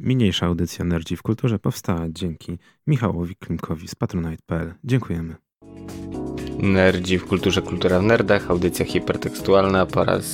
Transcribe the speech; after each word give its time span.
Mniejsza 0.00 0.46
audycja 0.46 0.84
Nerdzi 0.84 1.16
w 1.16 1.22
Kulturze 1.22 1.58
powstała 1.58 2.06
dzięki 2.08 2.58
Michałowi 2.86 3.36
Klimkowi 3.36 3.88
z 3.88 3.94
patronite.pl. 3.94 4.74
Dziękujemy. 4.84 5.34
Nerdzi 6.58 7.18
w 7.18 7.24
Kulturze, 7.24 7.62
Kultura 7.62 8.00
w 8.00 8.02
Nerdach, 8.02 8.50
audycja 8.50 8.84
hipertekstualna 8.84 9.86
po 9.86 10.04
raz 10.04 10.24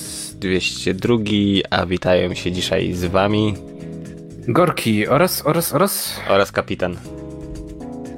202, 0.40 1.16
a 1.70 1.86
witają 1.86 2.34
się 2.34 2.52
dzisiaj 2.52 2.92
z 2.92 3.04
wami 3.04 3.54
Gorki 4.48 5.08
oraz, 5.08 5.46
oraz, 5.46 5.74
oraz... 5.74 6.20
Oraz 6.28 6.52
kapitan. 6.52 6.96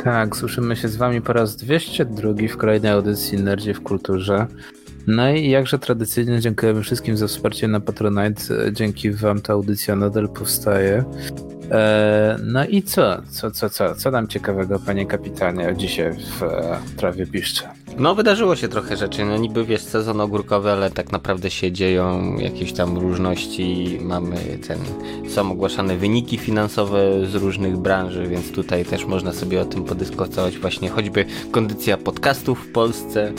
Tak, 0.05 0.37
słyszymy 0.37 0.77
się 0.77 0.89
z 0.89 0.97
wami 0.97 1.23
po 1.23 1.33
raz 1.33 1.57
202 1.57 2.33
w 2.49 2.57
kolejnej 2.57 2.93
audycji 2.93 3.39
Nerdzi 3.39 3.75
w 3.75 3.83
Kulturze. 3.83 4.47
No 5.07 5.31
i 5.31 5.51
jakże 5.51 5.79
tradycyjnie 5.79 6.41
dziękujemy 6.41 6.83
wszystkim 6.83 7.17
za 7.17 7.27
wsparcie 7.27 7.69
na 7.69 7.81
Patronite. 7.81 8.73
Dzięki 8.73 9.11
wam 9.11 9.41
ta 9.41 9.53
audycja 9.53 9.97
nadal 9.97 10.29
powstaje. 10.29 11.05
Eee, 11.71 12.37
no 12.45 12.67
i 12.67 12.83
co? 12.83 13.23
Co, 13.31 13.51
co, 13.51 13.71
co? 13.71 13.95
Co 13.95 14.11
nam 14.11 14.29
ciekawego, 14.29 14.79
panie 14.79 15.07
kapitanie, 15.07 15.75
dzisiaj 15.77 16.13
w 16.13 16.43
e, 16.43 16.79
trawie 16.97 17.27
piszcze? 17.27 17.69
No, 17.99 18.15
wydarzyło 18.15 18.57
się 18.57 18.69
trochę 18.69 18.97
rzeczy. 18.97 19.25
No, 19.25 19.37
niby 19.37 19.65
wiesz, 19.65 19.83
sezon 19.83 20.21
ogórkowy, 20.21 20.71
ale 20.71 20.91
tak 20.91 21.13
naprawdę 21.13 21.51
się 21.51 21.73
dzieją 21.73 22.37
jakieś 22.39 22.73
tam 22.73 22.99
różności. 22.99 23.99
Mamy 24.03 24.37
ten, 24.69 24.79
są 25.29 25.53
ogłaszane 25.53 25.97
wyniki 25.97 26.39
finansowe 26.39 27.27
z 27.27 27.35
różnych 27.35 27.77
branży, 27.77 28.27
więc 28.29 28.53
tutaj 28.53 28.85
też 28.85 29.05
można 29.05 29.33
sobie 29.33 29.61
o 29.61 29.65
tym 29.65 29.85
podyskutować. 29.85 30.59
Właśnie 30.59 30.89
choćby 30.89 31.25
kondycja 31.51 31.97
podcastów 31.97 32.67
w 32.67 32.73
Polsce. 32.73 33.33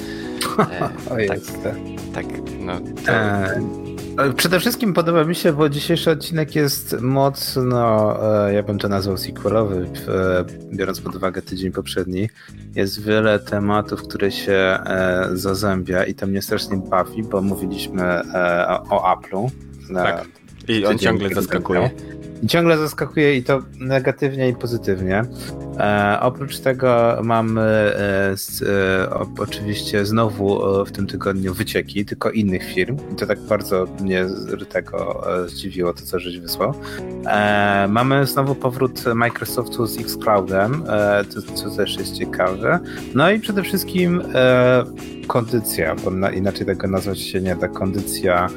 E, 0.58 1.14
o 1.14 1.20
jest. 1.20 1.64
Tak, 1.64 1.76
tak, 2.14 2.26
no. 2.60 2.74
To... 3.06 3.12
E, 3.12 3.87
Przede 4.36 4.60
wszystkim 4.60 4.94
podoba 4.94 5.24
mi 5.24 5.36
się, 5.36 5.54
bo 5.54 5.70
dzisiejszy 5.70 6.12
odcinek 6.12 6.56
jest 6.56 7.02
mocno, 7.02 8.18
e, 8.48 8.54
ja 8.54 8.64
bym 8.64 8.80
to 8.80 8.90
nazwał 8.90 9.18
sequelowy, 9.18 9.90
e, 10.08 10.46
biorąc 10.76 11.02
pod 11.02 11.16
uwagę 11.16 11.42
tydzień 11.42 11.72
poprzedni. 11.72 12.30
Jest 12.76 13.04
wiele 13.04 13.40
tematów, 13.40 14.04
które 14.04 14.32
się 14.32 14.54
e, 14.54 15.30
zazębia 15.34 16.04
i 16.04 16.16
to 16.16 16.28
mnie 16.28 16.42
strasznie 16.42 16.78
bawi, 16.78 17.24
bo 17.24 17.42
mówiliśmy 17.42 18.22
o 18.90 19.16
Apple'u. 19.16 19.50
Tak. 19.94 20.37
I 20.68 20.86
on 20.86 20.98
ciągle 20.98 21.30
zaskakuje. 21.30 21.90
I 22.44 22.48
ciągle 22.48 22.78
zaskakuje 22.78 23.36
i 23.36 23.44
to 23.44 23.62
negatywnie 23.80 24.50
i 24.50 24.56
pozytywnie. 24.56 25.24
E, 25.78 26.18
oprócz 26.22 26.60
tego 26.60 27.20
mamy 27.24 27.62
e, 27.62 28.36
e, 28.66 29.10
oczywiście 29.40 30.06
znowu 30.06 30.82
e, 30.82 30.86
w 30.86 30.92
tym 30.92 31.08
tygodniu 31.08 31.54
wycieki, 31.54 32.06
tylko 32.06 32.32
innych 32.32 32.74
firm. 32.74 32.98
I 33.14 33.16
to 33.16 33.26
tak 33.26 33.40
bardzo 33.40 33.88
mnie 34.02 34.26
tego 34.70 35.24
e, 35.44 35.50
zdziwiło, 35.50 35.94
to 35.94 36.02
co 36.02 36.20
żeś 36.20 36.40
wysłał. 36.40 36.74
E, 37.26 37.88
mamy 37.90 38.26
znowu 38.26 38.56
powrót 38.56 39.06
Microsoftu 39.16 39.86
z 39.86 40.00
Xcloudem, 40.00 40.84
to, 41.34 41.42
co 41.42 41.70
też 41.70 41.98
jest 41.98 42.14
ciekawe. 42.14 42.80
No 43.16 43.32
i 43.32 43.40
przede 43.40 43.64
wszystkim 43.64 44.22
kondycja, 45.28 45.96
bo 45.96 46.12
na, 46.12 46.32
inaczej 46.32 46.66
tego 46.66 46.88
nazwać 46.88 47.20
się 47.20 47.42
nie 47.42 47.56
da, 47.56 47.68
kondycja 47.68 48.50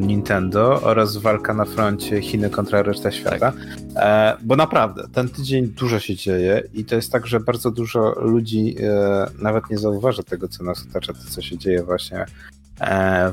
Nintendo 0.00 0.80
oraz 0.82 1.16
walka 1.16 1.54
na 1.54 1.64
froncie 1.64 2.22
Chiny 2.22 2.50
kontra 2.50 2.82
reszta 2.82 3.12
świata. 3.12 3.38
Tak. 3.38 3.54
E, 3.96 4.36
bo 4.42 4.56
naprawdę, 4.56 5.08
ten 5.12 5.28
tydzień 5.28 5.66
dużo 5.66 6.00
się 6.00 6.16
dzieje 6.16 6.62
i 6.74 6.84
to 6.84 6.94
jest 6.96 7.12
tak, 7.12 7.26
że 7.26 7.40
bardzo 7.40 7.70
dużo 7.70 8.14
ludzi 8.20 8.76
e, 8.80 9.26
nawet 9.38 9.70
nie 9.70 9.78
zauważa 9.78 10.22
tego, 10.22 10.48
co 10.48 10.64
nas 10.64 10.86
otacza, 10.90 11.12
to 11.12 11.18
co 11.30 11.42
się 11.42 11.58
dzieje 11.58 11.82
właśnie 11.82 12.18
e, 12.18 12.26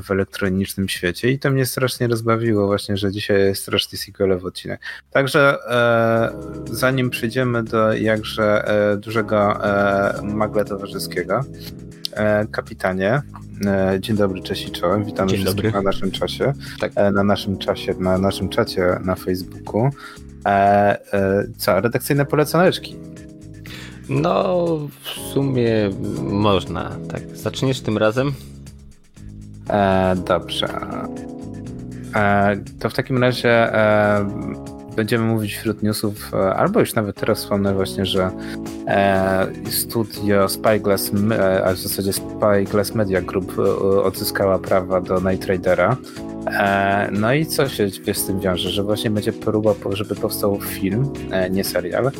w 0.02 0.10
elektronicznym 0.10 0.88
świecie 0.88 1.30
i 1.30 1.38
to 1.38 1.50
mnie 1.50 1.66
strasznie 1.66 2.06
rozbawiło 2.06 2.66
właśnie, 2.66 2.96
że 2.96 3.12
dzisiaj 3.12 3.38
jest 3.40 3.62
strasznie 3.62 3.98
sequelowy 3.98 4.48
odcinek. 4.48 4.80
Także 5.10 5.58
zanim 6.70 7.10
przejdziemy 7.10 7.62
do 7.62 7.92
jakże 7.92 8.64
dużego 8.98 9.60
magla 10.22 10.64
towarzyskiego, 10.64 11.40
kapitanie, 12.50 13.22
Dzień 14.00 14.16
dobry, 14.16 14.42
cześć 14.42 14.68
i 14.68 14.70
czołem. 14.70 15.04
Witamy 15.04 15.30
Dzień 15.30 15.40
wszystkich 15.40 15.64
dobry. 15.64 15.78
na 15.78 15.82
naszym 15.82 16.10
czasie. 16.10 16.52
Tak. 16.80 16.92
Na 17.12 17.24
naszym 17.24 17.58
czasie, 17.58 17.94
na 17.98 18.18
naszym 18.18 18.48
czacie 18.48 18.98
na 19.04 19.14
Facebooku. 19.14 19.90
E, 20.46 20.48
e, 21.12 21.44
co, 21.56 21.80
redakcyjne 21.80 22.26
polecaneczki? 22.26 22.96
No, 24.08 24.66
w 25.02 25.08
sumie 25.08 25.90
można. 26.22 26.96
Tak, 27.08 27.22
zaczniesz 27.34 27.80
tym 27.80 27.98
razem? 27.98 28.32
E, 29.70 30.14
dobrze. 30.26 30.68
E, 32.14 32.56
to 32.80 32.90
w 32.90 32.94
takim 32.94 33.18
razie 33.18 33.74
e, 33.74 34.28
będziemy 34.96 35.24
mówić 35.24 35.56
wśród 35.56 35.82
newsów, 35.82 36.34
e, 36.34 36.54
albo 36.54 36.80
już 36.80 36.94
nawet 36.94 37.16
teraz 37.16 37.38
wspomnę 37.38 37.74
właśnie, 37.74 38.06
że 38.06 38.30
studio 39.70 40.48
Spyglass, 40.48 41.10
a 41.64 41.72
w 41.72 41.78
zasadzie 41.78 42.12
Spyglass 42.12 42.94
Media 42.94 43.20
Group 43.20 43.58
odzyskała 44.04 44.58
prawa 44.58 45.00
do 45.00 45.20
Night 45.30 45.46
Raidera. 45.46 45.96
E, 46.46 47.08
no 47.12 47.34
i 47.34 47.46
co 47.46 47.68
się 47.68 47.88
z 48.12 48.26
tym 48.26 48.40
wiąże? 48.40 48.70
Że 48.70 48.82
właśnie 48.82 49.10
będzie 49.10 49.32
próba, 49.32 49.74
żeby 49.92 50.14
powstał 50.14 50.60
film, 50.60 51.12
e, 51.30 51.50
nie 51.50 51.64
serial. 51.64 52.10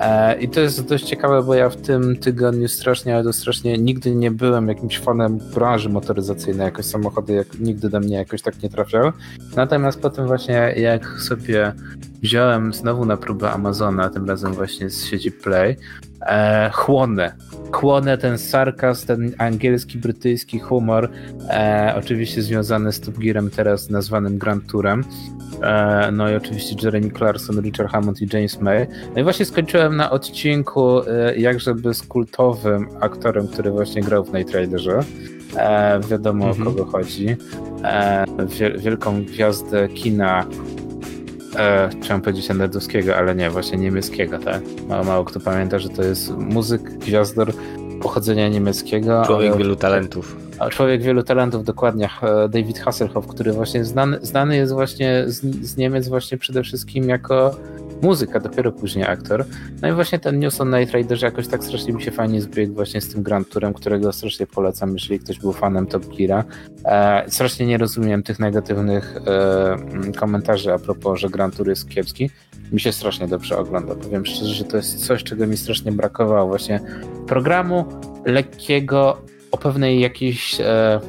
E, 0.00 0.40
I 0.40 0.48
to 0.48 0.60
jest 0.60 0.88
dość 0.88 1.04
ciekawe, 1.04 1.42
bo 1.42 1.54
ja 1.54 1.68
w 1.68 1.76
tym 1.76 2.16
tygodniu 2.16 2.68
strasznie, 2.68 3.14
ale 3.14 3.24
to 3.24 3.32
strasznie 3.32 3.78
nigdy 3.78 4.14
nie 4.14 4.30
byłem 4.30 4.68
jakimś 4.68 4.98
fanem 4.98 5.38
branży 5.54 5.88
motoryzacyjnej, 5.88 6.64
jakoś 6.64 6.84
samochody 6.84 7.32
jak, 7.32 7.60
nigdy 7.60 7.88
do 7.88 8.00
mnie 8.00 8.16
jakoś 8.16 8.42
tak 8.42 8.62
nie 8.62 8.68
trafiały. 8.70 9.12
Natomiast 9.56 10.00
potem 10.00 10.26
właśnie 10.26 10.74
jak 10.76 11.06
sobie 11.20 11.72
wziąłem 12.22 12.72
znowu 12.72 13.04
na 13.04 13.16
próbę 13.16 13.50
Amazona, 13.50 14.10
tym 14.10 14.28
razem 14.28 14.52
właśnie 14.52 14.90
z 14.90 15.04
sieci 15.04 15.32
Play, 15.32 15.76
e, 16.22 16.70
chłonę. 16.72 17.32
Chłonę 17.72 18.18
ten 18.18 18.38
sarkazm, 18.38 19.06
ten 19.06 19.32
angielski, 19.38 19.98
brytyjski 19.98 20.58
humor, 20.58 21.10
e, 21.48 21.94
oczywiście 21.98 22.42
związany 22.42 22.92
z 22.92 23.00
Top 23.00 23.18
Gearem 23.18 23.50
teraz 23.50 23.90
nazwanym 23.90 24.38
Grand 24.38 24.66
Tourem. 24.66 25.04
E, 25.62 26.10
no 26.12 26.30
i 26.30 26.34
oczywiście 26.34 26.76
Jeremy 26.82 27.10
Clarkson, 27.10 27.60
Richard 27.60 27.92
Hammond 27.92 28.22
i 28.22 28.28
James 28.32 28.60
May. 28.60 28.86
No 29.14 29.20
i 29.20 29.24
właśnie 29.24 29.44
skończyłem 29.44 29.96
na 29.96 30.10
odcinku 30.10 31.00
e, 31.00 31.36
jakżeby 31.36 31.94
z 31.94 32.02
kultowym 32.02 32.88
aktorem, 33.00 33.48
który 33.48 33.70
właśnie 33.70 34.02
grał 34.02 34.24
w 34.24 34.34
Night 34.34 34.54
Raiderze. 34.54 35.00
E, 35.56 36.00
wiadomo 36.00 36.44
-hmm. 36.44 36.48
o 36.48 36.56
mhm. 36.56 36.64
kogo 36.64 36.84
chodzi. 36.84 37.36
E, 37.84 38.24
wielką 38.78 39.24
gwiazdę 39.24 39.88
kina 39.88 40.46
e, 41.56 41.90
chciałem 42.02 42.22
powiedzieć 42.22 42.48
nerdowskiego, 42.48 43.16
ale 43.16 43.34
nie, 43.34 43.50
właśnie 43.50 43.78
niemieckiego, 43.78 44.38
tak? 44.38 44.62
Mało, 44.88 45.04
mało 45.04 45.24
kto 45.24 45.40
pamięta, 45.40 45.78
że 45.78 45.88
to 45.88 46.02
jest 46.02 46.30
muzyk, 46.36 46.82
gwiazdor 46.82 47.52
pochodzenia 48.02 48.48
niemieckiego. 48.48 49.22
Człowiek 49.26 49.50
ale... 49.50 49.58
wielu 49.58 49.76
talentów. 49.76 50.36
Człowiek 50.70 51.02
wielu 51.02 51.22
talentów, 51.22 51.64
dokładnie. 51.64 52.08
E, 52.22 52.48
David 52.48 52.78
Hasselhoff, 52.78 53.26
który 53.26 53.52
właśnie 53.52 53.84
znany, 53.84 54.18
znany 54.22 54.56
jest 54.56 54.72
właśnie 54.72 55.24
z, 55.26 55.40
z 55.66 55.76
Niemiec 55.76 56.08
właśnie 56.08 56.38
przede 56.38 56.62
wszystkim 56.62 57.08
jako 57.08 57.56
muzyka, 58.02 58.40
dopiero 58.40 58.72
później 58.72 59.04
aktor. 59.04 59.44
No 59.82 59.88
i 59.88 59.92
właśnie 59.92 60.18
ten 60.18 60.38
news 60.38 60.60
o 60.60 60.64
Night 60.64 60.94
Riderze 60.94 61.26
jakoś 61.26 61.48
tak 61.48 61.64
strasznie 61.64 61.92
mi 61.92 62.02
się 62.02 62.10
fajnie 62.10 62.40
zbiegł 62.40 62.74
właśnie 62.74 63.00
z 63.00 63.08
tym 63.08 63.22
Grand 63.22 63.48
Tourem, 63.48 63.74
którego 63.74 64.12
strasznie 64.12 64.46
polecam, 64.46 64.92
jeżeli 64.92 65.20
ktoś 65.20 65.38
był 65.38 65.52
fanem 65.52 65.86
Top 65.86 66.06
Geara. 66.16 66.44
E, 66.84 67.24
strasznie 67.28 67.66
nie 67.66 67.78
rozumiem 67.78 68.22
tych 68.22 68.38
negatywnych 68.38 69.16
e, 69.26 70.12
komentarzy 70.16 70.72
a 70.72 70.78
propos, 70.78 71.20
że 71.20 71.28
Grand 71.28 71.56
Tour 71.56 71.68
jest 71.68 71.88
kiepski. 71.88 72.30
Mi 72.72 72.80
się 72.80 72.92
strasznie 72.92 73.28
dobrze 73.28 73.58
ogląda. 73.58 73.94
Powiem 73.94 74.26
szczerze, 74.26 74.54
że 74.54 74.64
to 74.64 74.76
jest 74.76 75.06
coś, 75.06 75.24
czego 75.24 75.46
mi 75.46 75.56
strasznie 75.56 75.92
brakowało. 75.92 76.48
Właśnie 76.48 76.80
programu 77.26 77.84
lekkiego, 78.24 79.22
o 79.52 79.58
pewnej 79.58 80.00
jakiejś 80.00 80.60
e, 80.60 81.00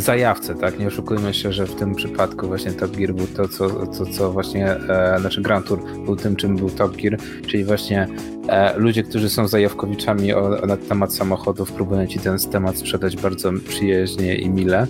zajawce, 0.00 0.54
tak? 0.54 0.78
Nie 0.78 0.86
oszukujmy 0.86 1.34
się, 1.34 1.52
że 1.52 1.66
w 1.66 1.74
tym 1.74 1.94
przypadku 1.94 2.46
właśnie 2.46 2.72
Top 2.72 2.96
Gear 2.96 3.14
był 3.14 3.26
to, 3.26 3.48
co, 3.48 3.86
co, 3.86 4.06
co 4.06 4.32
właśnie, 4.32 4.70
e, 4.70 5.16
znaczy 5.20 5.42
Grand 5.42 5.66
Tour 5.66 5.80
był 6.04 6.16
tym, 6.16 6.36
czym 6.36 6.56
był 6.56 6.70
Top 6.70 6.96
Gear, 6.96 7.18
czyli 7.46 7.64
właśnie 7.64 8.08
e, 8.48 8.78
ludzie, 8.78 9.02
którzy 9.02 9.28
są 9.28 9.48
zajawkowiczami 9.48 10.32
o, 10.32 10.60
o, 10.62 10.66
na 10.66 10.76
temat 10.76 11.14
samochodów, 11.14 11.72
próbują 11.72 12.06
ci 12.06 12.18
ten 12.18 12.38
temat 12.38 12.78
sprzedać 12.78 13.16
bardzo 13.16 13.50
przyjaźnie 13.68 14.34
i 14.34 14.50
mile 14.50 14.86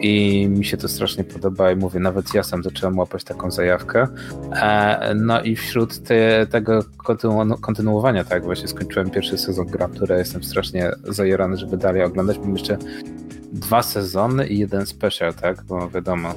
i 0.00 0.46
mi 0.48 0.64
się 0.64 0.76
to 0.76 0.88
strasznie 0.88 1.24
podoba 1.24 1.72
i 1.72 1.76
mówię, 1.76 2.00
nawet 2.00 2.34
ja 2.34 2.42
sam 2.42 2.62
zacząłem 2.62 2.98
łapać 2.98 3.24
taką 3.24 3.50
zajawkę. 3.50 4.06
E, 4.52 5.14
no 5.14 5.42
i 5.42 5.56
wśród 5.56 6.02
te, 6.02 6.46
tego 6.46 6.84
kontynu 6.96 7.58
kontynuowania, 7.58 8.24
tak, 8.24 8.44
właśnie 8.44 8.68
skończyłem 8.68 9.10
pierwszy 9.10 9.38
sezon 9.38 9.66
Grand 9.66 9.98
Tour, 9.98 10.12
jestem 10.12 10.44
strasznie 10.44 10.90
zajerany, 11.04 11.56
żeby 11.56 11.76
dalej 11.76 12.02
oglądać, 12.02 12.38
bo 12.38 12.48
jeszcze 12.48 12.78
dwa 13.52 13.82
sezony 13.82 14.46
i 14.46 14.58
jeden 14.58 14.86
special, 14.86 15.34
tak? 15.34 15.62
Bo 15.62 15.90
wiadomo, 15.90 16.34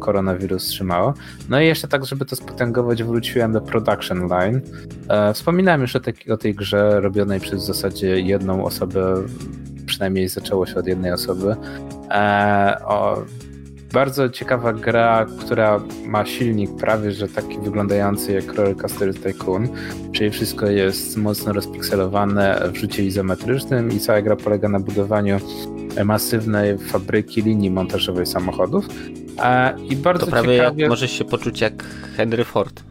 koronawirus 0.00 0.66
trzymało. 0.66 1.14
No 1.48 1.60
i 1.60 1.66
jeszcze 1.66 1.88
tak, 1.88 2.06
żeby 2.06 2.24
to 2.24 2.36
spotęgować, 2.36 3.02
wróciłem 3.02 3.52
do 3.52 3.60
Production 3.60 4.28
Line. 4.28 4.60
E, 5.08 5.34
wspominałem 5.34 5.80
już 5.80 5.96
o, 5.96 6.00
o 6.30 6.36
tej 6.36 6.54
grze 6.54 7.00
robionej 7.00 7.40
przez 7.40 7.62
w 7.62 7.66
zasadzie 7.66 8.20
jedną 8.20 8.64
osobę, 8.64 9.14
przynajmniej 9.86 10.28
zaczęło 10.28 10.66
się 10.66 10.74
od 10.74 10.86
jednej 10.86 11.12
osoby. 11.12 11.56
E, 12.10 12.76
o, 12.84 13.22
bardzo 13.92 14.28
ciekawa 14.28 14.72
gra, 14.72 15.26
która 15.40 15.80
ma 16.06 16.26
silnik 16.26 16.76
prawie, 16.76 17.12
że 17.12 17.28
taki 17.28 17.58
wyglądający 17.58 18.32
jak 18.32 18.54
Rollercoaster 18.54 19.14
Tycoon, 19.14 19.68
czyli 20.12 20.30
wszystko 20.30 20.66
jest 20.66 21.16
mocno 21.16 21.52
rozpikselowane 21.52 22.68
w 22.72 22.76
rzucie 22.76 23.04
izometrycznym 23.04 23.92
i 23.92 24.00
cała 24.00 24.22
gra 24.22 24.36
polega 24.36 24.68
na 24.68 24.80
budowaniu 24.80 25.38
masywnej 26.04 26.78
fabryki 26.78 27.42
linii 27.42 27.70
montażowej 27.70 28.26
samochodów. 28.26 28.88
I 29.90 29.96
bardzo 29.96 30.26
to 30.26 30.32
prawie 30.32 30.56
ciekawie... 30.56 30.88
możesz 30.88 31.12
się 31.12 31.24
poczuć 31.24 31.60
jak 31.60 31.84
Henry 32.16 32.44
Ford. 32.44 32.87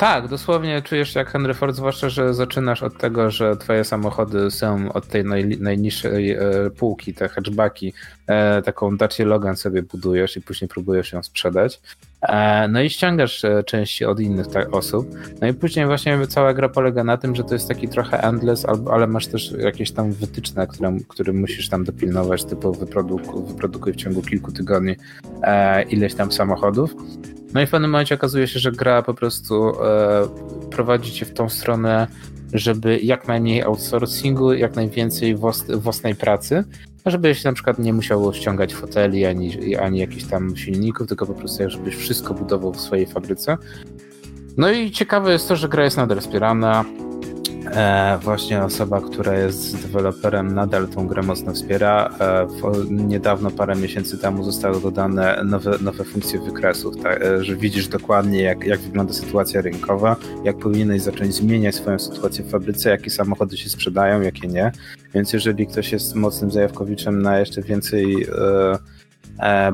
Tak, 0.00 0.28
dosłownie 0.28 0.82
czujesz 0.82 1.14
się 1.14 1.20
jak 1.20 1.30
Henry 1.30 1.54
Ford, 1.54 1.76
zwłaszcza, 1.76 2.08
że 2.08 2.34
zaczynasz 2.34 2.82
od 2.82 2.98
tego, 2.98 3.30
że 3.30 3.56
twoje 3.56 3.84
samochody 3.84 4.50
są 4.50 4.92
od 4.92 5.06
tej 5.06 5.24
naj, 5.24 5.44
najniższej 5.46 6.30
e, 6.30 6.40
półki, 6.78 7.14
te 7.14 7.28
hatchbacki, 7.28 7.92
e, 8.26 8.62
taką 8.62 8.96
Dacia 8.96 9.24
Logan 9.24 9.56
sobie 9.56 9.82
budujesz 9.82 10.36
i 10.36 10.40
później 10.40 10.68
próbujesz 10.68 11.12
ją 11.12 11.22
sprzedać. 11.22 11.80
E, 12.22 12.68
no 12.68 12.80
i 12.80 12.90
ściągasz 12.90 13.44
e, 13.44 13.64
części 13.64 14.04
od 14.04 14.20
innych 14.20 14.46
tak, 14.46 14.74
osób. 14.74 15.08
No 15.40 15.48
i 15.48 15.54
później 15.54 15.86
właśnie 15.86 16.26
cała 16.26 16.54
gra 16.54 16.68
polega 16.68 17.04
na 17.04 17.16
tym, 17.16 17.36
że 17.36 17.44
to 17.44 17.54
jest 17.54 17.68
taki 17.68 17.88
trochę 17.88 18.22
endless, 18.22 18.66
ale 18.90 19.06
masz 19.06 19.26
też 19.26 19.52
jakieś 19.58 19.92
tam 19.92 20.12
wytyczne, 20.12 20.66
które, 20.66 20.96
które 21.08 21.32
musisz 21.32 21.68
tam 21.68 21.84
dopilnować, 21.84 22.44
typu 22.44 22.72
wyprodukuj, 22.72 23.42
wyprodukuj 23.46 23.92
w 23.92 23.96
ciągu 23.96 24.22
kilku 24.22 24.52
tygodni 24.52 24.96
e, 25.42 25.82
ileś 25.82 26.14
tam 26.14 26.32
samochodów. 26.32 26.94
No 27.54 27.60
i 27.60 27.66
w 27.66 27.70
pewnym 27.70 27.90
momencie 27.90 28.14
okazuje 28.14 28.48
się, 28.48 28.60
że 28.60 28.72
gra 28.72 29.02
po 29.02 29.14
prostu 29.14 29.72
prowadzi 30.70 31.12
cię 31.12 31.26
w 31.26 31.32
tą 31.32 31.48
stronę, 31.48 32.06
żeby 32.52 32.98
jak 32.98 33.28
najmniej 33.28 33.62
outsourcingu, 33.62 34.52
jak 34.52 34.76
najwięcej 34.76 35.36
własnej 35.78 36.14
pracy, 36.14 36.64
żebyś 37.06 37.44
na 37.44 37.52
przykład 37.52 37.78
nie 37.78 37.92
musiał 37.92 38.34
ściągać 38.34 38.74
foteli 38.74 39.26
ani, 39.26 39.76
ani 39.76 39.98
jakichś 39.98 40.24
tam 40.24 40.56
silników, 40.56 41.08
tylko 41.08 41.26
po 41.26 41.34
prostu 41.34 41.70
żebyś 41.70 41.96
wszystko 41.96 42.34
budował 42.34 42.72
w 42.72 42.80
swojej 42.80 43.06
fabryce. 43.06 43.56
No 44.56 44.70
i 44.70 44.90
ciekawe 44.90 45.32
jest 45.32 45.48
to, 45.48 45.56
że 45.56 45.68
gra 45.68 45.84
jest 45.84 45.96
nadal 45.96 46.20
wspierana. 46.20 46.84
E, 47.66 48.18
właśnie 48.22 48.64
osoba, 48.64 49.00
która 49.00 49.38
jest 49.38 49.82
deweloperem, 49.82 50.54
nadal 50.54 50.88
tą 50.88 51.06
grę 51.06 51.22
mocno 51.22 51.52
wspiera. 51.52 52.10
E, 52.20 52.46
niedawno, 52.90 53.50
parę 53.50 53.76
miesięcy 53.76 54.18
temu, 54.18 54.44
zostały 54.44 54.80
dodane 54.80 55.42
nowe, 55.44 55.78
nowe 55.80 56.04
funkcje 56.04 56.40
wykresów, 56.40 57.02
tak, 57.02 57.22
e, 57.22 57.44
że 57.44 57.56
widzisz 57.56 57.88
dokładnie, 57.88 58.42
jak, 58.42 58.64
jak 58.64 58.80
wygląda 58.80 59.12
sytuacja 59.12 59.60
rynkowa, 59.60 60.16
jak 60.44 60.56
powinieneś 60.56 61.02
zacząć 61.02 61.34
zmieniać 61.34 61.74
swoją 61.74 61.98
sytuację 61.98 62.44
w 62.44 62.50
fabryce, 62.50 62.90
jakie 62.90 63.10
samochody 63.10 63.56
się 63.56 63.68
sprzedają, 63.68 64.20
jakie 64.20 64.48
nie. 64.48 64.72
Więc 65.14 65.32
jeżeli 65.32 65.66
ktoś 65.66 65.92
jest 65.92 66.14
mocnym 66.14 66.50
zajawkowiczem 66.50 67.22
na 67.22 67.38
jeszcze 67.38 67.62
więcej 67.62 68.26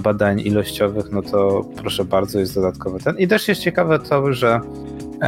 badań 0.03 0.41
ilościowych, 0.41 1.13
no 1.13 1.23
to 1.23 1.65
proszę 1.77 2.05
bardzo, 2.05 2.39
jest 2.39 2.55
dodatkowy 2.55 3.01
ten. 3.01 3.19
I 3.19 3.29
też 3.29 3.49
jest 3.49 3.61
ciekawe 3.61 3.99
to, 3.99 4.33
że 4.33 4.61
E, 5.23 5.27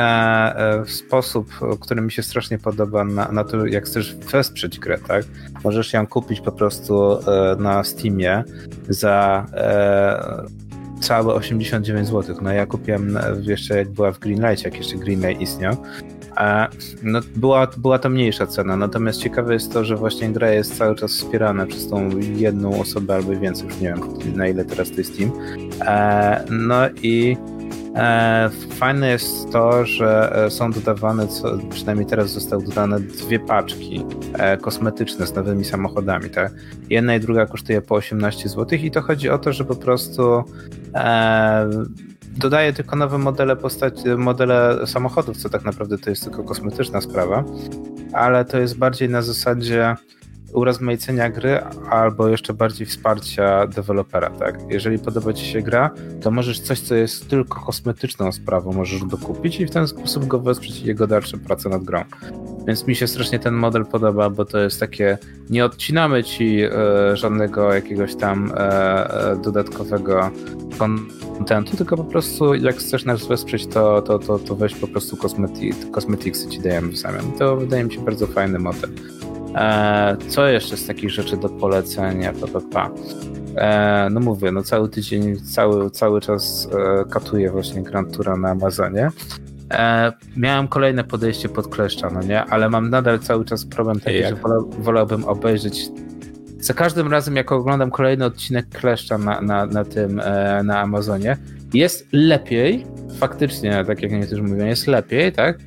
e, 0.56 0.84
w 0.84 0.90
sposób, 0.90 1.50
który 1.80 2.00
mi 2.00 2.12
się 2.12 2.22
strasznie 2.22 2.58
podoba 2.58 3.04
na, 3.04 3.32
na 3.32 3.44
to, 3.44 3.66
jak 3.66 3.84
chcesz 3.84 4.14
wesprzeć 4.14 4.78
grę, 4.78 4.98
tak? 5.08 5.24
Możesz 5.64 5.92
ją 5.92 6.06
kupić 6.06 6.40
po 6.40 6.52
prostu 6.52 7.12
e, 7.12 7.56
na 7.58 7.84
Steamie 7.84 8.44
za 8.88 9.46
całe 11.00 11.34
89 11.34 12.08
zł. 12.08 12.36
No 12.42 12.52
ja 12.52 12.66
kupiłem 12.66 13.18
jeszcze 13.40 13.78
jak 13.78 13.88
była 13.88 14.12
w 14.12 14.18
Greenlight, 14.18 14.64
jak 14.64 14.76
jeszcze 14.76 14.96
Greenlight 14.96 15.42
istniał. 15.42 15.76
No, 17.02 17.20
była, 17.36 17.66
była 17.76 17.98
to 17.98 18.08
mniejsza 18.08 18.46
cena, 18.46 18.76
natomiast 18.76 19.20
ciekawe 19.20 19.54
jest 19.54 19.72
to, 19.72 19.84
że 19.84 19.96
właśnie 19.96 20.28
gra 20.28 20.50
jest 20.50 20.78
cały 20.78 20.94
czas 20.94 21.12
wspierana 21.12 21.66
przez 21.66 21.88
tą 21.88 22.10
jedną 22.18 22.80
osobę 22.80 23.14
albo 23.14 23.36
więcej, 23.36 23.68
już 23.68 23.80
nie 23.80 23.88
wiem 23.88 24.36
na 24.36 24.48
ile 24.48 24.64
teraz 24.64 24.90
to 24.90 24.96
jest 24.96 25.14
Steam. 25.14 25.32
No 26.50 26.76
i 27.02 27.36
E, 27.98 28.50
fajne 28.70 29.08
jest 29.08 29.52
to, 29.52 29.86
że 29.86 30.32
e, 30.46 30.50
są 30.50 30.72
dodawane, 30.72 31.28
co, 31.28 31.58
przynajmniej 31.70 32.06
teraz 32.06 32.30
zostały 32.30 32.64
dodane 32.64 33.00
dwie 33.00 33.40
paczki 33.40 34.04
e, 34.32 34.56
kosmetyczne 34.56 35.26
z 35.26 35.34
nowymi 35.34 35.64
samochodami. 35.64 36.30
Tak? 36.30 36.52
Jedna 36.90 37.16
i 37.16 37.20
druga 37.20 37.46
kosztuje 37.46 37.82
po 37.82 37.94
18 37.94 38.48
zł 38.48 38.78
i 38.82 38.90
to 38.90 39.02
chodzi 39.02 39.28
o 39.28 39.38
to, 39.38 39.52
że 39.52 39.64
po 39.64 39.74
prostu 39.74 40.44
e, 40.94 41.70
dodaje 42.38 42.72
tylko 42.72 42.96
nowe 42.96 43.18
modele 43.18 43.56
postaci, 43.56 44.08
modele 44.16 44.86
samochodów, 44.86 45.36
co 45.36 45.48
tak 45.48 45.64
naprawdę 45.64 45.98
to 45.98 46.10
jest 46.10 46.24
tylko 46.24 46.44
kosmetyczna 46.44 47.00
sprawa, 47.00 47.44
ale 48.12 48.44
to 48.44 48.58
jest 48.58 48.78
bardziej 48.78 49.08
na 49.08 49.22
zasadzie 49.22 49.96
urozmaicenia 50.52 51.30
gry 51.30 51.60
albo 51.90 52.28
jeszcze 52.28 52.54
bardziej 52.54 52.86
wsparcia 52.86 53.66
dewelopera, 53.66 54.30
tak? 54.30 54.60
Jeżeli 54.68 54.98
podoba 54.98 55.32
ci 55.32 55.46
się 55.46 55.62
gra, 55.62 55.90
to 56.20 56.30
możesz 56.30 56.60
coś, 56.60 56.80
co 56.80 56.94
jest 56.94 57.28
tylko 57.30 57.60
kosmetyczną 57.60 58.32
sprawą, 58.32 58.72
możesz 58.72 59.04
dokupić 59.04 59.60
i 59.60 59.66
w 59.66 59.70
ten 59.70 59.88
sposób 59.88 60.26
go 60.26 60.38
wesprzeć 60.38 60.80
jego 60.82 61.06
dalsze 61.06 61.38
prace 61.38 61.68
nad 61.68 61.84
grą. 61.84 62.04
Więc 62.66 62.86
mi 62.86 62.96
się 62.96 63.06
strasznie 63.06 63.38
ten 63.38 63.54
model 63.54 63.86
podoba, 63.86 64.30
bo 64.30 64.44
to 64.44 64.58
jest 64.58 64.80
takie, 64.80 65.18
nie 65.50 65.64
odcinamy 65.64 66.24
ci 66.24 66.60
e, 66.62 66.70
żadnego 67.16 67.74
jakiegoś 67.74 68.14
tam 68.14 68.52
e, 68.56 69.30
e, 69.30 69.36
dodatkowego 69.36 70.30
kontentu, 70.78 71.76
tylko 71.76 71.96
po 71.96 72.04
prostu 72.04 72.54
jak 72.54 72.76
chcesz 72.76 73.04
nas 73.04 73.26
wesprzeć, 73.26 73.66
to, 73.66 74.02
to, 74.02 74.18
to, 74.18 74.38
to 74.38 74.56
weź 74.56 74.74
po 74.74 74.88
prostu 74.88 75.16
kosmetiksy 75.92 76.48
ci 76.48 76.60
dajemy 76.60 76.88
w 76.88 76.96
zamian. 76.96 77.32
To 77.38 77.56
wydaje 77.56 77.84
mi 77.84 77.92
się 77.92 78.00
bardzo 78.00 78.26
fajny 78.26 78.58
model. 78.58 78.90
E, 79.54 80.16
co 80.28 80.46
jeszcze 80.46 80.76
z 80.76 80.86
takich 80.86 81.10
rzeczy 81.10 81.36
do 81.36 81.48
polecenia? 81.48 82.32
Pa, 82.72 82.90
e, 83.56 84.08
no 84.10 84.20
mówię, 84.20 84.52
no 84.52 84.62
cały 84.62 84.88
tydzień, 84.88 85.36
cały, 85.36 85.90
cały 85.90 86.20
czas 86.20 86.68
e, 86.72 87.04
katuję 87.10 87.50
właśnie 87.50 87.82
Grand 87.82 88.16
Tura 88.16 88.36
na 88.36 88.50
Amazonie. 88.50 89.10
miałem 90.36 90.68
kolejne 90.68 91.04
podejście 91.04 91.48
pod 91.48 91.68
kleszcza, 91.68 92.10
no 92.10 92.22
nie? 92.22 92.44
Ale 92.44 92.70
mam 92.70 92.90
nadal 92.90 93.18
cały 93.18 93.44
czas 93.44 93.64
problem 93.64 94.00
taki, 94.00 94.22
że 94.22 94.36
wolałbym 94.78 95.24
obejrzeć 95.24 95.88
za 96.60 96.74
każdym 96.74 97.10
razem, 97.10 97.36
jak 97.36 97.52
oglądam 97.52 97.90
kolejny 97.90 98.24
odcinek 98.24 98.68
kleszcza 98.68 99.18
na, 99.18 99.40
na, 99.40 99.66
na 99.66 99.84
tym, 99.84 100.22
na 100.64 100.80
Amazonie, 100.80 101.36
jest 101.74 102.08
lepiej, 102.12 102.86
faktycznie, 103.18 103.84
tak 103.86 104.02
jak 104.02 104.12
niektórzy 104.12 104.42
mówią, 104.42 104.66
jest 104.66 104.86
lepiej, 104.86 105.32
tak? 105.32 105.58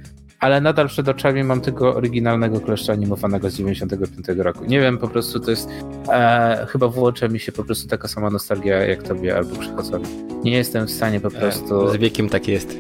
Ale 0.42 0.62
nadal 0.62 0.88
przed 0.88 1.08
oczami 1.08 1.44
mam 1.44 1.62
tego 1.62 1.96
oryginalnego 1.96 2.60
kleszcza 2.60 2.94
animowanego 2.94 3.50
z 3.50 3.56
95 3.56 4.28
roku. 4.38 4.66
Nie 4.66 4.80
wiem, 4.80 4.98
po 4.98 5.08
prostu 5.08 5.40
to 5.40 5.52
jest. 5.52 5.70
E, 6.10 6.68
chyba 6.70 6.88
włącza 6.88 7.28
mi 7.28 7.40
się 7.40 7.52
po 7.52 7.64
prostu 7.64 7.88
taka 7.88 8.08
sama 8.08 8.30
nostalgia 8.30 8.76
jak 8.76 9.04
tobie 9.04 9.38
albo 9.38 9.56
przychodzowi. 9.56 10.06
Nie 10.44 10.52
jestem 10.52 10.88
w 10.88 10.92
stanie 10.92 11.20
po 11.20 11.28
e, 11.28 11.32
prostu. 11.32 11.90
E, 11.90 11.94
z 11.94 11.96
wiekiem 11.96 12.30
tak 12.30 12.48
jest. 12.48 12.78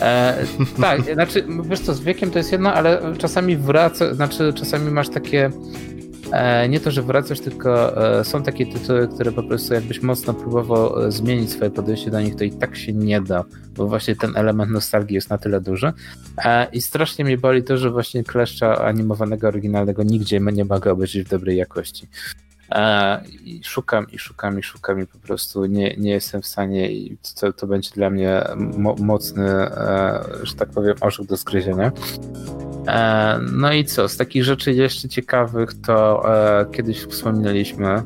E, 0.00 0.44
tak, 0.80 1.14
znaczy, 1.14 1.44
wiesz 1.64 1.80
co, 1.80 1.94
z 1.94 2.00
wiekiem 2.00 2.30
to 2.30 2.38
jest 2.38 2.52
jedno, 2.52 2.74
ale 2.74 3.14
czasami 3.18 3.56
wraca, 3.56 4.14
znaczy 4.14 4.52
czasami 4.52 4.90
masz 4.90 5.08
takie 5.08 5.50
nie 6.68 6.80
to, 6.80 6.90
że 6.90 7.02
wracasz, 7.02 7.40
tylko 7.40 8.02
e, 8.18 8.24
są 8.24 8.42
takie 8.42 8.66
tytuły, 8.66 9.08
które 9.08 9.32
po 9.32 9.42
prostu 9.42 9.74
jakbyś 9.74 10.02
mocno 10.02 10.34
próbował 10.34 11.04
e, 11.04 11.12
zmienić 11.12 11.50
swoje 11.50 11.70
podejście 11.70 12.10
do 12.10 12.20
nich, 12.20 12.36
to 12.36 12.44
i 12.44 12.50
tak 12.50 12.76
się 12.76 12.92
nie 12.92 13.20
da, 13.20 13.44
bo 13.76 13.88
właśnie 13.88 14.16
ten 14.16 14.36
element 14.36 14.70
nostalgii 14.70 15.14
jest 15.14 15.30
na 15.30 15.38
tyle 15.38 15.60
duży. 15.60 15.92
I 16.72 16.80
strasznie 16.80 17.24
mnie 17.24 17.38
boli 17.38 17.64
to, 17.64 17.76
że 17.76 17.90
właśnie 17.90 18.24
kleszcza 18.24 18.84
animowanego, 18.84 19.48
oryginalnego 19.48 20.02
nigdzie 20.02 20.40
nie 20.40 20.64
mogę 20.64 20.92
obejrzeć 20.92 21.26
w 21.26 21.30
dobrej 21.30 21.56
jakości. 21.56 22.08
I 23.44 23.60
szukam 23.64 24.06
i 24.12 24.18
szukam 24.18 24.58
i 24.58 24.62
szukam 24.62 25.00
i 25.00 25.06
po 25.06 25.18
prostu 25.18 25.66
nie, 25.66 25.96
nie 25.96 26.10
jestem 26.10 26.42
w 26.42 26.46
stanie 26.46 26.92
i 26.92 27.16
to, 27.40 27.52
to 27.52 27.66
będzie 27.66 27.90
dla 27.90 28.10
mnie 28.10 28.44
mo 28.56 28.94
mocny, 28.94 29.44
że 30.42 30.54
tak 30.54 30.68
powiem, 30.68 30.96
orzech 31.00 31.26
do 31.26 31.36
zgryzienia. 31.36 31.92
E, 32.86 33.38
no 33.52 33.72
i 33.72 33.84
co, 33.84 34.08
z 34.08 34.16
takich 34.16 34.44
rzeczy 34.44 34.72
jeszcze 34.72 35.08
ciekawych 35.08 35.70
to 35.86 36.22
e, 36.60 36.66
kiedyś 36.72 37.04
wspominaliśmy, 37.04 37.88
e, 37.88 38.02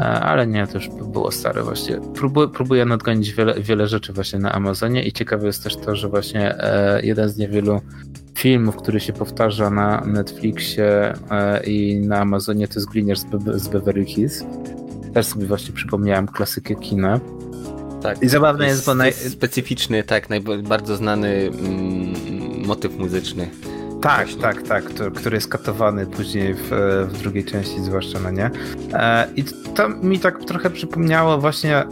ale 0.00 0.46
nie, 0.46 0.66
to 0.66 0.74
już 0.74 0.88
było 0.88 1.32
stare 1.32 1.62
właśnie. 1.62 2.00
Próbuję, 2.14 2.48
próbuję 2.48 2.84
nadgonić 2.84 3.32
wiele, 3.32 3.54
wiele 3.60 3.88
rzeczy 3.88 4.12
właśnie 4.12 4.38
na 4.38 4.52
Amazonie 4.52 5.02
i 5.02 5.12
ciekawe 5.12 5.46
jest 5.46 5.64
też 5.64 5.76
to, 5.76 5.96
że 5.96 6.08
właśnie 6.08 6.56
jeden 7.02 7.28
z 7.28 7.36
niewielu 7.36 7.80
filmów, 8.38 8.76
który 8.76 9.00
się 9.00 9.12
powtarza 9.12 9.70
na 9.70 10.00
Netflixie 10.06 11.12
i 11.64 11.96
na 11.96 12.18
Amazonie 12.18 12.68
to 12.68 12.74
jest 12.74 12.88
Gliniarz 12.88 13.18
z, 13.18 13.24
Be 13.24 13.58
z 13.58 13.68
Beverly 13.68 14.04
Hills. 14.04 14.44
Też 15.14 15.26
sobie 15.26 15.46
właśnie 15.46 15.74
przypomniałem 15.74 16.26
klasykę 16.26 16.74
kina. 16.74 17.20
Tak. 18.02 18.22
I 18.22 18.28
zabawne 18.28 18.64
jest, 18.64 18.76
jest 18.76 18.86
bo 18.86 18.94
naj... 18.94 19.12
specyficzny, 19.12 20.02
tak, 20.02 20.28
bardzo 20.62 20.96
znany 20.96 21.28
mm, 21.28 22.66
motyw 22.66 22.98
muzyczny. 22.98 23.50
Tak, 24.02 24.26
Właśnie. 24.26 24.42
tak, 24.42 24.62
tak, 24.62 24.90
to, 24.90 25.10
który 25.10 25.36
jest 25.36 25.48
katowany 25.48 26.06
później 26.06 26.54
w, 26.54 26.70
w 27.08 27.18
drugiej 27.18 27.44
części, 27.44 27.80
zwłaszcza, 27.80 28.18
no 28.20 28.30
nie? 28.30 28.50
E, 28.92 29.28
I 29.36 29.44
to 29.74 29.88
mi 29.88 30.18
tak 30.18 30.44
trochę 30.44 30.70
przypomniało 30.70 31.38
właśnie, 31.38 31.84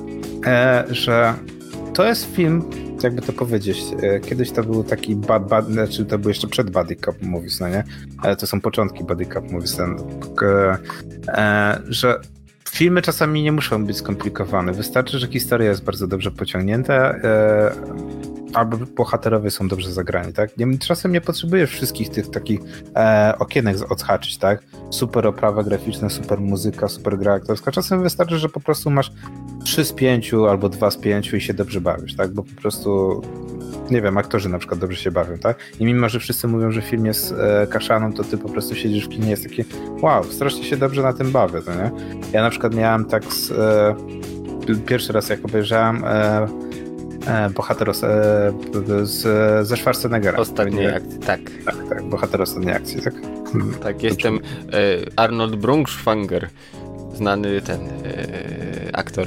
e, 0.46 0.84
że 0.90 1.34
to 1.94 2.04
jest 2.04 2.34
film, 2.36 2.70
jakby 3.02 3.22
to 3.22 3.32
powiedzieć, 3.32 3.82
e, 4.02 4.20
kiedyś 4.20 4.50
to 4.50 4.64
był 4.64 4.84
taki 4.84 5.16
bad, 5.16 5.48
bad, 5.48 5.66
znaczy 5.66 6.04
to 6.04 6.18
był 6.18 6.28
jeszcze 6.28 6.48
przed 6.48 6.70
Buddy 6.70 6.96
Cop 6.96 7.22
Movies, 7.22 7.60
no 7.60 7.68
nie? 7.68 7.84
E, 8.24 8.36
to 8.36 8.46
są 8.46 8.60
początki 8.60 9.04
Buddy 9.04 9.26
Cop 9.26 9.50
Movies, 9.52 9.76
ten, 9.76 9.96
e, 11.28 11.78
że 11.88 12.20
filmy 12.70 13.02
czasami 13.02 13.42
nie 13.42 13.52
muszą 13.52 13.86
być 13.86 13.96
skomplikowane. 13.96 14.72
Wystarczy, 14.72 15.18
że 15.18 15.26
historia 15.26 15.68
jest 15.68 15.84
bardzo 15.84 16.06
dobrze 16.06 16.30
pociągnięta. 16.30 17.14
Albo 18.54 18.76
bohaterowie 18.76 19.50
są 19.50 19.68
dobrze 19.68 19.92
zagrani, 19.92 20.32
tak? 20.32 20.56
Nie, 20.56 20.78
czasem 20.78 21.12
nie 21.12 21.20
potrzebujesz 21.20 21.70
wszystkich 21.70 22.08
tych 22.08 22.30
takich 22.30 22.60
e, 22.96 23.34
okienek 23.38 23.92
odhaczyć, 23.92 24.38
tak? 24.38 24.62
Super 24.90 25.26
oprawa 25.26 25.62
graficzna, 25.62 26.08
super 26.08 26.40
muzyka, 26.40 26.88
super 26.88 27.18
gra 27.18 27.32
aktorska. 27.32 27.72
Czasem 27.72 28.02
wystarczy, 28.02 28.38
że 28.38 28.48
po 28.48 28.60
prostu 28.60 28.90
masz 28.90 29.12
3 29.64 29.84
z 29.84 29.92
5 29.92 30.34
albo 30.34 30.68
2 30.68 30.90
z 30.90 30.96
5 30.96 31.32
i 31.32 31.40
się 31.40 31.54
dobrze 31.54 31.80
bawisz, 31.80 32.16
tak? 32.16 32.30
Bo 32.30 32.42
po 32.42 32.60
prostu 32.60 33.22
nie 33.90 34.02
wiem, 34.02 34.18
aktorzy 34.18 34.48
na 34.48 34.58
przykład 34.58 34.80
dobrze 34.80 35.02
się 35.02 35.10
bawią, 35.10 35.38
tak? 35.38 35.58
I 35.80 35.84
mimo, 35.84 36.08
że 36.08 36.20
wszyscy 36.20 36.48
mówią, 36.48 36.72
że 36.72 36.82
film 36.82 37.06
jest 37.06 37.32
e, 37.32 37.66
kaszaną, 37.66 38.12
to 38.12 38.24
ty 38.24 38.38
po 38.38 38.48
prostu 38.48 38.74
siedzisz 38.74 39.04
w 39.04 39.08
kinie 39.08 39.30
jest 39.30 39.42
takie 39.42 39.64
wow, 40.02 40.24
strasznie 40.24 40.64
się 40.64 40.76
dobrze 40.76 41.02
na 41.02 41.12
tym 41.12 41.30
bawię, 41.30 41.62
to 41.62 41.74
nie? 41.74 41.90
Ja 42.32 42.42
na 42.42 42.50
przykład 42.50 42.74
miałem 42.74 43.04
tak 43.04 43.24
z, 43.24 43.50
e, 43.50 43.94
pierwszy 44.86 45.12
raz 45.12 45.28
jak 45.28 45.44
obejrzałem 45.44 46.04
e, 46.04 46.46
e, 47.26 47.50
bohateros 47.50 48.04
e, 48.04 48.52
z, 49.02 49.22
ze 49.68 49.76
Schwarzeneggera. 49.76 50.38
Ostatniej 50.38 50.86
akcji, 50.86 51.18
tak. 51.18 51.40
Tak, 51.64 51.74
tak, 51.88 52.02
bohater 52.02 52.42
ostatniej 52.42 52.74
akcji, 52.74 53.02
tak? 53.02 53.14
Tak, 53.82 54.02
jestem 54.02 54.36
e, 54.36 54.40
Arnold 55.16 55.56
Brunschwanger, 55.56 56.48
znany 57.14 57.60
ten 57.60 57.80
e, 57.80 58.96
aktor. 58.96 59.26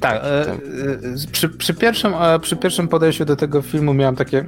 Tak, 0.00 0.22
e, 0.24 0.56
przy, 1.32 1.48
przy, 1.48 1.74
pierwszym, 1.74 2.12
przy 2.42 2.56
pierwszym 2.56 2.88
podejściu 2.88 3.24
do 3.24 3.36
tego 3.36 3.62
filmu 3.62 3.94
miałem 3.94 4.16
takie 4.16 4.46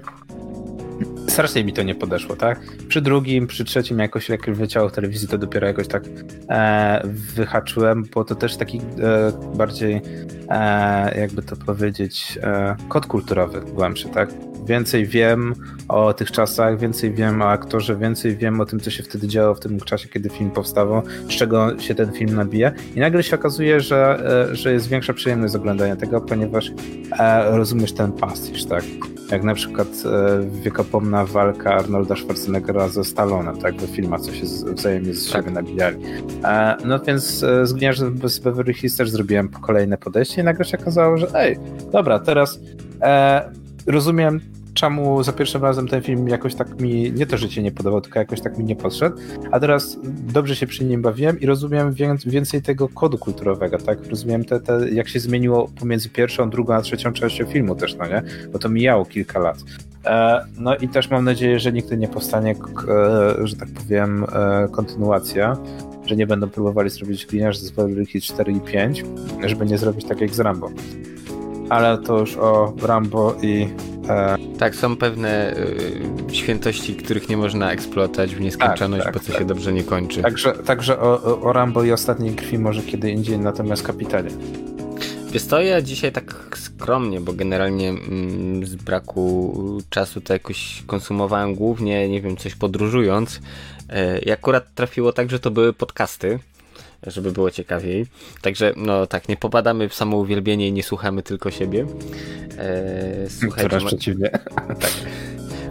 strasznie 1.28 1.64
mi 1.64 1.72
to 1.72 1.82
nie 1.82 1.94
podeszło, 1.94 2.36
tak? 2.36 2.60
Przy 2.88 3.00
drugim, 3.00 3.46
przy 3.46 3.64
trzecim 3.64 3.98
jakoś 3.98 4.28
jak 4.28 4.50
wyciało 4.50 4.88
w 4.88 4.92
telewizji, 4.92 5.28
to 5.28 5.38
dopiero 5.38 5.66
jakoś 5.66 5.88
tak 5.88 6.04
e, 6.48 7.02
wyhaczyłem, 7.34 8.04
bo 8.14 8.24
to 8.24 8.34
też 8.34 8.56
taki 8.56 8.78
e, 8.78 9.56
bardziej, 9.56 10.00
e, 10.48 11.20
jakby 11.20 11.42
to 11.42 11.56
powiedzieć, 11.56 12.38
e, 12.42 12.76
kod 12.88 13.06
kulturowy 13.06 13.60
głębszy, 13.60 14.08
tak? 14.08 14.30
Więcej 14.66 15.06
wiem 15.06 15.54
o 15.88 16.14
tych 16.14 16.30
czasach, 16.30 16.78
więcej 16.78 17.14
wiem 17.14 17.42
o 17.42 17.48
aktorze, 17.48 17.96
więcej 17.96 18.36
wiem 18.36 18.60
o 18.60 18.66
tym, 18.66 18.80
co 18.80 18.90
się 18.90 19.02
wtedy 19.02 19.28
działo 19.28 19.54
w 19.54 19.60
tym 19.60 19.80
czasie, 19.80 20.08
kiedy 20.08 20.28
film 20.28 20.50
powstawał, 20.50 21.02
z 21.28 21.32
czego 21.32 21.78
się 21.78 21.94
ten 21.94 22.12
film 22.12 22.34
nabija. 22.34 22.72
I 22.96 23.00
nagle 23.00 23.22
się 23.22 23.36
okazuje, 23.36 23.80
że, 23.80 24.22
e, 24.50 24.56
że 24.56 24.72
jest 24.72 24.88
większa 24.88 25.12
przyjemność 25.12 25.52
z 25.52 25.56
oglądania 25.56 25.96
tego, 25.96 26.20
ponieważ 26.20 26.72
e, 27.18 27.56
rozumiesz 27.56 27.92
ten 27.92 28.12
pastisz, 28.12 28.64
tak? 28.64 28.84
Jak 29.30 29.42
na 29.42 29.54
przykład 29.54 29.88
e, 29.88 30.40
wiekopomna 31.14 31.24
walka 31.24 31.74
Arnolda 31.74 32.16
Schwarzeneggera 32.16 32.88
ze 32.88 33.04
Stallone, 33.04 33.56
tak, 33.56 33.76
we 33.76 33.86
filmach, 33.86 34.20
co 34.20 34.32
się 34.32 34.46
wzajemnie 34.74 35.14
z 35.14 35.26
siebie 35.28 35.42
tak. 35.42 35.54
nabijali. 35.54 35.96
E, 36.44 36.76
no 36.84 36.98
więc 36.98 37.42
e, 37.42 37.66
z 37.66 37.72
Gniażdżem 37.72 38.28
z 38.28 38.38
Beverly 38.38 38.74
Hills 38.74 38.96
też 38.96 39.10
zrobiłem 39.10 39.48
kolejne 39.48 39.98
podejście 39.98 40.40
i 40.40 40.44
nagle 40.44 40.64
się 40.64 40.78
okazało, 40.78 41.16
że 41.16 41.26
ej, 41.34 41.58
dobra, 41.92 42.18
teraz 42.18 42.60
e, 43.02 43.50
rozumiem 43.86 44.40
czemu 44.74 45.22
za 45.22 45.32
pierwszym 45.32 45.62
razem 45.62 45.88
ten 45.88 46.02
film 46.02 46.28
jakoś 46.28 46.54
tak 46.54 46.80
mi, 46.80 47.12
nie 47.12 47.26
to, 47.26 47.36
że 47.36 47.48
cię 47.48 47.62
nie 47.62 47.72
podobał, 47.72 48.00
tylko 48.00 48.18
jakoś 48.18 48.40
tak 48.40 48.58
mi 48.58 48.64
nie 48.64 48.76
podszedł, 48.76 49.16
a 49.50 49.60
teraz 49.60 49.98
dobrze 50.32 50.56
się 50.56 50.66
przy 50.66 50.84
nim 50.84 51.02
bawiłem 51.02 51.40
i 51.40 51.46
rozumiem 51.46 51.94
więcej 52.26 52.62
tego 52.62 52.88
kodu 52.88 53.18
kulturowego, 53.18 53.78
tak? 53.78 54.06
Rozumiem 54.10 54.44
te, 54.44 54.60
te, 54.60 54.90
jak 54.90 55.08
się 55.08 55.20
zmieniło 55.20 55.68
pomiędzy 55.80 56.08
pierwszą, 56.08 56.50
drugą, 56.50 56.74
a 56.74 56.80
trzecią 56.80 57.12
częścią 57.12 57.46
filmu 57.46 57.74
też, 57.74 57.96
no 57.96 58.06
nie? 58.06 58.22
Bo 58.52 58.58
to 58.58 58.68
mijało 58.68 59.04
kilka 59.04 59.38
lat. 59.38 59.58
E, 60.06 60.44
no 60.58 60.76
i 60.76 60.88
też 60.88 61.10
mam 61.10 61.24
nadzieję, 61.24 61.58
że 61.58 61.72
nigdy 61.72 61.96
nie 61.96 62.08
powstanie, 62.08 62.54
że 63.44 63.56
tak 63.56 63.68
powiem, 63.68 64.26
e, 64.32 64.68
kontynuacja, 64.68 65.56
że 66.06 66.16
nie 66.16 66.26
będą 66.26 66.48
próbowali 66.48 66.90
zrobić 66.90 67.26
gliniarz 67.26 67.58
z 67.58 67.70
Beverly 67.70 68.06
Hills 68.06 68.24
4 68.24 68.52
i 68.52 68.60
5, 68.60 69.04
żeby 69.44 69.66
nie 69.66 69.78
zrobić 69.78 70.04
tak 70.04 70.20
jak 70.20 70.34
z 70.34 70.40
Rambo. 70.40 70.70
Ale 71.68 71.98
to 71.98 72.18
już 72.18 72.36
o 72.36 72.74
Rambo 72.82 73.34
i 73.42 73.68
E, 74.08 74.36
tak, 74.58 74.74
są 74.74 74.96
pewne 74.96 75.56
y, 76.30 76.34
świętości, 76.34 76.94
których 76.94 77.28
nie 77.28 77.36
można 77.36 77.72
eksploatować 77.72 78.34
w 78.34 78.40
nieskończoność, 78.40 79.04
tak, 79.04 79.14
tak, 79.14 79.22
bo 79.22 79.26
to 79.26 79.32
tak. 79.32 79.42
się 79.42 79.46
dobrze 79.46 79.72
nie 79.72 79.84
kończy. 79.84 80.22
Także, 80.22 80.52
także 80.52 81.00
o, 81.00 81.40
o 81.40 81.52
Rambo 81.52 81.84
i 81.84 81.92
ostatniej 81.92 82.34
krwi 82.34 82.58
może 82.58 82.82
kiedy 82.82 83.10
indziej, 83.10 83.38
natomiast 83.38 83.82
Kapitanie. 83.82 84.30
Wiesz 85.34 85.44
co, 85.44 85.60
ja 85.60 85.82
dzisiaj 85.82 86.12
tak 86.12 86.58
skromnie, 86.58 87.20
bo 87.20 87.32
generalnie 87.32 87.88
mm, 87.88 88.66
z 88.66 88.74
braku 88.74 89.82
czasu 89.90 90.20
to 90.20 90.32
jakoś 90.32 90.82
konsumowałem 90.86 91.54
głównie, 91.54 92.08
nie 92.08 92.20
wiem, 92.20 92.36
coś 92.36 92.54
podróżując. 92.54 93.40
E, 93.88 94.18
I 94.18 94.30
akurat 94.30 94.74
trafiło 94.74 95.12
tak, 95.12 95.30
że 95.30 95.40
to 95.40 95.50
były 95.50 95.72
podcasty 95.72 96.38
żeby 97.06 97.32
było 97.32 97.50
ciekawiej. 97.50 98.06
Także, 98.42 98.72
no 98.76 99.06
tak, 99.06 99.28
nie 99.28 99.36
popadamy 99.36 99.88
w 99.88 99.94
samo 99.94 100.16
uwielbienie 100.16 100.68
i 100.68 100.72
nie 100.72 100.82
słuchamy 100.82 101.22
tylko 101.22 101.50
siebie. 101.50 101.86
Eee, 102.58 103.30
słuchajcie, 103.30 103.70
Coraz 103.70 103.84
przeciwnie. 103.84 104.30
tak. 104.80 104.92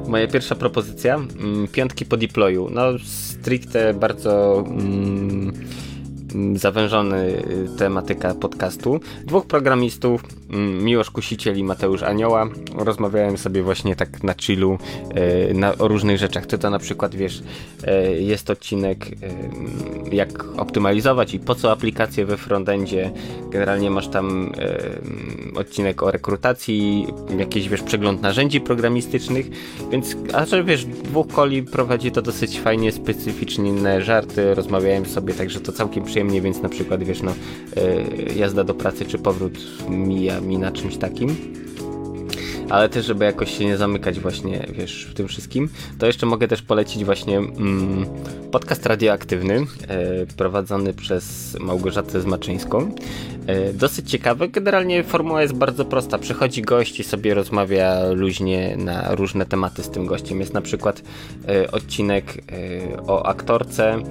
Moja 0.08 0.28
pierwsza 0.28 0.56
propozycja, 0.56 1.16
mm, 1.16 1.68
piątki 1.68 2.06
po 2.06 2.18
deployu. 2.18 2.70
No, 2.72 2.84
stricte 3.04 3.94
bardzo 3.94 4.64
Mm, 4.68 5.54
zawężony 6.56 7.44
y, 7.76 7.78
tematyka 7.78 8.36
podcastu. 8.36 9.00
Dwóch 9.26 9.46
programistów, 9.46 10.24
mm, 10.50 10.84
Miłosz 10.84 11.10
Kusiciel 11.10 11.58
i 11.58 11.64
Mateusz 11.64 12.04
Anioła, 12.04 12.50
rozmawiałem 12.76 13.38
sobie 13.38 13.64
właśnie 13.64 13.96
tak 13.96 14.24
na 14.24 14.34
chillu 14.34 14.78
y, 15.50 15.54
na, 15.54 15.78
o 15.78 15.88
różnych 15.88 16.18
rzeczach. 16.18 16.46
To 16.46 16.58
to 16.58 16.70
na 16.70 16.80
przykład, 16.80 17.16
wiesz, 17.16 17.40
y, 17.40 18.22
jest 18.22 18.50
odcinek 18.50 19.06
jak 20.12 20.44
optymalizować 20.58 21.34
i 21.34 21.40
po 21.40 21.56
co 21.56 21.72
aplikacje 21.72 22.26
we 22.26 22.38
frontendzie. 22.38 23.12
Generalnie 23.50 23.90
masz 23.90 24.08
tam 24.08 24.52
odcinek 25.56 26.04
o 26.04 26.12
rekrutacji, 26.12 27.08
jakiś, 27.38 27.70
wiesz, 27.70 27.82
przegląd 27.82 28.22
narzędzi 28.22 28.62
programistycznych, 28.62 29.50
więc, 29.92 30.16
a 30.34 30.46
że 30.46 30.64
wiesz, 30.64 30.86
dwóch 30.86 31.28
koli 31.28 31.64
prowadzi 31.64 32.12
to 32.12 32.22
dosyć 32.22 32.60
fajnie, 32.60 32.92
specyficzne 32.92 34.02
żarty, 34.02 34.56
rozmawiałem 34.56 35.06
sobie, 35.06 35.34
także 35.34 35.60
to 35.60 35.72
całkiem 35.72 36.04
przyjemnie 36.04 36.23
przyjemnie, 36.24 36.42
więc 36.42 36.62
na 36.62 36.70
przykład 36.70 37.04
wiesz, 37.04 37.22
no 37.22 37.32
yy, 37.76 38.34
jazda 38.36 38.64
do 38.64 38.74
pracy 38.74 39.06
czy 39.06 39.20
powrót 39.20 39.54
mija 39.90 40.42
mi 40.42 40.58
na 40.58 40.72
czymś 40.72 40.98
takim. 40.98 41.36
Ale 42.70 42.90
też, 42.90 43.06
żeby 43.06 43.26
jakoś 43.26 43.58
się 43.58 43.66
nie 43.66 43.78
zamykać 43.78 44.20
właśnie, 44.20 44.68
wiesz, 44.72 45.08
w 45.12 45.14
tym 45.14 45.28
wszystkim, 45.28 45.70
to 46.00 46.06
jeszcze 46.06 46.26
mogę 46.26 46.48
też 46.48 46.62
polecić 46.62 47.06
właśnie 47.06 47.38
mm, 47.38 48.06
podcast 48.52 48.86
radioaktywny, 48.86 49.54
yy, 49.54 49.66
prowadzony 50.38 50.94
przez 50.94 51.56
Małgorzatę 51.60 52.22
Zmaczyńską. 52.22 52.96
Yy, 53.48 53.74
dosyć 53.74 54.12
ciekawy. 54.12 54.48
Generalnie 54.48 55.04
formuła 55.04 55.42
jest 55.42 55.54
bardzo 55.54 55.86
prosta. 55.86 56.18
Przychodzi 56.18 56.62
gość 56.62 57.00
i 57.00 57.04
sobie 57.04 57.34
rozmawia 57.34 58.04
luźnie 58.12 58.78
na 58.78 59.16
różne 59.16 59.46
tematy 59.46 59.84
z 59.84 59.90
tym 59.90 60.06
gościem. 60.06 60.40
Jest 60.40 60.54
na 60.54 60.62
przykład 60.62 61.02
yy, 61.48 61.72
odcinek 61.72 62.44
o 63.08 63.26
aktorce, 63.26 64.04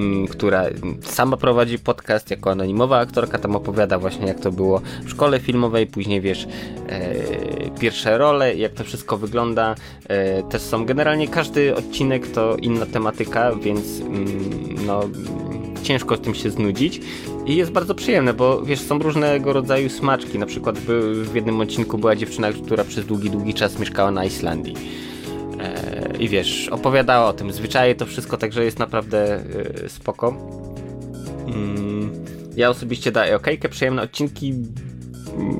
Mm, 0.00 0.26
która 0.26 0.64
sama 1.02 1.36
prowadzi 1.36 1.78
podcast 1.78 2.30
jako 2.30 2.50
anonimowa 2.50 2.98
aktorka, 2.98 3.38
tam 3.38 3.56
opowiada 3.56 3.98
właśnie 3.98 4.26
jak 4.26 4.40
to 4.40 4.52
było 4.52 4.80
w 5.04 5.10
szkole 5.10 5.40
filmowej, 5.40 5.86
później 5.86 6.20
wiesz 6.20 6.48
e, 6.88 7.14
pierwsze 8.10 8.18
role, 8.18 8.54
jak 8.54 8.72
to 8.72 8.84
wszystko 8.84 9.16
wygląda. 9.18 9.74
E, 10.08 10.42
też 10.42 10.62
są. 10.62 10.84
Generalnie 10.84 11.28
każdy 11.28 11.76
odcinek 11.76 12.26
to 12.26 12.56
inna 12.56 12.86
tematyka, 12.86 13.54
więc 13.54 14.00
mm, 14.00 14.86
no 14.86 15.00
ciężko 15.82 16.16
z 16.16 16.20
tym 16.20 16.34
się 16.34 16.50
znudzić. 16.50 17.00
I 17.46 17.56
jest 17.56 17.70
bardzo 17.70 17.94
przyjemne, 17.94 18.34
bo 18.34 18.62
wiesz, 18.62 18.80
są 18.80 18.98
różnego 18.98 19.52
rodzaju 19.52 19.88
smaczki, 19.88 20.38
na 20.38 20.46
przykład 20.46 20.78
w, 20.78 20.86
w 21.32 21.34
jednym 21.34 21.60
odcinku 21.60 21.98
była 21.98 22.16
dziewczyna, 22.16 22.52
która 22.52 22.84
przez 22.84 23.06
długi, 23.06 23.30
długi 23.30 23.54
czas 23.54 23.78
mieszkała 23.78 24.10
na 24.10 24.24
Islandii. 24.24 24.74
I 26.18 26.28
wiesz, 26.28 26.68
opowiadała 26.68 27.28
o 27.28 27.32
tym. 27.32 27.52
Zwyczaje, 27.52 27.94
to 27.94 28.06
wszystko, 28.06 28.36
także 28.36 28.64
jest 28.64 28.78
naprawdę 28.78 29.44
e, 29.84 29.88
spoko. 29.88 30.34
Mm, 31.46 32.10
ja 32.56 32.70
osobiście 32.70 33.12
daję 33.12 33.36
okejkę, 33.36 33.68
przyjemne 33.68 34.02
odcinki 34.02 34.54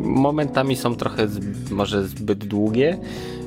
momentami 0.02 0.76
są 0.76 0.96
trochę 0.96 1.28
z, 1.28 1.70
może 1.70 2.08
zbyt 2.08 2.44
długie, 2.44 2.98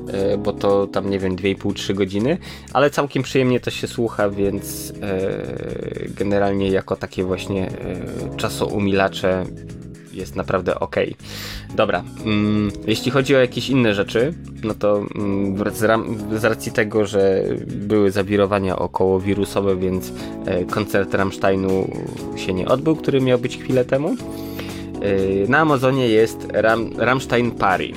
e, 0.08 0.38
bo 0.38 0.54
to 0.54 0.88
tam 0.88 1.10
nie 1.10 1.20
wiem 1.20 1.36
2,5-3 1.36 1.94
godziny, 1.94 2.38
ale 2.74 2.90
całkiem 2.90 3.24
przyjemnie 3.24 3.60
to 3.60 3.72
się 3.72 3.88
słucha, 3.88 4.30
więc 4.30 4.94
e, 5.02 6.14
generalnie 6.18 6.70
jako 6.70 6.96
takie 6.96 7.24
właśnie 7.24 7.70
czasoumilacze 8.38 9.46
jest 10.14 10.36
naprawdę 10.36 10.80
ok. 10.80 10.96
Dobra, 11.76 12.04
mm, 12.26 12.72
jeśli 12.88 13.12
chodzi 13.12 13.36
o 13.36 13.40
jakieś 13.40 13.70
inne 13.70 13.94
rzeczy, 13.94 14.34
no 14.64 14.74
to 14.74 15.06
mm, 15.16 15.64
z, 16.40 16.44
racji 16.44 16.72
tego, 16.72 17.06
że 17.06 17.44
były 17.68 18.12
zawirowania 18.12 18.80
około 18.80 19.20
wirusowe, 19.20 19.76
więc 19.76 20.14
e, 20.46 20.66
koncert 20.66 21.14
Rammsteinu 21.14 21.88
się 22.36 22.54
nie 22.54 22.68
odbył, 22.68 22.96
który 22.96 23.22
miał 23.22 23.40
być 23.40 23.58
chwilę 23.58 23.86
temu. 23.86 24.16
E, 25.04 25.48
na 25.48 25.60
Amazonie 25.60 26.08
jest 26.08 26.48
Ram, 26.54 26.92
Rammstein 26.98 27.52
Pari. 27.52 27.94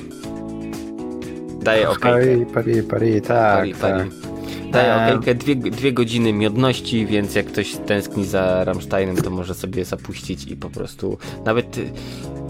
Daję 1.61 1.89
ok. 1.89 1.99
Pari, 1.99 2.45
pari, 2.45 2.83
pari, 2.83 3.21
tak. 3.21 3.57
Pari, 3.57 3.73
pari. 3.73 4.09
tak. 4.09 4.27
Daję 4.71 4.95
okejkę, 4.95 5.35
dwie, 5.35 5.55
dwie 5.55 5.93
godziny 5.93 6.33
miodności, 6.33 7.05
więc 7.05 7.35
jak 7.35 7.45
ktoś 7.45 7.75
tęskni 7.75 8.25
za 8.25 8.63
Rammsteinem, 8.63 9.17
to 9.17 9.29
może 9.29 9.53
sobie 9.53 9.85
zapuścić 9.85 10.47
i 10.51 10.55
po 10.55 10.69
prostu 10.69 11.17
nawet 11.45 11.77
y, 11.77 11.91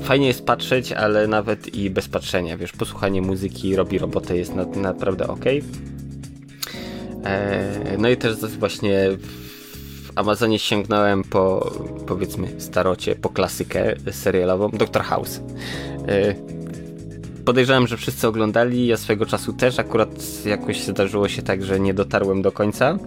fajnie 0.01 0.27
jest 0.27 0.45
patrzeć, 0.45 0.91
ale 0.91 1.27
nawet 1.27 1.75
i 1.75 1.89
bez 1.89 2.07
patrzenia, 2.07 2.57
wiesz, 2.57 2.71
posłuchanie 2.71 3.21
muzyki 3.21 3.75
robi 3.75 3.97
robotę, 3.97 4.37
jest 4.37 4.55
na, 4.55 4.65
naprawdę 4.65 5.27
ok. 5.27 5.45
E, 7.25 7.97
no 7.97 8.09
i 8.09 8.17
też 8.17 8.35
właśnie 8.35 9.09
Amazonie 10.17 10.59
sięgnąłem 10.59 11.23
po 11.23 11.71
powiedzmy 12.07 12.61
starocie, 12.61 13.15
po 13.15 13.29
klasykę 13.29 13.95
serialową 14.11 14.69
Doctor 14.69 15.03
House. 15.03 15.41
Podejrzewam, 17.47 17.87
że 17.87 17.97
wszyscy 17.97 18.27
oglądali, 18.27 18.87
ja 18.87 18.97
swego 18.97 19.25
czasu 19.25 19.53
też, 19.53 19.79
akurat 19.79 20.09
jakoś 20.45 20.81
zdarzyło 20.81 21.27
się 21.27 21.41
tak, 21.41 21.63
że 21.63 21.79
nie 21.79 21.93
dotarłem 21.93 22.41
do 22.41 22.51
końca. 22.51 22.97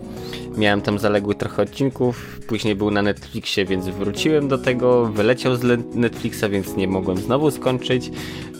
Miałem 0.56 0.80
tam 0.80 0.98
zaległy 0.98 1.34
trochę 1.34 1.62
odcinków, 1.62 2.40
później 2.46 2.74
był 2.74 2.90
na 2.90 3.02
Netflixie, 3.02 3.64
więc 3.64 3.88
wróciłem 3.88 4.48
do 4.48 4.58
tego, 4.58 5.06
wyleciał 5.06 5.56
z 5.56 5.62
Netflixa, 5.94 6.44
więc 6.50 6.76
nie 6.76 6.88
mogłem 6.88 7.18
znowu 7.18 7.50
skończyć, 7.50 8.10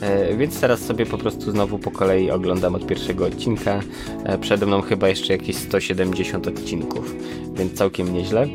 e, 0.01 0.37
więc 0.37 0.61
teraz 0.61 0.81
sobie 0.81 1.07
po 1.07 1.19
prostu 1.19 1.51
znowu 1.51 1.79
po 1.79 1.91
kolei 1.91 2.31
oglądam 2.31 2.75
od 2.75 2.87
pierwszego 2.87 3.27
odcinka. 3.27 3.81
E, 4.25 4.39
przede 4.39 4.67
mną 4.67 4.83
chyba 4.83 5.09
jeszcze 5.09 5.33
jakieś 5.33 5.57
170 5.57 6.49
odcinków, 6.49 7.15
więc 7.55 7.73
całkiem 7.73 8.15
nieźle. 8.15 8.47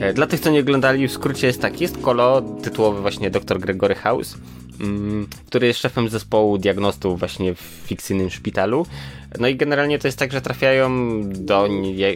E, 0.00 0.12
dla 0.12 0.26
tych, 0.26 0.40
co 0.40 0.50
nie 0.50 0.60
oglądali, 0.60 1.08
w 1.08 1.12
skrócie 1.12 1.46
jest 1.46 1.62
tak, 1.62 1.80
jest 1.80 1.98
kolo 1.98 2.42
tytułowy 2.42 3.00
właśnie 3.00 3.30
Dr. 3.30 3.60
Gregory 3.60 3.94
House, 3.94 4.34
który 5.46 5.66
jest 5.66 5.80
szefem 5.80 6.08
zespołu 6.08 6.58
diagnostów 6.58 7.18
właśnie 7.18 7.54
w 7.54 7.60
fikcyjnym 7.86 8.30
szpitalu. 8.30 8.86
No 9.38 9.48
i 9.48 9.56
generalnie 9.56 9.98
to 9.98 10.08
jest 10.08 10.18
tak, 10.18 10.32
że 10.32 10.40
trafiają 10.40 10.90
do, 11.24 11.68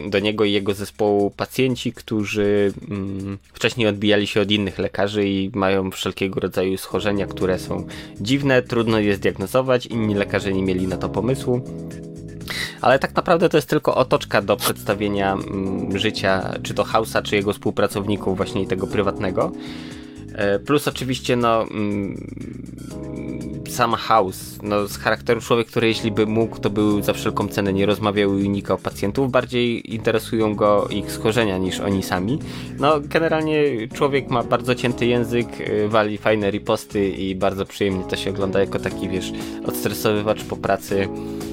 do 0.09 0.19
niego 0.19 0.45
i 0.45 0.51
jego 0.51 0.73
zespołu 0.73 1.31
pacjenci, 1.31 1.93
którzy 1.93 2.73
mm, 2.89 3.37
wcześniej 3.53 3.87
odbijali 3.87 4.27
się 4.27 4.41
od 4.41 4.51
innych 4.51 4.79
lekarzy 4.79 5.27
i 5.27 5.51
mają 5.53 5.91
wszelkiego 5.91 6.39
rodzaju 6.39 6.77
schorzenia, 6.77 7.27
które 7.27 7.59
są 7.59 7.87
dziwne, 8.21 8.61
trudno 8.61 8.99
je 8.99 9.15
zdiagnozować, 9.15 9.85
inni 9.85 10.15
lekarze 10.15 10.53
nie 10.53 10.63
mieli 10.63 10.87
na 10.87 10.97
to 10.97 11.09
pomysłu. 11.09 11.61
Ale 12.81 12.99
tak 12.99 13.15
naprawdę 13.15 13.49
to 13.49 13.57
jest 13.57 13.69
tylko 13.69 13.95
otoczka 13.95 14.41
do 14.41 14.57
przedstawienia 14.57 15.33
mm, 15.33 15.97
życia, 15.97 16.53
czy 16.63 16.73
to 16.73 16.83
Hausa, 16.83 17.21
czy 17.21 17.35
jego 17.35 17.53
współpracowników, 17.53 18.37
właśnie 18.37 18.67
tego 18.67 18.87
prywatnego. 18.87 19.51
E, 20.33 20.59
plus 20.59 20.87
oczywiście 20.87 21.35
no 21.35 21.63
mm, 21.63 22.27
sam 23.69 23.93
House, 23.93 24.59
no 24.63 24.87
z 24.87 24.97
charakteru 24.97 25.41
człowiek, 25.41 25.67
który 25.67 25.87
jeśli 25.87 26.11
by 26.11 26.25
mógł, 26.25 26.59
to 26.59 26.69
był 26.69 27.01
za 27.01 27.13
wszelką 27.13 27.47
cenę 27.47 27.73
nie 27.73 27.85
rozmawiał 27.85 28.37
i 28.37 28.47
unikał 28.47 28.77
pacjentów. 28.77 29.31
Bardziej 29.31 29.93
interesują 29.93 30.55
go 30.55 30.87
ich 30.89 31.11
schorzenia 31.11 31.57
niż 31.57 31.79
oni 31.79 32.03
sami. 32.03 32.39
No 32.79 32.99
generalnie 32.99 33.87
człowiek 33.93 34.29
ma 34.29 34.43
bardzo 34.43 34.75
cięty 34.75 35.05
język, 35.05 35.47
y, 35.59 35.87
wali 35.89 36.17
fajne 36.17 36.51
riposty 36.51 37.09
i 37.09 37.35
bardzo 37.35 37.65
przyjemnie 37.65 38.03
to 38.03 38.15
się 38.15 38.29
ogląda 38.29 38.59
jako 38.59 38.79
taki, 38.79 39.09
wiesz, 39.09 39.31
odstresowywacz 39.65 40.43
po 40.43 40.57
pracy 40.57 41.07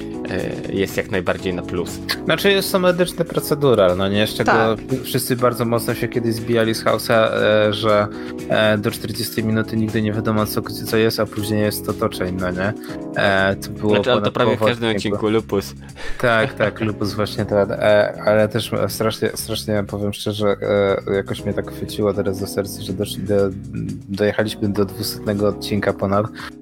jest 0.69 0.97
jak 0.97 1.11
najbardziej 1.11 1.53
na 1.53 1.61
plus. 1.61 1.99
Znaczy 2.25 2.51
jest 2.51 2.71
to 2.71 2.79
medyczny 2.79 3.25
procedural, 3.25 3.97
no 3.97 4.09
nie? 4.09 4.27
Z 4.27 4.33
czego 4.33 4.51
tak. 4.51 4.79
wszyscy 5.03 5.35
bardzo 5.35 5.65
mocno 5.65 5.93
się 5.95 6.07
kiedyś 6.07 6.35
zbijali 6.35 6.75
z 6.75 6.83
House'a, 6.83 7.13
e, 7.13 7.73
że 7.73 8.07
e, 8.49 8.77
do 8.77 8.91
40 8.91 9.43
minuty 9.43 9.77
nigdy 9.77 10.01
nie 10.01 10.13
wiadomo 10.13 10.45
co, 10.45 10.61
co 10.61 10.97
jest, 10.97 11.19
a 11.19 11.25
później 11.25 11.61
jest 11.61 11.85
to 11.85 11.93
toczeń, 11.93 12.37
no 12.39 12.51
nie? 12.51 12.73
To 13.61 13.69
było 13.69 13.93
znaczy, 13.95 14.11
ale 14.11 14.21
to 14.21 14.31
prawie 14.31 14.57
w 14.57 14.59
każdym 14.59 14.95
odcinku 14.95 15.29
lupus. 15.29 15.73
Tak, 16.21 16.53
tak, 16.53 16.81
lupus 16.87 17.13
właśnie 17.13 17.45
to, 17.45 17.55
ale 18.25 18.47
też 18.47 18.71
strasznie, 18.87 19.29
strasznie 19.35 19.83
powiem 19.87 20.13
szczerze, 20.13 20.55
jakoś 21.15 21.45
mnie 21.45 21.53
tak 21.53 21.71
chwyciło 21.71 22.13
teraz 22.13 22.39
do 22.39 22.47
serca, 22.47 22.81
że 22.81 22.93
do, 22.93 23.05
dojechaliśmy 24.09 24.69
do 24.69 24.85
200 24.85 25.47
odcinka 25.47 25.93
ponad 25.93 26.25
e, 26.25 26.60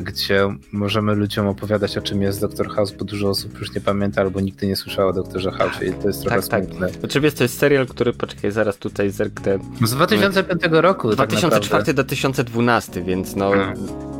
gdzie 0.00 0.48
możemy 0.72 1.14
ludziom 1.14 1.46
opowiadać 1.46 1.98
o 1.98 2.02
czym 2.02 2.22
jest 2.22 2.40
Doktor 2.40 2.68
House, 2.68 2.92
bo 2.92 3.04
dużo 3.04 3.28
osób 3.28 3.58
już 3.58 3.74
nie 3.74 3.80
pamięta 3.80 4.20
albo 4.20 4.40
nigdy 4.40 4.66
nie 4.66 4.76
słyszało 4.76 5.10
o 5.10 5.12
Doktorze 5.12 5.50
House 5.50 5.82
i 5.82 5.92
to 5.92 6.08
jest 6.08 6.22
trochę 6.22 6.42
tak, 6.42 6.64
smutne. 6.64 6.88
Tak. 6.88 6.96
Oczywiście 7.04 7.38
to 7.38 7.44
jest 7.44 7.58
serial, 7.58 7.86
który, 7.86 8.12
poczekaj, 8.12 8.52
zaraz 8.52 8.76
tutaj 8.76 9.10
zerknę. 9.10 9.58
Z 9.84 9.90
2005 9.90 10.62
roku. 10.70 11.10
2004 11.10 11.84
tak 11.84 11.94
do 11.94 12.04
2012, 12.04 13.02
więc 13.02 13.36
no... 13.36 13.50
Hmm 13.50 14.19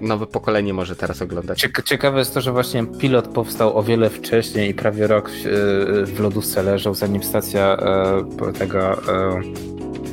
nowe 0.00 0.26
pokolenie 0.26 0.74
może 0.74 0.96
teraz 0.96 1.22
oglądać. 1.22 1.66
Ciekawe 1.84 2.18
jest 2.18 2.34
to, 2.34 2.40
że 2.40 2.52
właśnie 2.52 2.86
pilot 2.86 3.28
powstał 3.28 3.78
o 3.78 3.82
wiele 3.82 4.10
wcześniej 4.10 4.70
i 4.70 4.74
prawie 4.74 5.06
rok 5.06 5.30
w, 5.30 6.12
w 6.14 6.20
lodówce 6.20 6.62
leżał, 6.62 6.94
zanim 6.94 7.22
stacja 7.22 7.76
e, 7.76 8.52
tego 8.52 8.92
e, 8.92 9.40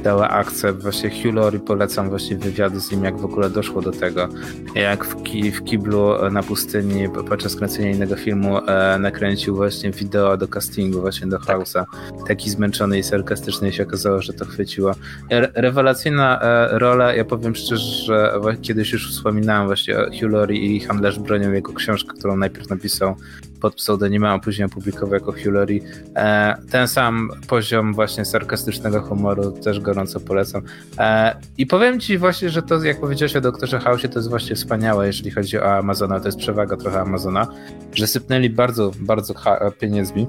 dała 0.06 0.30
akcję. 0.30 0.74
Właśnie 0.74 1.10
Hugh 1.10 1.34
Laurie 1.34 1.60
polecam 1.60 2.10
właśnie 2.10 2.38
wywiadu 2.38 2.80
z 2.80 2.91
nim, 2.91 3.04
jak 3.04 3.17
w 3.17 3.26
ogóle 3.26 3.50
doszło 3.50 3.82
do 3.82 3.91
tego. 3.91 4.28
Jak 4.76 5.06
w, 5.06 5.24
ki 5.24 5.52
w 5.52 5.63
kiblu 5.63 6.26
e, 6.26 6.30
na 6.30 6.43
pustyni 6.43 7.10
podczas 7.10 7.56
kręcenia 7.56 7.91
innego 7.91 8.15
filmu 8.15 8.58
e, 8.58 8.98
nakręcił 9.00 9.56
właśnie 9.56 9.91
wideo 9.91 10.38
do 10.38 10.48
castingu 10.48 11.02
właśnie 11.02 11.28
do 11.28 11.39
tak. 11.39 11.58
House'a. 11.58 11.86
Taki 12.28 12.50
zmęczony 12.50 13.00
i 13.00 13.04
sarkastyczny 13.04 13.74
się 13.74 13.84
okazało, 13.84 14.21
że 14.21 14.34
to 14.34 14.45
chwyciło. 14.45 14.91
Re 15.30 15.52
rewelacyjna 15.54 16.41
e, 16.41 16.80
rola. 16.80 17.13
Ja 17.13 17.26
powiem 17.26 17.56
szczerze, 17.56 18.06
że 18.06 18.39
kiedyś 18.62 18.93
już 18.93 19.12
wspominałem 19.12 19.67
właśnie 19.76 20.20
Hugh 20.20 20.32
Laurie 20.32 20.76
i 20.76 20.80
Handlarz 20.80 21.20
bronią, 21.20 21.52
jego 21.52 21.74
książkę, 21.74 22.14
którą 22.20 22.38
najpierw 22.38 22.70
napisał 22.70 23.16
pod 23.62 23.76
pseudonimem, 23.76 24.32
a 24.32 24.40
później 24.40 24.66
opublikował 24.66 25.14
jako 25.14 25.32
Hugh 25.32 25.54
Laurie. 25.54 25.82
E, 26.16 26.56
ten 26.72 26.88
sam 26.88 27.30
poziom 27.48 27.94
właśnie 27.94 28.26
sarkastycznego 28.26 29.02
humoru 29.02 29.52
też 29.52 29.80
gorąco 29.80 30.20
polecam. 30.20 30.62
E, 30.98 31.36
I 31.58 31.66
powiem 31.68 32.00
ci 32.00 32.18
właśnie, 32.18 32.50
że 32.50 32.62
to, 32.62 32.84
jak 32.84 33.00
powiedziałeś 33.00 33.36
o 33.36 33.42
Doktorze 33.42 33.80
House, 33.80 34.02
to 34.02 34.20
jest 34.20 34.30
właśnie 34.30 34.56
wspaniałe, 34.56 35.08
jeżeli 35.08 35.32
chodzi 35.32 35.60
o 35.60 35.78
Amazona, 35.78 36.20
to 36.20 36.28
jest 36.28 36.38
przewaga 36.38 36.78
trochę 36.78 37.00
Amazona, 37.00 37.48
że 37.94 38.08
sypnęli 38.08 38.50
bardzo, 38.50 38.92
bardzo 39.00 39.34
pieniędzmi 39.80 40.28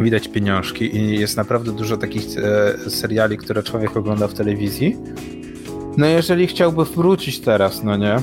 widać 0.00 0.28
pieniążki 0.28 0.96
i 0.96 1.20
jest 1.20 1.36
naprawdę 1.36 1.72
dużo 1.72 1.96
takich 1.96 2.24
e, 2.38 2.90
seriali, 2.90 3.36
które 3.36 3.62
człowiek 3.62 3.96
ogląda 3.96 4.28
w 4.28 4.34
telewizji. 4.34 4.96
No 5.96 6.06
jeżeli 6.06 6.46
chciałby 6.46 6.84
wrócić 6.84 7.40
teraz, 7.40 7.82
no 7.82 7.96
nie, 7.96 8.16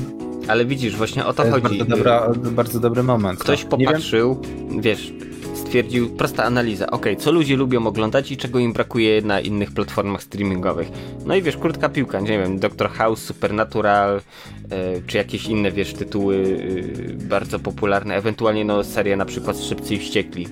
ale 0.48 0.66
widzisz, 0.66 0.96
właśnie 0.96 1.26
o 1.26 1.34
to, 1.34 1.44
to 1.44 1.52
chodzi. 1.52 1.78
Bardzo, 1.78 1.86
dobra, 1.86 2.32
bardzo 2.52 2.80
dobry 2.80 3.04
moment. 3.04 3.40
Ktoś 3.40 3.64
no. 3.64 3.70
popatrzył, 3.70 4.42
wiesz, 4.80 5.14
stwierdził, 5.54 6.10
prosta 6.10 6.44
analiza, 6.44 6.88
ok, 6.88 7.06
co 7.18 7.32
ludzie 7.32 7.56
lubią 7.56 7.88
oglądać 7.88 8.32
i 8.32 8.38
czego 8.38 8.60
im 8.60 8.74
brakuje 8.74 9.22
na 9.22 9.40
innych 9.40 9.72
platformach 9.72 10.24
streamingowych. 10.24 10.88
No 11.26 11.36
i 11.36 11.42
wiesz, 11.42 11.58
krótka 11.58 11.90
piłka, 11.90 12.20
nie 12.20 12.28
wiem, 12.40 12.60
Doctor 12.60 12.90
House, 12.90 13.24
Supernatural, 13.24 14.22
e, 14.70 15.02
czy 15.08 15.18
jakieś 15.18 15.46
inne, 15.46 15.72
wiesz, 15.72 15.94
tytuły 15.94 16.60
e, 17.10 17.28
bardzo 17.28 17.60
popularne, 17.60 18.16
ewentualnie 18.16 18.66
no 18.66 18.84
serie 18.84 19.16
na 19.16 19.26
przykład 19.26 19.60
Szybcy 19.60 19.96
i 19.96 20.00
Wściekli 20.00 20.48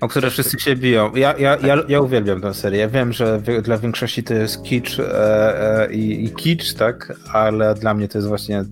o 0.00 0.08
które 0.08 0.30
wszyscy 0.30 0.60
się 0.60 0.76
biją. 0.76 1.16
Ja, 1.16 1.34
ja, 1.38 1.56
ja, 1.56 1.76
ja 1.88 2.00
uwielbiam 2.00 2.40
tę 2.40 2.54
serię. 2.54 2.80
Ja 2.80 2.88
wiem, 2.88 3.12
że 3.12 3.42
dla 3.62 3.78
większości 3.78 4.22
to 4.22 4.34
jest 4.34 4.62
kicz 4.62 4.98
e, 4.98 5.82
e, 5.88 5.92
i, 5.92 6.24
i 6.24 6.30
kicz, 6.30 6.74
tak? 6.74 7.12
Ale 7.32 7.74
dla 7.74 7.94
mnie 7.94 8.08
to 8.08 8.18
jest 8.18 8.28
właśnie, 8.28 8.64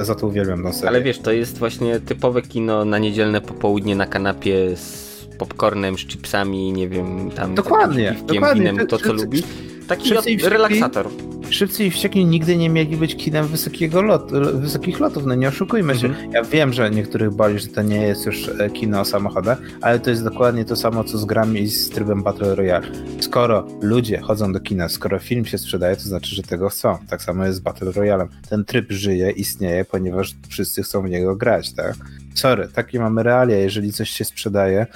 za 0.00 0.14
to 0.14 0.26
uwielbiam 0.26 0.62
tę 0.62 0.72
serię. 0.72 0.88
Ale 0.88 1.02
wiesz, 1.02 1.18
to 1.18 1.32
jest 1.32 1.58
właśnie 1.58 2.00
typowe 2.00 2.42
kino 2.42 2.84
na 2.84 2.98
niedzielne 2.98 3.40
popołudnie 3.40 3.96
na 3.96 4.06
kanapie 4.06 4.76
z 4.76 5.06
popcornem, 5.38 5.98
z 5.98 6.06
chipsami, 6.06 6.72
nie 6.72 6.88
wiem, 6.88 7.30
tam 7.30 7.54
dokładnie, 7.54 8.10
piwkiem, 8.12 8.26
dokładnie. 8.26 8.70
winem, 8.70 8.86
to 8.86 8.98
co 8.98 9.12
lubi. 9.12 9.42
Taki 9.88 10.14
relaksator. 10.48 11.08
Szybcy 11.50 11.84
i 11.84 11.90
Wściekli 11.90 12.24
nigdy 12.24 12.56
nie 12.56 12.70
mieli 12.70 12.96
być 12.96 13.16
kinem 13.16 13.46
wysokiego 13.46 14.02
lot, 14.02 14.32
wysokich 14.54 15.00
lotów, 15.00 15.26
no 15.26 15.34
nie 15.34 15.48
oszukujmy 15.48 15.96
się. 15.98 16.06
Mhm. 16.06 16.32
Ja 16.32 16.42
wiem, 16.42 16.72
że 16.72 16.90
niektórych 16.90 17.30
boli, 17.30 17.58
że 17.58 17.66
to 17.66 17.82
nie 17.82 18.02
jest 18.02 18.26
już 18.26 18.48
e, 18.48 18.70
kino 18.70 19.00
o 19.00 19.04
samochodach, 19.04 19.58
ale 19.80 20.00
to 20.00 20.10
jest 20.10 20.24
dokładnie 20.24 20.64
to 20.64 20.76
samo, 20.76 21.04
co 21.04 21.18
z 21.18 21.24
grami 21.24 21.60
i 21.60 21.68
z 21.68 21.90
trybem 21.90 22.22
Battle 22.22 22.54
Royale. 22.54 22.86
Skoro 23.20 23.66
ludzie 23.80 24.20
chodzą 24.20 24.52
do 24.52 24.60
kina, 24.60 24.88
skoro 24.88 25.18
film 25.18 25.44
się 25.44 25.58
sprzedaje, 25.58 25.96
to 25.96 26.02
znaczy, 26.02 26.34
że 26.34 26.42
tego 26.42 26.68
chcą. 26.68 26.98
Tak 27.08 27.22
samo 27.22 27.46
jest 27.46 27.58
z 27.58 27.60
Battle 27.60 27.92
Royale. 27.92 28.28
Ten 28.50 28.64
tryb 28.64 28.92
żyje, 28.92 29.30
istnieje, 29.30 29.84
ponieważ 29.84 30.34
wszyscy 30.48 30.82
chcą 30.82 31.02
w 31.02 31.10
niego 31.10 31.36
grać, 31.36 31.72
tak? 31.72 31.94
sorry, 32.38 32.68
takie 32.68 33.00
mamy 33.00 33.22
realia, 33.22 33.56
jeżeli 33.56 33.92
coś 33.92 34.10
się 34.10 34.24
sprzedaje, 34.24 34.86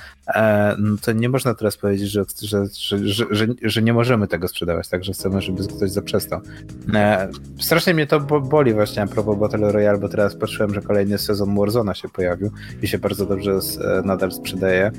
no 0.79 0.97
to 1.03 1.12
nie 1.12 1.29
można 1.29 1.55
teraz 1.55 1.77
powiedzieć, 1.77 2.11
że, 2.11 2.25
że, 2.43 2.66
że, 2.77 3.25
że, 3.31 3.47
że 3.62 3.83
nie 3.83 3.93
możemy 3.93 4.29
tego 4.29 4.49
sprzedawać, 4.49 4.88
także 4.88 5.12
chcemy, 5.12 5.43
żeby 5.43 5.69
ktoś 5.77 5.90
zaprzestał. 5.90 6.40
E, 6.95 7.29
strasznie 7.59 7.95
mnie 7.95 8.07
to 8.07 8.21
boli 8.21 8.75
właśnie 8.75 9.03
a 9.03 9.07
propos 9.07 9.38
Battle 9.38 9.73
Royale, 9.73 9.99
bo 9.99 10.09
teraz 10.09 10.37
patrzyłem, 10.37 10.75
że 10.75 10.81
kolejny 10.83 11.19
sezon 11.19 11.57
Warzona 11.57 11.95
się 11.95 12.09
pojawił 12.09 12.51
i 12.83 12.88
się 12.88 12.99
bardzo 12.99 13.27
dobrze 13.27 13.53
e, 13.53 14.03
nadal 14.03 14.33
sprzedaje. 14.33 14.90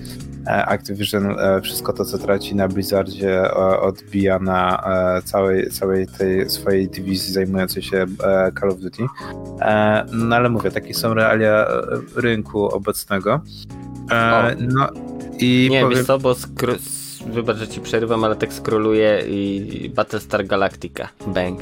Activision 0.46 1.36
wszystko 1.63 1.94
to, 1.94 2.06
co 2.06 2.17
traci 2.17 2.56
na 2.56 2.67
Blizzardzie 2.67 3.54
odbija 3.82 4.39
na 4.39 4.84
całej, 5.26 5.70
całej 5.70 6.08
tej 6.08 6.50
swojej 6.50 6.89
dywizji 6.89 7.34
zajmującej 7.34 7.84
się 7.84 8.06
Call 8.60 8.70
of 8.70 8.80
Duty. 8.80 9.04
No 10.13 10.36
ale 10.36 10.50
mówię, 10.50 10.72
takie 10.72 10.94
są 10.94 11.13
realia 11.13 11.67
rynku 12.15 12.65
obecnego. 12.65 13.41
E, 14.12 14.56
no 14.60 14.89
i 15.41 15.67
Nie, 15.71 15.82
powiem... 15.82 15.97
wiesz 15.97 16.08
co, 16.08 16.19
bo 16.19 16.36
skro... 16.36 16.73
wybacz, 17.27 17.58
że 17.58 17.67
ci 17.67 17.82
przerywam, 17.82 18.23
ale 18.23 18.36
tak 18.36 18.54
scrolluję 18.54 19.23
i 19.27 19.91
Battlestar 19.95 20.45
Galactica. 20.45 21.10
Bang. 21.27 21.60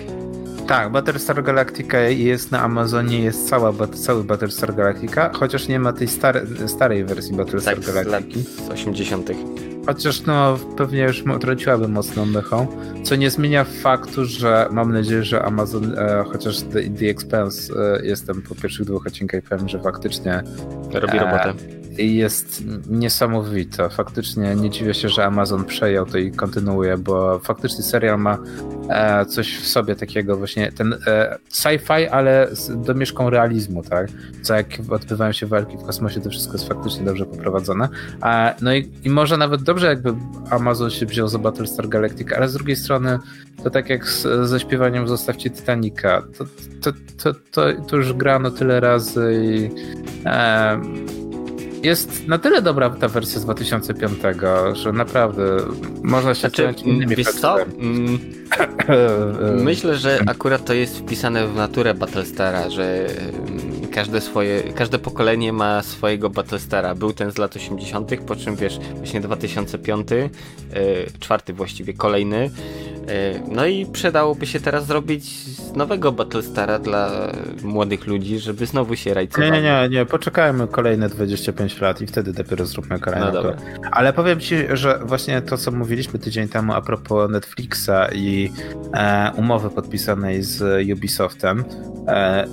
Tak, 0.68 0.92
Battlestar 0.92 1.44
Galactica 1.44 2.00
jest 2.00 2.52
na 2.52 2.62
Amazonie, 2.62 3.20
jest 3.20 3.50
cała, 3.50 3.74
cały 3.88 4.24
Battlestar 4.24 4.76
Galactica, 4.76 5.30
chociaż 5.34 5.68
nie 5.68 5.80
ma 5.80 5.94
tej 5.94 6.08
stare, 6.08 6.46
starej 6.68 7.06
wersji 7.06 7.36
Battlestar 7.36 7.76
Tak, 7.76 7.84
z 7.84 7.96
lat 7.96 8.06
Galactiki. 8.06 8.40
z 8.68 8.70
80. 8.70 9.30
Chociaż 9.86 10.22
no 10.26 10.58
pewnie 10.78 11.02
już 11.02 11.24
traciłaby 11.42 11.88
mocną 11.88 12.26
mychą, 12.26 12.68
co 13.04 13.16
nie 13.16 13.30
zmienia 13.30 13.64
faktu, 13.64 14.26
że 14.26 14.68
mam 14.72 14.94
nadzieję, 14.94 15.24
że 15.24 15.44
Amazon, 15.44 15.94
e, 16.00 16.24
chociaż 16.32 16.62
The, 16.62 16.82
The 16.84 17.06
Expanse 17.06 17.74
e, 17.74 18.06
jestem 18.06 18.42
po 18.42 18.56
pierwszych 18.56 18.86
dwóch 18.86 19.08
odcinkach 19.08 19.42
pewien, 19.44 19.70
że 19.70 19.80
faktycznie 19.80 20.44
Robi 20.94 21.18
E, 21.18 21.20
robotę. 21.20 21.79
Jest 22.00 22.64
niesamowite. 22.90 23.90
Faktycznie 23.90 24.56
nie 24.56 24.70
dziwię 24.70 24.94
się, 24.94 25.10
że 25.10 25.26
Amazon 25.26 25.66
przejął 25.66 26.06
to 26.06 26.18
i 26.18 26.32
kontynuuje, 26.32 26.98
bo 26.98 27.40
faktycznie 27.40 27.84
serial 27.84 28.20
ma 28.20 28.38
e, 28.90 29.26
coś 29.26 29.58
w 29.58 29.68
sobie 29.68 29.96
takiego 29.96 30.38
właśnie, 30.38 30.72
ten 30.72 30.96
e, 31.08 31.38
sci-fi, 31.52 32.08
ale 32.12 32.48
z 32.52 32.82
domieszką 32.82 33.30
realizmu, 33.30 33.84
tak? 33.84 34.08
Co 34.42 34.56
jak 34.56 34.68
odbywają 34.90 35.32
się 35.32 35.46
walki 35.46 35.78
w 35.78 35.84
kosmosie, 35.84 36.22
to 36.22 36.30
wszystko 36.30 36.54
jest 36.54 36.68
faktycznie 36.68 37.06
dobrze 37.06 37.26
poprowadzone. 37.26 37.90
E, 38.24 38.56
no 38.62 38.74
i, 38.74 38.92
i 39.04 39.10
może 39.10 39.38
nawet 39.38 39.64
dobrze 39.64 39.88
jakby 39.88 40.14
Amazon 40.50 40.90
się 40.90 41.06
wziął 41.06 41.28
za 41.28 41.40
Battlestar 41.40 41.90
Galactica, 41.90 42.36
ale 42.36 42.50
z 42.50 42.54
drugiej 42.54 42.76
strony 42.76 43.20
to 43.64 43.70
tak 43.70 43.90
jak 43.90 44.08
z, 44.08 44.50
ze 44.50 44.60
śpiewaniem 44.60 45.08
Zostawcie 45.08 45.50
Titanica, 45.50 46.22
to, 46.38 46.46
to, 46.82 47.34
to, 47.52 47.64
to, 47.88 47.96
już 47.96 48.14
grano 48.14 48.52
tyle 48.52 48.80
razy 48.80 49.42
i 49.44 49.70
jest 51.84 52.28
na 52.28 52.38
tyle 52.38 52.62
dobra 52.62 52.90
ta 52.90 53.08
wersja 53.08 53.40
z 53.40 53.44
2005, 53.44 54.14
że 54.74 54.92
naprawdę 54.92 55.44
można 56.04 56.36
się 56.36 56.40
Znaczy, 56.40 56.74
innymi 56.86 57.16
wiesz. 57.16 57.28
Mm, 57.80 58.20
Myślę, 59.64 59.98
że 59.98 60.20
akurat 60.28 60.66
to 60.66 60.74
jest 60.74 60.98
wpisane 60.98 61.48
w 61.48 61.56
naturę 61.56 61.94
Battlestara, 61.94 62.70
że 62.70 63.08
każde 63.90 64.22
swoje, 64.22 64.64
każde 64.74 65.00
pokolenie 65.00 65.54
ma 65.54 65.82
swojego 65.84 66.30
Battlestara. 66.30 66.96
Był 66.96 67.14
ten 67.14 67.32
z 67.32 67.38
lat 67.38 67.56
80., 67.56 68.12
po 68.28 68.36
czym 68.36 68.56
wiesz, 68.56 68.80
właśnie 68.98 69.22
2005, 69.22 70.10
yy, 70.12 70.28
czwarty 71.20 71.54
właściwie, 71.54 71.94
kolejny. 71.94 72.50
Yy, 73.08 73.42
no 73.52 73.66
i 73.66 73.86
przydałoby 73.86 74.46
się 74.48 74.60
teraz 74.60 74.86
zrobić 74.86 75.32
nowego 75.76 76.12
Battlestara 76.12 76.80
dla 76.80 77.12
młodych 77.64 78.08
ludzi, 78.08 78.40
żeby 78.40 78.66
znowu 78.66 78.96
się 78.96 79.10
Nie, 79.10 79.14
rajcowali. 79.14 79.52
nie, 79.52 79.62
nie, 79.62 79.90
nie, 79.90 80.06
poczekajmy 80.06 80.68
kolejne 80.68 81.10
25 81.10 81.82
lat 81.82 82.02
i 82.02 82.08
wtedy 82.08 82.34
dopiero 82.34 82.66
zróbmy 82.66 82.96
No 82.96 83.06
kolejną. 83.06 83.32
dobra. 83.32 83.56
Ale 83.92 84.14
powiem 84.14 84.40
ci, 84.40 84.56
że 84.74 85.00
właśnie 85.06 85.42
to, 85.42 85.58
co 85.58 85.72
mówiliśmy 85.72 86.20
tydzień 86.20 86.48
temu 86.48 86.74
a 86.74 86.82
propos 86.82 87.32
Netflixa 87.32 87.90
i 88.16 88.52
e, 88.94 89.32
umowy 89.36 89.70
podpisanej 89.70 90.44
z 90.44 90.88
Ubisoftem, 90.94 91.64
e, 92.08 92.48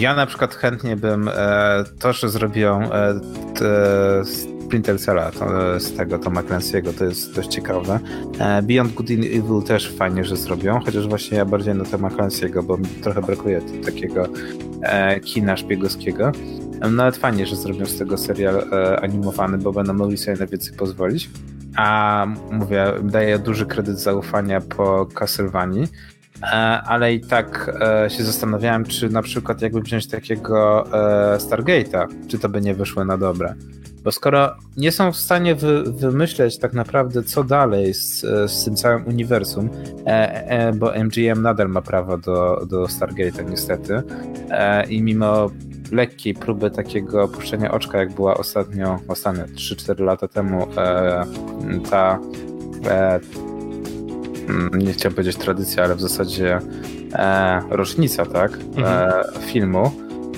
ja 0.00 0.14
na 0.14 0.26
przykład 0.26 0.54
chętnie 0.54 0.96
bym 0.96 1.28
e, 1.28 1.84
to, 1.98 2.12
że 2.12 2.28
zrobią 2.28 2.92
e, 2.92 3.20
te, 3.54 4.24
Splinter 4.24 5.00
Cella 5.00 5.30
e, 5.30 5.80
z 5.80 5.96
tego 5.96 6.18
Toma 6.18 6.42
Clancy'ego, 6.42 6.98
to 6.98 7.04
jest 7.04 7.34
dość 7.34 7.48
ciekawe. 7.48 8.00
Beyond 8.62 8.94
Good 8.94 9.10
and 9.10 9.24
Evil 9.24 9.62
też 9.66 9.92
fajnie, 9.96 10.24
że 10.24 10.36
zrobią, 10.36 10.80
chociaż 10.80 11.08
właśnie 11.08 11.38
ja 11.38 11.44
bardziej 11.44 11.74
na 11.74 11.84
Toma 11.84 12.08
Clancy'ego, 12.08 12.64
bo 12.64 12.76
mi 12.76 12.86
trochę 12.86 13.22
brakuje 13.22 13.60
takiego 13.84 14.26
kina 15.24 15.56
szpiegowskiego. 15.56 16.32
Nawet 16.90 17.16
fajnie, 17.16 17.46
że 17.46 17.56
zrobią 17.56 17.86
z 17.86 17.98
tego 17.98 18.18
serial 18.18 18.64
animowany, 19.02 19.58
bo 19.58 19.72
będą 19.72 19.92
mogli 19.92 20.18
sobie 20.18 20.36
na 20.36 20.46
więcej 20.46 20.76
pozwolić. 20.76 21.30
A 21.76 22.26
mówię, 22.50 22.92
daję 23.02 23.38
duży 23.38 23.66
kredyt 23.66 23.98
zaufania 23.98 24.60
po 24.60 25.06
Castlevanii, 25.06 25.88
ale 26.86 27.14
i 27.14 27.20
tak 27.20 27.76
e, 27.80 28.10
się 28.10 28.24
zastanawiałem, 28.24 28.84
czy 28.84 29.08
na 29.08 29.22
przykład 29.22 29.62
jakby 29.62 29.80
wziąć 29.80 30.08
takiego 30.08 30.86
e, 30.86 31.38
Stargate'a, 31.38 32.06
czy 32.28 32.38
to 32.38 32.48
by 32.48 32.60
nie 32.60 32.74
wyszło 32.74 33.04
na 33.04 33.18
dobre. 33.18 33.54
Bo 34.04 34.12
skoro 34.12 34.56
nie 34.76 34.92
są 34.92 35.12
w 35.12 35.16
stanie 35.16 35.54
wy, 35.54 35.82
wymyśleć 35.82 36.58
tak 36.58 36.72
naprawdę, 36.72 37.22
co 37.22 37.44
dalej 37.44 37.94
z, 37.94 38.20
z 38.50 38.64
tym 38.64 38.76
całym 38.76 39.06
uniwersum, 39.06 39.70
e, 40.06 40.48
e, 40.48 40.72
bo 40.72 40.92
MGM 41.04 41.42
nadal 41.42 41.68
ma 41.68 41.82
prawo 41.82 42.18
do, 42.18 42.66
do 42.70 42.84
Stargate'a 42.84 43.50
niestety, 43.50 44.02
e, 44.50 44.86
i 44.86 45.02
mimo 45.02 45.50
lekkiej 45.92 46.34
próby 46.34 46.70
takiego 46.70 47.28
puszczenia 47.28 47.70
oczka, 47.70 47.98
jak 47.98 48.12
była 48.12 48.36
ostatnio, 48.36 48.98
ostatnio 49.08 49.44
3-4 49.44 50.04
lata 50.04 50.28
temu, 50.28 50.66
e, 50.76 51.24
ta 51.90 52.18
e, 52.88 53.20
nie 54.72 54.92
chciałem 54.92 55.14
powiedzieć 55.14 55.36
tradycja, 55.36 55.84
ale 55.84 55.94
w 55.94 56.00
zasadzie 56.00 56.58
e, 57.12 57.62
rocznica, 57.70 58.26
tak, 58.26 58.58
e, 58.78 59.22
filmu, 59.40 59.92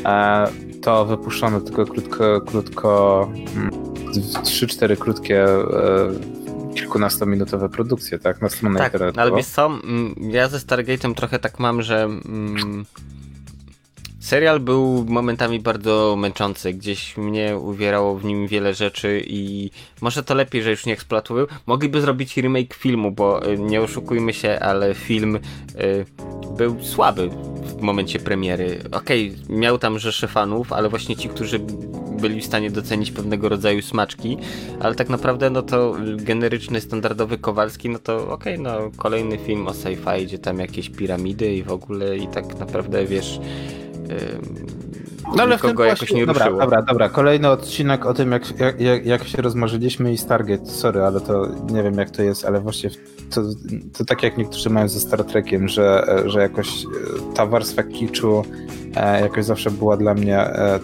e, 0.05 0.47
to 0.83 1.05
wypuszczono 1.05 1.61
tylko 1.61 1.87
krótko, 1.87 2.40
krótko 2.40 3.29
mm, 3.57 3.71
3-4 4.42 4.97
krótkie 4.97 5.44
e, 5.44 5.59
kilkunastominutowe 6.75 7.68
produkcje, 7.68 8.18
tak, 8.18 8.42
na 8.42 8.49
stronę 8.49 8.79
Tak, 8.79 8.92
internetową. 8.92 9.23
ale 9.23 9.37
wiesz 9.37 9.47
co, 9.47 9.66
mm, 9.66 10.14
ja 10.18 10.49
ze 10.49 10.59
Stargate'em 10.59 11.14
trochę 11.14 11.38
tak 11.38 11.59
mam, 11.59 11.83
że 11.83 12.03
mm, 12.03 12.85
serial 14.28 14.60
był 14.60 15.04
momentami 15.04 15.60
bardzo 15.60 16.16
męczący, 16.18 16.72
gdzieś 16.72 17.16
mnie 17.16 17.56
uwierało 17.56 18.18
w 18.18 18.24
nim 18.24 18.46
wiele 18.46 18.74
rzeczy 18.74 19.22
i 19.26 19.70
może 20.00 20.22
to 20.22 20.34
lepiej, 20.34 20.62
że 20.62 20.70
już 20.70 20.86
nie 20.86 20.92
eksploatują. 20.92 21.46
Mogliby 21.66 22.00
zrobić 22.00 22.36
remake 22.36 22.74
filmu, 22.74 23.10
bo 23.10 23.48
y, 23.48 23.58
nie 23.58 23.80
oszukujmy 23.80 24.32
się, 24.32 24.58
ale 24.60 24.94
film 24.94 25.36
y, 25.36 25.40
był 26.56 26.82
słaby 26.82 27.30
w 27.62 27.80
momencie 27.80 28.18
premiery. 28.18 28.78
Okej, 28.92 29.34
miał 29.48 29.78
tam 29.78 29.98
rzesze 29.98 30.28
fanów, 30.28 30.72
ale 30.72 30.88
właśnie 30.88 31.16
ci, 31.16 31.28
którzy 31.28 31.58
byli 32.20 32.40
w 32.40 32.46
stanie 32.46 32.70
docenić 32.70 33.10
pewnego 33.10 33.48
rodzaju 33.48 33.82
smaczki, 33.82 34.36
ale 34.80 34.94
tak 34.94 35.08
naprawdę 35.08 35.50
no 35.50 35.62
to 35.62 35.96
generyczny, 36.16 36.80
standardowy 36.80 37.38
Kowalski, 37.38 37.88
no 37.88 37.98
to 37.98 38.30
okej, 38.30 38.58
no 38.60 38.90
kolejny 38.96 39.38
film 39.38 39.66
o 39.66 39.70
sci-fi, 39.70 40.26
gdzie 40.26 40.38
tam 40.38 40.58
jakieś 40.58 40.90
piramidy 40.90 41.54
i 41.54 41.62
w 41.62 41.72
ogóle 41.72 42.16
i 42.16 42.26
tak 42.26 42.58
naprawdę 42.58 43.06
wiesz 43.06 43.40
no 45.37 45.42
ale 45.42 45.59
w 45.59 45.62
tym 45.62 45.77
jakoś 45.79 46.12
nie 46.12 46.27
dobra, 46.27 46.44
ruszyło. 46.44 46.61
Dobra, 46.61 46.83
dobra, 46.83 47.09
kolejny 47.09 47.49
odcinek 47.49 48.07
o 48.07 48.14
tym, 48.14 48.33
jak, 48.33 48.42
jak- 48.81 49.07
jak, 49.07 49.29
się 49.29 49.42
rozmarzyliśmy 49.42 50.12
i 50.12 50.18
Stargate, 50.18 50.66
sorry, 50.66 51.03
ale 51.03 51.21
to 51.21 51.49
nie 51.71 51.83
wiem 51.83 51.94
jak 51.94 52.11
to 52.11 52.23
jest, 52.23 52.44
ale 52.44 52.61
właśnie 52.61 52.90
to, 53.31 53.42
to 53.99 54.05
tak 54.05 54.23
jak 54.23 54.38
niektórzy 54.38 54.71
mają 54.71 54.88
ze 54.88 55.01
Star 55.01 55.25
Trekiem, 55.25 55.68
że, 55.68 56.07
że 56.27 56.40
jakoś 56.40 56.68
e, 56.68 57.35
ta 57.35 57.47
warstwa 57.47 57.83
kiczu 57.83 58.44
e, 58.97 59.21
jakoś 59.21 59.44
zawsze 59.44 59.71
była 59.71 59.97
dla 59.97 60.14
mnie 60.14 60.38
e, 60.38 60.81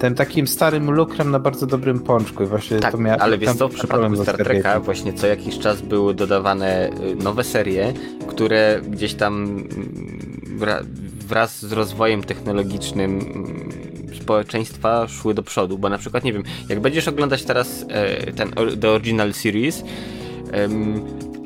tym 0.00 0.14
takim 0.14 0.46
starym 0.46 0.90
lukrem 0.90 1.30
na 1.30 1.38
bardzo 1.38 1.66
dobrym 1.66 2.00
pączku. 2.00 2.42
I 2.42 2.46
właśnie 2.46 2.78
Tak, 2.78 2.92
to 2.92 2.98
miałem 2.98 3.20
ale 3.22 3.38
wiesz 3.38 3.54
co, 3.54 3.68
w 3.68 3.74
przypadku 3.74 4.16
Star 4.16 4.36
Treka 4.36 4.80
właśnie 4.80 5.12
co 5.12 5.26
jakiś 5.26 5.58
czas 5.58 5.82
były 5.82 6.14
dodawane 6.14 6.90
y, 6.90 7.16
nowe 7.16 7.44
serie, 7.44 7.92
które 8.28 8.80
gdzieś 8.88 9.14
tam 9.14 9.44
mm, 9.44 10.80
wraz 11.30 11.66
z 11.66 11.72
rozwojem 11.72 12.22
technologicznym 12.22 13.20
mm, 13.20 13.68
społeczeństwa 14.22 15.08
szły 15.08 15.34
do 15.34 15.42
przodu, 15.42 15.78
bo 15.78 15.88
na 15.88 15.98
przykład, 15.98 16.24
nie 16.24 16.32
wiem, 16.32 16.42
jak 16.68 16.80
będziesz 16.80 17.08
oglądać 17.08 17.44
teraz 17.44 17.84
e, 17.88 18.32
ten 18.32 18.52
The 18.80 18.90
Original 18.90 19.32
Series, 19.32 19.84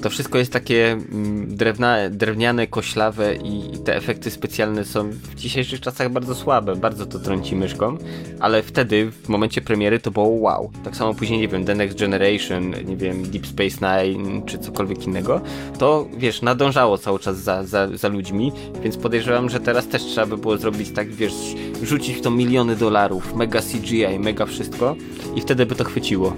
to 0.05 0.11
wszystko 0.11 0.39
jest 0.39 0.53
takie 0.53 0.93
mm, 0.93 1.57
drewna, 1.57 2.11
drewniane, 2.11 2.67
koślawe 2.67 3.35
i 3.35 3.79
te 3.85 3.97
efekty 3.97 4.31
specjalne 4.31 4.85
są 4.85 5.11
w 5.11 5.35
dzisiejszych 5.35 5.81
czasach 5.81 6.13
bardzo 6.13 6.35
słabe, 6.35 6.77
bardzo 6.77 7.07
to 7.07 7.19
trąci 7.19 7.57
myszką, 7.57 7.99
ale 8.41 8.63
wtedy, 8.63 9.11
w 9.11 9.29
momencie 9.29 9.61
premiery 9.61 10.01
to 10.01 10.11
było 10.11 10.27
wow. 10.27 10.71
Tak 10.85 10.97
samo 10.97 11.15
później, 11.15 11.41
nie 11.41 11.49
wiem, 11.49 11.65
The 11.65 11.75
Next 11.75 11.99
Generation, 11.99 12.75
nie 12.85 12.97
wiem, 12.97 13.23
Deep 13.23 13.47
Space 13.47 14.05
Nine 14.05 14.43
czy 14.47 14.59
cokolwiek 14.59 15.07
innego, 15.07 15.41
to 15.79 16.09
wiesz, 16.17 16.43
nadążało 16.43 16.99
cały 16.99 17.19
czas 17.19 17.39
za, 17.39 17.65
za, 17.65 17.89
za 17.97 18.09
ludźmi, 18.09 18.53
więc 18.83 18.97
podejrzewam, 18.97 19.51
że 19.51 19.61
teraz 19.61 19.89
też 19.89 20.03
trzeba 20.03 20.27
by 20.27 20.37
było 20.37 20.59
zrobić 20.59 20.91
tak, 20.91 21.09
wiesz, 21.09 21.35
rzucić 21.83 22.17
w 22.17 22.21
to 22.21 22.31
miliony 22.31 22.77
dolarów, 22.77 23.35
mega 23.35 23.61
CGI, 23.61 24.19
mega 24.19 24.47
wszystko 24.47 24.97
i 25.37 25.41
wtedy 25.41 25.67
by 25.67 25.75
to 25.75 25.85
chwyciło. 25.85 26.37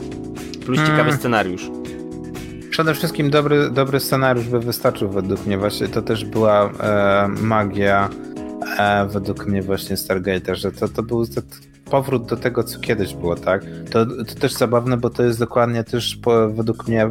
Plus 0.66 0.78
Mm. 0.78 0.90
ciekawy 0.90 1.12
scenariusz. 1.12 1.70
Przede 2.76 2.94
wszystkim 2.94 3.30
dobry, 3.30 3.70
dobry 3.70 4.00
scenariusz 4.00 4.48
by 4.48 4.60
wystarczył 4.60 5.10
według 5.10 5.46
mnie. 5.46 5.58
Właśnie 5.58 5.88
to 5.88 6.02
też 6.02 6.24
była 6.24 6.70
e, 6.70 7.28
magia 7.28 8.08
e, 8.78 9.06
według 9.06 9.46
mnie 9.46 9.62
właśnie 9.62 9.96
Stargate'a, 9.96 10.54
że 10.54 10.72
to, 10.72 10.88
to 10.88 11.02
był 11.02 11.26
to, 11.26 11.40
powrót 11.90 12.26
do 12.26 12.36
tego, 12.36 12.64
co 12.64 12.80
kiedyś 12.80 13.14
było, 13.14 13.36
tak? 13.36 13.64
To, 13.90 14.06
to 14.06 14.34
też 14.40 14.52
zabawne, 14.52 14.96
bo 14.96 15.10
to 15.10 15.22
jest 15.22 15.38
dokładnie 15.38 15.84
też 15.84 16.16
po, 16.16 16.48
według 16.48 16.88
mnie 16.88 17.10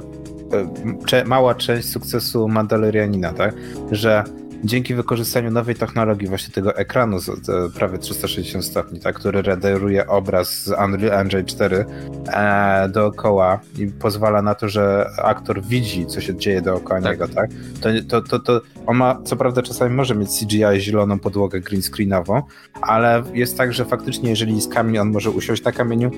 e, 1.14 1.26
mała 1.26 1.56
część 1.56 1.90
sukcesu 1.90 2.48
Mandalorianina, 2.48 3.34
tak? 3.34 3.56
Że 3.92 4.24
dzięki 4.64 4.96
wykorzystaniu 4.96 5.52
nowej 5.52 5.76
technologii, 5.76 6.28
właśnie 6.28 6.54
tego 6.54 6.76
ekranu 6.76 7.20
z, 7.20 7.26
z 7.26 7.74
prawie 7.74 7.98
360 7.98 8.66
stopni, 8.66 9.00
tak, 9.00 9.16
który 9.16 9.42
renderuje 9.42 10.08
obraz 10.08 10.64
z 10.64 10.68
Unreal 10.68 11.20
Engine 11.20 11.46
4 11.46 11.86
e, 12.28 12.90
dookoła 12.90 13.60
i 13.78 13.88
pozwala 13.88 14.42
na 14.42 14.56
to, 14.56 14.70
że 14.70 15.10
aktor 15.24 15.64
widzi, 15.64 16.06
co 16.06 16.22
się 16.22 16.36
dzieje 16.36 16.62
dookoła 16.62 17.02
tak. 17.02 17.12
niego, 17.12 17.28
tak? 17.28 17.50
To, 17.82 17.90
to, 18.10 18.22
to, 18.22 18.40
to 18.40 18.62
on 18.86 18.98
ma, 18.98 19.22
co 19.24 19.36
prawda 19.36 19.62
czasami 19.62 19.96
może 19.96 20.16
mieć 20.16 20.30
CGI 20.40 20.80
zieloną 20.82 21.20
podłogę 21.20 21.60
green 21.60 21.82
screenową, 21.82 22.42
ale 22.82 23.24
jest 23.34 23.58
tak, 23.58 23.74
że 23.74 23.86
faktycznie 23.86 24.30
jeżeli 24.30 24.56
jest 24.56 24.74
kamień, 24.74 24.98
on 24.98 25.12
może 25.12 25.32
usiąść 25.32 25.64
na 25.64 25.72
kamieniu, 25.72 26.12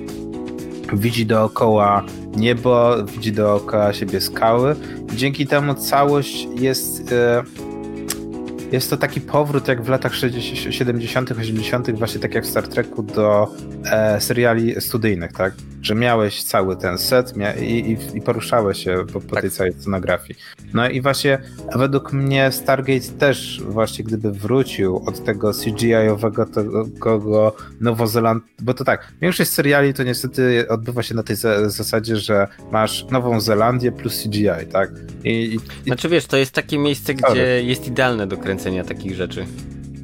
widzi 0.92 1.26
dookoła 1.26 2.04
niebo, 2.36 3.04
widzi 3.04 3.32
dookoła 3.32 3.92
siebie 3.92 4.20
skały. 4.20 4.76
Dzięki 5.14 5.46
temu 5.46 5.74
całość 5.74 6.48
jest. 6.60 7.12
E, 7.12 7.67
jest 8.72 8.90
to 8.90 8.96
taki 8.96 9.20
powrót 9.20 9.68
jak 9.68 9.82
w 9.82 9.88
latach 9.88 10.14
60, 10.14 10.74
70., 10.74 11.30
80., 11.30 11.90
właśnie 11.90 12.20
tak 12.20 12.34
jak 12.34 12.44
w 12.44 12.46
Star 12.46 12.68
Treku 12.68 13.02
do 13.02 13.54
e, 13.84 14.20
seriali 14.20 14.80
studyjnych, 14.80 15.32
tak? 15.32 15.52
Że 15.82 15.94
miałeś 15.94 16.42
cały 16.42 16.76
ten 16.76 16.98
set 16.98 17.34
i, 17.60 17.62
i, 17.64 18.16
i, 18.16 18.20
poruszałeś 18.20 18.84
się 18.84 19.04
po, 19.12 19.20
po 19.20 19.34
tak. 19.34 19.40
tej 19.40 19.50
całej 19.50 19.72
scenografii. 19.72 20.38
No 20.74 20.90
i 20.90 21.00
właśnie 21.00 21.38
według 21.76 22.12
mnie 22.12 22.52
Stargate 22.52 23.08
też 23.18 23.62
właśnie 23.68 24.04
gdyby 24.04 24.32
wrócił 24.32 24.96
od 25.06 25.24
tego 25.24 25.52
CGI-owego 25.52 26.46
tego 26.46 27.54
Nowozeland, 27.80 28.44
bo 28.62 28.74
to 28.74 28.84
tak, 28.84 29.12
większość 29.20 29.50
seriali 29.50 29.94
to 29.94 30.02
niestety 30.02 30.68
odbywa 30.68 31.02
się 31.02 31.14
na 31.14 31.22
tej 31.22 31.36
zasadzie, 31.66 32.16
że 32.16 32.48
masz 32.72 33.06
Nową 33.10 33.40
Zelandię 33.40 33.92
plus 33.92 34.22
CGI, 34.22 34.66
tak? 34.72 34.90
I, 35.24 35.30
i, 35.54 35.58
znaczy 35.86 36.08
wiesz, 36.08 36.26
to 36.26 36.36
jest 36.36 36.52
takie 36.52 36.78
miejsce, 36.78 37.14
gdzie 37.14 37.62
jest 37.64 37.86
idealne 37.86 38.26
do 38.26 38.36
kręcenia 38.36 38.84
takich 38.84 39.14
rzeczy. 39.14 39.46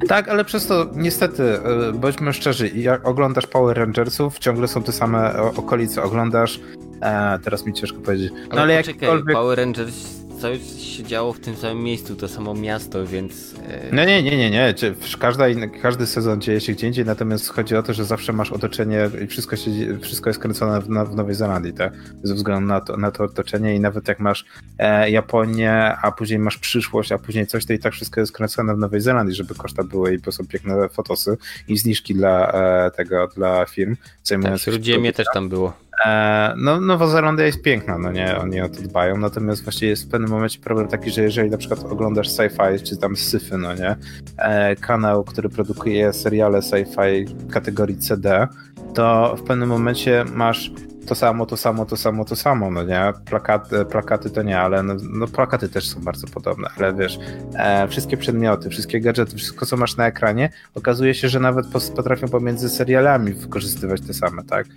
Tak, 0.07 0.29
ale 0.29 0.45
przez 0.45 0.67
to 0.67 0.89
niestety, 0.95 1.43
e, 1.43 1.93
bądźmy 1.93 2.33
szczerzy, 2.33 2.67
jak 2.67 3.07
oglądasz 3.07 3.47
Power 3.47 3.77
Rangersów, 3.77 4.39
ciągle 4.39 4.67
są 4.67 4.83
te 4.83 4.91
same 4.91 5.41
okolice, 5.41 6.03
oglądasz, 6.03 6.59
e, 7.01 7.39
teraz 7.43 7.65
mi 7.65 7.73
ciężko 7.73 7.99
powiedzieć. 7.99 8.33
No 8.33 8.39
ale, 8.51 8.61
ale 8.61 8.77
poczekaj, 8.77 9.09
jakkolwiek... 9.09 9.35
Power 9.35 9.57
Rangers 9.57 10.14
cały 10.41 10.59
się 10.59 11.03
działo 11.03 11.33
w 11.33 11.39
tym 11.39 11.55
samym 11.55 11.83
miejscu, 11.83 12.15
to 12.15 12.27
samo 12.27 12.53
miasto, 12.53 13.05
więc... 13.07 13.55
No 13.91 14.05
nie, 14.05 14.23
nie, 14.23 14.37
nie, 14.37 14.49
nie. 14.49 14.73
Każda, 15.19 15.45
każdy 15.81 16.07
sezon 16.07 16.41
dzieje 16.41 16.61
się 16.61 16.73
gdzie 16.73 16.87
indziej, 16.87 17.05
natomiast 17.05 17.49
chodzi 17.49 17.75
o 17.75 17.83
to, 17.83 17.93
że 17.93 18.05
zawsze 18.05 18.33
masz 18.33 18.51
otoczenie 18.51 19.09
i 19.23 19.27
wszystko, 19.27 19.55
się, 19.55 19.71
wszystko 20.01 20.29
jest 20.29 20.39
kręcone 20.39 20.81
w, 20.81 20.85
w 20.85 21.15
Nowej 21.15 21.35
Zelandii, 21.35 21.73
tak? 21.73 21.93
Ze 22.23 22.33
względu 22.33 22.67
na 22.67 22.81
to, 22.81 22.97
na 22.97 23.11
to 23.11 23.23
otoczenie 23.23 23.75
i 23.75 23.79
nawet 23.79 24.07
jak 24.07 24.19
masz 24.19 24.45
e, 24.77 25.11
Japonię, 25.11 25.95
a 26.01 26.11
później 26.11 26.39
masz 26.39 26.57
przyszłość, 26.57 27.11
a 27.11 27.17
później 27.17 27.47
coś, 27.47 27.65
to 27.65 27.73
i 27.73 27.79
tak 27.79 27.93
wszystko 27.93 28.21
jest 28.21 28.31
kręcone 28.31 28.75
w 28.75 28.77
Nowej 28.77 29.01
Zelandii, 29.01 29.35
żeby 29.35 29.55
koszta 29.55 29.83
były 29.83 30.15
i 30.15 30.31
są 30.31 30.47
piękne 30.47 30.89
fotosy 30.89 31.37
i 31.67 31.77
zniżki 31.77 32.15
dla 32.15 32.51
e, 32.51 32.91
tego, 32.91 33.27
dla 33.35 33.65
firm 33.65 33.95
tak. 34.41 34.59
Śródziemie 34.59 35.13
też 35.13 35.27
tam 35.33 35.49
było. 35.49 35.84
E, 36.05 36.53
no, 36.57 36.81
Nowa 36.81 37.07
Zelandia 37.07 37.45
jest 37.45 37.61
piękna, 37.61 37.97
no 37.97 38.11
nie, 38.11 38.37
oni 38.37 38.61
o 38.61 38.69
to 38.69 38.81
dbają, 38.81 39.17
natomiast 39.17 39.63
właśnie 39.63 39.87
jest 39.87 40.03
w 40.03 40.07
pewnym 40.09 40.29
momencie 40.29 40.59
problem 40.59 40.87
taki, 40.87 41.11
że 41.11 41.21
jeżeli 41.21 41.49
na 41.49 41.57
przykład 41.57 41.83
oglądasz 41.83 42.29
sci-fi, 42.29 42.83
czy 42.83 42.97
tam 42.97 43.15
syfy, 43.15 43.57
no 43.57 43.73
nie, 43.75 43.95
e, 44.37 44.75
kanał, 44.75 45.23
który 45.23 45.49
produkuje 45.49 46.13
seriale 46.13 46.59
sci-fi 46.59 47.25
kategorii 47.49 47.97
CD, 47.97 48.47
to 48.93 49.35
w 49.35 49.43
pewnym 49.43 49.69
momencie 49.69 50.25
masz 50.33 50.71
to 51.05 51.15
samo, 51.15 51.45
to 51.45 51.57
samo, 51.57 51.85
to 51.85 51.97
samo, 51.97 52.25
to 52.25 52.35
samo, 52.35 52.71
no 52.71 52.83
nie? 52.83 53.13
Plakaty, 53.25 53.85
plakaty 53.85 54.29
to 54.29 54.43
nie, 54.43 54.59
ale 54.59 54.83
no, 54.83 54.95
no 55.09 55.27
plakaty 55.27 55.69
też 55.69 55.89
są 55.89 56.01
bardzo 56.01 56.27
podobne, 56.27 56.69
ale 56.77 56.93
wiesz, 56.93 57.19
e, 57.55 57.87
wszystkie 57.87 58.17
przedmioty, 58.17 58.69
wszystkie 58.69 59.01
gadżety, 59.01 59.35
wszystko 59.35 59.65
co 59.65 59.77
masz 59.77 59.97
na 59.97 60.07
ekranie, 60.07 60.49
okazuje 60.75 61.13
się, 61.13 61.29
że 61.29 61.39
nawet 61.39 61.65
potrafią 61.95 62.27
pomiędzy 62.27 62.69
serialami 62.69 63.33
wykorzystywać 63.33 64.01
te 64.01 64.13
same, 64.13 64.43
tak? 64.43 64.67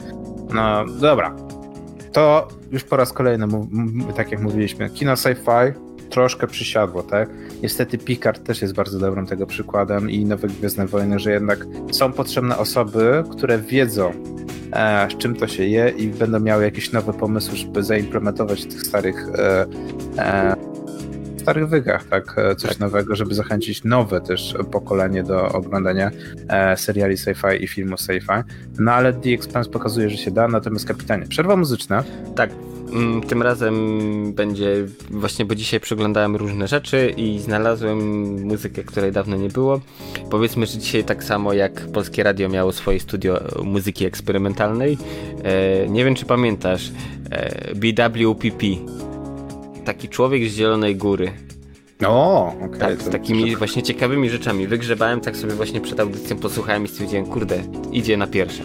No 0.54 0.84
dobra. 1.00 1.36
To 2.12 2.48
już 2.70 2.84
po 2.84 2.96
raz 2.96 3.12
kolejny, 3.12 3.46
tak 4.16 4.30
jak 4.30 4.40
mówiliśmy, 4.40 4.90
kino 4.90 5.12
sci-fi 5.12 5.87
troszkę 6.10 6.46
przysiadło, 6.46 7.02
tak? 7.02 7.28
Niestety 7.62 7.98
Picard 7.98 8.44
też 8.44 8.62
jest 8.62 8.74
bardzo 8.74 8.98
dobrym 8.98 9.26
tego 9.26 9.46
przykładem 9.46 10.10
i 10.10 10.24
nowe 10.24 10.48
Gwiezdne 10.48 10.86
Wojny, 10.86 11.18
że 11.18 11.32
jednak 11.32 11.66
są 11.92 12.12
potrzebne 12.12 12.58
osoby, 12.58 13.24
które 13.32 13.58
wiedzą, 13.58 14.12
e, 14.72 15.08
z 15.10 15.16
czym 15.16 15.34
to 15.34 15.48
się 15.48 15.64
je 15.64 15.88
i 15.88 16.08
będą 16.08 16.40
miały 16.40 16.64
jakieś 16.64 16.92
nowe 16.92 17.12
pomysły, 17.12 17.56
żeby 17.56 17.82
zaimplementować 17.82 18.64
tych 18.64 18.82
starych 18.82 19.28
e, 19.28 19.66
e, 20.18 20.56
starych 21.48 21.68
wygach, 21.68 22.04
tak? 22.04 22.34
E, 22.38 22.56
coś 22.56 22.70
tak. 22.70 22.80
nowego, 22.80 23.16
żeby 23.16 23.34
zachęcić 23.34 23.84
nowe 23.84 24.20
też 24.20 24.54
pokolenie 24.72 25.22
do 25.22 25.48
oglądania 25.48 26.10
e, 26.48 26.76
seriali 26.76 27.16
sci-fi 27.16 27.62
i 27.62 27.68
filmów 27.68 28.00
sci-fi. 28.00 28.42
No 28.78 28.92
ale 28.92 29.12
The 29.12 29.30
Expanse 29.30 29.70
pokazuje, 29.70 30.10
że 30.10 30.16
się 30.16 30.30
da, 30.30 30.48
natomiast 30.48 30.88
kapitanie, 30.88 31.26
przerwa 31.26 31.56
muzyczna. 31.56 32.04
Tak, 32.34 32.50
mm, 32.92 33.22
tym 33.22 33.42
razem 33.42 33.74
będzie 34.32 34.86
właśnie, 35.10 35.44
bo 35.44 35.54
dzisiaj 35.54 35.80
przeglądałem 35.80 36.36
różne 36.36 36.68
rzeczy 36.68 37.14
i 37.16 37.38
znalazłem 37.38 37.98
muzykę, 38.42 38.84
której 38.84 39.12
dawno 39.12 39.36
nie 39.36 39.48
było. 39.48 39.80
Powiedzmy, 40.30 40.66
że 40.66 40.78
dzisiaj 40.78 41.04
tak 41.04 41.24
samo 41.24 41.52
jak 41.52 41.80
Polskie 41.92 42.22
Radio 42.22 42.48
miało 42.48 42.72
swoje 42.72 43.00
studio 43.00 43.40
muzyki 43.64 44.04
eksperymentalnej. 44.04 44.98
E, 45.44 45.88
nie 45.88 46.04
wiem, 46.04 46.14
czy 46.14 46.26
pamiętasz 46.26 46.92
BWPP 47.74 48.66
taki 49.88 50.08
człowiek 50.08 50.50
z 50.50 50.54
Zielonej 50.54 50.96
Góry. 50.96 51.32
O, 52.06 52.46
okej. 52.46 52.66
Okay, 52.66 52.78
tak, 52.78 53.02
z 53.02 53.08
takimi 53.08 53.56
właśnie 53.56 53.82
ciekawymi 53.82 54.30
rzeczami. 54.30 54.66
Wygrzebałem, 54.66 55.20
tak 55.20 55.36
sobie 55.36 55.54
właśnie 55.54 55.80
przed 55.80 56.00
audycją 56.00 56.36
posłuchałem 56.36 56.84
i 56.84 56.88
stwierdziłem, 56.88 57.26
kurde, 57.26 57.62
idzie 57.92 58.16
na 58.16 58.26
pierwsze. 58.26 58.62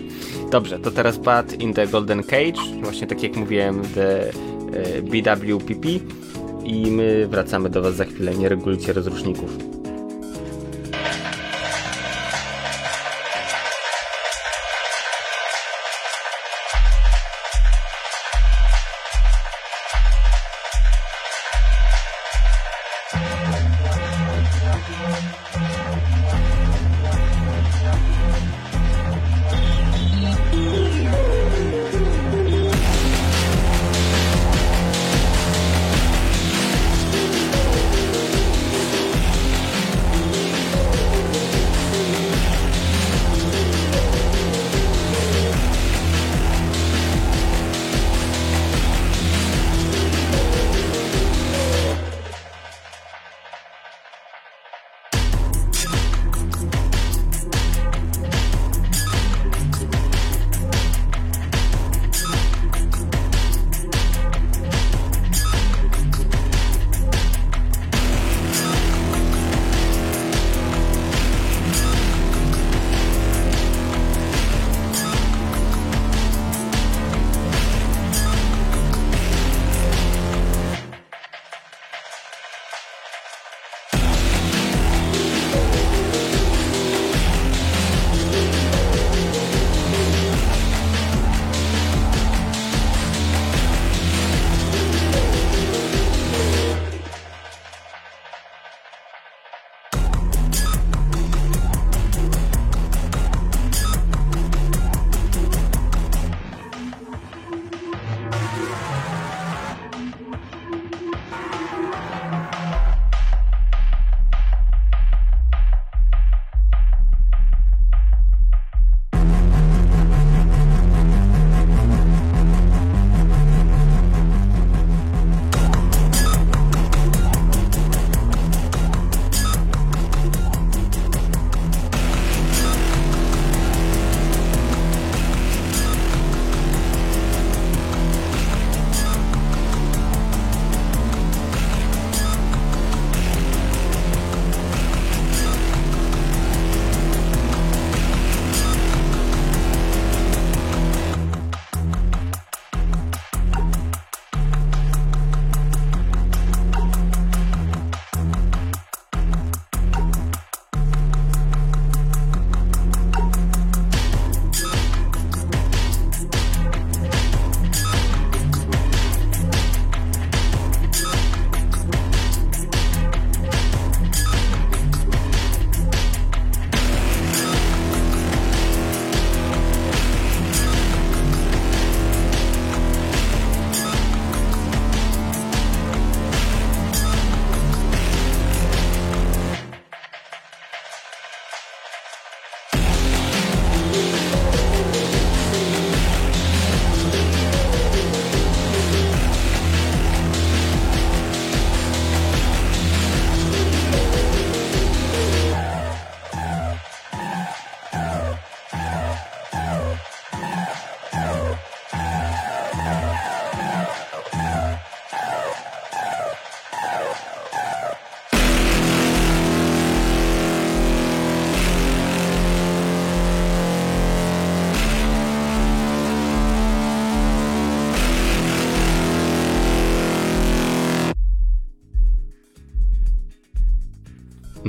Dobrze, 0.51 0.79
to 0.79 0.91
teraz 0.91 1.17
Bad 1.17 1.53
in 1.53 1.73
the 1.73 1.87
Golden 1.87 2.23
Cage, 2.23 2.61
właśnie 2.81 3.07
tak 3.07 3.23
jak 3.23 3.35
mówiłem, 3.35 3.81
The 3.95 4.29
e, 4.29 4.33
BWPP 5.01 5.87
i 6.63 6.91
my 6.91 7.27
wracamy 7.27 7.69
do 7.69 7.81
Was 7.81 7.95
za 7.95 8.05
chwilę, 8.05 8.35
nie 8.35 8.49
regulujcie 8.49 8.93
rozruszników. 8.93 9.57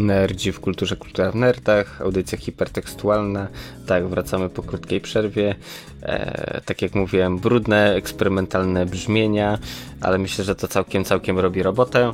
Nerdzi 0.04 0.52
w 0.52 0.60
kulturze, 0.60 0.96
kultura 0.96 1.30
w 1.30 1.34
nerdach, 1.34 2.00
audycja 2.02 2.38
hipertekstualna. 2.38 3.48
Tak, 3.86 4.08
wracamy 4.08 4.48
po 4.48 4.62
krótkiej 4.62 5.00
przerwie. 5.00 5.54
E, 6.02 6.60
tak 6.64 6.82
jak 6.82 6.94
mówiłem, 6.94 7.38
brudne, 7.38 7.94
eksperymentalne 7.94 8.86
brzmienia, 8.86 9.58
ale 10.00 10.18
myślę, 10.18 10.44
że 10.44 10.54
to 10.54 10.68
całkiem, 10.68 11.04
całkiem 11.04 11.38
robi 11.38 11.62
robotę. 11.62 12.12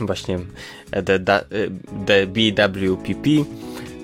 Właśnie 0.00 0.38
the, 0.90 1.20
the 2.06 2.26
BWPP. 2.26 3.30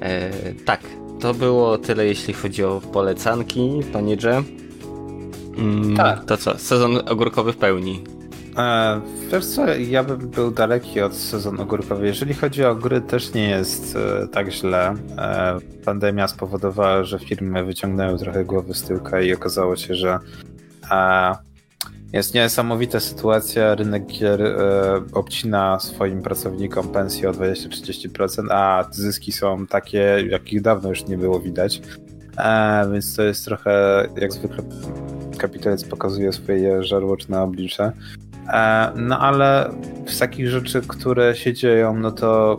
E, 0.01 0.31
tak, 0.65 0.81
to 1.21 1.35
było 1.35 1.79
tyle, 1.79 2.07
jeśli 2.07 2.35
chodzi 2.35 2.65
o 2.65 2.81
polecanki, 2.93 3.81
panie 3.93 4.17
Dże. 4.17 4.43
Mm, 5.59 5.97
tak. 5.97 6.25
To 6.25 6.37
co, 6.37 6.59
sezon 6.59 7.01
ogórkowy 7.09 7.53
w 7.53 7.57
pełni. 7.57 8.20
E, 8.61 9.01
wiesz 9.33 9.47
co, 9.47 9.75
ja 9.75 10.05
bym 10.05 10.19
był 10.19 10.51
daleki 10.51 11.01
od 11.01 11.15
sezonu 11.15 11.63
ogórkowy. 11.63 12.07
Jeżeli 12.07 12.35
chodzi 12.35 12.65
o 12.65 12.75
gry, 12.75 13.01
też 13.01 13.35
nie 13.35 13.49
jest 13.49 13.97
e, 13.97 14.29
tak 14.29 14.53
źle. 14.53 14.95
E, 15.19 15.59
pandemia 15.85 16.29
spowodowała, 16.29 17.05
że 17.05 17.19
firmy 17.19 17.65
wyciągnęły 17.65 18.19
trochę 18.19 18.45
głowy 18.45 18.75
z 18.75 18.83
tyłka 18.83 19.21
i 19.21 19.35
okazało 19.35 19.77
się, 19.77 19.95
że 19.95 20.19
e, 20.91 21.35
jest 22.13 22.35
niesamowita 22.35 23.01
sytuacja. 23.01 23.75
Rynek 23.75 24.07
gier 24.07 24.41
obcina 25.13 25.79
swoim 25.81 26.23
pracownikom 26.23 26.89
pensję 26.89 27.31
o 27.31 27.33
20-30%, 27.33 28.47
a 28.51 28.85
zyski 28.91 29.33
są 29.33 29.67
takie, 29.67 30.25
jakich 30.29 30.63
dawno 30.63 30.89
już 30.89 31.07
nie 31.07 31.19
było 31.19 31.41
widać. 31.41 31.83
Więc 32.93 33.17
to 33.17 33.23
jest 33.23 33.45
trochę, 33.45 34.05
jak 34.17 34.33
zwykle, 34.33 34.63
kapitalizm 35.39 35.89
pokazuje 35.89 36.33
swoje 36.33 36.85
żarłoczne 36.85 37.43
oblicze. 37.43 37.93
E, 38.49 38.93
no 38.97 39.19
ale 39.19 39.71
z 40.07 40.19
takich 40.19 40.49
rzeczy, 40.49 40.83
które 40.89 41.37
się 41.37 41.53
dzieją, 41.53 41.97
no 41.97 42.11
to 42.11 42.57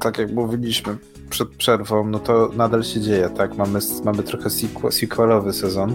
tak 0.00 0.18
jak 0.18 0.32
mówiliśmy 0.32 0.96
przed 1.30 1.48
przerwą, 1.48 2.06
no 2.06 2.18
to 2.18 2.50
nadal 2.56 2.82
się 2.82 3.00
dzieje, 3.00 3.28
tak? 3.28 3.56
Mamy, 3.56 3.78
mamy 4.04 4.22
trochę 4.22 4.50
sequel, 4.50 4.92
sequelowy 4.92 5.52
sezon. 5.52 5.94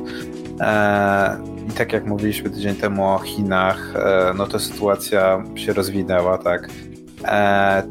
E, 0.59 1.37
I 1.69 1.71
tak 1.71 1.93
jak 1.93 2.05
mówiliśmy 2.05 2.49
tydzień 2.49 2.75
temu 2.75 3.13
o 3.13 3.19
Chinach, 3.19 3.95
e, 3.95 4.33
no 4.37 4.47
to 4.47 4.59
sytuacja 4.59 5.43
się 5.55 5.73
rozwinęła, 5.73 6.37
tak? 6.37 6.69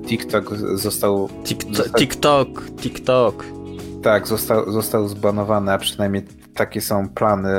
TikTok 0.07 0.57
został. 0.75 1.29
TikTok, 1.44 1.99
TikTok, 1.99 2.70
TikTok. 2.77 3.44
Tak, 4.03 4.29
został, 4.29 4.72
został 4.72 5.09
zbanowany, 5.09 5.72
a 5.72 5.79
przynajmniej 5.79 6.25
takie 6.55 6.81
są 6.81 7.09
plany 7.09 7.51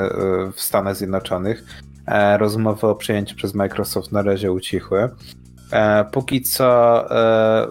w 0.54 0.62
Stanach 0.62 0.96
Zjednoczonych. 0.96 1.64
E, 2.08 2.38
rozmowy 2.38 2.88
o 2.88 2.96
przejęciu 2.96 3.36
przez 3.36 3.54
Microsoft 3.54 4.12
na 4.12 4.22
razie 4.22 4.52
ucichły. 4.52 5.10
E, 5.72 6.06
póki 6.12 6.42
co 6.42 7.12
e, 7.12 7.68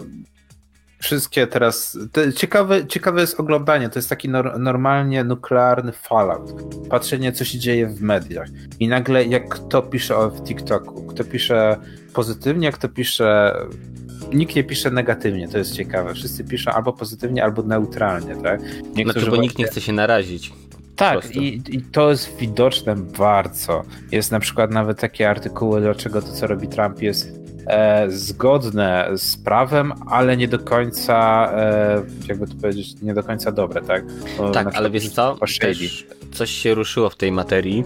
wszystkie 0.99 1.47
teraz. 1.47 1.97
Ciekawe, 2.35 2.87
ciekawe 2.87 3.21
jest 3.21 3.39
oglądanie. 3.39 3.89
To 3.89 3.99
jest 3.99 4.09
taki 4.09 4.29
normalnie 4.59 5.23
nuklearny 5.23 5.91
fallout. 5.91 6.53
Patrzenie, 6.89 7.31
co 7.31 7.45
się 7.45 7.59
dzieje 7.59 7.87
w 7.87 8.01
mediach. 8.01 8.47
I 8.79 8.87
nagle, 8.87 9.25
jak 9.25 9.49
kto 9.49 9.81
pisze 9.81 10.17
o 10.17 10.29
w 10.29 10.43
TikToku, 10.43 11.03
kto 11.03 11.23
pisze 11.23 11.77
pozytywnie, 12.13 12.71
kto 12.71 12.89
pisze. 12.89 13.55
Nikt 14.33 14.55
nie 14.55 14.63
pisze 14.63 14.91
negatywnie, 14.91 15.47
to 15.47 15.57
jest 15.57 15.73
ciekawe. 15.73 16.13
Wszyscy 16.13 16.43
piszą 16.43 16.71
albo 16.71 16.93
pozytywnie, 16.93 17.43
albo 17.43 17.63
neutralnie, 17.63 18.35
tak? 18.35 18.61
Niektórzy 18.61 19.03
znaczy, 19.03 19.19
bo 19.19 19.25
właśnie... 19.25 19.41
nikt 19.41 19.57
nie 19.57 19.65
chce 19.65 19.81
się 19.81 19.93
narazić. 19.93 20.53
Tak, 20.97 21.35
i, 21.35 21.61
i, 21.69 21.81
to 21.81 22.09
jest 22.09 22.37
widoczne 22.37 22.95
bardzo. 22.95 23.83
Jest 24.11 24.31
na 24.31 24.39
przykład 24.39 24.71
nawet 24.71 24.99
takie 24.99 25.29
artykuły, 25.29 25.81
dlaczego 25.81 26.21
to, 26.21 26.31
co 26.31 26.47
robi 26.47 26.67
Trump, 26.67 27.01
jest 27.01 27.39
e, 27.67 28.11
zgodne 28.11 29.09
z 29.15 29.37
prawem, 29.37 29.93
ale 30.09 30.37
nie 30.37 30.47
do 30.47 30.59
końca, 30.59 31.49
e, 31.55 32.03
jakby 32.27 32.47
to 32.47 32.53
powiedzieć, 32.61 33.01
nie 33.01 33.13
do 33.13 33.23
końca 33.23 33.51
dobre, 33.51 33.81
tak? 33.81 34.03
Bo 34.37 34.51
tak, 34.51 34.75
ale 34.75 34.89
wiesz 34.89 35.09
co? 35.09 35.35
Też 35.35 36.05
coś 36.31 36.51
się 36.51 36.73
ruszyło 36.73 37.09
w 37.09 37.15
tej 37.15 37.31
materii, 37.31 37.83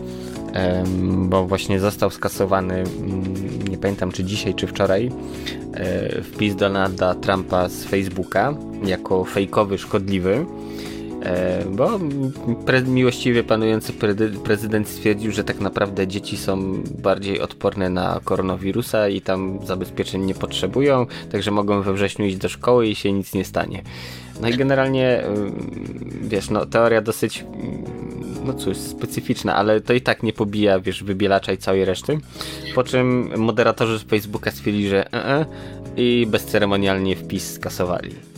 bo 1.16 1.48
właśnie 1.48 1.80
został 1.80 2.10
skasowany, 2.10 2.74
mm, 2.74 3.68
nie 3.70 3.78
pamiętam 3.78 4.12
czy 4.12 4.24
dzisiaj, 4.24 4.56
czy 4.56 4.68
wczoraj, 4.68 5.12
e, 5.74 6.22
wpis 6.22 6.56
Donalda 6.56 7.16
Trumpa 7.16 7.70
z 7.70 7.84
Facebooka 7.84 8.54
jako 8.86 9.26
fejkowy, 9.26 9.78
szkodliwy 9.78 10.46
bo 11.72 12.00
pre 12.66 12.82
miłościwie 12.82 13.44
panujący 13.44 13.94
pre 13.94 14.16
prezydent 14.44 14.88
stwierdził, 14.88 15.32
że 15.32 15.44
tak 15.44 15.60
naprawdę 15.60 16.08
dzieci 16.08 16.38
są 16.38 16.84
bardziej 16.84 17.42
odporne 17.42 17.90
na 17.90 18.20
koronawirusa 18.24 19.10
i 19.10 19.22
tam 19.22 19.60
zabezpieczeń 19.66 20.26
nie 20.26 20.34
potrzebują, 20.34 21.06
także 21.32 21.52
mogą 21.52 21.82
we 21.82 21.94
wrześniu 21.94 22.26
iść 22.26 22.38
do 22.38 22.50
szkoły 22.50 22.88
i 22.88 22.96
się 22.96 23.12
nic 23.12 23.34
nie 23.34 23.46
stanie. 23.46 23.84
No 24.42 24.50
i 24.50 24.58
generalnie, 24.58 25.24
wiesz, 26.22 26.50
no 26.50 26.66
teoria 26.66 27.02
dosyć, 27.02 27.46
no 28.46 28.54
cóż, 28.54 28.78
specyficzna, 28.78 29.56
ale 29.56 29.82
to 29.82 29.94
i 29.94 30.02
tak 30.02 30.24
nie 30.24 30.34
pobija, 30.34 30.80
wiesz, 30.80 31.04
wybielacza 31.04 31.52
i 31.52 31.58
całej 31.58 31.86
reszty. 31.86 32.20
Po 32.76 32.84
czym 32.84 33.30
moderatorzy 33.38 34.00
z 34.00 34.04
Facebooka 34.04 34.52
stwierdzili, 34.52 34.90
że 34.90 35.14
e 35.14 35.44
-e, 35.44 35.46
i 35.98 36.28
bezceremonialnie 36.28 37.16
wpis 37.16 37.54
skasowali. 37.54 38.31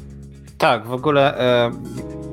Tak, 0.63 0.87
w 0.87 0.93
ogóle 0.93 1.37
e, 1.37 1.71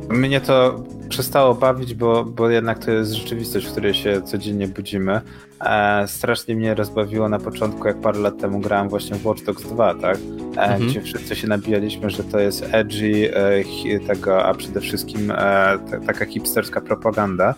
mnie 0.09 0.41
to 0.41 0.85
przestało 1.09 1.55
bawić, 1.55 1.95
bo, 1.95 2.25
bo 2.25 2.51
jednak 2.51 2.85
to 2.85 2.91
jest 2.91 3.13
rzeczywistość, 3.13 3.67
w 3.67 3.71
której 3.73 3.95
się 3.95 4.23
codziennie 4.23 4.69
budzimy. 4.69 5.21
E, 5.61 6.09
strasznie 6.09 6.57
mnie 6.57 6.75
rozbawiło 6.75 7.29
na 7.29 7.39
początku, 7.39 7.89
jak 7.89 8.01
parę 8.01 8.19
lat 8.19 8.39
temu 8.39 8.61
grałem 8.61 8.89
właśnie 8.89 9.17
w 9.17 9.27
Watch 9.27 9.45
Dogs 9.45 9.63
2, 9.63 9.95
tak? 9.95 10.17
E, 10.57 10.63
mhm. 10.63 10.87
Gdzie 10.87 11.03
wszyscy 11.03 11.37
się 11.37 11.49
nabijaliśmy, 11.49 12.11
że 12.11 12.25
to 12.25 12.39
jest 12.39 12.69
edgy 12.73 13.35
e, 13.35 14.01
tego, 14.07 14.45
a 14.45 14.55
przede 14.55 14.81
wszystkim 14.81 15.31
e, 15.31 15.79
taka 16.07 16.27
hipsterska 16.27 16.81
propaganda. 16.81 17.55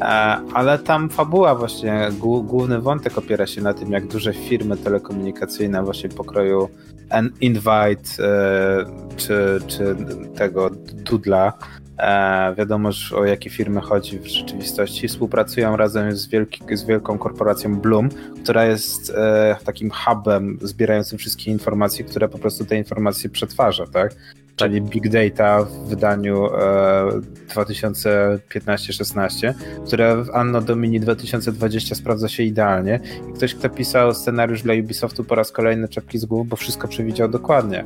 E, 0.00 0.04
ale 0.54 0.78
tam 0.78 1.08
fabuła 1.08 1.54
właśnie, 1.54 2.08
główny 2.44 2.80
wątek 2.80 3.18
opiera 3.18 3.46
się 3.46 3.62
na 3.62 3.74
tym, 3.74 3.92
jak 3.92 4.06
duże 4.06 4.34
firmy 4.34 4.76
telekomunikacyjne 4.76 5.82
właśnie 5.82 6.08
pokroju 6.08 6.68
Invite 7.40 8.24
e, 8.24 8.84
czy, 9.16 9.58
czy 9.66 9.96
tego 10.34 10.70
Dudla 10.92 11.58
E, 11.98 12.54
wiadomo, 12.54 12.90
o 13.14 13.24
jakie 13.24 13.50
firmy 13.50 13.80
chodzi 13.80 14.18
w 14.18 14.26
rzeczywistości. 14.26 15.08
Współpracują 15.08 15.76
razem 15.76 16.16
z, 16.16 16.26
wielki, 16.26 16.76
z 16.76 16.84
wielką 16.84 17.18
korporacją 17.18 17.76
Bloom, 17.76 18.08
która 18.42 18.64
jest 18.64 19.10
e, 19.10 19.56
takim 19.64 19.90
hubem 19.90 20.58
zbierającym 20.62 21.18
wszystkie 21.18 21.50
informacje, 21.50 22.04
które 22.04 22.28
po 22.28 22.38
prostu 22.38 22.64
te 22.64 22.76
informacje 22.76 23.30
przetwarza, 23.30 23.86
tak? 23.86 24.14
Czyli 24.56 24.80
Big 24.80 25.08
Data 25.08 25.62
w 25.62 25.88
wydaniu 25.88 26.46
e, 26.46 26.50
2015-16, 27.54 29.54
które 29.86 30.24
w 30.24 30.30
Anno 30.30 30.60
Domini 30.60 31.00
2020 31.00 31.94
sprawdza 31.94 32.28
się 32.28 32.42
idealnie. 32.42 33.00
I 33.30 33.32
ktoś, 33.32 33.54
kto 33.54 33.70
pisał 33.70 34.14
scenariusz 34.14 34.62
dla 34.62 34.74
Ubisoftu 34.74 35.24
po 35.24 35.34
raz 35.34 35.52
kolejny 35.52 35.88
czapki 35.88 36.18
z 36.18 36.24
głów, 36.24 36.48
bo 36.48 36.56
wszystko 36.56 36.88
przewidział 36.88 37.28
dokładnie. 37.28 37.84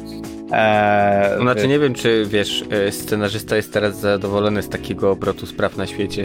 E, 0.53 1.37
znaczy 1.41 1.69
nie 1.69 1.79
wiem, 1.79 1.95
czy 1.95 2.27
wiesz, 2.27 2.65
e, 2.71 2.93
scenarzysta 2.93 3.57
jest 3.57 3.73
teraz 3.73 4.01
zadowolony 4.01 4.63
z 4.63 4.69
takiego 4.69 5.11
obrotu 5.11 5.47
spraw 5.47 5.77
na 5.77 5.87
świecie. 5.87 6.25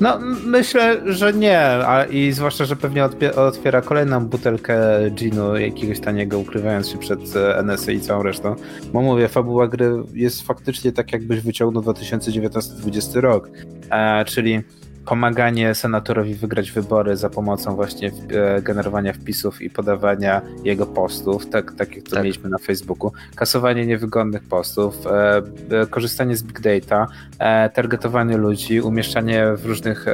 No, 0.00 0.18
myślę, 0.44 1.00
że 1.06 1.32
nie, 1.32 1.60
a 1.60 2.04
i 2.04 2.32
zwłaszcza, 2.32 2.64
że 2.64 2.76
pewnie 2.76 3.04
otwiera 3.36 3.80
kolejną 3.80 4.26
butelkę 4.26 4.78
ginu 5.10 5.56
jakiegoś 5.56 6.00
taniego, 6.00 6.38
ukrywając 6.38 6.88
się 6.88 6.98
przed 6.98 7.36
e, 7.36 7.62
NSA 7.62 7.92
i 7.92 8.00
całą 8.00 8.22
resztą. 8.22 8.54
Bo 8.92 9.02
mówię, 9.02 9.28
fabuła 9.28 9.68
gry 9.68 9.90
jest 10.14 10.42
faktycznie 10.42 10.92
tak, 10.92 11.12
jakbyś 11.12 11.40
wyciągnął 11.40 11.82
2019-2020 11.82 13.20
rok, 13.20 13.50
e, 13.90 14.24
czyli 14.24 14.60
pomaganie 15.08 15.74
senatorowi 15.74 16.34
wygrać 16.34 16.72
wybory 16.72 17.16
za 17.16 17.30
pomocą 17.30 17.76
właśnie 17.76 18.10
e, 18.30 18.62
generowania 18.62 19.12
wpisów 19.12 19.62
i 19.62 19.70
podawania 19.70 20.42
jego 20.64 20.86
postów, 20.86 21.46
tak, 21.46 21.72
tak 21.72 21.96
jak 21.96 22.04
to 22.04 22.10
tak. 22.10 22.24
mieliśmy 22.24 22.50
na 22.50 22.58
Facebooku, 22.58 23.12
kasowanie 23.34 23.86
niewygodnych 23.86 24.42
postów, 24.42 25.06
e, 25.06 25.36
e, 25.82 25.86
korzystanie 25.86 26.36
z 26.36 26.42
big 26.42 26.60
data, 26.60 27.06
targetowanie 27.74 28.36
ludzi, 28.36 28.80
umieszczanie 28.80 29.44
w 29.56 29.66
różnych 29.66 30.06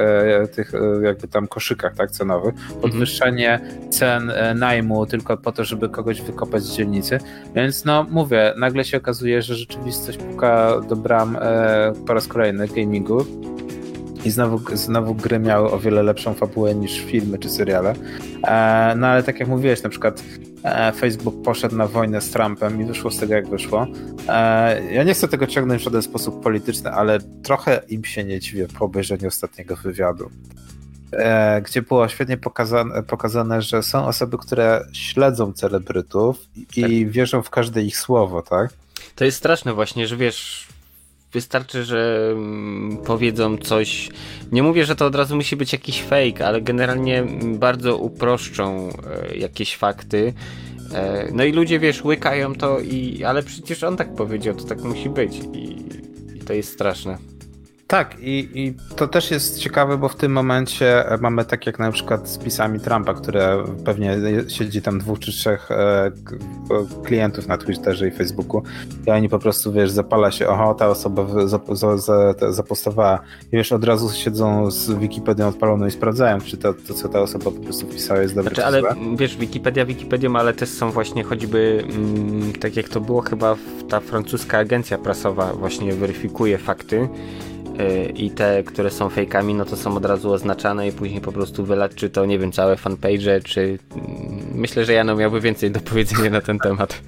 tych 0.55 0.71
jakby 1.03 1.27
tam 1.27 1.47
koszykach 1.47 1.95
tak, 1.95 2.11
cenowych, 2.11 2.53
mhm. 2.53 2.81
podwyższanie 2.81 3.59
cen 3.89 4.31
najmu 4.55 5.05
tylko 5.05 5.37
po 5.37 5.51
to, 5.51 5.63
żeby 5.63 5.89
kogoś 5.89 6.21
wykopać 6.21 6.63
z 6.63 6.75
dzielnicy, 6.75 7.19
więc 7.55 7.85
no 7.85 8.05
mówię, 8.09 8.53
nagle 8.57 8.85
się 8.85 8.97
okazuje, 8.97 9.41
że 9.41 9.55
rzeczywistość 9.55 10.17
puka 10.17 10.81
do 10.89 10.95
bram 10.95 11.37
po 12.07 12.13
raz 12.13 12.27
kolejny 12.27 12.67
gamingu 12.67 13.25
i 14.25 14.31
znowu, 14.31 14.75
znowu 14.77 15.15
gry 15.15 15.39
miały 15.39 15.71
o 15.71 15.79
wiele 15.79 16.03
lepszą 16.03 16.33
fabułę 16.33 16.75
niż 16.75 16.99
filmy 16.99 17.39
czy 17.39 17.49
seriale. 17.49 17.93
E, 18.43 18.93
no 18.97 19.07
ale 19.07 19.23
tak 19.23 19.39
jak 19.39 19.49
mówiłeś, 19.49 19.83
na 19.83 19.89
przykład 19.89 20.23
e, 20.63 20.91
Facebook 20.91 21.41
poszedł 21.43 21.75
na 21.75 21.87
wojnę 21.87 22.21
z 22.21 22.31
Trumpem 22.31 22.81
i 22.81 22.85
wyszło 22.85 23.11
z 23.11 23.17
tego 23.17 23.33
jak 23.33 23.49
wyszło. 23.49 23.87
E, 24.29 24.93
ja 24.93 25.03
nie 25.03 25.13
chcę 25.13 25.27
tego 25.27 25.47
ciągnąć 25.47 25.81
w 25.81 25.85
żaden 25.85 26.01
sposób 26.01 26.43
polityczny, 26.43 26.91
ale 26.91 27.19
trochę 27.43 27.81
im 27.89 28.03
się 28.03 28.23
nie 28.23 28.39
dziwię 28.39 28.67
po 28.79 28.85
obejrzeniu 28.85 29.27
ostatniego 29.27 29.75
wywiadu. 29.75 30.29
gdzie 31.63 31.81
było 31.81 32.07
świetnie 32.07 32.37
pokazane, 32.37 33.03
pokazane, 33.03 33.61
że 33.61 33.83
są 33.83 34.05
osoby, 34.05 34.37
które 34.37 34.85
śledzą 34.93 35.53
celebrytów 35.53 36.37
i 36.77 36.81
tak. 36.81 37.11
wierzą 37.11 37.41
w 37.41 37.49
każde 37.49 37.83
ich 37.83 37.97
słowo, 37.97 38.41
tak? 38.41 38.73
To 39.15 39.25
jest 39.25 39.37
straszne 39.37 39.73
właśnie, 39.73 40.07
że 40.07 40.17
wiesz, 40.17 40.67
wystarczy, 41.35 41.83
że 41.83 42.29
mm, 42.31 42.97
powiedzą 42.97 43.57
coś. 43.57 44.09
Nie 44.51 44.63
mówię, 44.63 44.85
że 44.85 44.95
to 44.95 45.05
od 45.05 45.15
razu 45.15 45.35
musi 45.35 45.55
być 45.55 45.73
jakiś 45.73 46.03
fake, 46.03 46.47
ale 46.47 46.61
generalnie 46.61 47.23
bardzo 47.43 47.97
uproszczą 47.97 48.89
e, 49.31 49.37
jakieś 49.37 49.75
fakty. 49.75 50.33
E, 50.93 51.27
no 51.33 51.43
i 51.43 51.51
ludzie, 51.51 51.79
wiesz, 51.79 52.05
łykają 52.05 52.55
to 52.55 52.79
i... 52.79 53.23
Ale 53.23 53.43
przecież 53.43 53.83
on 53.83 53.97
tak 53.97 54.15
powiedział, 54.15 54.55
to 54.55 54.63
tak 54.63 54.83
musi 54.83 55.09
być 55.09 55.35
i, 55.53 55.75
i 56.35 56.39
to 56.39 56.53
jest 56.53 56.73
straszne. 56.73 57.34
Tak, 57.87 58.15
i, 58.19 58.49
i 58.53 58.73
to 58.95 59.07
też 59.07 59.31
jest 59.31 59.59
ciekawe, 59.59 59.97
bo 59.97 60.09
w 60.09 60.15
tym 60.15 60.31
momencie 60.31 61.03
mamy 61.21 61.45
tak 61.45 61.65
jak 61.65 61.79
na 61.79 61.91
przykład 61.91 62.29
z 62.29 62.37
pisami 62.37 62.79
Trumpa, 62.79 63.13
które 63.13 63.63
pewnie 63.85 64.17
siedzi 64.47 64.81
tam 64.81 64.99
dwóch 64.99 65.19
czy 65.19 65.31
trzech 65.31 65.71
e, 65.71 66.11
klientów 67.03 67.47
na 67.47 67.57
Twitterze 67.57 68.07
i 68.07 68.11
Facebooku 68.11 68.63
i 69.07 69.11
oni 69.11 69.29
po 69.29 69.39
prostu, 69.39 69.71
wiesz, 69.71 69.91
zapala 69.91 70.31
się, 70.31 70.47
oho, 70.47 70.73
ta 70.73 70.87
osoba 70.87 71.25
zapostowała. 72.49 73.19
I 73.51 73.57
wiesz, 73.57 73.71
od 73.71 73.83
razu 73.83 74.09
siedzą 74.09 74.71
z 74.71 74.91
Wikipedią 74.91 75.47
odpaloną 75.47 75.85
i 75.85 75.91
sprawdzają, 75.91 76.41
czy 76.41 76.57
to, 76.57 76.73
to 76.73 76.93
co 76.93 77.09
ta 77.09 77.21
osoba 77.21 77.51
po 77.51 77.59
prostu 77.59 77.85
pisała 77.85 78.21
jest 78.21 78.35
dobre 78.35 78.55
znaczy, 78.55 78.65
ale 78.65 78.81
wiesz, 79.15 79.37
Wikipedia 79.37 79.85
Wikipedią, 79.85 80.35
ale 80.35 80.53
też 80.53 80.69
są 80.69 80.91
właśnie 80.91 81.23
choćby, 81.23 81.83
mm, 81.83 82.53
tak 82.53 82.75
jak 82.75 82.89
to 82.89 83.01
było 83.01 83.21
chyba 83.21 83.55
ta 83.89 83.99
francuska 83.99 84.57
agencja 84.57 84.97
prasowa 84.97 85.53
właśnie 85.53 85.93
weryfikuje 85.93 86.57
fakty 86.57 87.09
i 88.15 88.31
te, 88.31 88.63
które 88.63 88.91
są 88.91 89.09
fejkami, 89.09 89.53
no 89.53 89.65
to 89.65 89.77
są 89.77 89.97
od 89.97 90.05
razu 90.05 90.31
oznaczane 90.31 90.87
i 90.87 90.91
później 90.91 91.21
po 91.21 91.31
prostu 91.31 91.65
wylać, 91.65 91.95
czy 91.95 92.09
to, 92.09 92.25
nie 92.25 92.39
wiem, 92.39 92.51
całe 92.51 92.77
fanpage, 92.77 93.41
czy... 93.41 93.79
Mm, 93.95 94.45
myślę, 94.55 94.85
że 94.85 94.93
Jano 94.93 95.15
miałby 95.15 95.41
więcej 95.41 95.71
do 95.71 95.79
powiedzenia 95.79 96.29
na 96.29 96.41
ten 96.41 96.59
temat. 96.59 97.01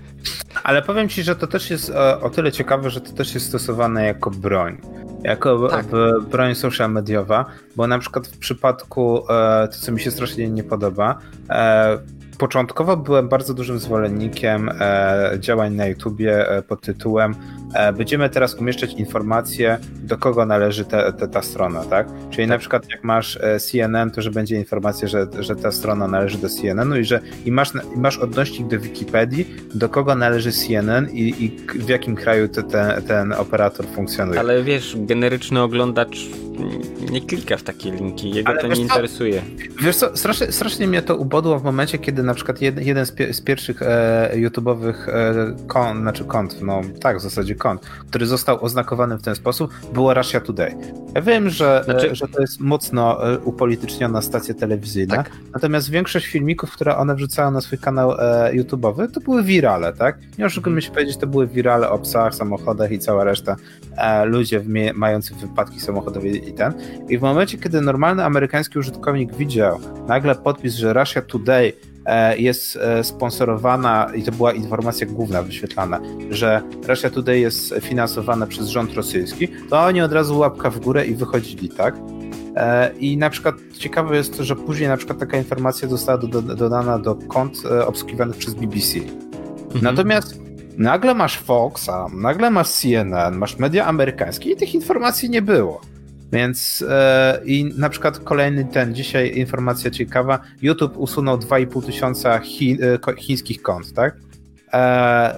Ale 0.64 0.82
powiem 0.82 1.10
ci, 1.10 1.24
że 1.24 1.36
to 1.36 1.48
też 1.48 1.70
jest 1.70 1.90
o, 1.90 2.22
o 2.22 2.30
tyle 2.30 2.52
ciekawe, 2.52 2.90
że 2.90 3.02
to 3.02 3.12
też 3.12 3.34
jest 3.34 3.46
stosowane 3.48 4.06
jako 4.06 4.32
broń. 4.32 4.78
Jako 5.24 5.68
tak. 5.68 5.86
broń 6.32 6.56
social 6.56 6.92
mediowa, 6.92 7.46
bo 7.76 7.88
na 7.88 8.00
przykład 8.00 8.28
w 8.28 8.38
przypadku, 8.38 9.32
e, 9.32 9.68
to 9.68 9.74
co 9.74 9.92
mi 9.92 10.00
się 10.00 10.12
strasznie 10.12 10.50
nie 10.50 10.64
podoba, 10.64 11.20
e, 11.50 11.98
początkowo 12.38 12.98
byłem 12.98 13.30
bardzo 13.30 13.54
dużym 13.54 13.80
zwolennikiem 13.80 14.70
e, 14.70 15.38
działań 15.40 15.74
na 15.74 15.86
YouTubie 15.86 16.50
e, 16.50 16.62
pod 16.62 16.82
tytułem 16.82 17.32
e, 17.32 17.67
będziemy 17.98 18.30
teraz 18.30 18.56
umieszczać 18.56 18.94
informacje, 18.94 19.78
do 20.04 20.18
kogo 20.18 20.46
należy 20.46 20.86
te, 20.86 21.14
te, 21.14 21.28
ta 21.28 21.42
strona, 21.42 21.84
tak? 21.84 22.08
Czyli 22.30 22.44
tak. 22.44 22.50
na 22.50 22.58
przykład 22.58 22.90
jak 22.90 23.04
masz 23.04 23.38
e, 23.42 23.60
CNN, 23.60 24.12
to 24.12 24.22
że 24.22 24.32
będzie 24.32 24.56
informacja, 24.56 25.08
że, 25.08 25.28
że 25.40 25.56
ta 25.56 25.72
strona 25.72 26.08
należy 26.08 26.38
do 26.38 26.50
CNN-u 26.50 26.96
i 26.96 27.06
że 27.06 27.20
i 27.46 27.52
masz, 27.52 27.72
i 27.96 28.00
masz 28.00 28.18
odnośnik 28.18 28.68
do 28.68 28.80
Wikipedii, 28.80 29.56
do 29.76 29.90
kogo 29.90 30.16
należy 30.16 30.52
CNN 30.52 31.10
i, 31.10 31.44
i 31.44 31.50
w 31.80 31.90
jakim 31.90 32.16
kraju 32.16 32.48
te, 32.48 32.64
te, 32.64 33.02
ten 33.08 33.34
operator 33.34 33.86
funkcjonuje. 33.86 34.40
Ale 34.40 34.64
wiesz, 34.64 34.98
generyczny 35.00 35.62
oglądacz 35.62 36.18
nie 37.12 37.22
klika 37.22 37.58
w 37.58 37.64
takie 37.64 37.92
linki, 37.92 38.32
jego 38.32 38.50
Ale 38.50 38.62
to 38.62 38.68
nie 38.68 38.76
co? 38.76 38.82
interesuje. 38.82 39.42
Wiesz 39.82 39.96
co, 39.96 40.18
strasznie, 40.18 40.52
strasznie 40.52 40.88
mnie 40.88 41.02
to 41.02 41.18
ubodło 41.18 41.60
w 41.60 41.64
momencie, 41.64 41.98
kiedy 41.98 42.24
na 42.24 42.34
przykład 42.34 42.62
jeden, 42.62 42.84
jeden 42.86 43.06
z, 43.06 43.16
z, 43.32 43.42
pierwszych 43.42 43.82
e, 43.82 44.32
YouTube'owych 44.36 45.10
e, 45.10 45.56
kont, 45.68 46.02
znaczy 46.02 46.26
kont, 46.26 46.62
no 46.62 46.82
tak, 47.02 47.18
w 47.18 47.22
zasadzie 47.22 47.56
kont, 47.58 47.82
który 47.82 48.26
został 48.26 48.64
oznakowany 48.64 49.18
w 49.18 49.22
ten 49.22 49.36
sposób, 49.36 49.74
było 49.94 50.14
Russia 50.14 50.40
Today. 50.40 50.76
Ja 51.16 51.22
wiem, 51.22 51.50
że, 51.50 51.82
znaczy... 51.86 52.12
e, 52.12 52.16
że 52.16 52.28
to 52.28 52.42
jest 52.42 52.60
mocno 52.60 53.34
e, 53.34 53.40
upolityczniona 53.40 54.22
stacja 54.22 54.54
telewizyjna, 54.54 55.16
tak. 55.16 55.32
natomiast 55.54 55.90
większość 55.90 56.28
filmików, 56.28 56.72
które 56.72 56.98
one 56.98 57.16
wrzucają 57.16 57.52
na 57.52 57.62
swój 57.62 57.78
kanał 57.78 58.12
e, 58.12 58.52
YouTube'owy, 58.54 59.12
to 59.12 59.20
były 59.20 59.44
wirale, 59.44 59.94
tak? 59.94 60.18
Nie 60.38 60.46
oszukujmy 60.46 60.82
się 60.82 60.92
powiedzieć, 60.92 61.18
to 61.18 61.28
były 61.28 61.48
wirale 61.48 61.90
o 61.90 62.00
psach, 62.00 62.36
samochodach 62.36 62.92
i 62.92 63.00
cała 63.00 63.24
reszta. 63.24 63.56
E, 63.98 64.26
ludzie 64.26 64.64
mający 64.94 65.36
wypadki 65.36 65.80
samochodowe 65.80 66.28
i 66.28 66.54
ten. 66.54 66.74
I 67.10 67.18
w 67.18 67.22
momencie, 67.22 67.58
kiedy 67.58 67.82
normalny 67.82 68.26
amerykański 68.26 68.80
użytkownik 68.80 69.36
widział 69.36 69.80
nagle 70.08 70.36
podpis, 70.36 70.76
że 70.76 70.94
Russia 70.94 71.22
Today 71.22 71.74
jest 72.38 72.76
e, 72.76 73.04
sponsorowana 73.04 74.12
i 74.16 74.24
to 74.24 74.32
była 74.32 74.54
informacja 74.54 75.08
główna 75.08 75.44
wyświetlana, 75.44 76.00
że 76.30 76.62
Russia 76.88 77.10
Today 77.10 77.40
jest 77.40 77.76
finansowana 77.82 78.48
przez 78.48 78.68
rząd 78.68 78.94
rosyjski, 78.94 79.48
to 79.70 79.80
oni 79.80 80.02
od 80.02 80.12
razu 80.12 80.40
łapka 80.40 80.70
w 80.70 80.80
górę 80.80 81.06
i 81.06 81.16
wychodzili, 81.16 81.70
tak? 81.70 81.96
E, 82.56 82.92
I 83.00 83.18
na 83.18 83.30
przykład 83.30 83.56
ciekawe 83.78 84.16
jest 84.16 84.38
to, 84.38 84.44
że 84.44 84.56
później 84.56 84.90
na 84.90 84.98
przykład 84.98 85.20
taka 85.20 85.38
informacja 85.38 85.88
została 85.88 86.18
do, 86.18 86.28
do, 86.28 86.42
dodana 86.42 87.00
do 87.00 87.16
kont 87.16 87.58
obsługiwanych 87.86 88.36
przez 88.36 88.54
BBC. 88.54 89.00
Mhm. 89.00 89.84
Natomiast 89.84 90.40
nagle 90.78 91.14
masz 91.14 91.40
Foxa, 91.40 92.08
nagle 92.14 92.52
masz 92.52 92.70
CNN, 92.70 93.38
masz 93.38 93.58
media 93.58 93.86
amerykańskie 93.86 94.52
i 94.52 94.56
tych 94.56 94.76
informacji 94.76 95.30
nie 95.30 95.42
było. 95.42 95.82
Więc 96.32 96.86
e, 96.90 97.42
i 97.46 97.66
na 97.78 97.90
przykład 97.90 98.20
kolejny 98.20 98.66
ten, 98.66 98.96
dzisiaj 98.96 99.38
informacja 99.38 99.92
ciekawa, 99.92 100.40
YouTube 100.62 100.98
usunął 100.98 101.38
2,5 101.38 101.86
tysiąca 101.86 102.40
chi, 102.40 102.78
e, 103.08 103.16
chińskich 103.16 103.62
kont, 103.62 103.94
tak? 103.94 104.16
E, 104.74 105.34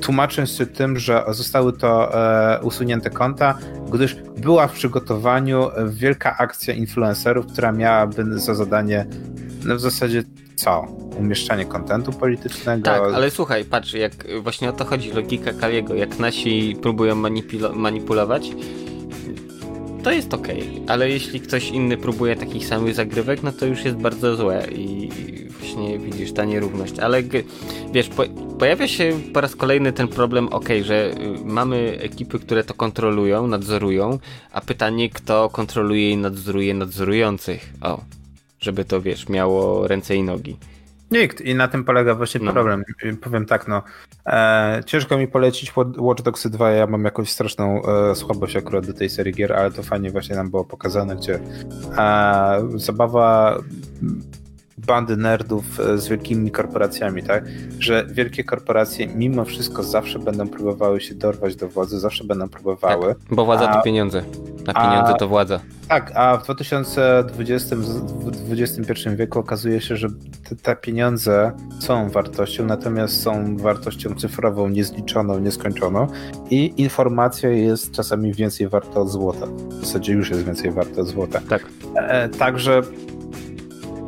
tłumacząc 0.00 0.50
się 0.50 0.66
tym, 0.66 0.98
że 0.98 1.24
zostały 1.28 1.72
to 1.72 2.12
usunięte 2.62 3.10
konta, 3.10 3.58
gdyż 3.92 4.16
była 4.36 4.68
w 4.68 4.72
przygotowaniu 4.72 5.70
wielka 5.88 6.36
akcja 6.38 6.74
influencerów, 6.74 7.46
która 7.46 7.72
miałaby 7.72 8.40
za 8.40 8.54
zadanie 8.54 9.06
no 9.66 9.76
w 9.76 9.80
zasadzie 9.80 10.22
co? 10.56 10.86
Umieszczanie 11.18 11.64
kontentu 11.64 12.12
politycznego? 12.12 12.82
Tak, 12.82 13.02
ale 13.14 13.30
słuchaj, 13.30 13.64
patrz, 13.64 13.94
jak 13.94 14.12
właśnie 14.42 14.68
o 14.68 14.72
to 14.72 14.84
chodzi, 14.84 15.12
logika 15.12 15.52
Kaliego, 15.52 15.94
jak 15.94 16.18
nasi 16.18 16.76
próbują 16.82 17.14
manipulować, 17.74 18.50
to 20.06 20.12
jest 20.12 20.34
ok, 20.34 20.48
ale 20.86 21.10
jeśli 21.10 21.40
ktoś 21.40 21.70
inny 21.70 21.96
próbuje 21.96 22.36
takich 22.36 22.66
samych 22.66 22.94
zagrywek, 22.94 23.42
no 23.42 23.52
to 23.52 23.66
już 23.66 23.84
jest 23.84 23.96
bardzo 23.96 24.36
złe 24.36 24.66
i 24.72 25.10
właśnie 25.58 25.98
widzisz 25.98 26.32
ta 26.32 26.44
nierówność. 26.44 26.98
Ale 26.98 27.22
wiesz, 27.92 28.08
po, 28.08 28.24
pojawia 28.58 28.88
się 28.88 29.18
po 29.32 29.40
raz 29.40 29.56
kolejny 29.56 29.92
ten 29.92 30.08
problem, 30.08 30.48
ok, 30.48 30.68
że 30.82 31.10
y, 31.10 31.44
mamy 31.44 31.98
ekipy, 32.00 32.38
które 32.38 32.64
to 32.64 32.74
kontrolują, 32.74 33.46
nadzorują, 33.46 34.18
a 34.52 34.60
pytanie, 34.60 35.10
kto 35.10 35.48
kontroluje 35.48 36.10
i 36.10 36.16
nadzoruje 36.16 36.74
nadzorujących. 36.74 37.72
O, 37.80 38.00
żeby 38.60 38.84
to 38.84 39.00
wiesz, 39.00 39.28
miało 39.28 39.88
ręce 39.88 40.16
i 40.16 40.22
nogi. 40.22 40.56
Nikt 41.10 41.40
i 41.40 41.54
na 41.54 41.68
tym 41.68 41.84
polega 41.84 42.14
właśnie 42.14 42.40
no. 42.40 42.52
problem. 42.52 42.84
Powiem 43.20 43.46
tak, 43.46 43.68
no. 43.68 43.82
E, 44.26 44.80
ciężko 44.86 45.18
mi 45.18 45.28
polecić 45.28 45.72
Watch 45.98 46.22
Dogs 46.22 46.46
2, 46.46 46.70
ja 46.70 46.86
mam 46.86 47.04
jakąś 47.04 47.30
straszną 47.30 47.82
e, 47.82 48.14
słabość 48.14 48.56
akurat 48.56 48.86
do 48.86 48.92
tej 48.92 49.10
serii 49.10 49.34
gier, 49.34 49.52
ale 49.52 49.70
to 49.70 49.82
fajnie 49.82 50.10
właśnie 50.10 50.36
nam 50.36 50.50
było 50.50 50.64
pokazane, 50.64 51.16
gdzie 51.16 51.40
e, 51.98 52.68
zabawa 52.74 53.58
bandy 54.78 55.16
nerdów 55.16 55.80
e, 55.80 55.98
z 55.98 56.08
wielkimi 56.08 56.50
korporacjami, 56.50 57.22
tak? 57.22 57.44
Że 57.78 58.06
wielkie 58.10 58.44
korporacje 58.44 59.06
mimo 59.06 59.44
wszystko 59.44 59.82
zawsze 59.82 60.18
będą 60.18 60.48
próbowały 60.48 61.00
się 61.00 61.14
dorwać 61.14 61.56
do 61.56 61.68
władzy, 61.68 62.00
zawsze 62.00 62.24
będą 62.24 62.48
próbowały. 62.48 63.14
Tak, 63.14 63.18
bo 63.30 63.44
władza 63.44 63.70
a, 63.70 63.76
to 63.76 63.82
pieniądze. 63.82 64.22
A 64.66 64.88
pieniądze 64.88 65.14
a, 65.14 65.18
to 65.18 65.28
władza. 65.28 65.60
Tak, 65.88 66.12
a 66.14 66.36
w 66.36 66.44
2020, 66.44 67.76
2021 67.76 69.16
wieku 69.16 69.38
okazuje 69.38 69.80
się, 69.80 69.96
że 69.96 70.08
te, 70.48 70.56
te, 70.56 70.76
pieniądze 70.76 71.52
są 71.80 72.10
wartością, 72.10 72.64
natomiast 72.64 73.22
są 73.22 73.56
wartością 73.56 74.14
cyfrową, 74.14 74.68
niezliczoną, 74.68 75.38
nieskończoną 75.38 76.06
i 76.50 76.74
informacja 76.76 77.50
jest 77.50 77.92
czasami 77.92 78.32
więcej 78.32 78.68
warta 78.68 79.00
od 79.00 79.08
złota. 79.08 79.46
W 79.46 79.72
zasadzie 79.72 80.12
już 80.12 80.30
jest 80.30 80.44
więcej 80.44 80.70
warta 80.70 81.00
od 81.00 81.06
złota. 81.06 81.40
Tak. 81.48 81.66
E, 81.96 82.28
także 82.28 82.82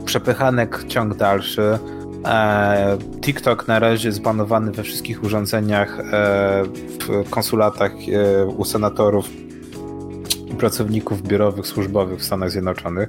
przepychanek 0.09 0.85
ciąg 0.89 1.15
dalszy. 1.15 1.79
E, 2.25 2.99
TikTok 3.21 3.69
na 3.69 3.79
razie 3.79 4.13
zbanowany 4.13 4.73
we 4.73 4.83
wszystkich 4.83 5.25
urządzeniach, 5.25 6.01
e, 6.01 6.05
w 7.25 7.31
konsulatach 7.31 7.93
e, 7.93 8.47
u 8.47 8.65
senatorów 8.65 9.31
i 10.51 10.55
pracowników 10.59 11.23
biurowych, 11.23 11.67
służbowych 11.67 12.19
w 12.19 12.25
Stanach 12.25 12.51
Zjednoczonych. 12.51 13.09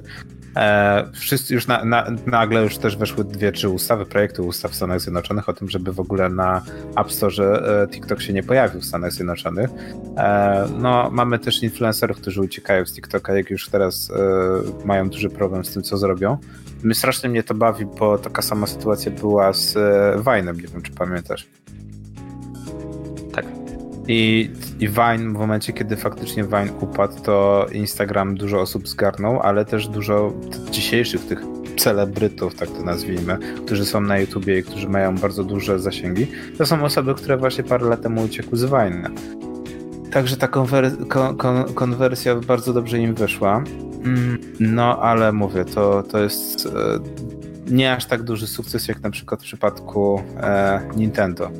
Wszyscy 1.12 1.54
już 1.54 1.66
na, 1.66 1.84
na, 1.84 2.06
nagle 2.26 2.62
już 2.62 2.78
też 2.78 2.96
weszły 2.96 3.24
dwie, 3.24 3.52
trzy 3.52 3.68
ustawy, 3.68 4.06
projekty 4.06 4.42
ustaw 4.42 4.70
w 4.70 4.74
Stanach 4.74 5.00
Zjednoczonych 5.00 5.48
o 5.48 5.52
tym, 5.52 5.68
żeby 5.68 5.92
w 5.92 6.00
ogóle 6.00 6.28
na 6.28 6.62
App 6.96 7.12
Store 7.12 7.86
TikTok 7.90 8.22
się 8.22 8.32
nie 8.32 8.42
pojawił 8.42 8.80
w 8.80 8.84
Stanach 8.84 9.12
Zjednoczonych. 9.12 9.70
No, 10.78 11.10
mamy 11.12 11.38
też 11.38 11.62
influencerów, 11.62 12.16
którzy 12.16 12.40
uciekają 12.40 12.86
z 12.86 12.92
TikToka, 12.92 13.34
jak 13.34 13.50
już 13.50 13.68
teraz 13.68 14.12
mają 14.84 15.10
duży 15.10 15.30
problem 15.30 15.64
z 15.64 15.72
tym, 15.72 15.82
co 15.82 15.96
zrobią. 15.96 16.38
My 16.82 16.94
strasznie 16.94 17.28
mnie 17.28 17.42
to 17.42 17.54
bawi, 17.54 17.86
bo 17.86 18.18
taka 18.18 18.42
sama 18.42 18.66
sytuacja 18.66 19.12
była 19.12 19.52
z 19.52 19.76
Wajnem, 20.22 20.56
e, 20.56 20.62
nie 20.62 20.68
wiem 20.68 20.82
czy 20.82 20.92
pamiętasz. 20.92 21.48
Tak. 23.32 23.44
I, 24.08 24.50
I 24.80 24.88
Vine, 24.88 25.18
w 25.18 25.38
momencie, 25.38 25.72
kiedy 25.72 25.96
faktycznie 25.96 26.44
Vine 26.44 26.72
upadł, 26.80 27.22
to 27.22 27.66
Instagram 27.72 28.34
dużo 28.34 28.60
osób 28.60 28.88
zgarnął, 28.88 29.40
ale 29.40 29.64
też 29.64 29.88
dużo 29.88 30.32
dzisiejszych 30.70 31.26
tych 31.26 31.40
celebrytów, 31.76 32.54
tak 32.54 32.68
to 32.68 32.82
nazwijmy, 32.82 33.38
którzy 33.66 33.86
są 33.86 34.00
na 34.00 34.18
YouTubie 34.18 34.58
i 34.58 34.62
którzy 34.62 34.88
mają 34.88 35.16
bardzo 35.16 35.44
duże 35.44 35.78
zasięgi, 35.78 36.26
to 36.58 36.66
są 36.66 36.84
osoby, 36.84 37.14
które 37.14 37.36
właśnie 37.36 37.64
parę 37.64 37.86
lat 37.88 38.02
temu 38.02 38.22
uciekły 38.22 38.58
z 38.58 38.64
Vine. 38.64 39.10
Także 40.12 40.36
ta 40.36 40.46
konwer- 40.46 41.08
kon- 41.08 41.36
kon- 41.36 41.74
konwersja 41.74 42.34
bardzo 42.34 42.72
dobrze 42.72 42.98
im 42.98 43.14
wyszła. 43.14 43.64
Mm, 44.04 44.38
no, 44.60 44.98
ale 45.02 45.32
mówię, 45.32 45.64
to, 45.64 46.02
to 46.02 46.18
jest 46.18 46.66
e, 46.66 46.70
nie 47.66 47.92
aż 47.92 48.04
tak 48.06 48.22
duży 48.22 48.46
sukces, 48.46 48.88
jak 48.88 49.02
na 49.02 49.10
przykład 49.10 49.40
w 49.40 49.44
przypadku 49.44 50.22
e, 50.36 50.80
Nintendo. 50.96 51.50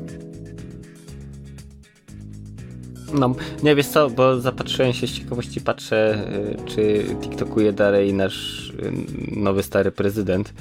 No, 3.13 3.35
nie 3.63 3.75
wiesz 3.75 3.87
co, 3.87 4.09
bo 4.09 4.39
zapatrzyłem 4.39 4.93
się 4.93 5.07
z 5.07 5.11
ciekawości, 5.11 5.61
patrzę, 5.61 6.27
y, 6.59 6.65
czy 6.65 7.03
TikTokuje 7.21 7.73
dalej 7.73 8.13
nasz 8.13 8.71
nowy 9.31 9.63
stary 9.63 9.91
prezydent. 9.91 10.53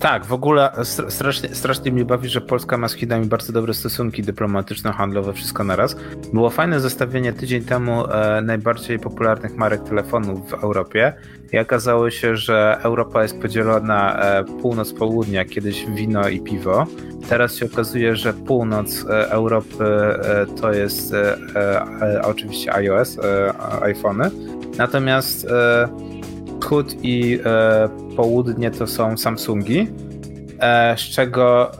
Tak, 0.00 0.24
w 0.24 0.32
ogóle 0.32 0.70
strasznie, 1.08 1.54
strasznie 1.54 1.92
mnie 1.92 2.04
bawi, 2.04 2.28
że 2.28 2.40
Polska 2.40 2.78
ma 2.78 2.88
z 2.88 2.94
Chinami 2.94 3.26
bardzo 3.26 3.52
dobre 3.52 3.74
stosunki 3.74 4.22
dyplomatyczno-handlowe, 4.22 5.32
wszystko 5.32 5.64
naraz. 5.64 5.96
Było 6.32 6.50
fajne 6.50 6.80
zestawienie 6.80 7.32
tydzień 7.32 7.64
temu 7.64 8.06
e, 8.06 8.40
najbardziej 8.42 8.98
popularnych 8.98 9.56
marek 9.56 9.82
telefonów 9.82 10.50
w 10.50 10.54
Europie 10.54 11.12
i 11.52 11.58
okazało 11.58 12.10
się, 12.10 12.36
że 12.36 12.78
Europa 12.82 13.22
jest 13.22 13.40
podzielona 13.42 14.20
e, 14.20 14.44
północ-południa, 14.44 15.44
kiedyś 15.44 15.86
wino 15.86 16.28
i 16.28 16.40
piwo. 16.40 16.86
Teraz 17.28 17.56
się 17.56 17.66
okazuje, 17.66 18.16
że 18.16 18.32
północ 18.32 19.04
e, 19.04 19.30
Europy 19.30 19.84
e, 19.84 20.46
to 20.60 20.72
jest 20.72 21.14
e, 21.14 21.36
e, 22.02 22.22
oczywiście 22.22 22.74
iOS, 22.74 23.18
iPhony, 23.80 24.30
natomiast 24.78 25.46
wschód 26.60 26.94
i 27.02 27.38
południe 28.16 28.70
to 28.70 28.86
są 28.86 29.16
Samsungi, 29.16 29.88
z 30.96 31.00
czego 31.00 31.70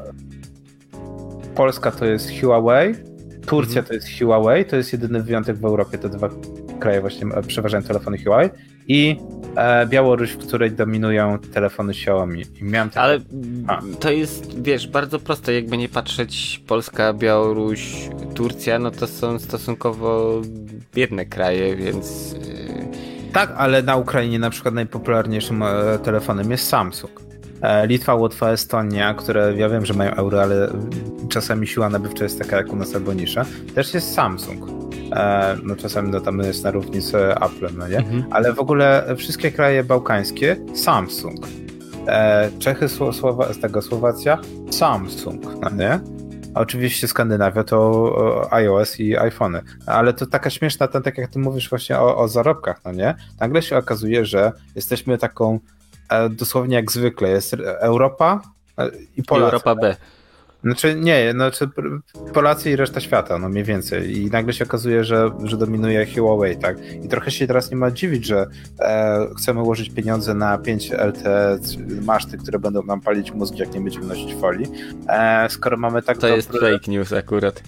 Polska 1.55 1.91
to 1.91 2.05
jest 2.05 2.31
Huawei, 2.41 2.95
Turcja 3.47 3.81
mhm. 3.81 3.87
to 3.87 3.95
jest 3.95 4.09
Huawei, 4.19 4.65
to 4.65 4.77
jest 4.77 4.93
jedyny 4.93 5.23
wyjątek 5.23 5.57
w 5.57 5.65
Europie, 5.65 5.99
te 5.99 6.09
dwa 6.09 6.29
kraje 6.81 7.01
właśnie 7.01 7.27
przeważają 7.47 7.83
telefony 7.83 8.19
Huawei 8.19 8.51
i 8.89 9.17
e, 9.57 9.87
Białoruś, 9.87 10.31
w 10.31 10.39
której 10.39 10.73
dominują 10.73 11.39
telefony 11.39 11.93
Xiaomi. 11.93 12.45
Miałem. 12.61 12.91
Ale 12.95 13.21
A. 13.67 13.83
to 14.01 14.11
jest, 14.11 14.63
wiesz, 14.63 14.89
bardzo 14.89 15.19
proste, 15.19 15.55
jakby 15.55 15.77
nie 15.77 15.89
patrzeć 15.89 16.63
Polska, 16.67 17.13
Białoruś, 17.13 18.11
Turcja, 18.35 18.79
no 18.79 18.91
to 18.91 19.07
są 19.07 19.39
stosunkowo 19.39 20.43
biedne 20.95 21.27
kraje, 21.27 21.77
więc... 21.77 22.35
E, 22.35 23.16
tak, 23.37 23.55
ale 23.57 23.83
na 23.83 23.97
Ukrainie 23.97 24.39
na 24.39 24.51
przykład 24.51 24.75
najpopularniejszym 24.75 25.63
e, 25.63 25.99
telefonem 26.03 26.51
jest 26.51 26.69
Samsung. 26.69 27.21
E, 27.63 27.87
Litwa, 27.87 28.15
Łotwa, 28.15 28.51
Estonia, 28.51 29.15
które 29.15 29.55
ja 29.57 29.69
wiem, 29.69 29.87
że 29.87 29.95
mają 29.95 30.15
euro, 30.15 30.43
ale 30.43 30.69
czasami 31.29 31.67
siła 31.67 31.89
nabywcza 31.89 32.25
jest 32.25 32.39
taka 32.39 32.57
jak 32.57 32.73
u 32.73 32.77
nas 32.77 32.95
albo 32.95 33.13
nisza, 33.13 33.45
też 33.75 33.95
jest 33.95 34.15
Samsung. 34.15 34.65
E, 35.13 35.57
no 35.63 35.77
czasami 35.77 36.11
no, 36.11 36.21
tam 36.21 36.39
jest 36.39 36.65
na 36.65 36.71
równi 36.71 37.01
z 37.01 37.15
Applem, 37.43 37.79
no 37.79 37.89
nie? 37.89 37.99
Mhm. 37.99 38.25
Ale 38.31 38.53
w 38.53 38.59
ogóle 38.59 39.15
wszystkie 39.17 39.53
kraje 39.53 39.85
bałkańskie 39.85 40.57
Samsung. 40.75 41.47
Czechy, 42.59 42.89
Słowa, 42.89 43.53
z 43.53 43.61
tego 43.61 43.83
Słowacja 43.83 44.39
Samsung, 44.71 45.43
no 45.63 45.71
nie? 45.71 46.01
Oczywiście 46.57 47.09
Skandynawia 47.09 47.65
to 47.65 48.49
iOS 48.51 49.01
i 49.01 49.17
iPhony. 49.17 49.61
Ale 49.87 50.13
to 50.13 50.27
taka 50.27 50.51
śmieszna, 50.51 50.89
ten, 50.89 51.03
tak 51.03 51.19
jak 51.19 51.31
ty 51.31 51.39
mówisz 51.39 51.71
właśnie 51.71 51.99
o, 51.99 52.17
o 52.17 52.29
zarobkach, 52.29 52.81
no 52.85 52.93
nie? 52.93 53.15
Nagle 53.41 53.63
się 53.63 53.77
okazuje, 53.77 54.27
że 54.27 54.53
jesteśmy 54.75 55.19
taką 55.19 55.61
dosłownie 56.31 56.77
jak 56.77 56.93
zwykle. 56.93 57.29
Jest 57.29 57.57
Europa 57.81 58.41
i 59.17 59.23
Polacy. 59.23 59.45
Europa 59.45 59.75
B. 59.75 59.97
Znaczy 60.67 60.95
nie, 60.95 61.33
znaczy 61.33 61.69
Polacy 62.35 62.71
i 62.71 62.77
reszta 62.77 63.01
świata, 63.01 63.39
no 63.39 63.49
mniej 63.49 63.65
więcej. 63.65 64.19
I 64.19 64.31
nagle 64.31 64.53
się 64.53 64.65
okazuje, 64.65 65.05
że, 65.05 65.31
że 65.45 65.57
dominuje 65.57 66.07
Huawei, 66.07 66.57
tak? 66.57 66.77
I 67.05 67.09
trochę 67.09 67.31
się 67.31 67.47
teraz 67.47 67.71
nie 67.71 67.77
ma 67.77 67.91
dziwić, 67.91 68.27
że 68.27 68.47
e, 68.81 69.27
chcemy 69.39 69.63
ułożyć 69.63 69.91
pieniądze 69.91 70.35
na 70.35 70.59
5 70.59 70.91
LTE 70.91 71.59
maszty, 72.03 72.39
które 72.39 72.59
będą 72.59 72.83
nam 72.83 73.01
palić 73.01 73.33
mózg, 73.33 73.55
jak 73.59 73.75
nie 73.75 73.81
będziemy 73.81 74.07
nosić 74.07 74.35
folii. 74.35 74.67
E, 75.09 75.47
skoro 75.51 75.77
mamy 75.77 76.03
tak 76.03 76.17
To 76.17 76.21
dobry... 76.21 76.37
jest 76.37 76.53
fake 76.53 76.91
news 76.91 77.13
akurat. 77.13 77.63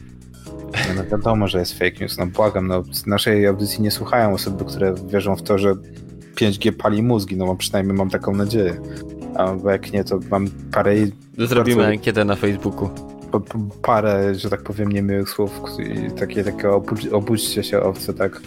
No, 0.96 1.04
wiadomo, 1.04 1.48
że 1.48 1.58
jest 1.58 1.78
fake 1.78 2.00
news, 2.00 2.18
no 2.18 2.26
błagam, 2.26 2.66
no 2.66 2.84
z 2.92 3.06
naszej 3.06 3.46
audycji 3.46 3.82
nie 3.82 3.90
słuchają 3.90 4.32
osoby, 4.34 4.64
które 4.64 4.94
wierzą 5.06 5.36
w 5.36 5.42
to, 5.42 5.58
że 5.58 5.74
5G 6.34 6.72
pali 6.72 7.02
mózgi, 7.02 7.36
no 7.36 7.46
bo 7.46 7.56
przynajmniej 7.56 7.96
mam 7.96 8.10
taką 8.10 8.34
nadzieję. 8.34 8.80
A 9.38 9.52
bo 9.52 9.70
jak 9.70 9.92
nie, 9.92 10.04
to 10.04 10.18
mam 10.30 10.46
parę... 10.72 10.94
Zrobimy 11.38 11.76
bardzo, 11.76 11.90
ankietę 11.90 12.24
na 12.24 12.36
Facebooku. 12.36 12.90
Parę, 13.82 14.34
że 14.34 14.50
tak 14.50 14.62
powiem, 14.62 14.92
niemiłych 14.92 15.30
słów 15.30 15.60
i 15.78 16.10
takie, 16.10 16.44
takie 16.44 16.70
obudźcie 17.12 17.64
się 17.64 17.80
owce, 17.80 18.14
tak. 18.14 18.40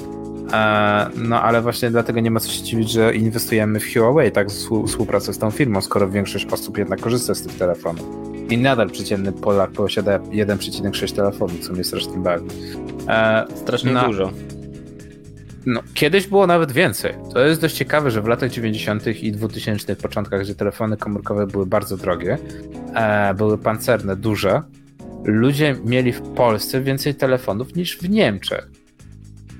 E, 0.53 1.09
no 1.15 1.41
ale 1.41 1.61
właśnie 1.61 1.91
dlatego 1.91 2.19
nie 2.19 2.31
ma 2.31 2.39
co 2.39 2.49
się 2.49 2.63
dziwić, 2.63 2.91
że 2.91 3.15
inwestujemy 3.15 3.79
w 3.79 3.93
Huawei, 3.93 4.31
tak, 4.31 4.47
współpracę 4.87 5.33
z 5.33 5.37
tą 5.37 5.51
firmą, 5.51 5.81
skoro 5.81 6.09
większość 6.09 6.45
osób 6.45 6.77
jednak 6.77 7.01
korzysta 7.01 7.35
z 7.35 7.41
tych 7.41 7.57
telefonów. 7.57 8.05
I 8.49 8.57
nadal 8.57 8.89
przeciętny 8.89 9.31
Polak 9.31 9.71
posiada 9.71 10.19
1,6 10.19 11.15
telefonu, 11.15 11.53
co 11.61 11.73
mnie 11.73 11.83
strasznie 11.83 12.17
bawi. 12.17 12.47
E, 13.07 13.45
strasznie 13.55 13.91
no, 13.91 14.07
dużo. 14.07 14.31
No, 15.65 15.81
kiedyś 15.93 16.27
było 16.27 16.47
nawet 16.47 16.71
więcej. 16.71 17.13
To 17.33 17.39
jest 17.45 17.61
dość 17.61 17.75
ciekawe, 17.75 18.11
że 18.11 18.21
w 18.21 18.27
latach 18.27 18.51
90. 18.51 19.07
i 19.07 19.31
2000. 19.31 19.95
początkach, 19.95 20.41
gdzie 20.41 20.55
telefony 20.55 20.97
komórkowe 20.97 21.47
były 21.47 21.65
bardzo 21.65 21.97
drogie, 21.97 22.37
e, 22.95 23.33
były 23.33 23.57
pancerne, 23.57 24.15
duże, 24.15 24.61
ludzie 25.23 25.75
mieli 25.85 26.11
w 26.13 26.21
Polsce 26.21 26.81
więcej 26.81 27.15
telefonów 27.15 27.75
niż 27.75 27.97
w 27.97 28.09
Niemczech. 28.09 28.67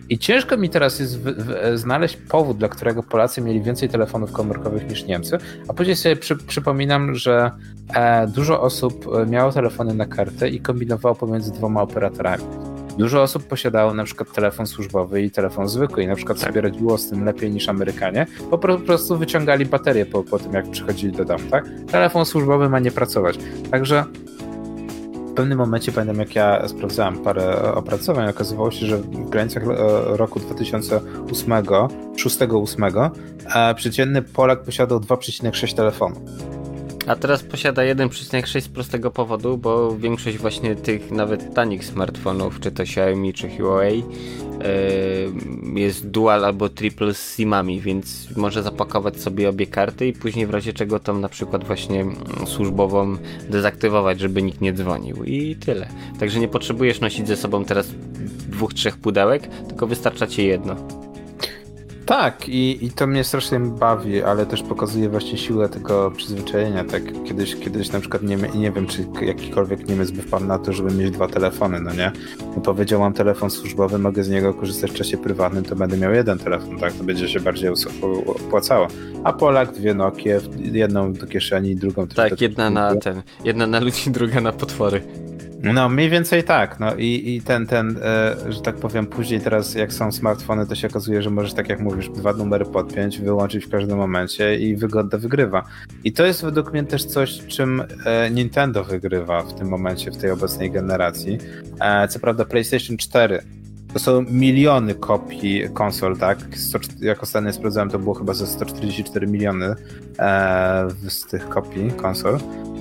I 0.10 0.20
ciężko 0.20 0.58
mi 0.58 0.70
teraz 0.70 1.00
jest 1.00 1.20
w, 1.20 1.24
w, 1.24 1.78
znaleźć 1.78 2.18
powód, 2.18 2.58
dla 2.58 2.70
którego 2.70 3.04
Polacy 3.04 3.42
mieli 3.42 3.62
więcej 3.62 3.90
telefonów 3.90 4.32
komórkowych 4.32 4.90
niż 4.90 5.06
Niemcy, 5.06 5.38
a 5.68 5.74
później 5.74 5.96
sobie 5.96 6.16
przy, 6.16 6.38
przypominam, 6.38 7.16
że 7.16 7.52
e, 7.94 8.28
dużo 8.28 8.62
osób 8.62 9.06
e, 9.08 9.26
miało 9.26 9.52
telefony 9.52 9.94
na 9.94 10.06
kartę 10.06 10.50
i 10.50 10.60
kombinowało 10.60 11.16
pomiędzy 11.16 11.52
dwoma 11.52 11.82
operatorami. 11.82 12.44
Dużo 12.98 13.22
osób 13.22 13.48
posiadało 13.48 13.94
na 13.94 14.04
przykład 14.04 14.32
telefon 14.32 14.68
służbowy 14.68 15.22
i 15.22 15.32
telefon 15.32 15.70
zwykły 15.70 16.04
i 16.04 16.08
na 16.08 16.16
przykład 16.16 16.40
tak. 16.40 16.50
sobie 16.50 16.62
radziło 16.62 16.98
z 16.98 17.10
tym 17.10 17.26
lepiej 17.26 17.52
niż 17.52 17.70
Amerykanie, 17.70 18.26
bo 18.52 18.58
po 18.58 18.78
prostu 18.78 19.18
wyciągali 19.18 19.66
baterię 19.66 20.06
po, 20.06 20.24
po 20.24 20.40
tym, 20.40 20.54
jak 20.54 20.72
przychodzili 20.72 21.14
do 21.14 21.26
domu, 21.26 21.44
tak? 21.52 21.66
Telefon 21.92 22.26
służbowy 22.26 22.70
ma 22.70 22.80
nie 22.80 22.92
pracować. 22.92 23.38
Także 23.72 24.06
w 25.32 25.34
pewnym 25.34 25.58
momencie 25.58 25.92
pamiętam, 25.92 26.20
jak 26.20 26.36
ja 26.36 26.68
sprawdzałem 26.68 27.18
parę 27.18 27.74
opracowań, 27.74 28.30
okazywało 28.30 28.72
się, 28.72 28.86
że 28.86 28.98
w 28.98 29.30
granicach 29.30 29.64
e, 29.64 29.68
roku 30.18 30.40
2008, 30.40 31.64
6-8, 32.16 33.10
e, 33.56 33.76
przeciętny 33.76 34.22
Polak 34.22 34.64
posiadał 34.64 35.00
2,6 35.00 35.76
telefonu. 35.76 36.16
A 37.12 37.16
teraz 37.16 37.44
posiada 37.44 37.82
1,6 37.82 38.62
z 38.62 38.68
prostego 38.68 39.12
powodu, 39.12 39.58
bo 39.58 39.98
większość 39.98 40.38
właśnie 40.38 40.76
tych 40.76 41.12
nawet 41.12 41.54
tanich 41.54 41.86
smartfonów, 41.86 42.60
czy 42.60 42.72
to 42.72 42.84
Xiaomi, 42.84 43.34
czy 43.34 43.50
Huawei, 43.50 43.98
yy, 45.74 45.82
jest 45.82 46.08
dual 46.08 46.46
albo 46.46 46.70
triple 46.70 47.14
z 47.14 47.36
SIM-ami, 47.36 47.82
więc 47.82 48.28
może 48.38 48.64
zapakować 48.64 49.22
sobie 49.22 49.50
obie 49.50 49.68
karty 49.68 50.08
i 50.08 50.14
później 50.14 50.48
w 50.48 50.50
razie 50.50 50.74
czego 50.74 51.00
tą 51.00 51.20
na 51.20 51.30
przykład 51.30 51.64
właśnie 51.64 52.06
służbową 52.46 53.18
dezaktywować, 53.50 54.20
żeby 54.20 54.42
nikt 54.42 54.62
nie 54.62 54.74
dzwonił 54.74 55.24
i 55.24 55.56
tyle. 55.56 55.88
Także 56.20 56.40
nie 56.40 56.48
potrzebujesz 56.48 57.00
nosić 57.00 57.28
ze 57.28 57.38
sobą 57.38 57.66
teraz 57.66 57.88
dwóch, 58.50 58.74
trzech 58.74 58.98
pudełek, 58.98 59.48
tylko 59.68 59.88
wystarcza 59.88 60.28
ci 60.28 60.46
jedno. 60.48 60.76
Tak, 62.12 62.50
i, 62.50 62.86
i 62.86 62.90
to 62.90 63.08
mnie 63.08 63.24
strasznie 63.24 63.60
bawi, 63.60 64.24
ale 64.24 64.46
też 64.46 64.64
pokazuje 64.64 65.10
właśnie 65.10 65.38
siłę 65.38 65.70
tego 65.70 66.12
przyzwyczajenia. 66.12 66.84
Tak, 66.84 67.04
kiedyś, 67.24 67.56
kiedyś 67.56 67.92
na 67.92 68.00
przykład 68.00 68.24
nie, 68.24 68.38
nie 68.56 68.72
wiem, 68.72 68.88
czy 68.88 69.06
jakikolwiek 69.22 69.90
Niemiec 69.90 70.12
by 70.12 70.22
wpadł 70.22 70.46
na 70.46 70.60
to, 70.60 70.74
żeby 70.74 70.94
mieć 70.94 71.12
dwa 71.12 71.28
telefony, 71.28 71.80
no 71.80 71.94
nie? 71.94 72.12
No 72.56 72.62
powiedział, 72.62 73.00
mam 73.00 73.14
telefon 73.14 73.50
służbowy, 73.50 74.00
mogę 74.00 74.24
z 74.24 74.30
niego 74.30 74.54
korzystać 74.54 74.92
w 74.92 74.94
czasie 74.94 75.18
prywatnym, 75.18 75.64
to 75.64 75.76
będę 75.76 75.98
miał 75.98 76.14
jeden 76.14 76.40
telefon, 76.40 76.80
tak? 76.80 76.94
To 76.94 77.04
będzie 77.04 77.30
się 77.30 77.40
bardziej 77.40 77.70
opłacało. 78.26 78.88
A 79.24 79.34
Polak 79.34 79.72
dwie 79.72 79.94
Nokie, 79.94 80.40
jedną 80.60 81.14
do 81.14 81.28
kieszeni, 81.28 81.76
drugą 81.76 82.08
Tak, 82.08 82.42
jedna 82.42 82.70
na 82.70 82.96
ten, 82.96 83.22
jedna 83.44 83.68
na 83.68 83.80
ludzi, 83.80 84.12
druga 84.12 84.42
na 84.42 84.52
potwory. 84.52 85.02
No, 85.64 85.90
mniej 85.90 86.10
więcej 86.10 86.44
tak. 86.44 86.80
No 86.80 86.96
i, 86.96 87.36
i 87.36 87.42
ten, 87.42 87.68
ten, 87.68 87.98
e, 88.04 88.36
że 88.50 88.62
tak 88.62 88.76
powiem, 88.76 89.08
później 89.08 89.42
teraz 89.42 89.76
jak 89.76 89.94
są 89.94 90.12
smartfony, 90.12 90.68
to 90.68 90.76
się 90.76 90.88
okazuje, 90.88 91.22
że 91.22 91.30
możesz, 91.30 91.54
tak 91.54 91.70
jak 91.70 91.80
mówisz, 91.80 92.10
dwa 92.10 92.34
numery 92.34 92.66
podpiąć, 92.66 93.20
wyłączyć 93.20 93.66
w 93.66 93.70
każdym 93.70 93.98
momencie 93.98 94.60
i 94.60 94.76
wygoda 94.76 95.18
wygrywa. 95.18 95.64
I 96.04 96.14
to 96.14 96.26
jest 96.26 96.44
według 96.44 96.74
mnie 96.74 96.84
też 96.84 97.06
coś, 97.06 97.48
czym 97.48 97.84
e, 98.06 98.32
Nintendo 98.32 98.84
wygrywa 98.84 99.42
w 99.42 99.54
tym 99.54 99.68
momencie, 99.68 100.12
w 100.12 100.18
tej 100.18 100.32
obecnej 100.32 100.72
generacji. 100.72 101.38
E, 101.80 102.08
co 102.08 102.20
prawda 102.20 102.46
PlayStation 102.46 102.98
4 102.98 103.42
to 103.94 104.00
są 104.00 104.22
miliony 104.22 104.96
kopii 104.96 105.64
konsol, 105.74 106.18
tak? 106.18 106.38
jak 107.02 107.24
ostatnio 107.24 107.54
sprawdzałem, 107.54 107.90
to 107.90 108.00
było 108.00 108.16
chyba 108.16 108.34
ze 108.34 108.48
144 108.48 109.28
miliony 109.28 109.76
e, 110.20 110.88
z 111.08 111.26
tych 111.26 111.50
kopii 111.50 111.92
konsol. 111.92 112.40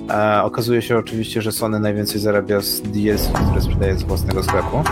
E, 0.09 0.43
okazuje 0.43 0.81
się 0.81 0.97
oczywiście, 0.97 1.41
że 1.41 1.51
Sony 1.51 1.79
najwięcej 1.79 2.21
zarabia 2.21 2.61
z 2.61 2.81
DS, 2.81 3.29
które 3.47 3.61
sprzedaje 3.61 3.95
z 3.95 4.03
własnego 4.03 4.43
sklepu. 4.43 4.83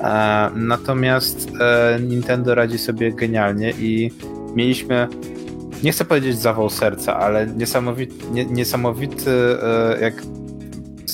E, 0.00 0.50
natomiast 0.54 1.48
e, 1.60 1.98
Nintendo 2.00 2.54
radzi 2.54 2.78
sobie 2.78 3.12
genialnie 3.12 3.70
i 3.70 4.10
mieliśmy 4.54 5.08
nie 5.82 5.92
chcę 5.92 6.04
powiedzieć 6.04 6.38
zawał 6.38 6.70
serca, 6.70 7.16
ale 7.16 7.46
niesamowity, 7.46 8.14
nie, 8.32 8.44
niesamowity 8.44 9.30
e, 9.62 10.00
jak 10.00 10.14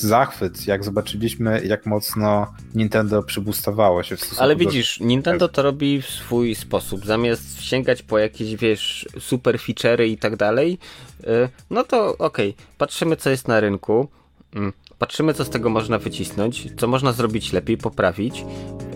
zachwyt, 0.00 0.66
jak 0.66 0.84
zobaczyliśmy, 0.84 1.62
jak 1.66 1.86
mocno 1.86 2.54
Nintendo 2.74 3.22
przybustowało 3.22 4.02
się 4.02 4.16
w 4.16 4.20
stosunku 4.20 4.42
Ale 4.42 4.56
widzisz, 4.56 4.98
do... 4.98 5.04
Nintendo 5.04 5.48
to 5.48 5.62
robi 5.62 6.02
w 6.02 6.06
swój 6.06 6.54
sposób. 6.54 7.06
Zamiast 7.06 7.62
sięgać 7.62 8.02
po 8.02 8.18
jakieś, 8.18 8.56
wiesz, 8.56 9.08
super 9.18 9.56
feature'y 9.56 10.06
i 10.06 10.18
tak 10.18 10.36
dalej, 10.36 10.78
y, 11.20 11.26
no 11.70 11.84
to 11.84 12.18
okej, 12.18 12.50
okay, 12.50 12.66
patrzymy 12.78 13.16
co 13.16 13.30
jest 13.30 13.48
na 13.48 13.60
rynku, 13.60 14.08
mm, 14.54 14.72
patrzymy 14.98 15.34
co 15.34 15.44
z 15.44 15.50
tego 15.50 15.70
można 15.70 15.98
wycisnąć, 15.98 16.68
co 16.76 16.86
można 16.86 17.12
zrobić 17.12 17.52
lepiej, 17.52 17.78
poprawić 17.78 18.44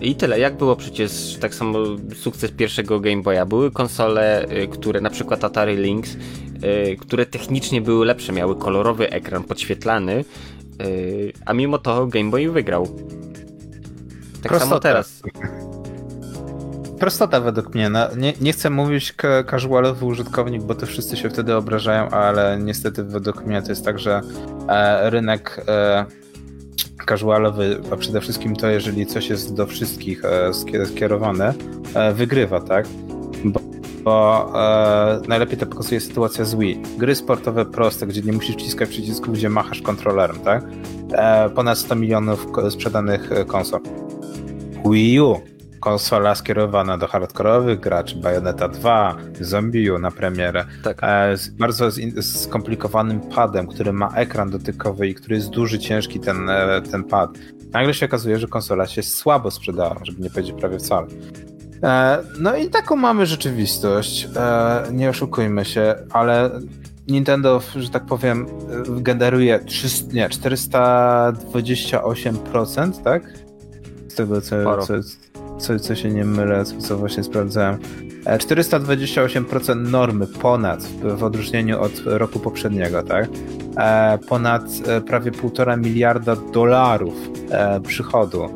i 0.01 0.15
tyle. 0.15 0.39
Jak 0.39 0.57
było 0.57 0.75
przecież 0.75 1.37
tak 1.41 1.55
samo 1.55 1.79
sukces 2.15 2.51
pierwszego 2.51 2.99
Game 2.99 3.21
Boya? 3.21 3.45
Były 3.45 3.71
konsole, 3.71 4.45
y, 4.63 4.67
które 4.67 5.01
na 5.01 5.09
przykład 5.09 5.43
Atari 5.43 5.77
Lynx, 5.77 6.09
y, 6.13 6.97
które 6.99 7.25
technicznie 7.25 7.81
były 7.81 8.05
lepsze, 8.05 8.33
miały 8.33 8.55
kolorowy 8.55 9.09
ekran 9.09 9.43
podświetlany, 9.43 10.25
a 11.45 11.53
mimo 11.53 11.77
to 11.77 12.07
Game 12.07 12.29
Boy 12.29 12.51
wygrał. 12.51 12.87
Tak 14.41 14.49
Prostota. 14.49 14.59
samo 14.59 14.79
teraz. 14.79 15.21
Prostota 16.99 17.41
według 17.41 17.75
mnie. 17.75 17.89
No, 17.89 18.15
nie, 18.15 18.33
nie 18.41 18.53
chcę 18.53 18.69
mówić 18.69 19.13
casualowy 19.51 20.05
użytkownik, 20.05 20.63
bo 20.63 20.75
to 20.75 20.85
wszyscy 20.85 21.17
się 21.17 21.29
wtedy 21.29 21.55
obrażają, 21.55 22.09
ale 22.09 22.59
niestety 22.61 23.03
według 23.03 23.45
mnie 23.45 23.61
to 23.61 23.69
jest 23.69 23.85
tak, 23.85 23.99
że 23.99 24.21
e, 24.69 25.09
rynek 25.09 25.61
e, 25.67 26.05
casualowy, 27.05 27.81
a 27.91 27.95
przede 27.95 28.21
wszystkim 28.21 28.55
to, 28.55 28.67
jeżeli 28.67 29.05
coś 29.05 29.29
jest 29.29 29.53
do 29.53 29.67
wszystkich 29.67 30.25
e, 30.25 30.51
skierowane, 30.85 31.53
e, 31.93 32.13
wygrywa, 32.13 32.61
tak? 32.61 32.85
Bo 33.45 33.59
bo 34.05 34.51
e, 34.55 35.27
najlepiej 35.27 35.57
to 35.57 35.65
pokazuje 35.65 36.01
sytuacja 36.01 36.45
z 36.45 36.55
Wii. 36.55 36.81
Gry 36.97 37.15
sportowe 37.15 37.65
proste, 37.65 38.07
gdzie 38.07 38.21
nie 38.21 38.33
musisz 38.33 38.55
wciskać 38.55 38.89
przycisków, 38.89 39.33
gdzie 39.33 39.49
machasz 39.49 39.81
kontrolerem, 39.81 40.39
tak? 40.39 40.63
E, 41.13 41.49
ponad 41.49 41.77
100 41.77 41.95
milionów 41.95 42.47
sprzedanych 42.69 43.31
e, 43.31 43.45
konsol. 43.45 43.79
Wii 44.85 45.19
U 45.19 45.41
konsola 45.79 46.35
skierowana 46.35 46.97
do 46.97 47.07
hardkorowych 47.07 47.79
graczy, 47.79 48.15
Bayonetta 48.15 48.67
2, 48.67 49.17
Zombie 49.41 49.91
U 49.91 49.99
na 49.99 50.11
premierę, 50.11 50.65
tak. 50.83 50.97
e, 51.01 51.37
z 51.37 51.49
bardzo 51.49 51.89
skomplikowanym 52.21 53.19
padem, 53.19 53.67
który 53.67 53.93
ma 53.93 54.09
ekran 54.15 54.49
dotykowy 54.49 55.07
i 55.07 55.15
który 55.15 55.35
jest 55.35 55.49
duży, 55.49 55.79
ciężki 55.79 56.19
ten, 56.19 56.49
e, 56.49 56.81
ten 56.91 57.03
pad. 57.03 57.29
Nagle 57.71 57.93
się 57.93 58.05
okazuje, 58.05 58.39
że 58.39 58.47
konsola 58.47 58.87
się 58.87 59.03
słabo 59.03 59.51
sprzedała, 59.51 59.95
żeby 60.03 60.21
nie 60.21 60.29
powiedzieć 60.29 60.55
prawie 60.59 60.77
wcale. 60.77 61.07
E, 61.85 62.23
no 62.39 62.55
i 62.55 62.69
taką 62.69 62.95
mamy 62.95 63.25
rzeczywistość. 63.25 64.27
E, 64.35 64.83
nie 64.91 65.09
oszukujmy 65.09 65.65
się, 65.65 65.95
ale 66.11 66.49
Nintendo, 67.07 67.61
że 67.75 67.89
tak 67.89 68.05
powiem, 68.05 68.45
generuje 68.87 69.59
300, 69.59 70.13
nie, 70.13 70.29
428%, 70.29 73.03
tak? 73.03 73.23
Z 74.07 74.15
tego, 74.15 74.41
co, 74.41 74.55
co, 74.85 74.93
co, 75.59 75.79
co 75.79 75.95
się 75.95 76.09
nie 76.09 76.25
mylę, 76.25 76.65
co, 76.65 76.77
co 76.77 76.97
właśnie 76.97 77.23
sprawdzałem. 77.23 77.77
428% 78.25 79.71
e, 79.71 79.75
normy 79.75 80.27
ponad 80.27 80.83
w 81.03 81.23
odróżnieniu 81.23 81.81
od 81.81 81.91
roku 82.05 82.39
poprzedniego, 82.39 83.03
tak? 83.03 83.27
Ponad 84.27 84.63
prawie 85.07 85.31
1,5 85.31 85.79
miliarda 85.79 86.35
dolarów 86.35 87.15
przychodu. 87.87 88.49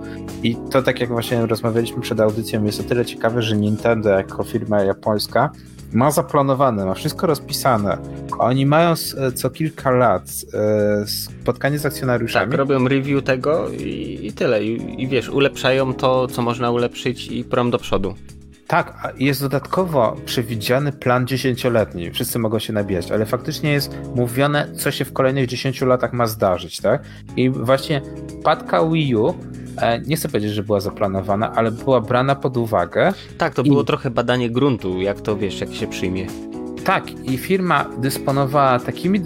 I 0.43 0.55
to 0.71 0.81
tak 0.81 0.99
jak 0.99 1.09
właśnie 1.09 1.45
rozmawialiśmy 1.45 2.01
przed 2.01 2.19
audycją, 2.19 2.63
jest 2.63 2.79
o 2.79 2.83
tyle 2.83 3.05
ciekawe, 3.05 3.41
że 3.41 3.55
Nintendo 3.55 4.09
jako 4.09 4.43
firma 4.43 4.83
japońska 4.83 5.49
ma 5.93 6.11
zaplanowane, 6.11 6.85
ma 6.85 6.93
wszystko 6.93 7.27
rozpisane. 7.27 7.97
Oni 8.39 8.65
mają 8.65 8.93
co 9.35 9.49
kilka 9.49 9.91
lat 9.91 10.23
e, 10.53 11.07
spotkanie 11.07 11.79
z 11.79 11.85
akcjonariuszami. 11.85 12.51
Tak, 12.51 12.57
robią 12.57 12.87
review 12.87 13.23
tego 13.23 13.69
i, 13.69 14.19
i 14.23 14.33
tyle. 14.33 14.63
I, 14.63 15.03
I, 15.03 15.07
wiesz, 15.07 15.29
ulepszają 15.29 15.93
to, 15.93 16.27
co 16.27 16.41
można 16.41 16.71
ulepszyć 16.71 17.27
i 17.27 17.43
prom 17.43 17.71
do 17.71 17.77
przodu. 17.77 18.15
Tak, 18.67 19.13
jest 19.17 19.41
dodatkowo 19.41 20.15
przewidziany 20.25 20.91
plan 20.91 21.27
dziesięcioletni. 21.27 22.11
Wszyscy 22.11 22.39
mogą 22.39 22.59
się 22.59 22.73
nabijać, 22.73 23.11
ale 23.11 23.25
faktycznie 23.25 23.71
jest 23.71 23.97
mówione, 24.15 24.67
co 24.75 24.91
się 24.91 25.05
w 25.05 25.13
kolejnych 25.13 25.47
10 25.47 25.81
latach 25.81 26.13
ma 26.13 26.27
zdarzyć, 26.27 26.81
tak? 26.81 27.03
I 27.37 27.49
właśnie 27.49 28.01
padka 28.43 28.85
Wii 28.85 29.15
U 29.15 29.27
E, 29.29 29.68
nie 30.07 30.15
chcę 30.15 30.29
powiedzieć, 30.29 30.51
że 30.51 30.63
była 30.63 30.79
zaplanowana, 30.79 31.51
ale 31.55 31.71
była 31.71 32.01
brana 32.01 32.35
pod 32.35 32.57
uwagę. 32.57 33.13
Tak, 33.37 33.53
to 33.53 33.63
było 33.63 33.83
trochę 33.83 34.09
badanie 34.09 34.49
gruntu, 34.49 35.01
jak 35.01 35.21
to 35.21 35.37
wiesz, 35.37 35.61
jak 35.61 35.73
się 35.73 35.87
przyjmie. 35.87 36.27
Tak, 36.83 37.11
i 37.23 37.37
firma 37.37 37.85
dysponowała 37.97 38.79
takimi 38.79 39.21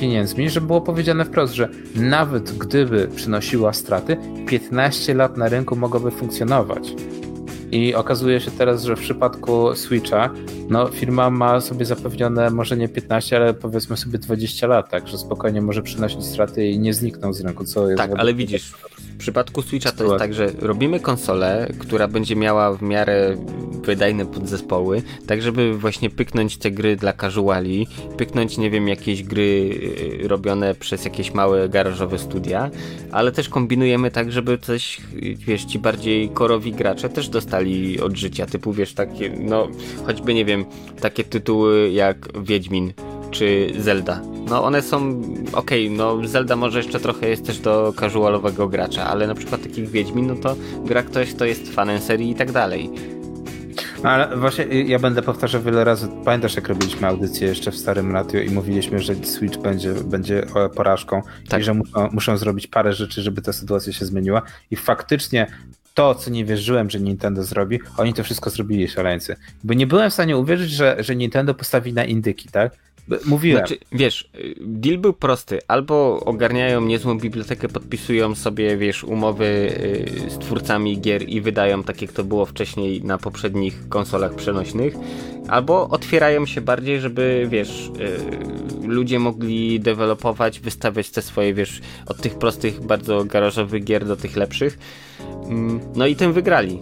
pieniędzmi, 0.00 0.50
że 0.50 0.60
było 0.60 0.80
powiedziane 0.80 1.24
wprost, 1.24 1.54
że 1.54 1.68
nawet 1.94 2.58
gdyby 2.58 3.08
przynosiła 3.16 3.72
straty, 3.72 4.16
15 4.46 5.14
lat 5.14 5.36
na 5.36 5.48
rynku 5.48 5.76
mogłoby 5.76 6.10
funkcjonować. 6.10 6.94
I 7.72 7.94
okazuje 7.94 8.40
się 8.40 8.50
teraz, 8.50 8.84
że 8.84 8.96
w 8.96 9.00
przypadku 9.00 9.74
Switcha, 9.74 10.30
no 10.68 10.86
firma 10.86 11.30
ma 11.30 11.60
sobie 11.60 11.84
zapewnione 11.84 12.50
może 12.50 12.76
nie 12.76 12.88
15, 12.88 13.36
ale 13.36 13.54
powiedzmy 13.54 13.96
sobie 13.96 14.18
20 14.18 14.66
lat, 14.66 14.90
tak, 14.90 15.08
że 15.08 15.18
spokojnie 15.18 15.62
może 15.62 15.82
przynosić 15.82 16.24
straty 16.24 16.66
i 16.66 16.78
nie 16.78 16.94
znikną 16.94 17.32
z 17.32 17.40
rynku, 17.40 17.64
co 17.64 17.90
jest... 17.90 17.98
Tak, 17.98 18.10
ale 18.16 18.34
widzisz, 18.34 18.72
w 19.16 19.16
przypadku 19.18 19.62
Switcha 19.62 19.92
to 19.92 20.04
jest 20.04 20.16
tak, 20.16 20.34
że 20.34 20.50
robimy 20.58 21.00
konsolę, 21.00 21.68
która 21.78 22.08
będzie 22.08 22.36
miała 22.36 22.72
w 22.72 22.82
miarę 22.82 23.36
wydajne 23.82 24.26
podzespoły, 24.26 25.02
tak 25.26 25.42
żeby 25.42 25.78
właśnie 25.78 26.10
pyknąć 26.10 26.58
te 26.58 26.70
gry 26.70 26.96
dla 26.96 27.12
casuali, 27.12 27.86
pyknąć, 28.16 28.58
nie 28.58 28.70
wiem, 28.70 28.88
jakieś 28.88 29.22
gry 29.22 29.70
y, 30.22 30.28
robione 30.28 30.74
przez 30.74 31.04
jakieś 31.04 31.34
małe 31.34 31.68
garażowe 31.68 32.18
studia, 32.18 32.70
ale 33.12 33.32
też 33.32 33.48
kombinujemy 33.48 34.10
tak, 34.10 34.32
żeby 34.32 34.58
coś, 34.58 35.00
wiesz, 35.36 35.64
ci 35.64 35.78
bardziej 35.78 36.28
korowi 36.28 36.72
gracze 36.72 37.08
też 37.08 37.28
dostali 37.28 37.57
od 38.02 38.16
życia, 38.16 38.46
typu, 38.46 38.72
wiesz, 38.72 38.94
takie, 38.94 39.30
no, 39.40 39.68
choćby, 40.06 40.34
nie 40.34 40.44
wiem, 40.44 40.64
takie 41.00 41.24
tytuły 41.24 41.90
jak 41.90 42.42
Wiedźmin, 42.42 42.92
czy 43.30 43.72
Zelda. 43.78 44.20
No 44.48 44.64
one 44.64 44.82
są 44.82 45.22
okej, 45.52 45.86
okay, 45.86 45.96
no 45.96 46.28
Zelda 46.28 46.56
może 46.56 46.78
jeszcze 46.78 47.00
trochę 47.00 47.28
jest 47.28 47.46
też 47.46 47.58
do 47.58 47.92
casualowego 48.00 48.68
gracza, 48.68 49.06
ale 49.06 49.26
na 49.26 49.34
przykład 49.34 49.62
takich 49.62 49.90
Wiedźmin, 49.90 50.26
no 50.26 50.36
to 50.36 50.56
gra 50.84 51.02
ktoś, 51.02 51.34
kto 51.34 51.44
jest 51.44 51.74
fanem 51.74 52.00
serii 52.00 52.30
i 52.30 52.34
tak 52.34 52.52
dalej. 52.52 52.90
Ale 54.02 54.36
właśnie 54.36 54.64
y, 54.64 54.82
ja 54.82 54.98
będę 54.98 55.22
powtarzał 55.22 55.62
wiele 55.62 55.84
razy. 55.84 56.08
Pamiętasz, 56.24 56.56
jak 56.56 56.68
robiliśmy 56.68 57.06
audycję 57.06 57.48
jeszcze 57.48 57.70
w 57.70 57.76
starym 57.76 58.12
radio 58.12 58.40
i 58.40 58.50
mówiliśmy, 58.50 58.98
że 58.98 59.14
Switch 59.14 59.58
będzie, 59.58 59.92
będzie 59.92 60.46
porażką 60.76 61.22
tak. 61.48 61.60
i 61.60 61.64
że 61.64 61.74
muszą, 61.74 62.08
muszą 62.12 62.36
zrobić 62.36 62.66
parę 62.66 62.92
rzeczy, 62.92 63.22
żeby 63.22 63.42
ta 63.42 63.52
sytuacja 63.52 63.92
się 63.92 64.06
zmieniła. 64.06 64.42
I 64.70 64.76
faktycznie 64.76 65.46
to, 65.98 66.14
co 66.14 66.30
nie 66.30 66.44
wierzyłem, 66.44 66.90
że 66.90 67.00
Nintendo 67.00 67.42
zrobi, 67.42 67.80
oni 67.96 68.14
to 68.14 68.24
wszystko 68.24 68.50
zrobili, 68.50 68.88
szaleńcy. 68.88 69.36
Bo 69.64 69.74
nie 69.74 69.86
byłem 69.86 70.10
w 70.10 70.12
stanie 70.14 70.36
uwierzyć, 70.36 70.70
że, 70.70 70.96
że 70.98 71.16
Nintendo 71.16 71.54
postawi 71.54 71.92
na 71.92 72.04
indyki, 72.04 72.48
tak? 72.48 72.76
Mówiłem. 73.26 73.58
Znaczy, 73.58 73.78
wiesz, 73.92 74.30
deal 74.60 74.98
był 74.98 75.12
prosty. 75.12 75.58
Albo 75.68 76.20
ogarniają 76.20 76.80
niezłą 76.80 77.18
bibliotekę, 77.18 77.68
podpisują 77.68 78.34
sobie, 78.34 78.76
wiesz, 78.76 79.04
umowy 79.04 79.44
y, 79.44 80.30
z 80.30 80.38
twórcami 80.38 81.00
gier 81.00 81.28
i 81.28 81.40
wydają 81.40 81.82
tak, 81.82 82.02
jak 82.02 82.12
to 82.12 82.24
było 82.24 82.46
wcześniej 82.46 83.02
na 83.02 83.18
poprzednich 83.18 83.88
konsolach 83.88 84.34
przenośnych, 84.34 84.94
albo 85.48 85.88
otwierają 85.88 86.46
się 86.46 86.60
bardziej, 86.60 87.00
żeby, 87.00 87.46
wiesz, 87.50 87.90
y, 88.84 88.88
ludzie 88.88 89.18
mogli 89.18 89.80
dewelopować, 89.80 90.60
wystawiać 90.60 91.10
te 91.10 91.22
swoje, 91.22 91.54
wiesz, 91.54 91.80
od 92.06 92.16
tych 92.16 92.38
prostych, 92.38 92.80
bardzo 92.80 93.24
garażowych 93.24 93.84
gier 93.84 94.06
do 94.06 94.16
tych 94.16 94.36
lepszych. 94.36 94.78
Mm, 95.44 95.80
no 95.94 96.06
i 96.06 96.16
tym 96.16 96.32
wygrali. 96.32 96.80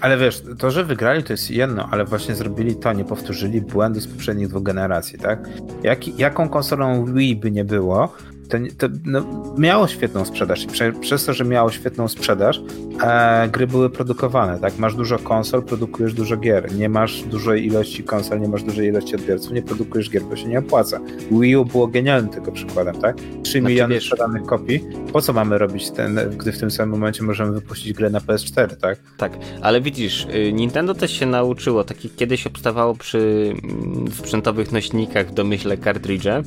Ale 0.00 0.18
wiesz, 0.18 0.42
to, 0.58 0.70
że 0.70 0.84
wygrali 0.84 1.22
to 1.22 1.32
jest 1.32 1.50
jedno, 1.50 1.88
ale 1.90 2.04
właśnie 2.04 2.34
zrobili 2.34 2.76
to, 2.76 2.92
nie 2.92 3.04
powtórzyli 3.04 3.60
błędu 3.60 4.00
z 4.00 4.06
poprzednich 4.06 4.48
dwóch 4.48 4.62
generacji, 4.62 5.18
tak? 5.18 5.48
Jak, 5.82 6.18
jaką 6.18 6.48
konsolą 6.48 7.04
Wii 7.14 7.36
by 7.36 7.50
nie 7.50 7.64
było, 7.64 8.12
to, 8.48 8.58
to 8.78 8.94
no, 9.04 9.24
miało 9.58 9.88
świetną 9.88 10.24
sprzedaż 10.24 10.64
i 10.64 10.66
prze, 10.66 10.92
przez 10.92 11.24
to, 11.24 11.32
że 11.32 11.44
miało 11.44 11.70
świetną 11.70 12.08
sprzedaż, 12.08 12.62
e, 13.02 13.48
gry 13.48 13.66
były 13.66 13.90
produkowane, 13.90 14.58
tak? 14.58 14.78
Masz 14.78 14.94
dużo 14.94 15.18
konsol, 15.18 15.62
produkujesz 15.62 16.14
dużo 16.14 16.36
gier. 16.36 16.74
Nie 16.74 16.88
masz 16.88 17.22
dużej 17.22 17.66
ilości 17.66 18.04
konsol, 18.04 18.40
nie 18.40 18.48
masz 18.48 18.62
dużej 18.62 18.88
ilości 18.88 19.14
odbiorców, 19.14 19.52
nie 19.52 19.62
produkujesz 19.62 20.10
gier, 20.10 20.22
bo 20.22 20.36
się 20.36 20.48
nie 20.48 20.58
opłaca. 20.58 21.00
Wii 21.30 21.56
U 21.56 21.64
było 21.64 21.86
genialnym 21.86 22.30
tego 22.30 22.52
przykładem, 22.52 23.00
tak? 23.00 23.16
3 23.16 23.24
znaczy, 23.24 23.60
miliony 23.60 23.94
wiesz, 23.94 24.04
sprzedanych 24.04 24.42
kopii. 24.42 24.80
Po 25.12 25.22
co 25.22 25.32
mamy 25.32 25.58
robić 25.58 25.90
ten, 25.90 26.20
gdy 26.38 26.52
w 26.52 26.58
tym 26.58 26.70
samym 26.70 26.90
momencie 26.90 27.22
możemy 27.22 27.52
wypuścić 27.52 27.92
grę 27.92 28.10
na 28.10 28.18
PS4, 28.18 28.76
tak? 28.76 28.98
Tak, 29.16 29.32
ale 29.62 29.80
widzisz, 29.80 30.26
y, 30.34 30.52
Nintendo 30.52 30.94
też 30.94 31.12
się 31.12 31.26
nauczyło, 31.26 31.84
takie 31.84 32.08
kiedyś 32.08 32.46
obstawało 32.46 32.94
przy 32.94 33.52
mm, 33.64 34.12
sprzętowych 34.12 34.72
nośnikach 34.72 35.28
w 35.28 35.34
domyśle 35.34 35.76
kartridże, 35.76 36.42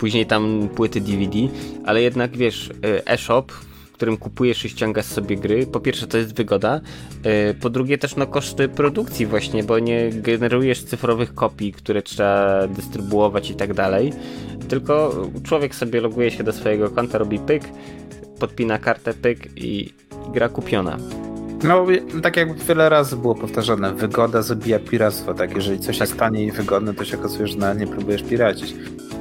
później 0.00 0.26
tam 0.26 0.68
płyty 0.74 1.00
DVD, 1.00 1.38
ale 1.84 2.02
jednak 2.02 2.36
wiesz, 2.36 2.68
y, 2.68 3.04
e-shop, 3.06 3.52
w 3.52 3.92
którym 3.92 4.16
kupujesz 4.16 4.64
i 4.64 4.68
ściągasz 4.68 5.04
sobie 5.04 5.36
gry, 5.36 5.66
po 5.66 5.80
pierwsze 5.80 6.06
to 6.06 6.18
jest 6.18 6.36
wygoda, 6.36 6.80
y, 7.50 7.54
po 7.54 7.70
drugie 7.70 7.98
też 7.98 8.16
no 8.16 8.26
koszty 8.26 8.68
produkcji 8.68 9.26
właśnie, 9.26 9.64
bo 9.64 9.78
nie 9.78 10.10
generujesz 10.10 10.84
cyfrowych 10.84 11.34
kopii, 11.34 11.72
które 11.72 12.02
trzeba 12.02 12.66
dystrybuować 12.68 13.50
i 13.50 13.54
tak 13.54 13.74
dalej, 13.74 14.12
tylko 14.68 15.22
człowiek 15.44 15.74
sobie 15.74 16.00
loguje 16.00 16.30
się 16.30 16.44
do 16.44 16.52
swojego 16.52 16.90
konta, 16.90 17.18
robi 17.18 17.38
pyk, 17.38 17.62
podpina 18.38 18.78
kartę 18.78 19.14
pyk 19.14 19.48
i 19.56 19.94
gra 20.32 20.48
kupiona. 20.48 20.98
No, 21.64 21.86
tak 22.22 22.36
jak 22.36 22.54
wiele 22.54 22.88
razy 22.88 23.16
było 23.16 23.34
powtarzane, 23.34 23.94
wygoda 23.94 24.42
zabija 24.42 24.78
piractwo, 24.78 25.34
tak? 25.34 25.56
Jeżeli 25.56 25.80
coś 25.80 25.98
tak. 25.98 26.08
jest 26.08 26.18
tanie 26.20 26.44
i 26.44 26.52
wygodne, 26.52 26.94
to 26.94 27.04
się 27.04 27.18
okazuje, 27.18 27.46
że 27.46 27.58
na 27.58 27.74
nie 27.74 27.86
próbujesz 27.86 28.22
piracić. 28.22 28.74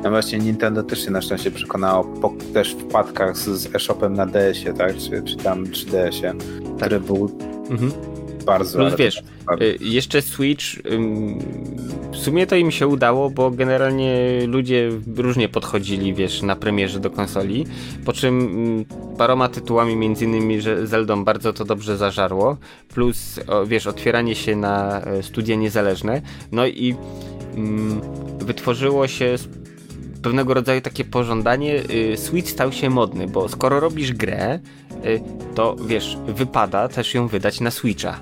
No 0.03 0.09
właśnie 0.09 0.39
Nintendo 0.39 0.83
też 0.83 1.05
się 1.05 1.11
na 1.11 1.21
szczęście 1.21 1.51
przekonało 1.51 2.03
po 2.03 2.33
też 2.53 2.73
wpadkach 2.73 3.37
z, 3.37 3.47
z 3.47 3.75
e-shopem 3.75 4.13
na 4.13 4.25
DS-ie, 4.25 4.73
tak? 4.73 4.97
Czy, 4.97 5.23
czy 5.23 5.37
tam 5.37 5.65
3DS-ie, 5.65 6.33
tak. 6.33 6.75
który 6.77 6.99
był 6.99 7.31
mhm. 7.69 7.91
Bardzo... 8.45 8.79
No 8.79 8.97
wiesz, 8.97 9.23
y, 9.61 9.77
jeszcze 9.81 10.21
Switch, 10.21 10.65
w 12.11 12.17
sumie 12.17 12.47
to 12.47 12.55
im 12.55 12.71
się 12.71 12.87
udało, 12.87 13.29
bo 13.29 13.51
generalnie 13.51 14.41
ludzie 14.47 14.89
różnie 15.17 15.49
podchodzili, 15.49 16.13
wiesz, 16.13 16.41
na 16.41 16.55
premierze 16.55 16.99
do 16.99 17.09
konsoli, 17.09 17.65
po 18.05 18.13
czym 18.13 18.85
paroma 19.17 19.49
tytułami, 19.49 19.95
między 19.95 20.25
innymi 20.25 20.61
że 20.61 20.87
Zeldą 20.87 21.23
bardzo 21.23 21.53
to 21.53 21.65
dobrze 21.65 21.97
zażarło, 21.97 22.57
plus, 22.89 23.39
wiesz, 23.67 23.87
otwieranie 23.87 24.35
się 24.35 24.55
na 24.55 25.01
e, 25.01 25.23
studia 25.23 25.55
niezależne, 25.55 26.21
no 26.51 26.67
i 26.67 26.95
wytworzyło 28.39 29.07
się 29.07 29.35
pewnego 30.21 30.53
rodzaju 30.53 30.81
takie 30.81 31.05
pożądanie, 31.05 31.83
y, 32.13 32.17
Switch 32.17 32.51
stał 32.51 32.71
się 32.71 32.89
modny, 32.89 33.27
bo 33.27 33.49
skoro 33.49 33.79
robisz 33.79 34.13
grę, 34.13 34.59
to 35.56 35.76
wiesz, 35.86 36.18
wypada 36.28 36.88
też 36.88 37.14
ją 37.14 37.28
wydać 37.28 37.62
na 37.62 37.72
Switcha. 37.72 38.20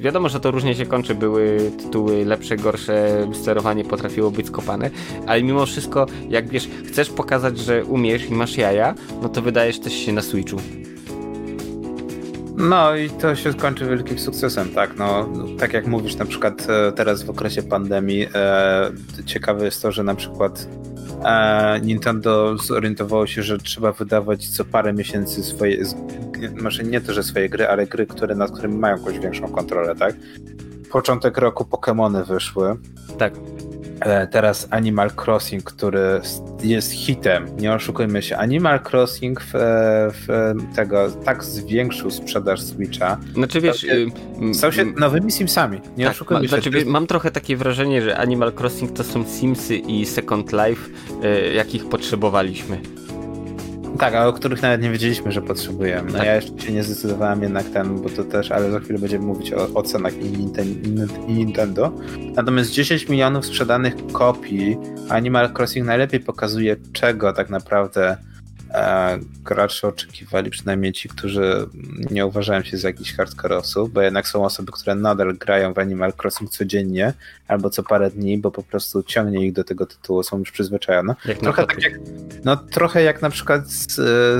Wiadomo, 0.00 0.28
że 0.28 0.40
to 0.40 0.50
różnie 0.50 0.74
się 0.74 0.86
kończy, 0.86 1.14
były 1.14 1.70
tytuły 1.78 2.24
lepsze, 2.24 2.56
gorsze, 2.56 3.28
sterowanie 3.32 3.84
potrafiło 3.84 4.30
być 4.30 4.46
skopane, 4.46 4.90
ale 5.26 5.42
mimo 5.42 5.66
wszystko, 5.66 6.06
jak 6.28 6.48
wiesz, 6.48 6.68
chcesz 6.86 7.10
pokazać, 7.10 7.58
że 7.58 7.84
umiesz 7.84 8.30
i 8.30 8.32
masz 8.32 8.56
jaja, 8.56 8.94
no 9.22 9.28
to 9.28 9.42
wydajesz 9.42 9.80
też 9.80 9.92
się 9.92 10.12
na 10.12 10.22
Switchu. 10.22 10.56
No 12.56 12.96
i 12.96 13.10
to 13.10 13.36
się 13.36 13.52
skończy 13.52 13.86
wielkim 13.86 14.18
sukcesem, 14.18 14.68
tak. 14.68 14.96
No, 14.96 15.28
tak 15.58 15.72
jak 15.72 15.86
mówisz, 15.86 16.16
na 16.16 16.24
przykład 16.24 16.66
e, 16.70 16.92
teraz 16.92 17.22
w 17.22 17.30
okresie 17.30 17.62
pandemii, 17.62 18.26
e, 18.34 18.90
ciekawe 19.26 19.64
jest 19.64 19.82
to, 19.82 19.92
że 19.92 20.02
na 20.04 20.14
przykład 20.14 20.68
Nintendo 21.82 22.58
zorientowało 22.58 23.26
się, 23.26 23.42
że 23.42 23.58
trzeba 23.58 23.92
wydawać 23.92 24.48
co 24.48 24.64
parę 24.64 24.92
miesięcy 24.92 25.42
swoje, 25.42 25.84
może 26.60 26.84
nie 26.84 27.00
to, 27.00 27.12
że 27.12 27.22
swoje 27.22 27.48
gry, 27.48 27.68
ale 27.68 27.86
gry, 27.86 28.06
które, 28.06 28.34
nad 28.34 28.50
którymi 28.50 28.74
mają 28.74 28.96
jakąś 28.96 29.18
większą 29.18 29.48
kontrolę, 29.48 29.96
tak? 29.96 30.14
Początek 30.90 31.38
roku 31.38 31.64
Pokémony 31.64 32.26
wyszły. 32.26 32.76
Tak. 33.18 33.32
E, 34.00 34.26
teraz 34.26 34.68
Animal 34.70 35.10
Crossing, 35.24 35.64
który 35.64 36.20
jest 36.62 36.92
hitem, 36.92 37.46
nie 37.58 37.72
oszukujmy 37.72 38.22
się. 38.22 38.36
Animal 38.36 38.80
Crossing 38.90 39.40
w, 39.40 39.50
w 40.12 40.56
tego 40.76 41.10
tak 41.24 41.44
zwiększył 41.44 42.10
sprzedaż 42.10 42.60
Switcha. 42.60 43.18
Znaczy 43.34 43.60
wiesz, 43.60 43.86
stał 44.52 44.72
się, 44.72 44.84
się 44.84 44.92
nowymi 44.96 45.32
Simsami, 45.32 45.80
nie 45.96 46.04
tak, 46.04 46.14
oszukujmy 46.14 46.42
ma, 46.42 46.48
się. 46.48 46.70
Znaczy, 46.70 46.84
mam 46.86 47.06
trochę 47.06 47.30
takie 47.30 47.56
wrażenie, 47.56 48.02
że 48.02 48.18
Animal 48.18 48.52
Crossing 48.60 48.92
to 48.92 49.04
są 49.04 49.24
Simsy 49.24 49.76
i 49.76 50.06
Second 50.06 50.52
Life, 50.52 50.90
y, 51.24 51.54
jakich 51.54 51.88
potrzebowaliśmy. 51.88 52.80
Tak, 53.98 54.14
a 54.14 54.26
o 54.26 54.32
których 54.32 54.62
nawet 54.62 54.82
nie 54.82 54.90
wiedzieliśmy, 54.90 55.32
że 55.32 55.42
potrzebujemy. 55.42 56.12
No 56.12 56.18
tak. 56.18 56.26
ja 56.26 56.34
jeszcze 56.34 56.58
się 56.60 56.72
nie 56.72 56.82
zdecydowałem 56.82 57.42
jednak 57.42 57.64
ten, 57.64 58.02
bo 58.02 58.08
to 58.08 58.24
też, 58.24 58.50
ale 58.50 58.70
za 58.70 58.80
chwilę 58.80 58.98
będziemy 58.98 59.26
mówić 59.26 59.52
o, 59.52 59.74
o 59.74 59.82
cenach 59.82 60.12
i, 60.16 60.26
i 61.28 61.32
Nintendo. 61.32 61.92
Natomiast 62.34 62.70
10 62.70 63.08
milionów 63.08 63.46
sprzedanych 63.46 63.94
kopii 64.12 64.76
Animal 65.08 65.52
Crossing 65.58 65.86
najlepiej 65.86 66.20
pokazuje, 66.20 66.76
czego 66.92 67.32
tak 67.32 67.50
naprawdę 67.50 68.16
gracze 69.44 69.88
oczekiwali, 69.88 70.50
przynajmniej 70.50 70.92
ci, 70.92 71.08
którzy 71.08 71.66
nie 72.10 72.26
uważają 72.26 72.62
się 72.62 72.76
za 72.76 72.88
jakichś 72.88 73.16
hardcore'owców, 73.16 73.88
bo 73.88 74.02
jednak 74.02 74.28
są 74.28 74.44
osoby, 74.44 74.72
które 74.72 74.94
nadal 74.94 75.36
grają 75.36 75.74
w 75.74 75.78
Animal 75.78 76.12
Crossing 76.22 76.50
codziennie 76.50 77.12
albo 77.48 77.70
co 77.70 77.82
parę 77.82 78.10
dni, 78.10 78.38
bo 78.38 78.50
po 78.50 78.62
prostu 78.62 79.02
ciągnie 79.02 79.46
ich 79.46 79.52
do 79.52 79.64
tego 79.64 79.86
tytułu, 79.86 80.22
są 80.22 80.38
już 80.38 80.50
przyzwyczajone. 80.50 81.14
Jak 81.24 81.38
trochę, 81.38 81.66
tak 81.66 81.82
jak, 81.82 81.92
no, 82.44 82.56
trochę 82.56 83.02
jak 83.02 83.22
na 83.22 83.30
przykład 83.30 83.70
z, 83.70 83.94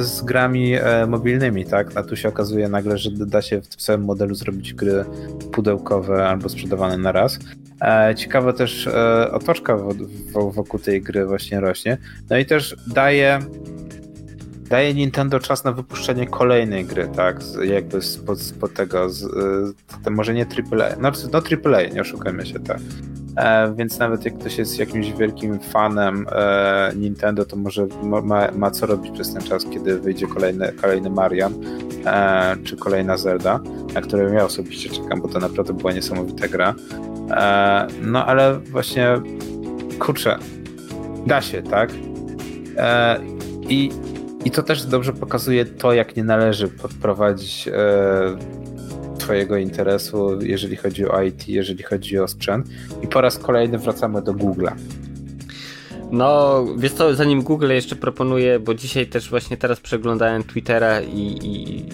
z 0.07 0.23
grami 0.23 0.75
e, 0.75 1.07
mobilnymi, 1.07 1.65
tak? 1.65 1.97
A 1.97 2.03
tu 2.03 2.17
się 2.17 2.29
okazuje 2.29 2.69
nagle, 2.69 2.99
że 2.99 3.11
da 3.11 3.43
się 3.43 3.61
w 3.61 3.69
tym 3.69 3.81
samym 3.81 4.07
modelu 4.07 4.35
zrobić 4.35 4.75
gry 4.75 5.05
pudełkowe 5.53 6.29
albo 6.29 6.49
sprzedawane 6.49 6.99
na 6.99 7.13
raz. 7.13 7.39
E, 7.81 8.15
ciekawa 8.15 8.53
też 8.53 8.87
e, 8.87 9.33
otoczka 9.33 9.77
wokół 10.33 10.81
tej 10.81 11.03
gry 11.03 11.27
właśnie 11.27 11.61
rośnie. 11.61 11.99
No 12.31 12.39
i 12.39 12.47
też 12.47 12.77
daje 12.87 13.41
daje 14.69 14.95
Nintendo 14.95 15.41
czas 15.41 15.65
na 15.65 15.73
wypuszczenie 15.73 16.27
kolejnej 16.27 16.85
gry, 16.85 17.09
tak? 17.17 17.41
Jakby 17.65 18.03
spod, 18.03 18.41
spod 18.41 18.75
tego, 18.75 19.11
z, 19.11 19.23
y, 20.07 20.11
może 20.11 20.35
nie 20.35 20.47
AAA, 20.47 20.89
no, 21.01 21.13
no 21.33 21.39
AAA, 21.39 21.83
nie 21.95 22.01
oszukajmy 22.01 22.47
się, 22.47 22.61
tak. 22.61 22.79
E, 23.39 23.75
więc 23.75 23.99
nawet 23.99 24.25
jak 24.25 24.39
ktoś 24.39 24.59
jest 24.59 24.79
jakimś 24.79 25.13
wielkim 25.13 25.59
fanem 25.59 26.27
e, 26.33 26.93
Nintendo, 26.97 27.45
to 27.45 27.57
może 27.57 27.87
ma, 28.03 28.51
ma, 28.53 28.71
co 28.71 28.87
robić 28.87 29.13
przez 29.13 29.35
ten 29.35 29.43
czas, 29.43 29.65
kiedy 29.73 30.01
wyjdzie 30.01 30.27
kolejny, 30.27 30.73
kolejny 30.73 31.11
Marian 31.11 31.55
e, 32.07 32.57
czy 32.65 32.77
kolejna 32.77 33.17
Zelda, 33.17 33.61
na 33.95 34.01
którą 34.01 34.33
ja 34.33 34.45
osobiście 34.45 34.91
czekam, 34.91 35.21
bo 35.21 35.29
to 35.29 35.39
naprawdę 35.39 35.73
była 35.73 35.93
niesamowita 35.93 36.49
gra. 36.49 36.75
E, 37.31 37.87
no 38.03 38.27
ale 38.27 38.59
właśnie, 38.59 39.09
kurczę, 39.99 40.39
da 41.27 41.41
się, 41.41 41.63
tak? 41.63 41.91
E, 42.77 43.21
I 43.69 43.91
i 44.45 44.51
to 44.51 44.63
też 44.63 44.85
dobrze 44.85 45.13
pokazuje 45.13 45.65
to, 45.65 45.93
jak 45.93 46.17
nie 46.17 46.25
należy 46.25 46.69
podprowadzić 46.69 47.69
e, 47.69 48.39
Twojego 49.19 49.57
interesu, 49.57 50.39
jeżeli 50.43 50.77
chodzi 50.77 51.09
o 51.09 51.23
IT, 51.23 51.49
jeżeli 51.49 51.83
chodzi 51.83 52.19
o 52.19 52.29
sprzęt. 52.29 52.67
I 53.03 53.09
po 53.09 53.21
raz 53.21 53.39
kolejny 53.39 53.79
wracamy 53.79 54.23
do 54.23 54.33
Google'a. 54.33 54.73
No, 56.11 56.65
wiesz 56.79 56.93
co, 56.93 57.15
zanim 57.15 57.43
Google 57.43 57.71
jeszcze 57.71 57.97
proponuje, 57.97 58.61
bo 58.61 58.75
dzisiaj 58.75 59.07
też 59.07 59.31
właśnie 59.31 59.57
teraz 59.57 59.81
przeglądałem 59.81 60.45
Twittera 60.45 61.01
i, 61.01 61.39
i, 61.43 61.85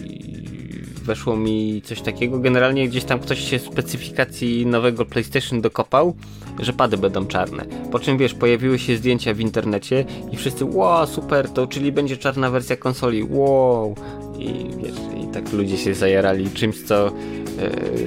weszło 1.05 1.37
mi 1.37 1.83
coś 1.85 2.01
takiego. 2.01 2.39
Generalnie 2.39 2.89
gdzieś 2.89 3.05
tam 3.05 3.19
ktoś 3.19 3.51
się 3.51 3.59
specyfikacji 3.59 4.67
nowego 4.67 5.05
PlayStation 5.05 5.61
dokopał, 5.61 6.15
że 6.61 6.73
pady 6.73 6.97
będą 6.97 7.27
czarne. 7.27 7.65
Po 7.93 7.99
czym 7.99 8.19
wiesz, 8.19 8.35
pojawiły 8.35 8.79
się 8.79 8.97
zdjęcia 8.97 9.35
w 9.35 9.41
internecie 9.41 10.05
i 10.33 10.37
wszyscy, 10.37 10.65
wow, 10.65 11.07
super, 11.07 11.49
to 11.49 11.67
czyli 11.67 11.93
będzie 11.93 12.17
czarna 12.17 12.51
wersja 12.51 12.77
konsoli, 12.77 13.27
wow. 13.31 13.95
I 14.39 14.67
wiesz, 14.83 15.25
i 15.25 15.27
tak 15.33 15.53
ludzie 15.53 15.77
się 15.77 15.95
zajarali 15.95 16.51
czymś, 16.51 16.83
co 16.83 17.07
e, 17.07 17.13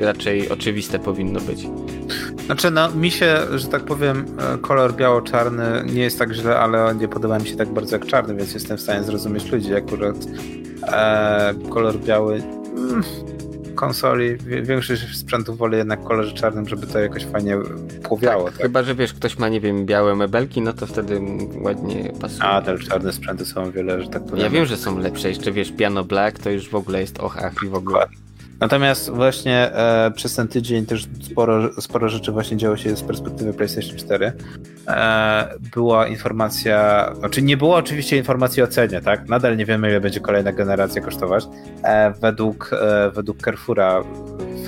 raczej 0.05 0.49
oczywiste 0.49 0.99
powinno 0.99 1.39
być. 1.39 1.67
Znaczy, 2.45 2.71
no, 2.71 2.91
mi 2.91 3.11
się, 3.11 3.37
że 3.55 3.67
tak 3.67 3.83
powiem, 3.83 4.25
e, 4.39 4.57
kolor 4.57 4.95
biało-czarny 4.95 5.83
nie 5.93 6.01
jest 6.01 6.19
tak 6.19 6.33
źle, 6.33 6.59
ale 6.59 6.95
nie 6.95 7.07
podoba 7.07 7.39
mi 7.39 7.47
się 7.47 7.55
tak 7.55 7.69
bardzo 7.73 7.95
jak 7.95 8.05
czarny, 8.05 8.35
więc 8.35 8.53
jestem 8.53 8.77
w 8.77 8.81
stanie 8.81 9.03
zrozumieć 9.03 9.51
ludzi. 9.51 9.75
Akurat 9.75 10.15
e, 10.83 11.53
kolor 11.69 11.99
biały 11.99 12.56
konsoli, 13.75 14.37
większość 14.61 15.17
sprzętów 15.17 15.57
woli 15.57 15.77
jednak 15.77 16.03
kolorze 16.03 16.33
czarnym, 16.33 16.67
żeby 16.67 16.87
to 16.87 16.99
jakoś 16.99 17.25
fajnie 17.25 17.57
płowiało. 18.03 18.43
Tak, 18.43 18.53
tak? 18.53 18.61
Chyba, 18.61 18.83
że 18.83 18.95
wiesz, 18.95 19.13
ktoś 19.13 19.37
ma, 19.37 19.49
nie 19.49 19.61
wiem, 19.61 19.85
białe 19.85 20.15
mebelki, 20.15 20.61
no 20.61 20.73
to 20.73 20.87
wtedy 20.87 21.21
ładnie 21.61 22.11
pasuje. 22.21 22.43
A, 22.43 22.61
te 22.61 22.77
czarne 22.77 23.13
sprzęty 23.13 23.45
są 23.45 23.71
wiele, 23.71 24.01
że 24.01 24.09
tak 24.09 24.23
powiem. 24.23 24.39
Ja 24.39 24.49
wiem, 24.49 24.65
że 24.65 24.77
są 24.77 24.97
lepsze, 24.99 25.29
jeszcze 25.29 25.51
wiesz, 25.51 25.71
piano 25.71 26.03
black 26.03 26.39
to 26.39 26.49
już 26.49 26.69
w 26.69 26.75
ogóle 26.75 27.01
jest 27.01 27.19
och, 27.19 27.37
ach 27.37 27.53
i 27.65 27.67
w 27.67 27.75
ogóle. 27.75 28.07
Natomiast 28.59 29.09
właśnie 29.09 29.73
e, 29.73 30.11
przez 30.15 30.35
ten 30.35 30.47
tydzień 30.47 30.85
też 30.85 31.07
sporo, 31.21 31.81
sporo 31.81 32.09
rzeczy 32.09 32.31
właśnie 32.31 32.57
działo 32.57 32.77
się 32.77 32.95
z 32.95 33.03
perspektywy 33.03 33.53
PlayStation 33.53 33.97
4. 33.97 34.33
E, 34.87 35.49
była 35.75 36.07
informacja, 36.07 37.09
znaczy 37.19 37.41
nie 37.41 37.57
było 37.57 37.75
oczywiście 37.75 38.17
informacji 38.17 38.63
o 38.63 38.67
cenie, 38.67 39.01
tak? 39.01 39.29
Nadal 39.29 39.57
nie 39.57 39.65
wiemy, 39.65 39.89
ile 39.89 40.01
będzie 40.01 40.19
kolejna 40.19 40.51
generacja 40.51 41.01
kosztować. 41.01 41.47
E, 41.83 42.11
według, 42.11 42.71
e, 42.73 43.11
według 43.11 43.41
Carrefoura 43.41 44.03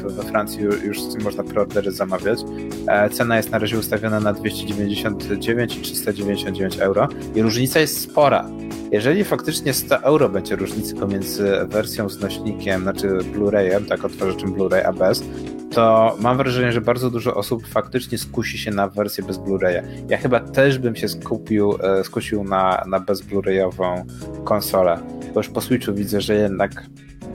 we 0.03 0.23
Francji 0.23 0.61
już 0.61 0.97
można 1.23 1.43
preordery 1.43 1.91
zamawiać. 1.91 2.39
E, 2.87 3.09
cena 3.09 3.37
jest 3.37 3.51
na 3.51 3.59
razie 3.59 3.77
ustawiona 3.79 4.19
na 4.19 4.33
299 4.33 5.77
i 5.77 5.81
399 5.81 6.79
euro 6.79 7.07
i 7.35 7.41
różnica 7.41 7.79
jest 7.79 8.01
spora. 8.01 8.49
Jeżeli 8.91 9.23
faktycznie 9.23 9.73
100 9.73 9.97
euro 9.97 10.29
będzie 10.29 10.55
różnicy 10.55 10.95
pomiędzy 10.95 11.51
wersją 11.67 12.09
z 12.09 12.19
nośnikiem, 12.19 12.81
znaczy 12.81 13.07
Blu-rayem, 13.07 13.85
tak 13.85 14.05
odtwarzaczem 14.05 14.53
Blu-ray, 14.53 14.81
a 14.85 14.93
bez, 14.93 15.23
to 15.71 16.15
mam 16.19 16.37
wrażenie, 16.37 16.71
że 16.71 16.81
bardzo 16.81 17.09
dużo 17.09 17.35
osób 17.35 17.67
faktycznie 17.67 18.17
skusi 18.17 18.57
się 18.57 18.71
na 18.71 18.87
wersję 18.87 19.23
bez 19.23 19.37
Blu-raya. 19.37 19.83
Ja 20.09 20.17
chyba 20.17 20.39
też 20.39 20.79
bym 20.79 20.95
się 20.95 21.07
skupił, 21.07 21.77
e, 21.83 22.03
skusił 22.03 22.43
na, 22.43 22.83
na 22.87 22.99
bez 22.99 23.21
Blu-rayową 23.21 24.03
konsolę, 24.43 24.99
bo 25.33 25.39
już 25.39 25.49
po 25.49 25.61
Switchu 25.61 25.93
widzę, 25.93 26.21
że 26.21 26.35
jednak 26.35 26.83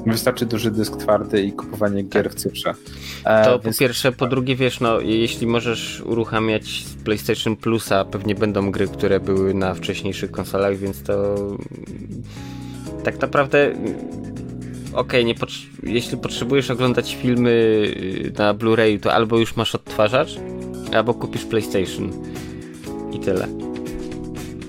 Wystarczy 0.07 0.47
duży 0.47 0.71
dysk 0.71 0.97
twardy 0.97 1.43
i 1.43 1.53
kupowanie 1.53 2.03
gier 2.03 2.31
w 2.31 2.35
cyfrze. 2.35 2.75
E, 3.25 3.45
to 3.45 3.59
więc... 3.59 3.77
po 3.77 3.81
pierwsze, 3.81 4.13
po 4.13 4.27
drugie, 4.27 4.57
wiesz, 4.57 4.81
no, 4.81 5.01
jeśli 5.01 5.47
możesz 5.47 6.01
uruchamiać 6.01 6.85
PlayStation 7.05 7.57
Plusa, 7.57 8.05
pewnie 8.05 8.35
będą 8.35 8.71
gry, 8.71 8.89
które 8.89 9.21
były 9.21 9.55
na 9.55 9.75
wcześniejszych 9.75 10.31
konsolach, 10.31 10.77
więc 10.77 11.03
to 11.03 11.37
tak 13.05 13.21
naprawdę 13.21 13.75
okej, 14.95 15.23
okay, 15.23 15.35
pot 15.35 15.51
jeśli 15.83 16.19
potrzebujesz 16.19 16.71
oglądać 16.71 17.17
filmy 17.23 17.51
y, 17.51 18.33
na 18.39 18.55
Blu-rayu, 18.55 19.01
to 19.01 19.13
albo 19.13 19.39
już 19.39 19.57
masz 19.57 19.75
odtwarzacz, 19.75 20.37
albo 20.95 21.15
kupisz 21.15 21.45
PlayStation. 21.45 22.11
I 23.13 23.19
tyle. 23.19 23.74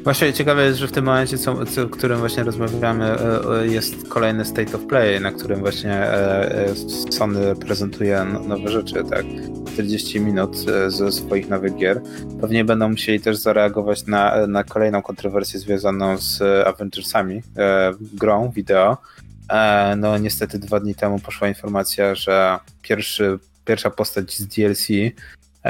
Właśnie 0.06 0.34
ciekawe 0.34 0.66
jest, 0.66 0.80
że 0.80 0.88
w 0.88 0.92
tym 0.92 1.06
momencie, 1.06 1.38
co, 1.38 1.66
co, 1.66 1.88
w 1.88 1.90
którym 1.90 2.20
właśnie 2.20 2.44
rozmawiamy, 2.44 3.06
e, 3.06 3.60
e, 3.62 3.68
jest 3.68 4.08
kolejny 4.08 4.46
State 4.46 4.76
of 4.76 4.86
Play, 4.86 5.22
na 5.22 5.32
którym 5.32 5.60
właśnie 5.60 5.94
e, 5.94 6.74
Sony 7.12 7.56
prezentuje 7.56 8.26
no, 8.34 8.40
nowe 8.40 8.72
rzeczy, 8.72 9.04
tak? 9.10 9.26
40 9.74 10.20
minut 10.20 10.58
ze 10.88 11.12
swoich 11.12 11.50
nowych 11.50 11.76
gier. 11.76 12.02
Pewnie 12.42 12.66
będą 12.66 12.90
musieli 12.90 13.20
też 13.20 13.38
zareagować 13.38 14.06
na, 14.06 14.48
na 14.48 14.64
kolejną 14.64 15.02
kontrowersję 15.02 15.60
związaną 15.60 16.18
z 16.18 16.42
Avengersami, 16.68 17.42
grą 18.14 18.52
wideo. 18.52 18.98
No 19.98 20.18
niestety 20.18 20.60
dwa 20.60 20.80
dni 20.80 20.96
temu 20.96 21.20
poszła 21.20 21.48
informacja, 21.48 22.16
że 22.16 22.60
pierwszy, 22.82 23.40
pierwsza 23.66 23.90
postać 23.90 24.38
z 24.38 24.48
DLC 24.48 24.88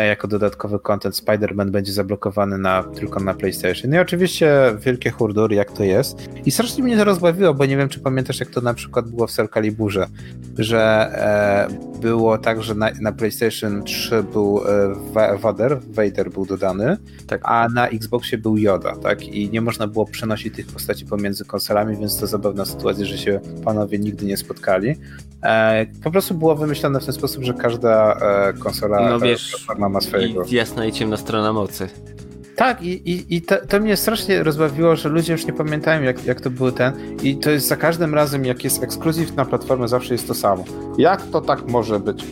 jako 0.04 0.28
dodatkowy 0.28 0.80
content 0.80 1.16
Spider-Man 1.16 1.70
będzie 1.70 1.92
zablokowany 1.92 2.58
na, 2.58 2.84
tylko 2.84 3.20
na 3.20 3.34
PlayStation. 3.34 3.94
I 3.94 3.98
oczywiście 3.98 4.50
wielkie 4.80 5.12
hurdury, 5.12 5.56
jak 5.56 5.72
to 5.72 5.84
jest. 5.84 6.30
I 6.46 6.52
strasznie 6.52 6.84
mnie 6.84 6.98
to 6.98 7.04
rozbawiło, 7.04 7.54
bo 7.54 7.66
nie 7.66 7.78
wiem, 7.78 7.90
czy 7.90 8.00
pamiętasz, 8.00 8.40
jak 8.40 8.50
to 8.50 8.62
na 8.62 8.74
przykład 8.74 9.10
było 9.10 9.28
w 9.28 9.32
Soul 9.32 9.50
Caliburze, 9.50 10.08
że 10.58 10.80
e, 10.80 11.96
było 12.02 12.38
tak, 12.38 12.64
że 12.64 12.76
na, 12.76 12.92
na 13.02 13.12
PlayStation 13.12 13.84
3 13.84 14.24
był 14.24 14.62
e, 15.16 15.38
Vader, 15.38 15.80
Vader 15.90 16.30
był 16.32 16.46
dodany, 16.46 16.98
tak. 17.28 17.42
a 17.44 17.70
na 17.70 17.88
Xboxie 17.88 18.38
był 18.38 18.58
Yoda, 18.58 18.96
tak? 18.96 19.24
I 19.24 19.50
nie 19.50 19.62
można 19.62 19.88
było 19.88 20.06
przenosić 20.06 20.56
tych 20.56 20.68
postaci 20.68 21.06
pomiędzy 21.06 21.46
konsolami, 21.46 21.98
więc 21.98 22.20
to 22.20 22.28
zabawna 22.28 22.66
sytuacja, 22.66 23.06
że 23.06 23.18
się 23.18 23.40
panowie 23.64 24.00
nigdy 24.00 24.26
nie 24.26 24.38
spotkali. 24.38 24.96
E, 25.44 25.86
po 26.04 26.12
prostu 26.12 26.34
było 26.34 26.56
wymyślone 26.56 27.00
w 27.00 27.06
ten 27.06 27.14
sposób, 27.14 27.44
że 27.44 27.54
każda 27.54 28.14
e, 28.14 28.54
konsola 28.54 29.10
no, 29.10 29.20
wiesz, 29.20 29.66
ma 29.90 30.02
swojego. 30.02 30.44
I 30.44 30.56
jasna 30.56 30.86
i 30.86 30.92
ciemna 30.92 31.18
strona 31.18 31.54
mocy. 31.54 31.90
Tak, 32.56 32.82
i, 32.82 33.12
i, 33.12 33.36
i 33.36 33.42
to, 33.42 33.56
to, 33.70 33.80
mnie 33.80 33.98
strasznie 33.98 34.44
rozbawiło, 34.44 34.96
że 34.96 35.10
ludzie 35.10 35.34
już 35.34 35.46
nie 35.46 35.54
pamiętają, 35.54 36.02
jak, 36.02 36.26
jak 36.26 36.42
to 36.42 36.50
był 36.50 36.72
ten. 36.72 36.94
I 37.24 37.38
to 37.38 37.50
jest 37.50 37.68
za 37.68 37.76
każdym 37.76 38.14
razem, 38.14 38.46
jak 38.46 38.64
jest 38.64 38.84
ekskluzyw 38.84 39.36
na 39.36 39.46
platformę, 39.46 39.88
zawsze 39.88 40.14
jest 40.14 40.28
to 40.28 40.34
samo. 40.34 40.64
Jak 40.98 41.22
to 41.22 41.42
tak 41.42 41.68
może 41.68 42.00
być? 42.00 42.26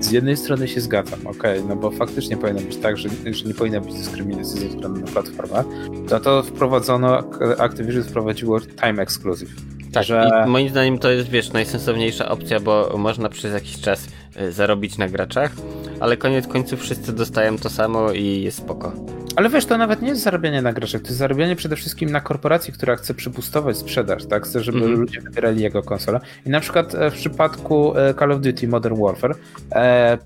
Z 0.00 0.10
jednej 0.10 0.36
strony 0.36 0.68
się 0.68 0.80
zgadzam, 0.80 1.26
ok, 1.26 1.42
no 1.68 1.76
bo 1.76 1.90
faktycznie 1.90 2.36
powinno 2.36 2.60
być 2.60 2.76
tak, 2.76 2.96
że, 2.96 3.08
że 3.30 3.44
nie 3.44 3.54
powinna 3.54 3.80
być 3.80 3.94
dyskryminacji 3.94 4.60
ze 4.60 4.68
względu 4.68 5.00
na 5.00 5.06
platformę. 5.06 5.64
To 6.08 6.20
to 6.20 6.42
wprowadzono, 6.42 7.22
Activision 7.58 8.04
wprowadziło 8.04 8.60
Time 8.60 9.02
Exclusive. 9.02 9.50
Tak, 9.92 10.04
że... 10.04 10.44
i 10.46 10.50
moim 10.50 10.68
zdaniem 10.68 10.98
to 10.98 11.10
jest, 11.10 11.28
wiesz, 11.28 11.52
najsensowniejsza 11.52 12.28
opcja, 12.28 12.60
bo 12.60 12.94
można 12.98 13.28
przez 13.28 13.54
jakiś 13.54 13.80
czas 13.80 14.08
y, 14.40 14.52
zarobić 14.52 14.98
na 14.98 15.08
graczach, 15.08 15.52
ale 16.00 16.16
koniec 16.16 16.46
końców 16.46 16.80
wszyscy 16.80 17.12
dostają 17.12 17.58
to 17.58 17.70
samo 17.70 18.12
i 18.12 18.42
jest 18.42 18.58
spoko. 18.58 18.92
Ale 19.36 19.48
wiesz, 19.48 19.66
to 19.66 19.78
nawet 19.78 20.02
nie 20.02 20.08
jest 20.08 20.22
zarabianie 20.22 20.62
na 20.62 20.72
graczach, 20.72 21.00
to 21.00 21.06
jest 21.06 21.18
zarabianie 21.18 21.56
przede 21.56 21.76
wszystkim 21.76 22.10
na 22.10 22.20
korporacji, 22.20 22.72
która 22.72 22.96
chce 22.96 23.14
przypustować 23.14 23.76
sprzedaż, 23.76 24.26
tak? 24.26 24.44
Chce, 24.44 24.60
żeby 24.60 24.78
mm 24.78 24.90
-hmm. 24.90 24.98
ludzie 24.98 25.20
wybierali 25.20 25.62
jego 25.62 25.82
konsolę. 25.82 26.20
I 26.46 26.50
na 26.50 26.60
przykład 26.60 26.94
e, 26.94 27.10
w 27.10 27.14
przypadku 27.14 27.98
e, 27.98 28.14
Call 28.14 28.32
of 28.32 28.40
Duty 28.40 28.68
Modern 28.68 29.02
Warfare 29.02 29.34
e, 29.72 30.18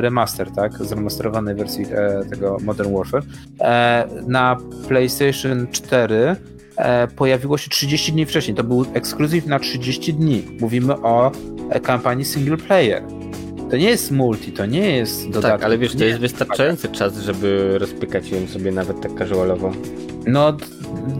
remaster, 0.00 0.50
tak? 0.50 0.72
Zremasterowanej 0.72 1.54
wersji 1.54 1.86
tego 2.30 2.56
Modern 2.62 2.96
Warfare 2.96 3.22
na 4.26 4.56
PlayStation 4.88 5.66
4 5.72 6.36
pojawiło 7.16 7.58
się 7.58 7.70
30 7.70 8.12
dni 8.12 8.26
wcześniej. 8.26 8.56
To 8.56 8.64
był 8.64 8.86
ekskluzyw 8.94 9.46
na 9.46 9.58
30 9.58 10.14
dni. 10.14 10.44
Mówimy 10.60 10.94
o 10.94 11.32
kampanii 11.82 12.24
single 12.24 12.56
player. 12.56 13.19
To 13.70 13.76
nie 13.76 13.90
jest 13.90 14.10
multi, 14.10 14.52
to 14.52 14.66
nie 14.66 14.96
jest 14.96 15.30
dodatek. 15.30 15.50
Tak, 15.50 15.64
ale 15.64 15.78
wiesz, 15.78 15.96
to 15.96 16.04
jest 16.04 16.20
wystarczający 16.20 16.88
czas, 16.88 17.18
żeby 17.18 17.78
rozpykać 17.78 18.30
ją 18.30 18.46
sobie 18.46 18.72
nawet 18.72 19.00
tak 19.00 19.18
casualowo. 19.18 19.72
No, 20.26 20.56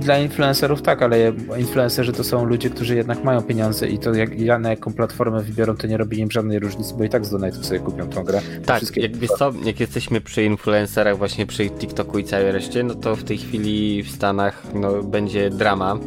dla 0.00 0.18
influencerów 0.18 0.82
tak, 0.82 1.02
ale 1.02 1.32
influencerzy 1.58 2.12
to 2.12 2.24
są 2.24 2.44
ludzie, 2.44 2.70
którzy 2.70 2.96
jednak 2.96 3.24
mają 3.24 3.42
pieniądze 3.42 3.88
i 3.88 3.98
to 3.98 4.14
jak, 4.14 4.60
na 4.60 4.70
jaką 4.70 4.92
platformę 4.92 5.42
wybiorą, 5.42 5.76
to 5.76 5.86
nie 5.86 5.96
robi 5.96 6.18
im 6.18 6.30
żadnej 6.30 6.58
różnicy, 6.58 6.94
bo 6.98 7.04
i 7.04 7.08
tak 7.08 7.26
z 7.26 7.32
donate'ów 7.32 7.62
sobie 7.62 7.80
kupią 7.80 8.08
tą 8.08 8.24
grę. 8.24 8.40
Tak, 8.66 8.82
jak, 8.96 9.12
co, 9.38 9.52
jak 9.64 9.80
jesteśmy 9.80 10.20
przy 10.20 10.44
influencerach, 10.44 11.18
właśnie 11.18 11.46
przy 11.46 11.70
TikToku 11.70 12.18
i 12.18 12.24
całej 12.24 12.52
reszcie, 12.52 12.82
no 12.82 12.94
to 12.94 13.16
w 13.16 13.24
tej 13.24 13.38
chwili 13.38 14.02
w 14.02 14.10
Stanach 14.10 14.62
no, 14.74 15.02
będzie 15.02 15.50
drama, 15.50 15.98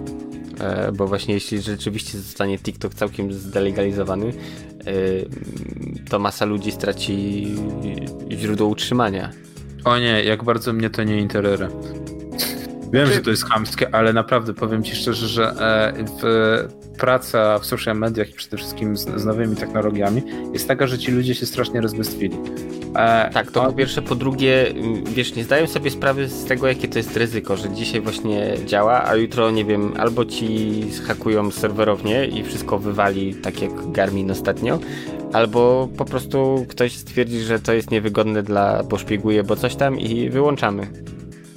bo 0.93 1.07
właśnie 1.07 1.33
jeśli 1.33 1.61
rzeczywiście 1.61 2.17
zostanie 2.17 2.59
TikTok 2.59 2.93
całkiem 2.93 3.33
zdelegalizowany, 3.33 4.33
to 6.09 6.19
masa 6.19 6.45
ludzi 6.45 6.71
straci 6.71 7.47
źródło 8.31 8.67
utrzymania. 8.67 9.29
O 9.85 9.99
nie, 9.99 10.23
jak 10.23 10.43
bardzo 10.43 10.73
mnie 10.73 10.89
to 10.89 11.03
nie 11.03 11.17
interesuje. 11.17 11.69
Wiem, 12.93 13.07
że 13.07 13.21
to 13.21 13.29
jest 13.29 13.45
chamskie, 13.45 13.95
ale 13.95 14.13
naprawdę 14.13 14.53
powiem 14.53 14.83
ci 14.83 14.95
szczerze, 14.95 15.27
że 15.27 15.49
e, 15.49 16.05
w, 16.21 16.82
praca 16.97 17.59
w 17.59 17.65
social 17.65 17.97
mediach 17.97 18.29
i 18.29 18.33
przede 18.33 18.57
wszystkim 18.57 18.97
z, 18.97 19.09
z, 19.15 19.25
nowymi 19.25 19.55
technologiami 19.55 20.21
jest 20.53 20.67
taka, 20.67 20.87
że 20.87 20.97
ci 20.99 21.11
ludzie 21.11 21.35
się 21.35 21.45
strasznie 21.45 21.81
rozbestwili. 21.81 22.37
E, 22.95 23.29
tak, 23.33 23.51
to 23.51 23.63
po 23.63 23.73
pierwsze, 23.73 24.01
po 24.01 24.15
drugie, 24.15 24.73
wiesz, 25.15 25.35
nie 25.35 25.43
zdają 25.43 25.67
sobie 25.67 25.91
sprawy 25.91 26.27
z 26.27 26.45
tego, 26.45 26.67
jakie 26.67 26.87
to 26.87 26.99
jest 26.99 27.17
ryzyko, 27.17 27.57
że 27.57 27.69
dzisiaj 27.69 28.01
właśnie 28.01 28.53
działa, 28.65 29.03
a 29.05 29.15
jutro, 29.15 29.51
nie 29.51 29.65
wiem, 29.65 29.93
albo 29.97 30.25
ci 30.25 30.83
zhakują 30.91 31.51
serwerownię 31.51 32.25
i 32.25 32.43
wszystko 32.43 32.79
wywali, 32.79 33.35
tak 33.35 33.61
jak 33.61 33.91
Garmin 33.91 34.31
ostatnio, 34.31 34.79
albo 35.33 35.89
po 35.97 36.05
prostu 36.05 36.65
ktoś 36.69 36.95
stwierdzi, 36.95 37.39
że 37.39 37.59
to 37.59 37.73
jest 37.73 37.91
niewygodne 37.91 38.43
dla, 38.43 38.83
bo 38.83 38.97
szpieguje, 38.97 39.43
bo 39.43 39.55
coś 39.55 39.75
tam 39.75 39.99
i 39.99 40.29
wyłączamy. 40.29 40.87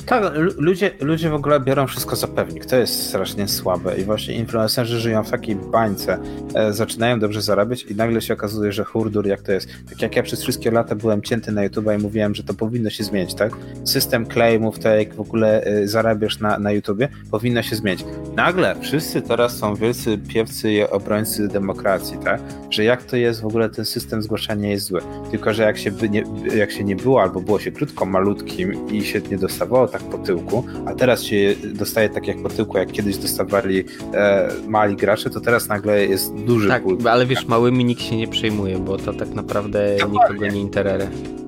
Tak, 0.06 0.32
ludzie, 0.58 0.90
ludzie 1.00 1.30
w 1.30 1.34
ogóle 1.34 1.60
biorą 1.60 1.86
wszystko 1.86 2.16
za 2.16 2.26
pewnik. 2.26 2.66
To 2.66 2.76
jest 2.76 3.06
strasznie 3.06 3.48
słabe 3.48 3.98
i 3.98 4.04
właśnie 4.04 4.34
influencerzy 4.34 5.00
żyją 5.00 5.24
w 5.24 5.30
takiej 5.30 5.56
bańce, 5.56 6.18
e, 6.54 6.72
zaczynają 6.72 7.20
dobrze 7.20 7.42
zarabiać 7.42 7.82
i 7.82 7.94
nagle 7.94 8.20
się 8.20 8.34
okazuje, 8.34 8.72
że 8.72 8.84
hurdur 8.84 9.26
jak 9.26 9.42
to 9.42 9.52
jest. 9.52 9.68
Tak 9.88 10.02
jak 10.02 10.16
ja 10.16 10.22
przez 10.22 10.42
wszystkie 10.42 10.70
lata 10.70 10.94
byłem 10.94 11.22
cięty 11.22 11.52
na 11.52 11.64
YouTube 11.64 11.86
i 11.98 12.02
mówiłem, 12.02 12.34
że 12.34 12.42
to 12.42 12.54
powinno 12.54 12.90
się 12.90 13.04
zmienić, 13.04 13.34
tak? 13.34 13.52
System 13.84 14.26
claimów, 14.26 14.78
tak 14.78 14.98
jak 14.98 15.14
w 15.14 15.20
ogóle 15.20 15.64
e, 15.64 15.88
zarabiasz 15.88 16.40
na, 16.40 16.58
na 16.58 16.72
YouTubie, 16.72 17.08
powinno 17.30 17.62
się 17.62 17.76
zmienić. 17.76 18.04
Nagle 18.36 18.76
wszyscy 18.80 19.22
teraz 19.22 19.56
są 19.58 19.74
wielcy 19.74 20.18
piewcy 20.18 20.72
i 20.72 20.82
obrońcy 20.82 21.48
demokracji, 21.48 22.18
tak? 22.24 22.40
Że 22.70 22.84
jak 22.84 23.02
to 23.02 23.16
jest 23.16 23.40
w 23.40 23.46
ogóle 23.46 23.68
ten 23.70 23.84
system 23.84 24.22
zgłaszania 24.22 24.70
jest 24.70 24.86
zły. 24.86 25.00
Tylko, 25.30 25.54
że 25.54 25.62
jak 25.62 25.78
się, 25.78 25.90
nie, 26.10 26.24
jak 26.56 26.72
się 26.72 26.84
nie 26.84 26.96
było 26.96 27.22
albo 27.22 27.40
było 27.40 27.58
się 27.58 27.72
krótko 27.72 28.06
malutkim 28.06 28.88
i 28.88 29.04
się 29.04 29.20
nie 29.30 29.38
dostawało 29.38 29.88
tak 29.98 30.08
po 30.08 30.18
tyłku, 30.18 30.64
a 30.86 30.94
teraz 30.94 31.22
się 31.22 31.54
dostaje 31.74 32.08
tak 32.08 32.26
jak 32.26 32.42
po 32.42 32.48
tyłku, 32.48 32.78
jak 32.78 32.92
kiedyś 32.92 33.16
dostawali 33.16 33.84
e, 34.14 34.48
mali 34.68 34.96
gracze, 34.96 35.30
to 35.30 35.40
teraz 35.40 35.68
nagle 35.68 36.06
jest 36.06 36.34
duży 36.34 36.68
tak, 36.68 36.82
ból. 36.82 36.98
ale 37.08 37.26
wiesz, 37.26 37.46
małymi 37.46 37.84
nikt 37.84 38.02
się 38.02 38.16
nie 38.16 38.28
przejmuje, 38.28 38.78
bo 38.78 38.96
to 38.96 39.12
tak 39.12 39.34
naprawdę 39.34 39.96
Dokładnie. 39.96 40.18
nikogo 40.34 40.46
nie 40.54 40.60
interesuje. 40.60 41.45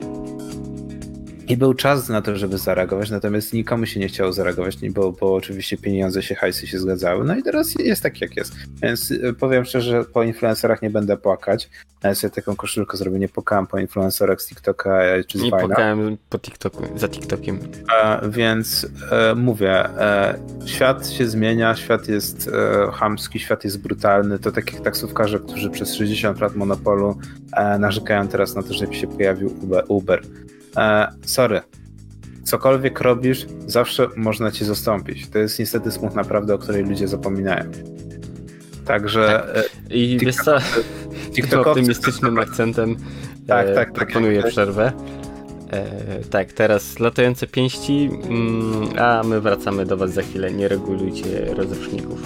I 1.49 1.57
był 1.57 1.75
czas 1.75 2.09
na 2.09 2.23
to, 2.23 2.37
żeby 2.37 2.59
zareagować, 2.59 3.11
natomiast 3.11 3.53
nikomu 3.53 3.87
się 3.87 4.01
nie 4.01 4.09
chciało 4.09 4.33
zareagować, 4.33 4.77
bo, 4.91 5.13
bo 5.13 5.35
oczywiście 5.35 5.77
pieniądze 5.77 6.23
się, 6.23 6.35
hajsy 6.35 6.67
się 6.67 6.79
zgadzały. 6.79 7.25
No 7.25 7.37
i 7.37 7.43
teraz 7.43 7.75
jest 7.75 8.03
tak, 8.03 8.21
jak 8.21 8.37
jest. 8.37 8.55
Więc 8.83 9.11
y, 9.11 9.35
powiem 9.41 9.65
szczerze, 9.65 10.05
po 10.05 10.23
influencerach 10.23 10.83
nie 10.83 10.91
będę 10.91 11.17
płakać. 11.17 11.71
Ja 12.05 12.15
sobie 12.15 12.31
taką 12.31 12.57
koszulkę 12.57 12.97
zrobię, 12.97 13.19
nie 13.19 13.29
płakałem 13.29 13.67
po 13.67 13.79
influencerach 13.79 14.43
z 14.43 14.49
TikToka 14.49 15.03
e, 15.03 15.25
czy 15.25 15.39
z 15.39 15.43
Nie 15.43 15.51
płakałem 15.51 16.17
po 16.29 16.39
TikToku, 16.39 16.85
za 16.99 17.09
TikTokiem. 17.09 17.59
E, 18.03 18.29
więc 18.29 18.87
e, 19.11 19.35
mówię, 19.35 19.85
e, 19.85 20.39
świat 20.67 21.11
się 21.11 21.27
zmienia, 21.27 21.77
świat 21.77 22.09
jest 22.09 22.49
e, 22.49 22.91
chamski, 22.93 23.39
świat 23.39 23.65
jest 23.65 23.81
brutalny. 23.81 24.39
To 24.39 24.53
tak 24.53 24.73
jak 24.73 24.83
taksówkarze, 24.83 25.41
którzy 25.41 25.71
przez 25.71 25.95
60 25.95 26.41
lat 26.41 26.57
monopolu 26.57 27.19
e, 27.53 27.79
narzekają 27.79 28.29
teraz 28.29 28.55
na 28.55 28.63
to, 28.63 28.75
że 28.75 28.95
się 28.95 29.07
pojawił 29.07 29.55
Uber. 29.89 30.23
E, 30.79 31.13
sorry. 31.23 31.61
Cokolwiek 32.45 33.01
robisz, 33.01 33.47
zawsze 33.67 34.09
można 34.17 34.51
ci 34.51 34.65
zastąpić. 34.65 35.29
To 35.29 35.39
jest 35.39 35.59
niestety 35.59 35.91
smutna 35.91 36.25
prawda, 36.25 36.55
o 36.55 36.59
której 36.59 36.85
ludzie 36.85 37.09
zapominają. 37.09 37.71
Także 38.85 39.55
e, 39.57 39.65
I 39.91 40.19
wiesz 40.19 40.37
co, 40.37 40.57
TikTokowcy- 41.31 41.69
optymistycznym 41.69 42.39
akcentem 42.39 42.97
Tak, 43.47 43.67
e, 43.67 43.75
tak, 43.75 43.89
tak, 43.89 43.93
proponuję 43.93 44.43
tak. 44.43 44.51
przerwę. 44.51 44.93
E, 45.71 46.25
tak, 46.31 46.53
teraz 46.53 46.99
latające 46.99 47.47
pięści, 47.47 48.11
mm, 48.29 48.89
a 48.99 49.23
my 49.23 49.41
wracamy 49.41 49.87
do 49.87 49.97
Was 49.97 50.13
za 50.13 50.23
chwilę. 50.23 50.51
Nie 50.53 50.69
regulujcie 50.69 51.55
rozruszników. 51.55 52.23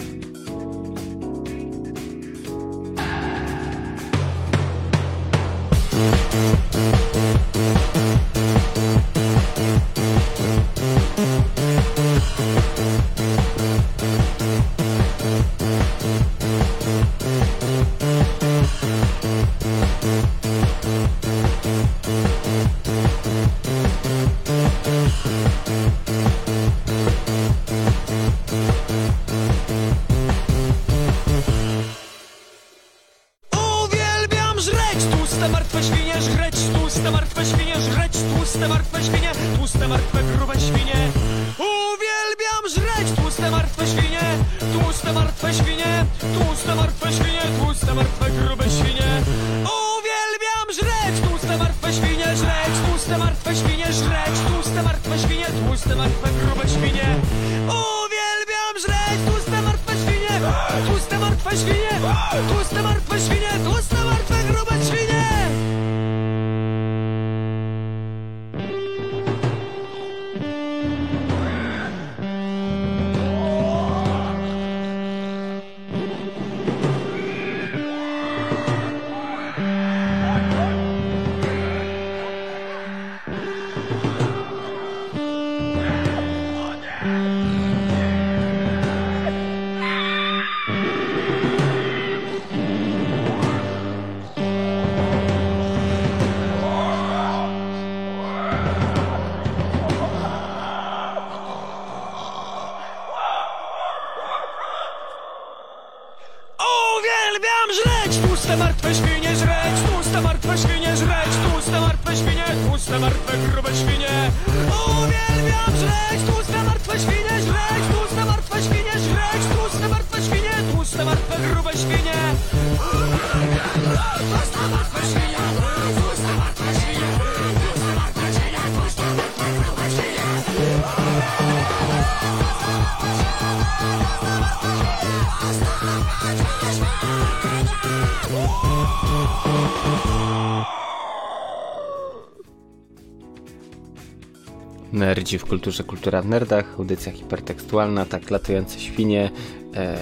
Nerdzi 144.93 145.39
w 145.39 145.45
kulturze, 145.45 145.85
kultura 145.85 146.23
w 146.23 146.27
nerdach, 146.27 146.75
audycja 146.79 147.13
hipertekstualna, 147.13 148.05
tak 148.05 148.31
latające 148.31 148.81
świnie. 148.81 149.31
E, 149.75 149.99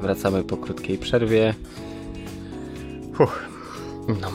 wracamy 0.00 0.44
po 0.44 0.56
krótkiej 0.56 0.98
przerwie. 0.98 1.54
Huch. 3.14 3.42
No. 4.08 4.32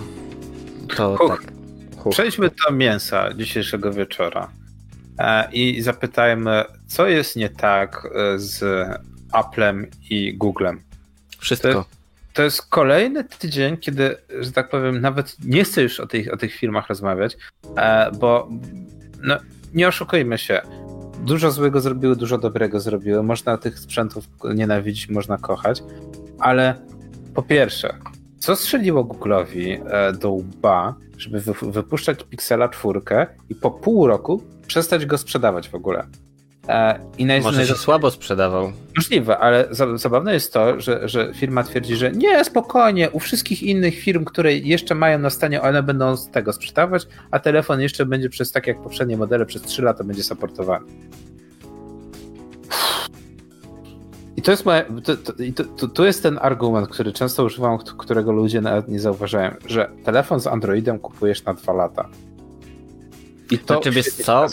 To 0.95 1.17
Huch. 1.17 1.29
tak. 1.29 1.51
Huch. 1.97 2.13
Przejdźmy 2.13 2.49
do 2.65 2.73
mięsa 2.73 3.33
dzisiejszego 3.33 3.93
wieczora 3.93 4.51
e, 5.19 5.51
i 5.51 5.81
zapytajmy, 5.81 6.63
co 6.87 7.07
jest 7.07 7.35
nie 7.35 7.49
tak 7.49 8.07
e, 8.15 8.39
z 8.39 8.63
Applem 9.31 9.87
i 10.09 10.37
Googlem. 10.37 10.81
Wszystko. 11.39 11.85
To 12.33 12.43
jest 12.43 12.61
kolejny 12.69 13.23
tydzień, 13.23 13.77
kiedy, 13.77 14.15
że 14.39 14.51
tak 14.51 14.69
powiem, 14.69 15.01
nawet 15.01 15.35
nie 15.43 15.63
chcę 15.63 15.81
już 15.81 15.99
o 15.99 16.07
tych, 16.07 16.33
o 16.33 16.37
tych 16.37 16.53
firmach 16.53 16.89
rozmawiać, 16.89 17.37
e, 17.77 18.11
bo 18.11 18.49
no, 19.21 19.37
nie 19.77 19.87
oszukujmy 19.87 20.37
się. 20.37 20.61
Dużo 21.25 21.51
złego 21.51 21.81
zrobiły, 21.81 22.15
dużo 22.15 22.37
dobrego 22.37 22.79
zrobiły. 22.79 23.23
Można 23.23 23.57
tych 23.57 23.79
sprzętów 23.79 24.25
nienawidzić, 24.55 25.09
można 25.09 25.37
kochać, 25.37 25.83
ale 26.39 26.75
po 27.33 27.43
pierwsze, 27.43 27.93
co 28.39 28.55
strzeliło 28.55 29.03
Google'owi 29.03 29.79
e, 29.89 30.13
do 30.13 30.31
łba, 30.31 30.95
żeby 31.17 31.39
wy, 31.39 31.53
wypuszczać 31.61 32.23
Pixela 32.23 32.69
4 32.69 33.01
i 33.49 33.55
po 33.55 33.71
pół 33.71 34.07
roku 34.07 34.43
przestać 34.67 35.05
go 35.05 35.17
sprzedawać 35.17 35.69
w 35.69 35.75
ogóle? 35.75 36.07
E, 36.67 36.99
I 37.17 37.25
naj, 37.25 37.41
Może 37.41 37.67
się 37.67 37.75
słabo 37.75 38.11
sprzedawał. 38.11 38.71
Możliwe, 38.95 39.37
ale 39.37 39.67
za- 39.71 39.97
zabawne 39.97 40.33
jest 40.33 40.53
to, 40.53 40.81
że, 40.81 41.09
że 41.09 41.31
firma 41.35 41.63
twierdzi, 41.63 41.95
że 41.95 42.11
nie, 42.11 42.45
spokojnie, 42.45 43.09
u 43.09 43.19
wszystkich 43.19 43.63
innych 43.63 43.99
firm, 43.99 44.25
które 44.25 44.55
jeszcze 44.55 44.95
mają 44.95 45.19
na 45.19 45.29
stanie, 45.29 45.61
one 45.61 45.83
będą 45.83 46.17
z 46.17 46.29
tego 46.29 46.53
sprzedawać, 46.53 47.07
a 47.31 47.39
telefon 47.39 47.81
jeszcze 47.81 48.05
będzie 48.05 48.29
przez, 48.29 48.51
tak 48.51 48.67
jak 48.67 48.81
poprzednie 48.81 49.17
modele, 49.17 49.45
przez 49.45 49.61
3 49.61 49.81
lata 49.81 50.03
będzie 50.03 50.23
supportowany. 50.23 50.85
I 54.37 54.41
to 54.41 54.51
jest 54.51 54.65
moje, 54.65 54.85
to, 55.03 55.17
to, 55.17 55.43
i 55.43 55.53
to, 55.53 55.87
to, 55.87 56.05
jest 56.05 56.23
ten 56.23 56.39
argument, 56.41 56.87
który 56.87 57.13
często 57.13 57.43
używam, 57.43 57.77
którego 57.77 58.31
ludzie 58.31 58.61
nawet 58.61 58.87
nie 58.87 58.99
zauważają, 58.99 59.51
że 59.65 59.91
telefon 60.03 60.39
z 60.39 60.47
Androidem 60.47 60.99
kupujesz 60.99 61.43
na 61.43 61.53
2 61.53 61.73
lata. 61.73 62.09
I 63.51 63.59
to 63.59 63.73
Znaczy, 63.73 63.91
wiesz 63.91 64.09
co? 64.09 64.45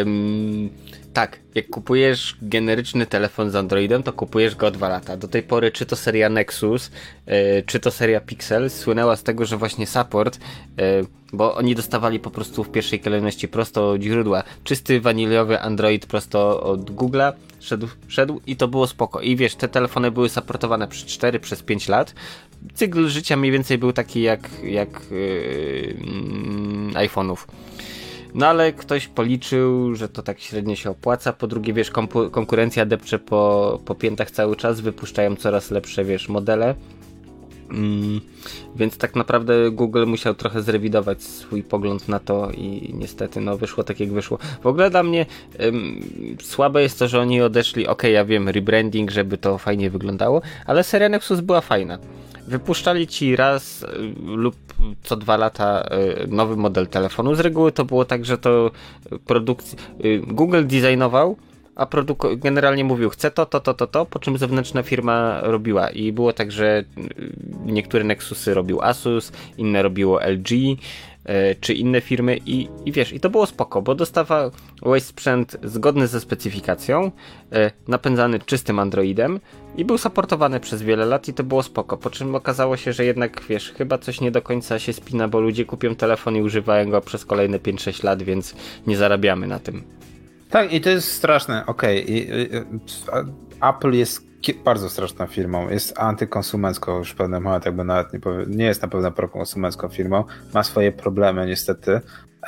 Ym, 0.00 0.70
tak, 1.16 1.40
jak 1.54 1.68
kupujesz 1.68 2.36
generyczny 2.42 3.06
telefon 3.06 3.50
z 3.50 3.54
Androidem, 3.54 4.02
to 4.02 4.12
kupujesz 4.12 4.54
go 4.54 4.70
2 4.70 4.88
lata. 4.88 5.16
Do 5.16 5.28
tej 5.28 5.42
pory, 5.42 5.72
czy 5.72 5.86
to 5.86 5.96
seria 5.96 6.28
Nexus, 6.28 6.90
y, 7.28 7.62
czy 7.66 7.80
to 7.80 7.90
seria 7.90 8.20
Pixel, 8.20 8.70
słynęła 8.70 9.16
z 9.16 9.22
tego, 9.22 9.44
że 9.44 9.56
właśnie 9.56 9.86
support, 9.86 10.36
y, 10.36 10.40
bo 11.32 11.54
oni 11.54 11.74
dostawali 11.74 12.20
po 12.20 12.30
prostu 12.30 12.64
w 12.64 12.70
pierwszej 12.70 13.00
kolejności 13.00 13.48
prosto 13.48 13.90
od 13.90 14.02
źródła 14.02 14.42
czysty 14.64 15.00
waniliowy 15.00 15.60
Android 15.60 16.06
prosto 16.06 16.62
od 16.62 16.90
Google'a, 16.90 17.32
szedł, 17.60 17.88
szedł 18.08 18.40
i 18.46 18.56
to 18.56 18.68
było 18.68 18.86
spoko. 18.86 19.20
I 19.20 19.36
wiesz, 19.36 19.54
te 19.54 19.68
telefony 19.68 20.10
były 20.10 20.28
supportowane 20.28 20.88
przez 20.88 21.04
4, 21.04 21.40
przez 21.40 21.62
5 21.62 21.88
lat. 21.88 22.14
Cykl 22.74 23.08
życia 23.08 23.36
mniej 23.36 23.52
więcej 23.52 23.78
był 23.78 23.92
taki 23.92 24.22
jak, 24.22 24.50
jak 24.62 25.00
yy, 25.10 25.96
iPhone'ów. 26.92 27.36
No 28.34 28.46
ale 28.46 28.72
ktoś 28.72 29.08
policzył, 29.08 29.94
że 29.94 30.08
to 30.08 30.22
tak 30.22 30.40
średnio 30.40 30.76
się 30.76 30.90
opłaca. 30.90 31.32
Po 31.32 31.46
drugie, 31.46 31.72
wiesz, 31.72 31.90
konkurencja 32.30 32.86
depcze 32.86 33.18
po, 33.18 33.78
po 33.84 33.94
piętach 33.94 34.30
cały 34.30 34.56
czas, 34.56 34.80
wypuszczają 34.80 35.36
coraz 35.36 35.70
lepsze, 35.70 36.04
wiesz, 36.04 36.28
modele. 36.28 36.74
Mm, 37.70 38.20
więc 38.76 38.98
tak 38.98 39.16
naprawdę 39.16 39.70
Google 39.70 40.06
musiał 40.06 40.34
trochę 40.34 40.62
zrewidować 40.62 41.22
swój 41.22 41.62
pogląd 41.62 42.08
na 42.08 42.18
to 42.18 42.50
i 42.50 42.94
niestety 42.94 43.40
no 43.40 43.58
wyszło 43.58 43.84
tak 43.84 44.00
jak 44.00 44.12
wyszło. 44.12 44.38
W 44.62 44.66
ogóle 44.66 44.90
dla 44.90 45.02
mnie 45.02 45.26
ym, 45.60 46.00
słabe 46.42 46.82
jest 46.82 46.98
to, 46.98 47.08
że 47.08 47.20
oni 47.20 47.42
odeszli, 47.42 47.86
ok 47.86 48.02
ja 48.02 48.24
wiem, 48.24 48.48
rebranding, 48.48 49.10
żeby 49.10 49.38
to 49.38 49.58
fajnie 49.58 49.90
wyglądało, 49.90 50.42
ale 50.66 50.84
seria 50.84 51.08
Nexus 51.08 51.40
była 51.40 51.60
fajna. 51.60 51.98
Wypuszczali 52.46 53.06
ci 53.06 53.36
raz 53.36 53.82
y, 53.82 53.86
lub 54.26 54.56
co 55.02 55.16
dwa 55.16 55.36
lata 55.36 55.88
y, 56.24 56.26
nowy 56.28 56.56
model 56.56 56.86
telefonu. 56.86 57.34
Z 57.34 57.40
reguły 57.40 57.72
to 57.72 57.84
było 57.84 58.04
tak, 58.04 58.24
że 58.24 58.38
to 58.38 58.70
produkcja. 59.26 59.78
Y, 60.04 60.22
Google 60.26 60.64
designował 60.64 61.36
a 61.76 61.86
produk- 61.86 62.36
generalnie 62.36 62.84
mówił, 62.84 63.10
chcę 63.10 63.30
to, 63.30 63.46
to, 63.46 63.60
to, 63.60 63.74
to, 63.74 63.86
to, 63.86 64.06
po 64.06 64.18
czym 64.18 64.38
zewnętrzna 64.38 64.82
firma 64.82 65.40
robiła. 65.40 65.90
I 65.90 66.12
było 66.12 66.32
tak, 66.32 66.52
że 66.52 66.84
y, 66.98 67.32
niektóre 67.64 68.04
Nexusy 68.04 68.54
robił 68.54 68.82
Asus, 68.82 69.32
inne 69.58 69.82
robiło 69.82 70.20
LG, 70.22 70.52
y, 70.52 70.76
czy 71.60 71.74
inne 71.74 72.00
firmy 72.00 72.38
i, 72.46 72.68
i 72.84 72.92
wiesz, 72.92 73.12
i 73.12 73.20
to 73.20 73.30
było 73.30 73.46
spoko, 73.46 73.82
bo 73.82 73.94
dostawałeś 73.94 75.02
sprzęt 75.02 75.56
zgodny 75.62 76.06
ze 76.06 76.20
specyfikacją, 76.20 77.06
y, 77.06 77.10
napędzany 77.88 78.38
czystym 78.38 78.78
Androidem 78.78 79.40
i 79.76 79.84
był 79.84 79.98
supportowany 79.98 80.60
przez 80.60 80.82
wiele 80.82 81.06
lat 81.06 81.28
i 81.28 81.34
to 81.34 81.44
było 81.44 81.62
spoko, 81.62 81.96
po 81.96 82.10
czym 82.10 82.34
okazało 82.34 82.76
się, 82.76 82.92
że 82.92 83.04
jednak, 83.04 83.42
wiesz, 83.48 83.72
chyba 83.72 83.98
coś 83.98 84.20
nie 84.20 84.30
do 84.30 84.42
końca 84.42 84.78
się 84.78 84.92
spina, 84.92 85.28
bo 85.28 85.40
ludzie 85.40 85.64
kupią 85.64 85.94
telefon 85.94 86.36
i 86.36 86.42
używają 86.42 86.90
go 86.90 87.00
przez 87.00 87.24
kolejne 87.24 87.58
5-6 87.58 88.04
lat, 88.04 88.22
więc 88.22 88.54
nie 88.86 88.96
zarabiamy 88.96 89.46
na 89.46 89.58
tym. 89.58 90.05
Tak, 90.56 90.72
i 90.72 90.80
to 90.80 90.90
jest 90.90 91.12
straszne. 91.12 91.66
Okej, 91.66 92.04
okay. 92.04 92.66
Apple 93.70 93.92
jest 93.92 94.26
bardzo 94.64 94.90
straszną 94.90 95.26
firmą. 95.26 95.68
Jest 95.68 95.98
antykonsumencką 95.98 96.98
już 96.98 97.10
w 97.10 97.14
pewnym 97.14 97.42
momencie, 97.42 97.68
jakby 97.68 97.84
nawet 97.84 98.12
nie, 98.12 98.20
powie, 98.20 98.44
nie 98.48 98.64
jest 98.64 98.82
na 98.82 98.88
pewno 98.88 99.12
prokonsumencką 99.12 99.88
firmą. 99.88 100.24
Ma 100.54 100.62
swoje 100.62 100.92
problemy 100.92 101.46
niestety. 101.46 102.00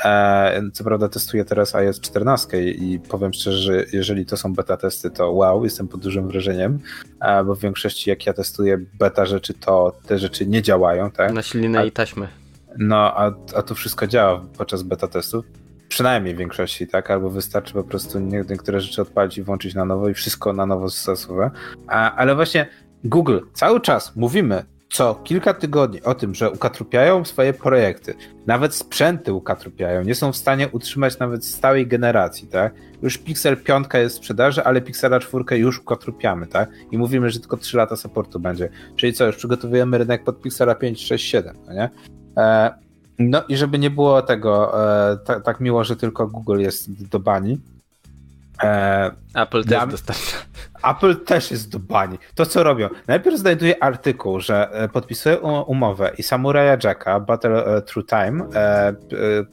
E, 0.05 0.63
co 0.73 0.85
prawda 0.85 1.09
testuję 1.09 1.45
teraz 1.45 1.75
iOS 1.75 2.01
14 2.01 2.63
i 2.63 3.01
powiem 3.01 3.33
szczerze, 3.33 3.59
że 3.59 3.85
jeżeli 3.93 4.27
to 4.27 4.37
są 4.37 4.55
beta 4.55 4.77
testy, 4.77 5.11
to 5.11 5.33
wow, 5.33 5.65
jestem 5.65 5.89
pod 5.89 6.01
dużym 6.01 6.29
wrażeniem, 6.29 6.79
e, 7.21 7.45
bo 7.45 7.55
w 7.55 7.61
większości 7.61 8.11
jak 8.11 8.27
ja 8.27 8.33
testuję 8.33 8.79
beta 8.99 9.27
rzeczy, 9.27 9.55
to 9.55 9.97
te 10.07 10.19
rzeczy 10.19 10.47
nie 10.47 10.63
działają. 10.63 11.11
Tak? 11.11 11.33
Na 11.33 11.43
i 11.85 11.93
taśmy. 11.93 12.29
No, 12.79 12.97
a, 12.97 13.33
a 13.57 13.63
to 13.63 13.75
wszystko 13.75 14.07
działa 14.07 14.45
podczas 14.59 14.83
beta 14.83 15.09
testów 15.09 15.45
przynajmniej 15.89 16.35
w 16.35 16.39
większości, 16.39 16.87
tak? 16.87 17.11
Albo 17.11 17.31
wystarczy 17.31 17.73
po 17.73 17.85
prostu 17.85 18.19
niektóre 18.21 18.81
rzeczy 18.81 19.03
odpalić 19.03 19.39
i 19.39 19.43
włączyć 19.43 19.75
na 19.75 19.85
nowo 19.85 20.09
i 20.09 20.15
wszystko 20.15 20.53
na 20.53 20.67
nowo 20.67 20.89
zastosowe. 20.89 21.51
Ale 21.87 22.35
właśnie 22.35 22.67
Google, 23.05 23.39
cały 23.55 23.81
czas 23.81 24.17
mówimy 24.17 24.65
co 24.91 25.15
kilka 25.15 25.55
tygodni 25.55 26.03
o 26.03 26.15
tym, 26.15 26.35
że 26.35 26.51
ukatrupiają 26.51 27.25
swoje 27.25 27.53
projekty, 27.53 28.15
nawet 28.47 28.75
sprzęty 28.75 29.33
ukatrupiają, 29.33 30.03
nie 30.03 30.15
są 30.15 30.33
w 30.33 30.37
stanie 30.37 30.69
utrzymać 30.69 31.19
nawet 31.19 31.45
stałej 31.45 31.87
generacji, 31.87 32.49
tak? 32.49 32.75
Już 33.03 33.19
Pixel 33.19 33.57
5 33.57 33.87
jest 33.95 34.17
w 34.17 34.19
sprzedaży, 34.19 34.65
ale 34.65 34.81
Pixela 34.81 35.21
4 35.21 35.59
już 35.59 35.79
ukatrupiamy, 35.81 36.47
tak? 36.47 36.71
I 36.91 36.99
mówimy, 36.99 37.31
że 37.31 37.41
tylko 37.41 37.57
3 37.57 37.77
lata 37.77 37.97
supportu 37.97 38.41
będzie. 38.41 38.69
Czyli 38.97 39.13
co, 39.13 39.27
już 39.27 39.37
przygotowujemy 39.37 39.99
rynek 39.99 40.25
pod 40.25 40.43
Pixela 40.43 40.75
5, 40.75 41.07
6, 41.07 41.31
7, 41.31 41.57
no 41.67 41.73
nie? 41.73 41.91
E, 42.37 42.75
no 43.19 43.43
i 43.49 43.57
żeby 43.57 43.79
nie 43.79 43.91
było 43.91 44.23
tego 44.23 44.83
e, 45.13 45.17
tak, 45.17 45.45
tak 45.45 45.61
miło, 45.61 45.85
że 45.85 45.97
tylko 45.97 46.27
Google 46.27 46.59
jest 46.59 47.09
do 47.09 47.19
bani. 47.19 47.61
E, 48.63 49.11
Apple 49.35 49.65
też 49.65 49.87
dostarcza. 49.87 50.37
Apple 50.91 51.17
też 51.17 51.51
jest 51.51 51.71
do 51.71 51.79
bani. 51.79 52.19
To 52.35 52.47
co 52.47 52.63
robią? 52.63 52.89
Najpierw 53.07 53.39
znajduje 53.39 53.83
artykuł, 53.83 54.41
że 54.41 54.71
e, 54.73 54.89
podpisują 54.89 55.63
umowę 55.63 56.13
i 56.19 56.23
Samuraja 56.23 56.77
Jacka, 56.85 57.21
Battle 57.21 57.83
Through 57.83 58.09
Time, 58.09 58.49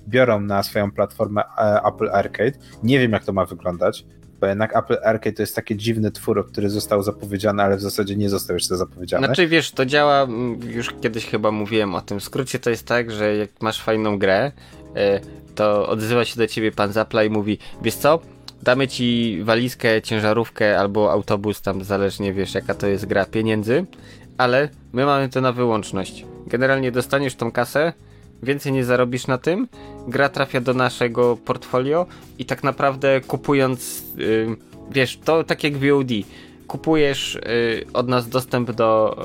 biorą 0.08 0.40
na 0.42 0.64
swoją 0.64 0.92
platformę 0.92 1.44
Apple 1.86 2.10
Arcade. 2.12 2.52
Nie 2.84 3.00
wiem, 3.00 3.12
jak 3.12 3.26
to 3.26 3.34
ma 3.34 3.46
wyglądać 3.46 4.06
bo 4.46 4.50
jednak 4.50 4.76
Apple 4.76 4.98
Arcade 5.04 5.36
to 5.36 5.42
jest 5.44 5.56
taki 5.56 5.78
dziwny 5.78 6.12
twór, 6.12 6.48
który 6.48 6.70
został 6.70 7.04
zapowiedziany, 7.04 7.64
ale 7.64 7.78
w 7.78 7.82
zasadzie 7.82 8.16
nie 8.16 8.30
został 8.30 8.56
jeszcze 8.56 8.78
zapowiedziany. 8.78 9.26
Znaczy 9.26 9.48
wiesz, 9.48 9.72
to 9.72 9.86
działa, 9.86 10.22
mm, 10.22 10.60
już 10.72 10.90
kiedyś 11.02 11.26
chyba 11.26 11.52
mówiłem 11.52 11.96
o 11.96 12.02
tym, 12.02 12.20
w 12.20 12.24
skrócie 12.24 12.60
to 12.60 12.70
jest 12.70 12.88
tak, 12.88 13.12
że 13.12 13.36
jak 13.36 13.50
masz 13.62 13.82
fajną 13.82 14.20
grę, 14.20 14.52
e, 14.96 15.20
to 15.56 15.90
odzywa 15.90 16.26
się 16.26 16.38
do 16.38 16.48
ciebie 16.48 16.72
pan 16.72 16.92
Zapla 16.92 17.24
i 17.24 17.30
mówi, 17.30 17.58
wiesz 17.82 17.96
co, 17.96 18.20
damy 18.64 18.88
ci 18.88 19.40
walizkę, 19.44 20.02
ciężarówkę 20.02 20.80
albo 20.80 21.12
autobus, 21.12 21.62
tam 21.62 21.84
zależnie 21.84 22.34
wiesz 22.34 22.54
jaka 22.54 22.74
to 22.74 22.88
jest 22.88 23.06
gra, 23.06 23.26
pieniędzy, 23.26 23.86
ale 24.38 24.70
my 24.94 25.06
mamy 25.06 25.30
to 25.30 25.42
na 25.42 25.52
wyłączność. 25.52 26.26
Generalnie 26.48 26.92
dostaniesz 26.92 27.36
tą 27.36 27.52
kasę, 27.52 27.94
więcej 28.46 28.72
nie 28.72 28.86
zarobisz 28.86 29.28
na 29.28 29.38
tym, 29.38 29.68
gra 30.08 30.30
trafia 30.30 30.62
do 30.62 30.74
naszego 30.74 31.38
portfolio 31.38 32.06
i 32.40 32.46
tak 32.46 32.64
naprawdę 32.64 33.22
kupując, 33.22 34.04
yy, 34.18 34.56
wiesz, 34.92 35.20
to 35.24 35.44
tak 35.44 35.64
jak 35.64 35.74
VOD, 35.78 36.12
kupujesz 36.68 37.40
yy, 37.46 37.86
od 37.94 38.08
nas 38.08 38.30
dostęp 38.30 38.72
do 38.72 39.18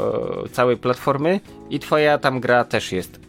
yy, 0.43 0.49
całej 0.49 0.77
platformy 0.77 1.41
i 1.71 1.79
twoja 1.79 2.19
tam 2.19 2.41
gra 2.41 2.65
też 2.65 2.93
jest. 2.93 3.21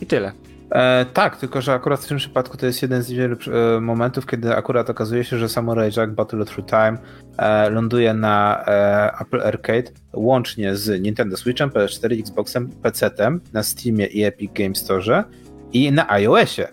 I 0.00 0.06
tyle. 0.06 0.47
E, 0.70 1.06
tak, 1.12 1.36
tylko 1.36 1.60
że 1.60 1.72
akurat 1.72 2.00
w 2.00 2.08
tym 2.08 2.18
przypadku 2.18 2.56
to 2.56 2.66
jest 2.66 2.82
jeden 2.82 3.02
z 3.02 3.12
wielu 3.12 3.36
e, 3.76 3.80
momentów, 3.80 4.26
kiedy 4.26 4.56
akurat 4.56 4.90
okazuje 4.90 5.24
się, 5.24 5.38
że 5.38 5.48
Samurai 5.48 5.90
Jack 5.96 6.12
Battle 6.12 6.44
Through 6.44 6.68
Time 6.68 6.98
e, 7.36 7.70
ląduje 7.70 8.14
na 8.14 8.64
e, 8.66 9.12
Apple 9.20 9.42
Arcade 9.42 9.90
łącznie 10.12 10.76
z 10.76 11.02
Nintendo 11.02 11.36
Switchem, 11.36 11.70
PS4, 11.70 12.20
Xboxem, 12.20 12.68
PC-tem, 12.82 13.40
na 13.52 13.62
Steamie 13.62 14.06
i 14.06 14.24
Epic 14.24 14.52
Game 14.54 14.74
Store 14.74 15.24
i 15.72 15.92
na 15.92 16.10
iOSie. 16.10 16.68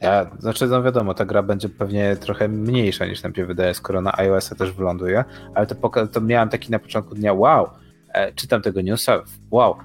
Ja, 0.00 0.30
znaczy, 0.38 0.66
no 0.66 0.82
wiadomo, 0.82 1.14
ta 1.14 1.24
gra 1.24 1.42
będzie 1.42 1.68
pewnie 1.68 2.16
trochę 2.16 2.48
mniejsza 2.48 3.06
niż 3.06 3.22
nam 3.22 3.34
się 3.34 3.46
wydaje, 3.46 3.74
skoro 3.74 4.00
na 4.00 4.18
iOS-a 4.18 4.54
też 4.54 4.72
wyląduje, 4.72 5.24
ale 5.54 5.66
to, 5.66 6.06
to 6.06 6.20
miałem 6.20 6.48
taki 6.48 6.70
na 6.70 6.78
początku 6.78 7.14
dnia, 7.14 7.32
wow, 7.32 7.68
e, 8.12 8.32
czytam 8.32 8.62
tego 8.62 8.80
newsa, 8.80 9.22
wow, 9.50 9.76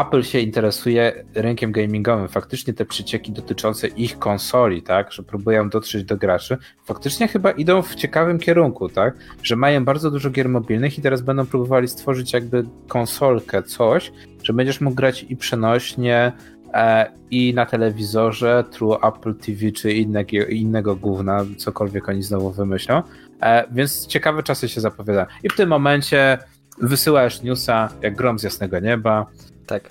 Apple 0.00 0.22
się 0.22 0.38
interesuje 0.38 1.24
rynkiem 1.34 1.72
gamingowym. 1.72 2.28
Faktycznie 2.28 2.74
te 2.74 2.84
przycieki 2.84 3.32
dotyczące 3.32 3.88
ich 3.88 4.18
konsoli, 4.18 4.82
tak, 4.82 5.12
że 5.12 5.22
próbują 5.22 5.68
dotrzeć 5.68 6.04
do 6.04 6.16
graczy, 6.16 6.58
faktycznie 6.84 7.28
chyba 7.28 7.50
idą 7.50 7.82
w 7.82 7.94
ciekawym 7.94 8.38
kierunku, 8.38 8.88
tak, 8.88 9.14
że 9.42 9.56
mają 9.56 9.84
bardzo 9.84 10.10
dużo 10.10 10.30
gier 10.30 10.48
mobilnych 10.48 10.98
i 10.98 11.02
teraz 11.02 11.20
będą 11.22 11.46
próbowali 11.46 11.88
stworzyć 11.88 12.32
jakby 12.32 12.64
konsolkę, 12.88 13.62
coś, 13.62 14.12
że 14.42 14.52
będziesz 14.52 14.80
mógł 14.80 14.96
grać 14.96 15.26
i 15.28 15.36
przenośnie, 15.36 16.32
e, 16.74 17.12
i 17.30 17.54
na 17.54 17.66
telewizorze, 17.66 18.64
True 18.70 18.98
Apple 19.02 19.34
TV 19.34 19.72
czy 19.72 19.92
innego, 19.92 20.46
innego 20.48 20.96
gówna, 20.96 21.44
cokolwiek 21.56 22.08
oni 22.08 22.22
znowu 22.22 22.50
wymyślą. 22.50 23.02
E, 23.42 23.64
więc 23.72 24.06
ciekawe 24.06 24.42
czasy 24.42 24.68
się 24.68 24.80
zapowiadają. 24.80 25.26
I 25.42 25.48
w 25.48 25.56
tym 25.56 25.68
momencie 25.68 26.38
wysyłasz 26.78 27.42
newsa 27.42 27.88
jak 28.02 28.16
grom 28.16 28.38
z 28.38 28.42
jasnego 28.42 28.78
nieba, 28.80 29.26
tak. 29.66 29.88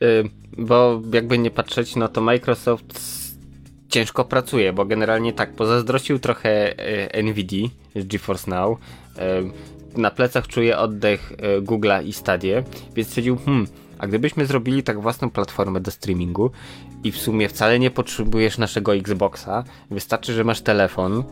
Yy, 0.00 0.30
bo 0.58 1.02
jakby 1.12 1.38
nie 1.38 1.50
patrzeć, 1.50 1.96
no 1.96 2.08
to 2.08 2.20
Microsoft 2.20 3.00
ciężko 3.88 4.24
pracuje, 4.24 4.72
bo 4.72 4.84
generalnie 4.84 5.32
tak, 5.32 5.52
pozazdrościł 5.52 6.18
trochę 6.18 6.74
yy, 7.12 7.22
NVIDIA 7.22 7.68
z 7.96 8.06
GeForce 8.06 8.50
Now, 8.50 8.78
yy, 9.16 9.22
na 10.00 10.10
plecach 10.10 10.46
czuje 10.46 10.78
oddech 10.78 11.32
yy, 11.42 11.62
Google'a 11.62 12.04
i 12.04 12.12
Stadia, 12.12 12.62
więc 12.94 13.08
stwierdził, 13.08 13.36
hmm, 13.36 13.66
a 13.98 14.06
gdybyśmy 14.06 14.46
zrobili 14.46 14.82
tak 14.82 15.00
własną 15.00 15.30
platformę 15.30 15.80
do 15.80 15.90
streamingu 15.90 16.50
i 17.04 17.12
w 17.12 17.16
sumie 17.16 17.48
wcale 17.48 17.78
nie 17.78 17.90
potrzebujesz 17.90 18.58
naszego 18.58 18.94
Xboxa, 18.94 19.64
wystarczy, 19.90 20.32
że 20.32 20.44
masz 20.44 20.60
telefon, 20.60 21.24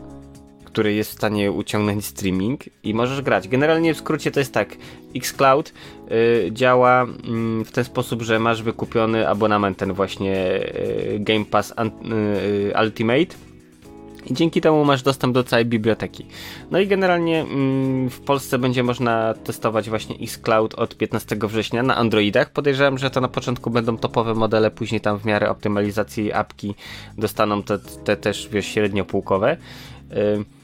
który 0.77 0.93
jest 0.93 1.11
w 1.11 1.13
stanie 1.13 1.51
uciągnąć 1.51 2.05
streaming 2.05 2.63
i 2.83 2.93
możesz 2.93 3.21
grać. 3.21 3.47
Generalnie 3.47 3.93
w 3.93 3.97
skrócie 3.97 4.31
to 4.31 4.39
jest 4.39 4.53
tak, 4.53 4.77
xCloud 5.15 5.73
y, 6.11 6.49
działa 6.51 7.05
y, 7.05 7.65
w 7.65 7.71
ten 7.71 7.83
sposób, 7.83 8.21
że 8.21 8.39
masz 8.39 8.63
wykupiony 8.63 9.29
abonament 9.29 9.77
ten 9.77 9.93
właśnie 9.93 10.35
y, 10.35 11.17
Game 11.19 11.45
Pass 11.45 11.71
y, 11.71 12.73
Ultimate 12.83 13.35
i 14.25 14.33
dzięki 14.33 14.61
temu 14.61 14.85
masz 14.85 15.03
dostęp 15.03 15.33
do 15.33 15.43
całej 15.43 15.65
biblioteki. 15.65 16.25
No 16.71 16.79
i 16.79 16.87
generalnie 16.87 17.41
mm, 17.41 18.09
w 18.09 18.19
Polsce 18.19 18.59
będzie 18.59 18.83
można 18.83 19.33
testować 19.33 19.89
właśnie 19.89 20.15
xCloud 20.15 20.75
od 20.75 20.97
15 20.97 21.35
września 21.41 21.83
na 21.83 21.95
Androidach. 21.95 22.51
Podejrzewam, 22.51 22.97
że 22.97 23.09
to 23.09 23.21
na 23.21 23.27
początku 23.27 23.69
będą 23.69 23.97
topowe 23.97 24.33
modele, 24.33 24.71
później 24.71 25.01
tam 25.01 25.19
w 25.19 25.25
miarę 25.25 25.49
optymalizacji 25.49 26.33
apki 26.33 26.75
dostaną 27.17 27.63
te, 27.63 27.79
te 27.79 28.17
też 28.17 28.49
wiesz, 28.51 28.65
średniopółkowe. 28.65 29.57
Yy, 30.09 30.56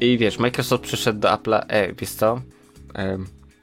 i 0.00 0.18
wiesz, 0.18 0.38
Microsoft 0.38 0.82
przyszedł 0.82 1.20
do 1.20 1.28
Apple'a, 1.28 1.64
e, 1.68 1.92
wiesz 1.92 2.10
co? 2.10 2.40
E, 2.94 3.18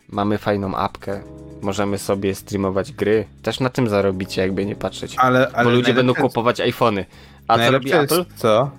mamy 0.09 0.37
fajną 0.37 0.75
apkę, 0.75 1.21
możemy 1.61 1.97
sobie 1.97 2.35
streamować 2.35 2.91
gry. 2.91 3.25
Też 3.41 3.59
na 3.59 3.69
tym 3.69 3.89
zarobicie, 3.89 4.41
jakby 4.41 4.65
nie 4.65 4.75
patrzeć. 4.75 5.15
Ale, 5.17 5.51
ale 5.53 5.63
Bo 5.63 5.69
ludzie 5.69 5.93
będą 5.93 6.13
kupować 6.13 6.59
iPhony. 6.61 7.05
A 7.47 7.57
co 7.57 7.71
robi 7.71 7.93
Apple? 7.93 8.25
Co? 8.35 8.71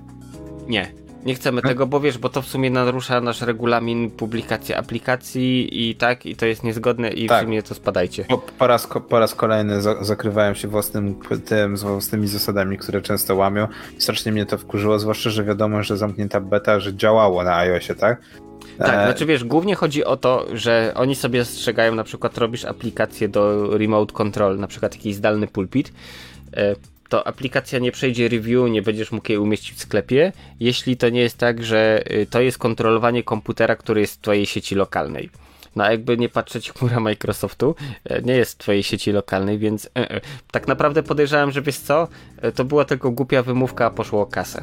Nie. 0.68 0.92
Nie 1.26 1.34
chcemy 1.34 1.62
Hmm? 1.62 1.74
tego, 1.74 1.86
bo 1.86 2.00
wiesz, 2.00 2.18
bo 2.18 2.28
to 2.28 2.42
w 2.42 2.46
sumie 2.46 2.70
narusza 2.70 3.20
nasz 3.20 3.40
regulamin 3.40 4.10
publikacji 4.10 4.74
aplikacji 4.74 5.68
i 5.90 5.94
tak, 5.94 6.26
i 6.26 6.36
to 6.36 6.46
jest 6.46 6.64
niezgodne 6.64 7.10
i 7.10 7.26
Tak. 7.28 7.38
w 7.42 7.44
sumie 7.44 7.62
to 7.62 7.74
spadajcie. 7.74 8.24
Po, 8.24 8.38
po, 8.38 8.66
raz, 8.66 8.88
po 9.08 9.18
raz 9.18 9.34
kolejny 9.34 9.82
za, 9.82 10.04
zakrywają 10.04 10.54
się 10.54 10.68
własnym 10.68 11.14
tym, 11.44 11.76
z 11.76 11.82
własnymi 11.82 12.28
zasadami, 12.28 12.78
które 12.78 13.02
często 13.02 13.34
łamią. 13.36 13.68
Strasznie 13.98 14.32
mnie 14.32 14.46
to 14.46 14.58
wkurzyło, 14.58 14.98
zwłaszcza, 14.98 15.30
że 15.30 15.44
wiadomo, 15.44 15.82
że 15.82 15.96
zamknięta 15.96 16.40
beta, 16.40 16.80
że 16.80 16.94
działało 16.96 17.44
na 17.44 17.56
iOSie, 17.56 17.94
tak? 17.94 18.20
Tak, 18.78 18.88
E, 18.94 19.04
znaczy 19.04 19.26
wiesz, 19.26 19.44
głównie 19.44 19.74
chodzi 19.74 20.04
o 20.04 20.16
to, 20.16 20.46
że 20.52 20.92
oni 20.94 21.14
sobie 21.14 21.44
strzegają, 21.44 21.94
na 21.94 22.04
przykład 22.04 22.38
robisz 22.38 22.64
aplikację 22.64 23.28
do 23.28 23.70
remote 23.78 24.12
control, 24.14 24.58
na 24.58 24.66
przykład 24.66 24.94
jakiś 24.94 25.14
zdalny 25.14 25.46
pulpit, 25.46 25.92
e, 26.56 26.76
to 27.08 27.26
aplikacja 27.26 27.78
nie 27.78 27.92
przejdzie 27.92 28.28
review, 28.28 28.70
nie 28.70 28.82
będziesz 28.82 29.12
mógł 29.12 29.32
jej 29.32 29.38
umieścić 29.38 29.78
w 29.78 29.80
sklepie, 29.80 30.32
jeśli 30.60 30.96
to 30.96 31.08
nie 31.08 31.20
jest 31.20 31.38
tak, 31.38 31.64
że 31.64 32.02
y, 32.12 32.26
to 32.30 32.40
jest 32.40 32.58
kontrolowanie 32.58 33.22
komputera, 33.22 33.76
który 33.76 34.00
jest 34.00 34.14
w 34.14 34.20
twojej 34.20 34.46
sieci 34.46 34.74
lokalnej. 34.74 35.30
No 35.76 35.90
jakby 35.90 36.16
nie 36.16 36.28
patrzeć, 36.28 36.70
chmura 36.72 37.00
Microsoftu 37.00 37.74
e, 38.04 38.22
nie 38.22 38.36
jest 38.36 38.52
w 38.52 38.58
twojej 38.58 38.82
sieci 38.82 39.12
lokalnej, 39.12 39.58
więc 39.58 39.86
e, 39.86 40.10
e. 40.10 40.20
tak 40.50 40.68
naprawdę 40.68 41.02
podejrzewam, 41.02 41.50
że 41.50 41.62
wiesz 41.62 41.78
co, 41.78 42.08
E, 42.42 42.52
to 42.52 42.64
była 42.64 42.84
tylko 42.84 43.10
głupia 43.10 43.42
wymówka, 43.42 43.86
a 43.86 43.90
poszło 43.90 44.22
o 44.22 44.26
kasę. 44.26 44.62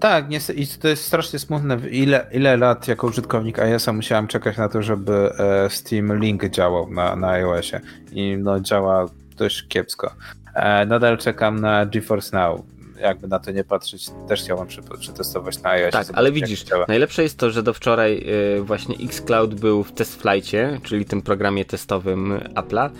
Tak, 0.00 0.28
niestety, 0.28 0.60
i 0.60 0.66
to 0.66 0.88
jest 0.88 1.04
strasznie 1.04 1.38
smutne. 1.38 1.78
Ile, 1.90 2.26
ile 2.32 2.56
lat 2.56 2.88
jako 2.88 3.06
użytkownik 3.06 3.58
iOS-a 3.58 3.92
musiałem 3.92 4.26
czekać 4.26 4.56
na 4.56 4.68
to, 4.68 4.82
żeby 4.82 5.30
e, 5.38 5.70
Steam 5.70 6.18
Link 6.18 6.48
działał 6.48 6.90
na, 6.90 7.16
na 7.16 7.28
iOSie. 7.28 7.80
I 8.12 8.36
no 8.38 8.60
działa 8.60 9.06
dość 9.36 9.68
kiepsko. 9.68 10.14
E, 10.58 10.86
nadal 10.86 11.18
czekam 11.18 11.60
na 11.60 11.86
GeForce 11.86 12.36
Now. 12.36 12.60
Jakby 13.00 13.28
na 13.28 13.38
to 13.38 13.50
nie 13.50 13.64
patrzeć, 13.64 14.06
też 14.28 14.42
chciałbym 14.42 14.66
przetestować 15.00 15.62
na 15.62 15.70
iOSie. 15.70 15.92
Tak, 15.92 16.06
ale 16.12 16.32
widzisz, 16.32 16.64
najlepsze 16.88 17.22
jest 17.22 17.38
to, 17.38 17.50
że 17.50 17.62
do 17.62 17.74
wczoraj 17.74 18.24
y, 18.58 18.62
właśnie 18.62 18.96
xCloud 19.04 19.54
był 19.54 19.84
w 19.84 19.92
TestFlightie, 19.92 20.80
czyli 20.82 21.04
tym 21.04 21.22
programie 21.22 21.64
testowym 21.64 22.40
Apple'a 22.54 22.90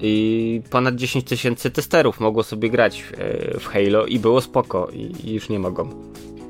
i 0.00 0.62
ponad 0.70 0.94
10 0.94 1.24
tysięcy 1.24 1.70
testerów 1.70 2.20
mogło 2.20 2.42
sobie 2.42 2.70
grać 2.70 3.02
w, 3.02 3.12
y, 3.12 3.60
w 3.60 3.66
Halo 3.66 4.06
i 4.06 4.18
było 4.18 4.40
spoko 4.40 4.88
i, 4.92 5.32
już 5.34 5.48
nie 5.48 5.58
mogą. 5.58 5.90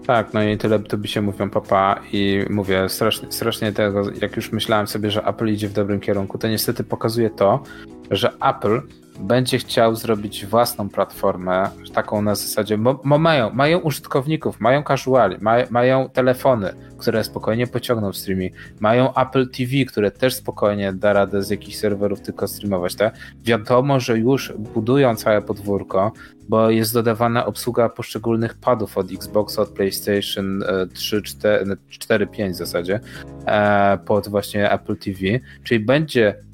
Tak, 0.07 0.35
no 0.35 0.43
i 0.43 0.59
tyle 0.59 0.79
to 0.79 0.99
by 0.99 1.09
się 1.09 1.23
mówią 1.23 1.51
papa 1.51 2.01
i 2.13 2.45
mówię, 2.51 2.89
strasznie, 2.89 3.33
strasznie 3.33 3.73
tego, 3.73 4.03
jak 4.21 4.37
już 4.37 4.53
myślałem 4.53 4.87
sobie, 4.87 5.11
że 5.11 5.25
Apple 5.25 5.47
idzie 5.47 5.69
w 5.69 5.73
dobrym 5.73 6.01
kierunku, 6.01 6.39
to 6.39 6.49
niestety 6.49 6.85
pokazuje 6.85 7.31
to, 7.31 7.63
że 8.11 8.33
Apple 8.41 8.81
będzie 9.21 9.59
chciał 9.59 9.95
zrobić 9.95 10.47
własną 10.47 10.89
platformę, 10.89 11.71
taką 11.95 12.23
na 12.23 12.35
zasadzie, 12.35 12.79
bo, 12.79 13.19
mają, 13.19 13.51
mają 13.51 13.79
użytkowników, 13.79 14.61
mają 14.61 14.83
casuali, 14.83 15.37
ma, 15.41 15.57
mają 15.71 16.09
telefony, 16.09 16.73
które 16.99 17.25
spokojnie 17.25 17.67
pociągną 17.67 18.13
streaming, 18.13 18.53
mają 18.81 19.15
Apple 19.15 19.51
TV, 19.51 19.73
które 19.89 20.11
też 20.11 20.35
spokojnie 20.35 20.93
da 20.93 21.13
radę 21.13 21.43
z 21.43 21.51
jakichś 21.51 21.77
serwerów 21.77 22.21
tylko 22.21 22.49
streamować, 22.49 22.95
tak? 22.95 23.15
Wiadomo, 23.43 24.01
że 24.01 24.19
już 24.19 24.53
budują 24.53 25.17
całe 25.17 25.43
podwórko, 25.43 26.13
bo 26.49 26.71
jest 26.71 26.95
dodawana 26.95 27.47
obsługa 27.47 27.89
poszczególnych 27.89 28.55
padów 28.55 28.99
od 28.99 29.13
Xboxa, 29.13 29.63
od 29.63 29.69
PlayStation 29.69 30.63
e, 30.63 30.87
3, 30.87 31.23
4, 31.23 31.77
4 31.89 32.27
5 32.27 32.55
w 32.55 32.59
zasadzie, 32.59 33.01
e, 33.47 33.99
pod 34.07 34.29
właśnie 34.29 34.73
Apple 34.73 34.97
TV, 34.97 35.19
czyli 35.65 35.85
będzie 35.85 36.46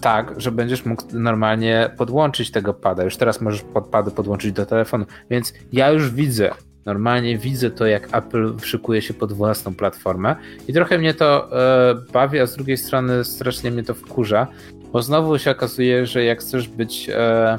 tak, 0.00 0.40
że 0.40 0.52
będziesz 0.52 0.84
mógł 0.84 1.02
normalnie 1.12 1.90
podłączyć 1.96 2.50
tego 2.50 2.74
pada. 2.74 3.04
Już 3.04 3.16
teraz 3.16 3.40
możesz 3.40 3.62
podpady 3.62 4.10
podłączyć 4.10 4.52
do 4.52 4.66
telefonu, 4.66 5.04
więc 5.30 5.52
ja 5.72 5.90
już 5.90 6.10
widzę, 6.10 6.50
normalnie 6.86 7.38
widzę 7.38 7.70
to, 7.70 7.86
jak 7.86 8.08
Apple 8.16 8.58
szykuje 8.62 9.02
się 9.02 9.14
pod 9.14 9.32
własną 9.32 9.74
platformę 9.74 10.36
i 10.68 10.72
trochę 10.72 10.98
mnie 10.98 11.14
to 11.14 11.48
e, 11.52 11.94
bawi, 12.12 12.40
a 12.40 12.46
z 12.46 12.56
drugiej 12.56 12.76
strony 12.76 13.24
strasznie 13.24 13.70
mnie 13.70 13.82
to 13.82 13.94
wkurza, 13.94 14.46
bo 14.92 15.02
znowu 15.02 15.38
się 15.38 15.50
okazuje, 15.50 16.06
że 16.06 16.24
jak 16.24 16.40
chcesz 16.40 16.68
być 16.68 17.10
e, 17.14 17.56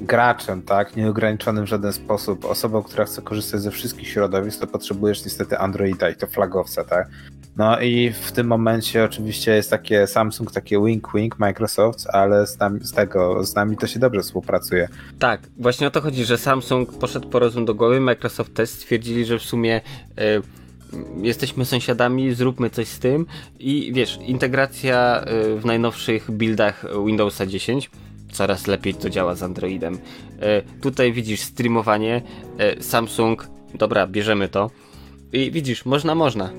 graczem, 0.00 0.62
tak, 0.62 0.96
nieograniczonym 0.96 1.64
w 1.64 1.68
żaden 1.68 1.92
sposób, 1.92 2.44
osobą, 2.44 2.82
która 2.82 3.04
chce 3.04 3.22
korzystać 3.22 3.60
ze 3.60 3.70
wszystkich 3.70 4.08
środowisk, 4.08 4.60
to 4.60 4.66
potrzebujesz 4.66 5.24
niestety 5.24 5.58
Androida 5.58 6.10
i 6.10 6.16
to 6.16 6.26
flagowca, 6.26 6.84
tak. 6.84 7.08
No 7.56 7.80
i 7.80 8.10
w 8.10 8.32
tym 8.32 8.46
momencie 8.46 9.04
oczywiście 9.04 9.52
jest 9.52 9.70
takie 9.70 10.06
Samsung, 10.06 10.52
takie 10.52 10.84
wink 10.84 11.08
wink 11.14 11.38
Microsoft, 11.38 12.06
ale 12.12 12.46
z, 12.46 12.58
nami, 12.58 12.80
z 12.84 12.92
tego, 12.92 13.44
z 13.44 13.54
nami 13.54 13.76
to 13.76 13.86
się 13.86 13.98
dobrze 14.00 14.22
współpracuje. 14.22 14.88
Tak, 15.18 15.40
właśnie 15.58 15.86
o 15.86 15.90
to 15.90 16.00
chodzi, 16.00 16.24
że 16.24 16.38
Samsung 16.38 16.98
poszedł 16.98 17.28
po 17.28 17.38
rozum 17.38 17.64
do 17.64 17.74
głowy, 17.74 18.00
Microsoft 18.00 18.54
też 18.54 18.70
stwierdzili, 18.70 19.24
że 19.24 19.38
w 19.38 19.42
sumie 19.42 19.80
y, 20.18 20.42
jesteśmy 21.22 21.64
sąsiadami, 21.64 22.34
zróbmy 22.34 22.70
coś 22.70 22.88
z 22.88 22.98
tym 22.98 23.26
i 23.58 23.92
wiesz, 23.94 24.18
integracja 24.26 25.24
y, 25.54 25.60
w 25.60 25.64
najnowszych 25.64 26.30
buildach 26.30 26.84
Windowsa 27.06 27.46
10 27.46 27.90
coraz 28.32 28.66
lepiej 28.66 28.94
to 28.94 29.10
działa 29.10 29.34
z 29.34 29.42
Androidem. 29.42 29.94
Y, 29.94 29.98
tutaj 30.80 31.12
widzisz 31.12 31.40
streamowanie, 31.40 32.22
Samsung, 32.80 33.48
dobra, 33.74 34.06
bierzemy 34.06 34.48
to 34.48 34.70
i 35.32 35.50
widzisz, 35.50 35.84
można, 35.84 36.14
można. 36.14 36.50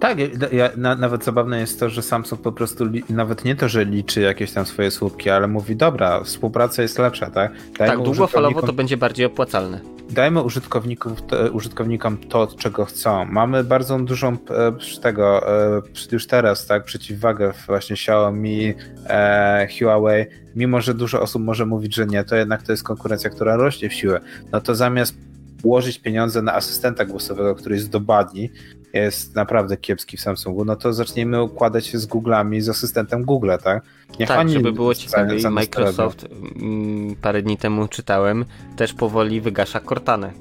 Tak, 0.00 0.18
ja, 0.52 0.70
na, 0.76 0.94
nawet 0.94 1.24
zabawne 1.24 1.60
jest 1.60 1.80
to, 1.80 1.90
że 1.90 2.02
Samsung 2.02 2.40
po 2.42 2.52
prostu 2.52 2.84
li, 2.84 3.04
nawet 3.08 3.44
nie 3.44 3.56
to, 3.56 3.68
że 3.68 3.84
liczy 3.84 4.20
jakieś 4.20 4.52
tam 4.52 4.66
swoje 4.66 4.90
słupki, 4.90 5.30
ale 5.30 5.46
mówi, 5.48 5.76
dobra, 5.76 6.24
współpraca 6.24 6.82
jest 6.82 6.98
lepsza, 6.98 7.30
tak? 7.30 7.52
Dajmy 7.78 7.94
tak, 7.96 8.04
długofalowo 8.04 8.60
to 8.60 8.66
użytkownikom- 8.66 8.74
będzie 8.76 8.96
bardziej 8.96 9.26
opłacalne. 9.26 9.80
dajmy 10.10 10.42
użytkowników, 10.42 11.22
to, 11.22 11.36
użytkownikom 11.52 12.18
to, 12.18 12.46
czego 12.58 12.84
chcą. 12.84 13.24
Mamy 13.24 13.64
bardzo 13.64 13.98
dużą 13.98 14.32
e, 14.32 15.00
tego, 15.02 15.48
e, 15.76 15.82
już 16.12 16.26
teraz, 16.26 16.66
tak, 16.66 16.84
przeciwwagę 16.84 17.52
właśnie 17.66 17.94
Xiaomi, 17.94 18.74
e, 19.06 19.68
Huawei. 19.78 20.24
Mimo, 20.56 20.80
że 20.80 20.94
dużo 20.94 21.20
osób 21.20 21.42
może 21.42 21.66
mówić, 21.66 21.94
że 21.94 22.06
nie, 22.06 22.24
to 22.24 22.36
jednak 22.36 22.62
to 22.62 22.72
jest 22.72 22.84
konkurencja, 22.84 23.30
która 23.30 23.56
rośnie 23.56 23.88
w 23.88 23.94
siłę. 23.94 24.20
No 24.52 24.60
to 24.60 24.74
zamiast 24.74 25.14
ułożyć 25.62 25.98
pieniądze 25.98 26.42
na 26.42 26.54
asystenta 26.54 27.04
głosowego, 27.04 27.54
który 27.54 27.74
jest 27.74 27.90
do 27.90 28.00
badni, 28.00 28.50
jest 28.92 29.34
naprawdę 29.34 29.76
kiepski 29.76 30.16
w 30.16 30.20
Samsungu, 30.20 30.64
no 30.64 30.76
to 30.76 30.92
zacznijmy 30.92 31.42
układać 31.42 31.86
się 31.86 31.98
z 31.98 32.06
Googlami, 32.06 32.60
z 32.60 32.68
asystentem 32.68 33.24
Google, 33.24 33.50
tak? 33.64 33.82
Niech 34.20 34.28
Tak, 34.28 34.48
żeby 34.48 34.72
było 34.72 34.94
ciekawiej. 34.94 35.42
Microsoft 35.50 36.26
mm, 36.60 37.16
parę 37.16 37.42
dni 37.42 37.56
temu 37.56 37.88
czytałem, 37.88 38.44
też 38.76 38.92
powoli 38.92 39.40
wygasza 39.40 39.80
Cortanę. 39.80 40.32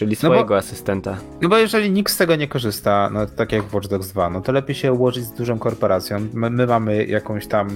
Czyli 0.00 0.16
No 0.22 0.28
bo- 0.28 0.34
swojego 0.34 0.56
asystenta. 0.56 1.16
No 1.42 1.48
bo 1.48 1.58
jeżeli 1.58 1.90
nikt 1.90 2.12
z 2.12 2.16
tego 2.16 2.36
nie 2.36 2.48
korzysta, 2.48 3.10
no 3.12 3.26
tak 3.26 3.52
jak 3.52 3.74
Watch 3.74 3.88
Dogs 3.88 4.08
2, 4.08 4.30
no 4.30 4.40
to 4.40 4.52
lepiej 4.52 4.74
się 4.74 4.92
ułożyć 4.92 5.24
z 5.24 5.32
dużą 5.32 5.58
korporacją. 5.58 6.28
My, 6.32 6.50
my 6.50 6.66
mamy 6.66 7.04
jakąś 7.06 7.46
tam 7.46 7.68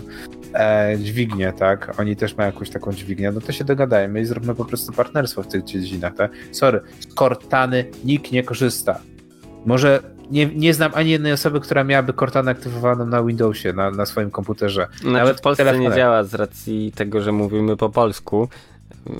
e, 0.54 0.96
dźwignię, 0.98 1.52
tak? 1.58 1.94
Oni 2.00 2.16
też 2.16 2.36
mają 2.36 2.52
jakąś 2.52 2.70
taką 2.70 2.92
dźwignię, 2.92 3.32
no 3.32 3.40
to 3.40 3.52
się 3.52 3.64
dogadajmy 3.64 4.20
i 4.20 4.24
zróbmy 4.24 4.54
po 4.54 4.64
prostu 4.64 4.92
partnerstwo 4.92 5.42
w 5.42 5.46
tych 5.48 5.64
dziedzinach, 5.64 6.14
tak? 6.14 6.30
Sorry, 6.52 6.80
z 7.00 7.14
Cortany 7.14 7.84
nikt 8.04 8.32
nie 8.32 8.42
korzysta. 8.42 9.00
Może 9.66 10.02
nie, 10.30 10.46
nie 10.46 10.74
znam 10.74 10.90
ani 10.94 11.10
jednej 11.10 11.32
osoby, 11.32 11.60
która 11.60 11.84
miałaby 11.84 12.12
Cortanę 12.12 12.50
aktywowaną 12.50 13.06
na 13.06 13.22
Windowsie, 13.22 13.72
na, 13.72 13.90
na 13.90 14.06
swoim 14.06 14.30
komputerze. 14.30 14.86
Znaczy 14.90 15.08
Nawet 15.12 15.38
w 15.38 15.40
Polsce 15.40 15.64
telefonem. 15.64 15.90
nie 15.90 15.96
działa 15.96 16.24
z 16.24 16.34
racji 16.34 16.92
tego, 16.94 17.20
że 17.20 17.32
mówimy 17.32 17.76
po 17.76 17.88
polsku. 17.88 18.48
Ym, 19.10 19.14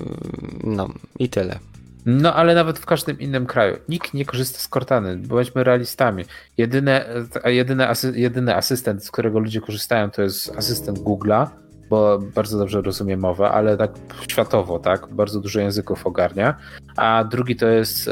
No 0.63 0.89
i 1.19 1.29
tyle. 1.29 1.59
No, 2.05 2.33
ale 2.33 2.55
nawet 2.55 2.79
w 2.79 2.85
każdym 2.85 3.19
innym 3.19 3.45
kraju. 3.45 3.77
Nikt 3.89 4.13
nie 4.13 4.25
korzysta 4.25 4.59
z 4.59 4.67
Cortany, 4.67 5.17
bądźmy 5.17 5.63
realistami. 5.63 6.25
Jedyne, 6.57 7.05
a 7.43 7.49
jedyny, 7.49 7.87
asy, 7.87 8.13
jedyny 8.15 8.55
asystent, 8.55 9.05
z 9.05 9.11
którego 9.11 9.39
ludzie 9.39 9.61
korzystają, 9.61 10.11
to 10.11 10.21
jest 10.21 10.57
asystent 10.57 10.99
Google'a, 10.99 11.47
bo 11.89 12.19
bardzo 12.35 12.57
dobrze 12.57 12.81
rozumie 12.81 13.17
mowę, 13.17 13.49
ale 13.49 13.77
tak 13.77 13.91
światowo, 14.27 14.79
tak? 14.79 15.07
Bardzo 15.07 15.39
dużo 15.39 15.59
języków 15.59 16.07
ogarnia. 16.07 16.55
A 16.95 17.23
drugi 17.23 17.55
to 17.55 17.67
jest 17.67 18.07
e, 18.07 18.11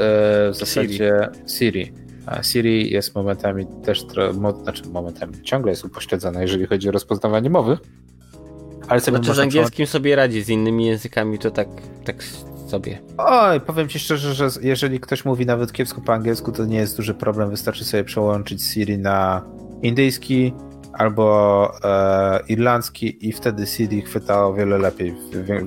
w 0.52 0.56
zasadzie 0.56 1.30
Siri. 1.48 1.94
A 2.26 2.44
Siri 2.44 2.92
jest 2.92 3.16
momentami 3.16 3.66
też, 3.84 4.06
mo, 4.34 4.52
znaczy 4.52 4.84
momentami 4.90 5.42
ciągle 5.42 5.72
jest 5.72 5.86
upośledzona, 5.86 6.42
jeżeli 6.42 6.66
chodzi 6.66 6.90
o 6.90 6.92
rozpoznawanie 6.92 7.50
mowy. 7.50 7.78
Ale 8.88 9.00
sobie 9.00 9.18
Znaczy 9.18 9.34
z 9.34 9.40
angielskim 9.40 9.88
sobie 9.88 10.16
radzi, 10.16 10.44
z 10.44 10.50
innymi 10.50 10.86
językami 10.86 11.40
to 11.40 11.52
tak, 11.52 11.68
tak 12.06 12.24
Oj, 13.18 13.62
powiem 13.62 13.90
ci 13.90 14.00
szczerze, 14.00 14.34
że 14.34 14.50
jeżeli 14.62 15.00
ktoś 15.00 15.26
mówi 15.26 15.46
nawet 15.46 15.72
kiepsko 15.72 16.02
po 16.02 16.14
angielsku, 16.14 16.52
to 16.52 16.66
nie 16.66 16.78
jest 16.78 16.98
duży 16.98 17.14
problem. 17.14 17.50
Wystarczy 17.50 17.86
sobie 17.86 18.04
przełączyć 18.04 18.64
Siri 18.64 18.98
na 18.98 19.42
indyjski 19.82 20.54
albo 20.94 21.72
e, 21.84 22.40
irlandzki 22.48 23.28
i 23.28 23.32
wtedy 23.32 23.66
CD 23.66 24.02
chwyta 24.02 24.46
o 24.46 24.54
wiele 24.54 24.78
lepiej 24.78 25.16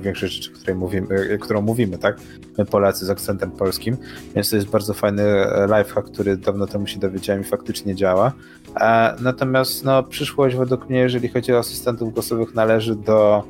większość 0.01 0.33
rzeczy, 0.33 0.51
której 0.51 0.75
mówimy, 0.75 1.15
e, 1.15 1.37
którą 1.37 1.61
mówimy, 1.61 1.97
tak? 1.97 2.17
My 2.57 2.65
Polacy 2.65 3.05
z 3.05 3.09
akcentem 3.09 3.51
polskim, 3.51 3.97
więc 4.35 4.49
to 4.49 4.55
jest 4.55 4.69
bardzo 4.69 4.93
fajny 4.93 5.23
e, 5.23 5.67
lifehack, 5.77 6.11
który 6.11 6.37
dawno 6.37 6.67
temu 6.67 6.87
się 6.87 6.99
dowiedziałem 6.99 7.41
i 7.41 7.45
faktycznie 7.45 7.95
działa. 7.95 8.31
E, 8.79 9.15
natomiast 9.21 9.85
no, 9.85 10.03
przyszłość 10.03 10.55
według 10.55 10.89
mnie, 10.89 10.99
jeżeli 10.99 11.27
chodzi 11.29 11.53
o 11.53 11.57
asystentów 11.57 12.13
głosowych, 12.13 12.55
należy 12.55 12.95
do 12.95 13.43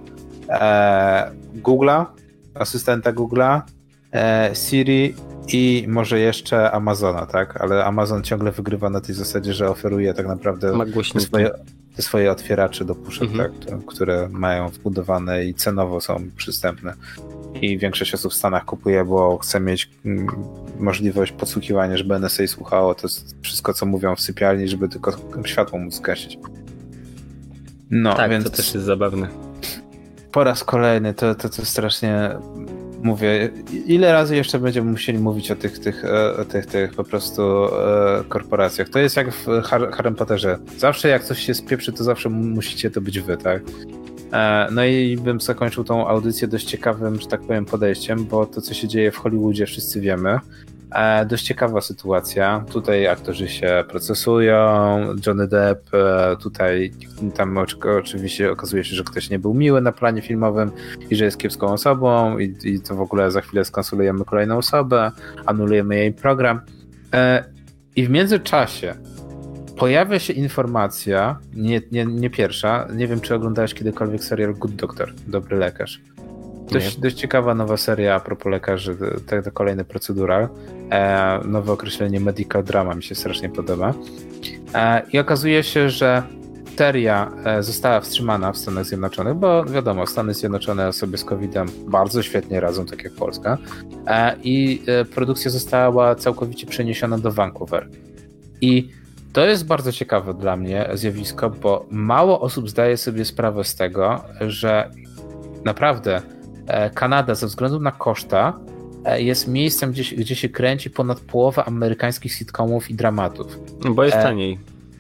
e, 0.50 1.32
Google'a, 1.56 2.06
asystenta 2.60 3.14
Google'a, 3.14 3.62
e, 4.14 4.52
Siri 4.54 5.14
i 5.54 5.86
może 5.88 6.20
jeszcze 6.20 6.72
Amazona, 6.72 7.26
tak? 7.26 7.62
Ale 7.62 7.86
Amazon 7.86 8.24
ciągle 8.24 8.52
wygrywa 8.52 8.90
na 8.90 9.02
tej 9.02 9.16
zasadzie, 9.16 9.54
że 9.54 9.70
oferuje 9.70 10.14
tak 10.14 10.28
naprawdę 10.28 10.74
te 11.14 11.20
swoje, 11.20 11.52
te 11.96 12.02
swoje 12.02 12.32
otwieracze 12.32 12.86
do 12.86 12.96
puszek, 12.96 13.30
mhm. 13.30 13.52
tak? 13.60 13.86
które 13.86 14.30
mają 14.32 14.70
wbudowane 14.70 15.46
i 15.46 15.54
cenowo 15.54 16.02
są 16.02 16.30
przystępne. 16.36 16.94
I 17.62 17.78
większość 17.78 18.14
osób 18.14 18.32
w 18.32 18.36
Stanach 18.36 18.66
kupuje, 18.66 19.06
bo 19.06 19.38
chce 19.38 19.60
mieć 19.60 19.90
mm, 20.06 20.28
możliwość 20.80 21.32
podsłuchiwania, 21.32 21.98
żeby 21.98 22.16
NSA 22.16 22.48
słuchało 22.48 22.96
to 22.96 23.08
wszystko, 23.42 23.74
co 23.74 23.86
mówią 23.86 24.16
w 24.16 24.22
sypialni, 24.22 24.68
żeby 24.68 24.90
tylko 24.90 25.14
światło 25.46 25.80
móc 25.80 25.96
zgasić. 25.96 26.38
No, 27.90 28.16
tak, 28.16 28.32
więc 28.32 28.44
to 28.44 28.50
też 28.50 28.74
jest 28.74 28.86
zabawne. 28.86 29.47
Po 30.38 30.44
raz 30.44 30.64
kolejny 30.64 31.14
to, 31.14 31.36
to, 31.36 31.50
to 31.50 31.66
strasznie 31.66 32.30
mówię, 33.04 33.50
ile 33.86 34.12
razy 34.14 34.36
jeszcze 34.36 34.60
będziemy 34.60 34.92
musieli 34.92 35.20
mówić 35.20 35.52
o 35.52 35.56
tych, 35.56 35.80
tych, 35.80 36.06
e, 36.06 36.38
o 36.38 36.46
tych, 36.46 36.66
tych 36.66 36.94
po 36.94 37.04
prostu 37.04 37.42
e, 37.66 38.24
korporacjach. 38.30 38.90
To 38.90 39.00
jest 39.00 39.18
jak 39.18 39.34
w 39.34 39.46
Harry 39.92 40.12
Potterze. 40.12 40.58
Zawsze 40.78 41.08
jak 41.08 41.24
coś 41.24 41.40
się 41.40 41.54
spieprzy, 41.54 41.94
to 41.94 42.04
zawsze 42.04 42.30
musicie 42.30 42.92
to 42.92 43.02
być 43.02 43.20
wy, 43.20 43.38
tak? 43.38 43.62
E, 44.34 44.68
no 44.72 44.86
i 44.86 45.18
bym 45.18 45.42
zakończył 45.42 45.84
tą 45.84 46.08
audycję 46.08 46.48
dość 46.48 46.66
ciekawym, 46.66 47.22
że 47.22 47.28
tak 47.28 47.42
powiem, 47.42 47.66
podejściem, 47.66 48.26
bo 48.26 48.46
to, 48.46 48.62
co 48.62 48.74
się 48.74 48.88
dzieje 48.88 49.12
w 49.12 49.18
Hollywoodzie, 49.18 49.66
wszyscy 49.66 50.02
wiemy. 50.02 50.40
E, 50.92 51.26
dość 51.26 51.46
ciekawa 51.46 51.82
sytuacja. 51.82 52.66
Tutaj 52.72 53.08
aktorzy 53.08 53.50
się 53.50 53.84
procesują, 53.90 55.00
Johnny 55.28 55.48
Depp, 55.48 55.98
e, 55.98 56.38
tutaj 56.38 56.92
tam 57.36 57.58
oczywiście 58.00 58.52
okazuje 58.52 58.84
się, 58.84 58.96
że 58.96 59.04
ktoś 59.04 59.30
nie 59.30 59.40
był 59.40 59.54
miły 59.54 59.82
na 59.82 59.92
planie 59.92 60.22
filmowym 60.22 60.72
i 61.10 61.16
że 61.16 61.26
jest 61.26 61.38
kiepską 61.38 61.68
osobą 61.68 62.38
i, 62.40 62.56
i 62.64 62.82
to 62.82 62.96
w 62.96 63.02
ogóle 63.02 63.32
za 63.32 63.42
chwilę 63.42 63.66
skonsulujemy 63.66 64.26
kolejną 64.26 64.58
osobę, 64.58 65.12
anulujemy 65.46 65.96
jej 65.96 66.14
program. 66.14 66.62
E, 67.14 67.44
I 67.96 68.06
w 68.06 68.10
międzyczasie 68.10 68.96
pojawia 69.78 70.20
się 70.20 70.34
informacja, 70.34 71.40
nie, 71.54 71.82
nie, 71.92 72.06
nie 72.06 72.30
pierwsza, 72.30 72.88
nie 72.96 73.08
wiem 73.08 73.22
czy 73.22 73.36
oglądałeś 73.36 73.74
kiedykolwiek 73.74 74.24
serial 74.24 74.54
Good 74.54 74.76
Doctor, 74.76 75.14
Dobry 75.28 75.58
Lekarz. 75.58 76.02
Dość, 76.72 77.00
dość 77.00 77.16
ciekawa 77.16 77.56
nowa 77.56 77.78
seria 77.78 78.16
a 78.16 78.20
propos 78.20 78.52
lekarzy, 78.52 78.98
to, 79.28 79.42
to 79.42 79.52
kolejny 79.52 79.86
procedural. 79.86 80.50
E, 80.92 81.40
nowe 81.46 81.74
określenie 81.74 82.20
medical 82.20 82.64
drama 82.64 82.94
mi 82.94 83.04
się 83.04 83.16
strasznie 83.16 83.50
podoba. 83.50 83.94
E, 84.74 85.02
I 85.14 85.20
okazuje 85.20 85.64
się, 85.64 85.90
że 85.90 86.24
seria 86.78 87.32
e, 87.46 87.64
została 87.64 88.00
wstrzymana 88.00 88.52
w 88.52 88.58
Stanach 88.58 88.86
Zjednoczonych, 88.86 89.34
bo 89.34 89.66
wiadomo, 89.66 90.08
Stany 90.08 90.34
Zjednoczone 90.34 90.94
sobie 90.94 91.18
z 91.18 91.24
COVID-em 91.24 91.68
bardzo 91.88 92.24
świetnie 92.24 92.60
radzą, 92.60 92.86
tak 92.86 93.04
jak 93.04 93.14
Polska. 93.14 93.58
E, 94.08 94.36
I 94.44 94.84
e, 94.88 95.06
produkcja 95.06 95.52
została 95.52 96.16
całkowicie 96.16 96.68
przeniesiona 96.68 97.18
do 97.18 97.32
Vancouver. 97.32 97.90
I 98.62 98.90
to 99.34 99.46
jest 99.46 99.66
bardzo 99.66 99.92
ciekawe 99.92 100.34
dla 100.34 100.58
mnie 100.58 100.90
zjawisko, 100.94 101.50
bo 101.50 101.86
mało 101.92 102.42
osób 102.42 102.70
zdaje 102.70 102.98
sobie 102.98 103.26
sprawę 103.26 103.64
z 103.64 103.76
tego, 103.76 104.24
że 104.42 104.92
naprawdę 105.66 106.22
Kanada 106.94 107.36
ze 107.36 107.48
względu 107.48 107.80
na 107.80 107.92
koszta 107.92 108.60
e, 109.06 109.22
jest 109.22 109.48
miejscem, 109.48 109.92
gdzie, 109.92 110.16
gdzie 110.16 110.36
się 110.36 110.50
kręci 110.50 110.90
ponad 110.90 111.20
połowę 111.20 111.66
amerykańskich 111.66 112.34
sitcomów 112.34 112.90
i 112.90 112.96
dramatów. 112.96 113.60
No 113.84 113.94
bo 113.94 114.04
jest 114.04 114.18
e, 114.18 114.24
taniej. 114.24 114.60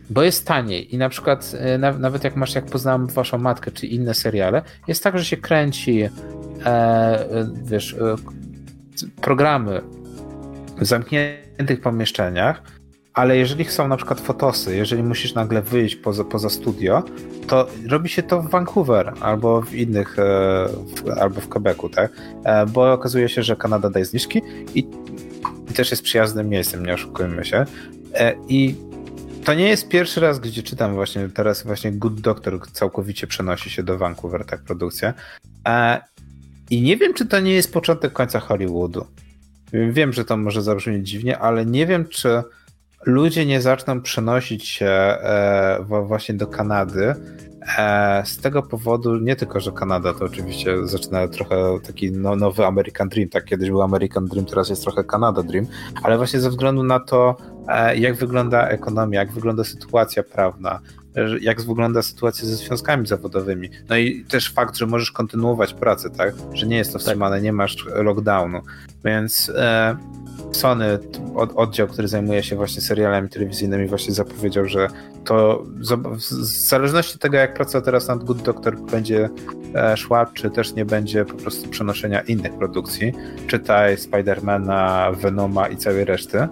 Bo 0.10 0.23
jest 0.23 0.48
taniej 0.48 0.95
i 0.95 0.98
na 0.98 1.10
przykład 1.10 1.56
nawet 1.99 2.23
jak 2.23 2.35
masz, 2.35 2.56
jak 2.56 2.65
poznałem 2.65 3.07
waszą 3.07 3.38
matkę, 3.38 3.72
czy 3.72 3.88
inne 3.88 4.14
seriale, 4.14 4.61
jest 4.88 5.03
tak, 5.03 5.18
że 5.18 5.26
się 5.26 5.38
kręci 5.38 6.02
e, 6.65 7.27
wiesz, 7.64 7.95
programy 9.22 9.81
w 10.77 10.85
zamkniętych 10.85 11.81
pomieszczeniach, 11.81 12.61
ale 13.18 13.38
jeżeli 13.38 13.65
są 13.65 13.88
na 13.88 13.98
przykład 13.98 14.22
fotosy, 14.22 14.76
jeżeli 14.76 15.03
musisz 15.03 15.34
nagle 15.34 15.61
wyjść 15.61 15.95
poza, 15.95 16.23
poza 16.23 16.49
studio, 16.49 17.03
to 17.48 17.68
robi 17.89 18.10
się 18.10 18.23
to 18.23 18.41
w 18.41 18.49
Vancouver 18.49 19.14
albo 19.22 19.61
w 19.61 19.76
innych, 19.76 20.19
e, 20.19 21.19
albo 21.22 21.41
w 21.41 21.48
Quebecu, 21.49 21.89
tak? 21.89 22.11
E, 22.44 22.65
bo 22.65 22.94
okazuje 22.94 23.30
się, 23.30 23.44
że 23.44 23.56
Kanada 23.56 23.89
daje 23.89 24.06
zniżki 24.06 24.41
i, 24.76 24.88
i 25.72 25.73
też 25.73 25.91
jest 25.91 26.03
przyjaznym 26.03 26.49
miejscem, 26.49 26.85
nie 26.85 26.94
oszukujmy 26.94 27.45
się. 27.45 27.65
E, 28.14 28.34
I 28.48 28.76
to 29.44 29.53
nie 29.53 29.69
jest 29.69 29.88
pierwszy 29.88 30.19
raz, 30.19 30.39
gdzie 30.39 30.64
czytam 30.64 30.94
właśnie 30.94 31.30
teraz 31.30 31.64
właśnie 31.64 31.91
Good 31.91 32.22
Doctor 32.22 32.72
całkowicie 32.72 33.27
przenosi 33.27 33.69
się 33.69 33.84
do 33.84 33.98
Vancouver, 33.98 34.45
tak 34.45 34.61
produkcja. 34.61 35.14
I 36.69 36.81
nie 36.81 36.98
wiem, 36.98 37.14
czy 37.14 37.26
to 37.26 37.39
nie 37.39 37.53
jest 37.53 37.73
początek 37.73 38.14
końca 38.14 38.39
Hollywoodu. 38.39 39.06
Wiem, 39.73 40.14
że 40.14 40.26
to 40.26 40.38
może 40.38 40.61
zabrzmieć 40.61 41.10
dziwnie, 41.10 41.39
ale 41.39 41.65
nie 41.65 41.85
wiem, 41.85 42.06
czy 42.07 42.44
ludzie 43.06 43.45
nie 43.45 43.61
zaczną 43.61 44.02
przenosić 44.02 44.68
się 44.68 44.86
e, 44.86 45.86
właśnie 46.03 46.36
do 46.36 46.48
Kanady. 46.48 47.15
E, 47.78 48.24
z 48.26 48.38
tego 48.38 48.64
powodu, 48.64 49.18
nie 49.18 49.36
tylko, 49.36 49.60
że 49.60 49.72
Kanada 49.72 50.14
to 50.14 50.26
oczywiście 50.26 50.88
zaczyna 50.88 51.28
trochę 51.28 51.56
taki 51.88 52.11
no, 52.11 52.36
nowy 52.36 52.65
American 52.65 53.10
Dream, 53.10 53.30
tak 53.30 53.45
kiedyś 53.45 53.69
był 53.69 53.82
American 53.82 54.26
Dream, 54.26 54.45
teraz 54.45 54.69
jest 54.69 54.84
trochę 54.84 55.03
Canada 55.03 55.44
Dream, 55.44 55.65
ale 56.03 56.18
właśnie 56.18 56.40
ze 56.40 56.49
względu 56.49 56.84
na 56.84 56.99
to, 56.99 57.36
e, 57.68 57.98
jak 57.98 58.15
wygląda 58.15 58.68
ekonomia, 58.68 59.19
jak 59.19 59.32
wygląda 59.32 59.64
sytuacja 59.64 60.24
prawna, 60.24 60.80
jak 61.41 61.61
wygląda 61.61 62.02
sytuacja 62.02 62.48
ze 62.48 62.56
związkami 62.56 63.07
zawodowymi. 63.07 63.69
No 63.90 63.98
i 63.98 64.26
też 64.26 64.53
fakt, 64.53 64.78
że 64.78 64.86
możesz 64.86 65.11
kontynuować 65.11 65.74
pracę, 65.74 66.10
tak? 66.10 66.34
Że 66.53 66.68
nie 66.68 66.78
jest 66.78 66.94
to 66.94 66.99
wstrzymane, 66.99 67.41
nie 67.41 67.53
masz 67.53 67.86
lockdownu. 67.95 68.61
Więc 69.06 69.52
Sony, 70.51 70.99
od, 71.35 71.51
oddział, 71.55 71.88
który 71.88 72.07
zajmuje 72.07 72.43
się 72.43 72.55
właśnie 72.55 72.81
serialami 72.81 73.30
telewizyjnymi, 73.30 73.88
właśnie 73.88 74.14
zapowiedział, 74.14 74.65
że 74.65 74.88
to 75.26 75.64
w 76.15 76.22
zależności 76.69 77.15
od 77.15 77.22
tego, 77.22 77.38
jak 77.38 77.53
praca 77.53 77.81
teraz 77.81 78.07
nad 78.07 78.23
Good 78.23 78.41
Doctor 78.41 78.80
będzie 78.80 79.30
e, 79.76 79.97
szła, 79.97 80.26
czy 80.34 80.49
też 80.49 80.73
nie 80.73 80.85
będzie 80.85 81.26
po 81.26 81.34
prostu 81.34 81.69
przenoszenia 81.69 82.22
innych 82.22 82.53
produkcji, 82.53 83.14
czytaj 83.47 83.97
Spidermana, 83.97 85.11
Venoma 85.11 85.68
i 85.68 85.77
całej 85.77 86.05
reszty. 86.05 86.47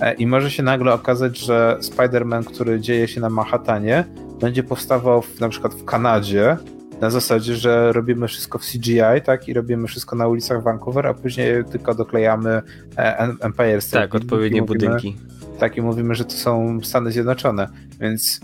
E, 0.00 0.14
I 0.14 0.26
może 0.26 0.50
się 0.50 0.62
nagle 0.62 0.92
okazać, 0.92 1.38
że 1.38 1.78
Spider-Man, 1.80 2.44
który 2.44 2.80
dzieje 2.80 3.08
się 3.08 3.20
na 3.20 3.30
Manhattanie, 3.30 4.04
będzie 4.40 4.62
powstawał 4.62 5.22
w, 5.22 5.40
na 5.40 5.48
przykład 5.48 5.74
w 5.74 5.84
Kanadzie, 5.84 6.56
na 7.00 7.10
zasadzie, 7.10 7.56
że 7.56 7.92
robimy 7.92 8.28
wszystko 8.28 8.58
w 8.58 8.62
CGI, 8.62 9.22
tak, 9.24 9.48
i 9.48 9.54
robimy 9.54 9.88
wszystko 9.88 10.16
na 10.16 10.28
ulicach 10.28 10.62
Vancouver, 10.62 11.06
a 11.06 11.14
później 11.14 11.64
tylko 11.64 11.94
doklejamy 11.94 12.62
e, 12.96 13.18
Empire 13.40 13.82
State. 13.82 14.08
Tak, 14.08 14.14
odpowiednie 14.14 14.60
mówimy, 14.60 14.86
budynki. 14.86 15.16
Tak, 15.58 15.76
i 15.76 15.82
mówimy, 15.82 16.14
że 16.14 16.24
to 16.24 16.32
są 16.32 16.80
Stany 16.82 17.12
Zjednoczone, 17.12 17.68
więc 18.00 18.40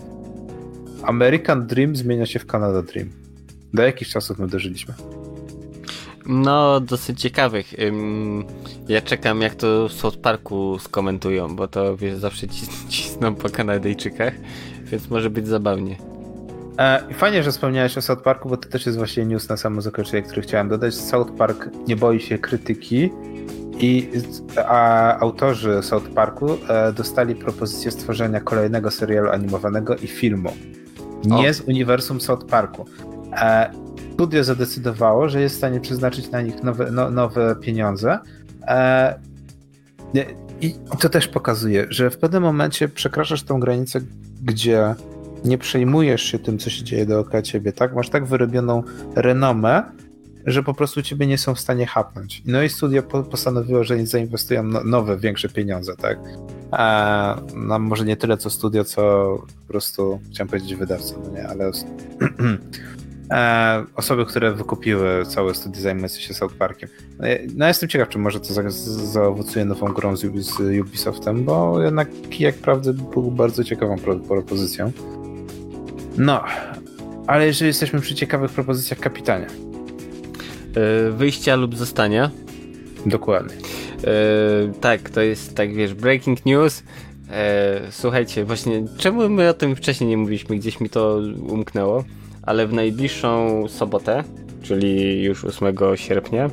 American 1.03 1.67
Dream 1.67 1.95
zmienia 1.95 2.25
się 2.25 2.39
w 2.39 2.45
Canada 2.45 2.81
Dream. 2.81 3.09
Do 3.73 3.83
jakich 3.83 4.07
czasów 4.07 4.39
my 4.39 4.47
dożyliśmy? 4.47 4.93
No, 6.25 6.79
dosyć 6.79 7.21
ciekawych. 7.21 7.73
Ja 8.87 9.01
czekam, 9.01 9.41
jak 9.41 9.55
to 9.55 9.87
w 9.87 9.93
South 9.93 10.17
Parku 10.17 10.79
skomentują, 10.79 11.55
bo 11.55 11.67
to 11.67 11.97
wiesz, 11.97 12.17
zawsze 12.17 12.47
cisną 12.89 13.35
po 13.35 13.49
Kanadyjczykach, 13.49 14.33
więc 14.83 15.09
może 15.09 15.29
być 15.29 15.47
zabawnie. 15.47 16.16
E, 16.79 17.13
fajnie, 17.13 17.43
że 17.43 17.51
wspomniałeś 17.51 17.97
o 17.97 18.01
South 18.01 18.21
Parku, 18.21 18.49
bo 18.49 18.57
to 18.57 18.69
też 18.69 18.85
jest 18.85 18.97
właśnie 18.97 19.25
news 19.25 19.49
na 19.49 19.57
samo 19.57 19.81
zakończenie, 19.81 20.23
który 20.23 20.41
chciałem 20.41 20.69
dodać. 20.69 20.95
South 20.95 21.31
Park 21.37 21.69
nie 21.87 21.95
boi 21.95 22.19
się 22.19 22.37
krytyki 22.37 23.09
i 23.79 24.09
a 24.67 25.17
autorzy 25.19 25.83
South 25.83 26.09
Parku 26.09 26.57
e, 26.69 26.93
dostali 26.93 27.35
propozycję 27.35 27.91
stworzenia 27.91 28.39
kolejnego 28.39 28.91
serialu 28.91 29.29
animowanego 29.29 29.95
i 29.95 30.07
filmu. 30.07 30.53
Nie 31.23 31.49
o. 31.49 31.53
z 31.53 31.61
uniwersum 31.61 32.21
South 32.21 32.45
Parku. 32.45 32.85
E, 33.33 33.71
studio 34.13 34.43
zadecydowało, 34.43 35.29
że 35.29 35.41
jest 35.41 35.55
w 35.55 35.57
stanie 35.57 35.79
przeznaczyć 35.79 36.31
na 36.31 36.41
nich 36.41 36.63
nowe, 36.63 36.91
no, 36.91 37.11
nowe 37.11 37.55
pieniądze. 37.61 38.19
I 40.61 40.75
to 40.99 41.09
też 41.09 41.27
pokazuje, 41.27 41.85
że 41.89 42.09
w 42.09 42.17
pewnym 42.17 42.43
momencie 42.43 42.89
przekraczasz 42.89 43.43
tą 43.43 43.59
granicę, 43.59 43.99
gdzie 44.43 44.95
nie 45.47 45.57
przejmujesz 45.57 46.21
się 46.23 46.39
tym, 46.39 46.57
co 46.57 46.69
się 46.69 46.83
dzieje 46.83 47.05
dookoła 47.05 47.41
ciebie, 47.41 47.73
tak? 47.73 47.95
Masz 47.95 48.09
tak 48.09 48.25
wyrobioną 48.25 48.83
renomę, 49.15 49.83
że 50.47 50.63
po 50.63 50.73
prostu 50.73 51.01
ciebie 51.01 51.27
nie 51.27 51.37
są 51.37 51.55
w 51.55 51.59
stanie 51.59 51.85
hapnąć. 51.85 52.41
No 52.45 52.63
i 52.63 52.69
studio 52.69 53.03
postanowiło, 53.03 53.83
że 53.83 54.05
zainwestują 54.05 54.63
no, 54.63 54.83
nowe, 54.83 55.17
większe 55.17 55.49
pieniądze, 55.49 55.95
tak? 55.95 56.19
A, 56.71 57.41
no 57.55 57.79
może 57.79 58.05
nie 58.05 58.17
tyle 58.17 58.37
co 58.37 58.49
studio, 58.49 58.83
co 58.83 59.01
po 59.61 59.67
prostu, 59.67 60.19
chciałem 60.31 60.47
powiedzieć 60.47 60.75
wydawca, 60.75 61.15
no 61.23 61.29
nie, 61.29 61.47
ale 61.47 61.71
e, 63.31 63.85
osoby, 63.95 64.25
które 64.25 64.53
wykupiły 64.53 65.25
całe 65.25 65.55
studio 65.55 65.81
zajmujące 65.81 66.21
się 66.21 66.33
South 66.33 66.55
Parkiem. 66.55 66.89
No, 67.19 67.27
no 67.55 67.67
jestem 67.67 67.89
ciekaw, 67.89 68.09
czy 68.09 68.19
może 68.19 68.39
to 68.39 68.53
za, 68.53 68.69
zaowocuje 68.69 69.65
nową 69.65 69.87
grą 69.87 70.15
z, 70.15 70.21
z 70.39 70.59
Ubisoftem, 70.81 71.43
bo 71.43 71.81
jednak 71.81 72.09
Kijak 72.29 72.55
prawdy 72.55 72.93
był 72.93 73.31
bardzo 73.31 73.63
ciekawą 73.63 73.97
pro, 73.97 74.15
propozycją. 74.15 74.91
No, 76.17 76.43
ale 77.27 77.45
jeżeli 77.45 77.67
jesteśmy 77.67 78.01
przy 78.01 78.15
ciekawych 78.15 78.51
propozycjach 78.51 78.99
kapitanie. 78.99 79.47
Yy, 80.75 81.11
wyjścia 81.11 81.55
lub 81.55 81.75
zostania. 81.75 82.31
Dokładnie. 83.05 83.55
Yy, 83.55 84.73
tak, 84.81 85.09
to 85.09 85.21
jest 85.21 85.55
tak, 85.55 85.73
wiesz, 85.73 85.93
breaking 85.93 86.45
news. 86.45 86.83
Yy, 86.83 87.33
słuchajcie, 87.91 88.45
właśnie, 88.45 88.85
czemu 88.97 89.29
my 89.29 89.49
o 89.49 89.53
tym 89.53 89.75
wcześniej 89.75 90.09
nie 90.09 90.17
mówiliśmy? 90.17 90.55
Gdzieś 90.55 90.79
mi 90.79 90.89
to 90.89 91.21
umknęło, 91.47 92.03
ale 92.43 92.67
w 92.67 92.73
najbliższą 92.73 93.63
sobotę, 93.67 94.23
czyli 94.61 95.23
już 95.23 95.45
8 95.45 95.75
sierpnia, 95.95 96.49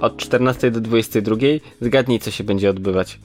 od 0.00 0.16
14 0.16 0.70
do 0.70 0.80
22, 0.80 1.36
zgadnij, 1.80 2.18
co 2.18 2.30
się 2.30 2.44
będzie 2.44 2.70
odbywać. 2.70 3.18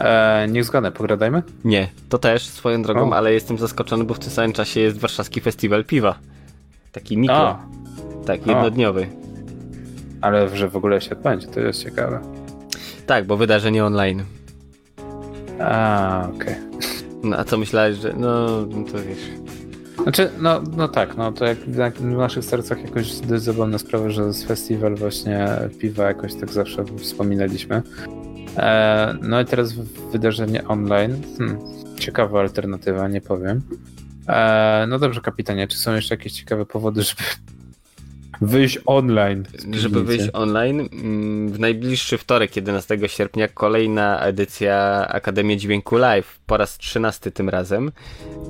Eee, 0.00 0.52
niech 0.52 0.64
zgadę, 0.64 0.90
pogradajmy? 0.90 1.42
Nie, 1.64 1.88
to 2.08 2.18
też 2.18 2.46
swoją 2.46 2.82
drogą, 2.82 3.10
o. 3.10 3.16
ale 3.16 3.32
jestem 3.32 3.58
zaskoczony, 3.58 4.04
bo 4.04 4.14
w 4.14 4.18
tym 4.18 4.30
samym 4.30 4.52
czasie 4.52 4.80
jest 4.80 4.98
warszawski 4.98 5.40
festiwal 5.40 5.84
piwa. 5.84 6.18
Taki 6.92 7.18
mikro. 7.18 7.36
O. 7.36 7.58
Tak, 8.26 8.46
jednodniowy. 8.46 9.02
O. 9.02 9.26
Ale 10.20 10.56
że 10.56 10.68
w 10.68 10.76
ogóle 10.76 11.00
się 11.00 11.10
odbędzie, 11.10 11.46
to 11.46 11.60
jest 11.60 11.84
ciekawe. 11.84 12.20
Tak, 13.06 13.26
bo 13.26 13.36
wydarzenie 13.36 13.84
online. 13.84 14.24
A, 15.60 16.28
okej. 16.34 16.54
Okay. 16.54 16.56
No 17.22 17.36
a 17.36 17.44
co 17.44 17.58
myślałeś, 17.58 17.96
że 17.96 18.12
no, 18.12 18.46
to 18.92 18.98
wiesz. 19.08 19.46
Znaczy, 20.02 20.30
no, 20.40 20.60
no 20.76 20.88
tak, 20.88 21.16
no 21.16 21.32
to 21.32 21.44
jak 21.76 21.94
w 21.94 22.04
naszych 22.04 22.44
sercach 22.44 22.82
jakoś 22.82 23.20
dość 23.20 23.42
zabawna 23.42 23.78
sprawa, 23.78 24.10
że 24.10 24.32
z 24.32 24.44
festiwal 24.44 24.94
właśnie 24.94 25.48
piwa 25.78 26.04
jakoś 26.04 26.34
tak 26.34 26.52
zawsze 26.52 26.84
wspominaliśmy. 26.98 27.82
E, 28.56 29.14
no 29.22 29.40
i 29.40 29.44
teraz 29.44 29.72
wydarzenie 30.12 30.68
online. 30.68 31.22
Hmm, 31.38 31.58
ciekawa 31.98 32.40
alternatywa, 32.40 33.08
nie 33.08 33.20
powiem. 33.20 33.62
E, 34.28 34.86
no 34.88 34.98
dobrze, 34.98 35.20
kapitanie, 35.20 35.68
czy 35.68 35.78
są 35.78 35.94
jeszcze 35.94 36.14
jakieś 36.14 36.32
ciekawe 36.32 36.66
powody, 36.66 37.02
żeby 37.02 37.22
wyjść 38.40 38.78
online. 38.86 39.44
Żeby 39.72 40.04
wyjść 40.04 40.28
online, 40.32 40.88
mm, 40.92 41.48
w 41.48 41.58
najbliższy 41.58 42.18
wtorek, 42.18 42.56
11 42.56 43.08
sierpnia, 43.08 43.48
kolejna 43.48 44.20
edycja 44.20 45.06
Akademii 45.08 45.56
Dźwięku 45.56 45.96
Live, 45.96 46.38
po 46.46 46.56
raz 46.56 46.78
13 46.78 47.30
tym 47.30 47.48
razem. 47.48 47.92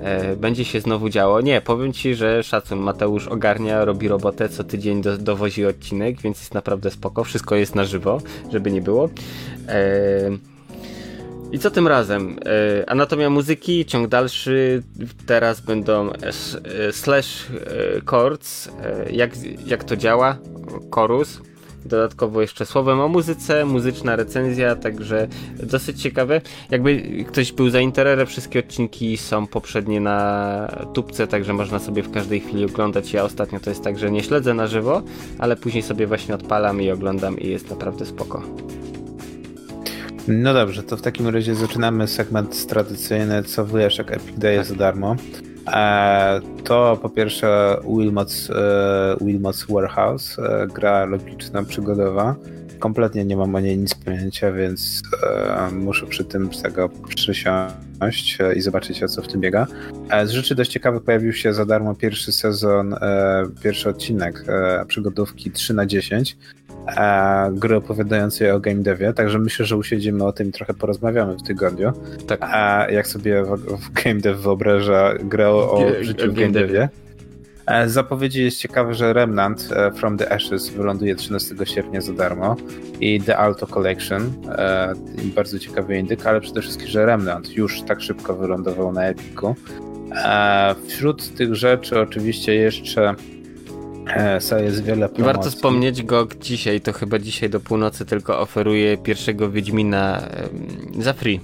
E, 0.03 0.37
będzie 0.37 0.65
się 0.65 0.81
znowu 0.81 1.09
działo. 1.09 1.41
Nie, 1.41 1.61
powiem 1.61 1.93
ci, 1.93 2.15
że 2.15 2.43
szacun, 2.43 2.79
Mateusz 2.79 3.29
ogarnia, 3.29 3.85
robi 3.85 4.09
robotę, 4.09 4.49
co 4.49 4.65
tydzień 4.65 5.03
do, 5.03 5.19
dowozi 5.19 5.67
odcinek, 5.67 6.21
więc 6.21 6.41
jest 6.41 6.55
naprawdę 6.55 6.91
spoko. 6.91 7.25
Wszystko 7.25 7.57
jest 7.57 7.75
na 7.75 7.85
żywo, 7.85 8.21
żeby 8.53 8.71
nie 8.71 8.83
było. 8.83 9.11
E, 9.69 10.56
i 11.53 11.59
co 11.59 11.71
tym 11.71 11.89
razem? 11.89 12.39
E, 12.81 12.91
anatomia 12.91 13.31
muzyki, 13.31 13.85
ciąg 13.85 14.09
dalszy. 14.09 14.83
Teraz 15.27 15.61
będą 15.61 16.13
e, 16.13 16.93
slash 16.93 17.47
e, 17.51 18.01
chords. 18.07 18.69
Jak, 19.11 19.31
jak 19.67 19.85
to 19.85 19.97
działa? 19.97 20.39
Chorus. 20.91 21.41
Dodatkowo 21.85 22.41
jeszcze 22.41 22.67
słowem 22.67 23.01
o 23.01 23.09
muzyce, 23.09 23.65
muzyczna 23.65 24.17
recenzja, 24.17 24.77
także 24.77 25.29
dosyć 25.63 26.03
ciekawe. 26.03 26.41
Jakby 26.71 27.03
ktoś 27.29 27.53
był 27.53 27.71
za 27.71 27.81
intererem, 27.81 28.27
wszystkie 28.27 28.59
odcinki 28.59 29.17
są 29.17 29.47
poprzednie 29.47 30.01
na 30.01 30.69
tubce, 30.95 31.27
także 31.27 31.53
można 31.53 31.79
sobie 31.79 32.03
w 32.03 32.11
każdej 32.11 32.41
chwili 32.41 32.65
oglądać. 32.65 33.13
Ja 33.13 33.25
ostatnio 33.25 33.61
to 33.61 33.71
jest 33.71 33.85
tak, 33.85 33.99
że 33.99 34.11
nie 34.11 34.23
śledzę 34.23 34.55
na 34.55 34.67
żywo, 34.67 35.03
ale 35.39 35.57
później 35.57 35.83
sobie 35.83 36.07
właśnie 36.07 36.35
odpalam 36.35 36.83
i 36.83 36.91
oglądam 36.91 37.39
i 37.39 37.49
jest 37.49 37.71
naprawdę 37.71 38.07
spoko. 38.07 38.43
No 40.29 40.55
dobrze, 40.55 40.83
to 40.83 40.97
w 40.97 41.03
takim 41.03 41.29
razie 41.29 41.55
zaczynamy 41.55 42.09
segment 42.09 42.67
tradycyjny, 42.67 43.43
co 43.43 43.67
wiesz, 43.67 43.99
jak 43.99 44.13
Epic 44.13 44.39
daje 44.39 44.65
za 44.65 44.75
darmo. 44.75 45.17
E, 45.67 46.41
to 46.65 46.99
po 47.03 47.09
pierwsze 47.09 47.77
Wilmot's, 47.85 48.51
e, 48.51 49.25
Wilmot's 49.25 49.73
Warehouse, 49.73 50.39
e, 50.39 50.67
gra 50.67 51.05
logiczna, 51.05 51.63
przygodowa. 51.63 52.37
Kompletnie 52.79 53.25
nie 53.25 53.37
mam 53.37 53.55
o 53.55 53.61
niej 53.61 53.79
nic 53.79 53.95
pojęcia, 53.95 54.53
więc 54.53 55.03
muszę 55.73 56.07
przy 56.07 56.25
tym 56.25 56.49
tego 56.49 56.89
przysiąść 56.89 58.39
i 58.57 58.61
zobaczyć 58.61 59.03
o 59.03 59.09
co 59.09 59.23
w 59.23 59.29
tym 59.29 59.41
biega. 59.41 59.67
Z 60.25 60.31
rzeczy 60.31 60.55
dość 60.55 60.71
ciekawych 60.71 61.03
pojawił 61.03 61.33
się 61.33 61.53
za 61.53 61.67
darmo 61.67 61.95
pierwszy 61.95 62.33
sezon, 62.33 62.95
pierwszy 63.63 63.89
odcinek 63.89 64.45
przygodówki 64.87 65.51
3 65.51 65.75
na 65.75 65.87
10 65.87 66.37
e, 66.89 67.51
gry 67.53 67.77
opowiadającej 67.77 68.51
o 68.51 68.61
game 68.61 68.83
devie, 68.83 69.13
także 69.13 69.39
myślę, 69.39 69.65
że 69.65 69.77
usiedzimy 69.77 70.25
o 70.25 70.33
tym 70.33 70.49
i 70.49 70.53
trochę 70.53 70.75
porozmawiamy 70.75 71.37
w 71.37 71.43
tygodniu. 71.43 71.93
Tak. 72.27 72.39
A 72.43 72.87
jak 72.91 73.07
sobie 73.07 73.45
w, 73.45 73.57
w 73.57 73.93
game 73.93 74.21
dev 74.21 74.41
wyobraża 74.43 75.15
grę 75.25 75.51
o, 75.51 75.83
życiu 76.01 76.33
w 76.33 76.35
game 76.35 76.53
devie. 76.53 76.89
E, 77.67 77.89
zapowiedzi 77.89 78.45
jest 78.45 78.59
ciekawe, 78.59 78.95
że 78.95 79.13
Remnant 79.13 79.69
e, 79.77 79.93
From 79.93 80.19
the 80.19 80.33
Ashes 80.33 80.69
wyląduje 80.69 81.15
13 81.15 81.55
sierpnia 81.65 82.01
za 82.01 82.13
darmo 82.13 82.57
i 83.01 83.21
The 83.21 83.37
Alto 83.37 83.67
Collection, 83.67 84.33
e, 84.49 84.93
bardzo 85.35 85.59
ciekawy 85.59 85.99
indyk, 85.99 86.27
ale 86.27 86.41
przede 86.41 86.63
wszystkim, 86.63 86.89
że 86.89 87.07
Remnant 87.07 87.51
już 87.51 87.83
tak 87.83 88.01
szybko 88.01 88.35
wylądował 88.35 88.93
na 88.93 89.05
Epiku. 89.05 89.55
Wśród 90.87 91.35
tych 91.35 91.55
rzeczy 91.55 92.01
oczywiście 92.01 92.55
jeszcze 92.55 93.15
ESA 94.07 94.59
jest 94.59 94.85
wiele 94.85 95.09
promocji. 95.09 95.25
Warto 95.25 95.51
wspomnieć, 95.51 96.03
GOG 96.03 96.35
dzisiaj, 96.35 96.81
to 96.81 96.93
chyba 96.93 97.19
dzisiaj 97.19 97.51
do 97.51 97.61
północy 97.61 98.07
tylko 98.07 98.41
oferuje 98.41 98.99
pierwszego 98.99 99.51
Wiedźmina 99.51 100.23
za 100.99 101.13
free. 101.13 101.41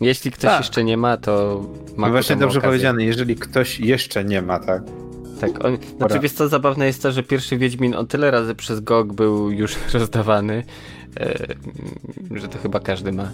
Jeśli 0.00 0.30
ktoś 0.30 0.50
tak. 0.50 0.60
jeszcze 0.60 0.84
nie 0.84 0.96
ma, 0.96 1.16
to 1.16 1.64
ma 1.96 2.06
no 2.06 2.12
Właśnie 2.12 2.36
dobrze 2.36 2.58
okazję. 2.58 2.70
powiedziane, 2.70 3.04
jeżeli 3.04 3.36
ktoś 3.36 3.80
jeszcze 3.80 4.24
nie 4.24 4.42
ma, 4.42 4.58
tak? 4.58 4.82
Tak, 5.40 5.64
on, 5.64 5.78
znaczy 5.96 6.20
wiesz 6.20 6.32
co, 6.32 6.48
zabawne 6.48 6.86
jest 6.86 7.02
to, 7.02 7.12
że 7.12 7.22
pierwszy 7.22 7.58
Wiedźmin 7.58 7.94
o 7.94 8.04
tyle 8.04 8.30
razy 8.30 8.54
przez 8.54 8.80
GOG 8.80 9.12
był 9.12 9.50
już 9.50 9.76
rozdawany, 9.94 10.64
e, 11.20 11.46
że 12.30 12.48
to 12.48 12.58
chyba 12.58 12.80
każdy 12.80 13.12
ma. 13.12 13.30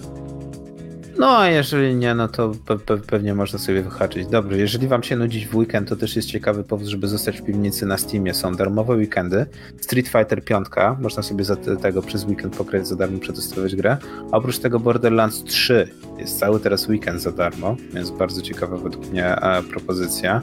No, 1.21 1.39
a 1.39 1.49
jeżeli 1.49 1.95
nie, 1.95 2.15
no 2.15 2.29
to 2.29 2.53
pe 2.67 2.79
pe 2.79 2.99
pewnie 2.99 3.35
można 3.35 3.59
sobie 3.59 3.83
wyhaczyć. 3.83 4.27
Dobrze, 4.27 4.59
jeżeli 4.59 4.89
wam 4.89 5.03
się 5.03 5.17
nudzić 5.17 5.47
w 5.47 5.57
weekend, 5.57 5.89
to 5.89 5.97
też 5.97 6.17
jest 6.17 6.29
ciekawy 6.29 6.65
powód, 6.65 6.87
żeby 6.87 7.09
zostać 7.09 7.41
w 7.41 7.45
piwnicy 7.45 7.87
na 7.87 7.99
Steamie. 7.99 8.35
Są 8.35 8.55
darmowe 8.55 8.95
weekendy. 8.95 9.47
Street 9.81 10.09
Fighter 10.09 10.45
5, 10.45 10.67
można 11.01 11.23
sobie 11.23 11.45
za 11.45 11.57
tego 11.57 12.03
przez 12.03 12.25
weekend 12.25 12.57
pokryć 12.57 12.87
za 12.87 12.97
darmo, 12.97 13.19
przetestować 13.19 13.77
grę. 13.77 13.97
A 14.33 14.37
oprócz 14.37 14.59
tego 14.59 14.81
Borderlands 14.81 15.45
3 15.45 15.89
jest 16.19 16.39
cały 16.39 16.61
teraz 16.61 16.89
weekend 16.89 17.21
za 17.21 17.33
darmo, 17.33 17.77
więc 17.95 18.11
bardzo 18.11 18.43
ciekawa 18.43 18.77
według 18.77 19.11
mnie 19.11 19.37
e, 19.37 19.63
propozycja. 19.63 20.43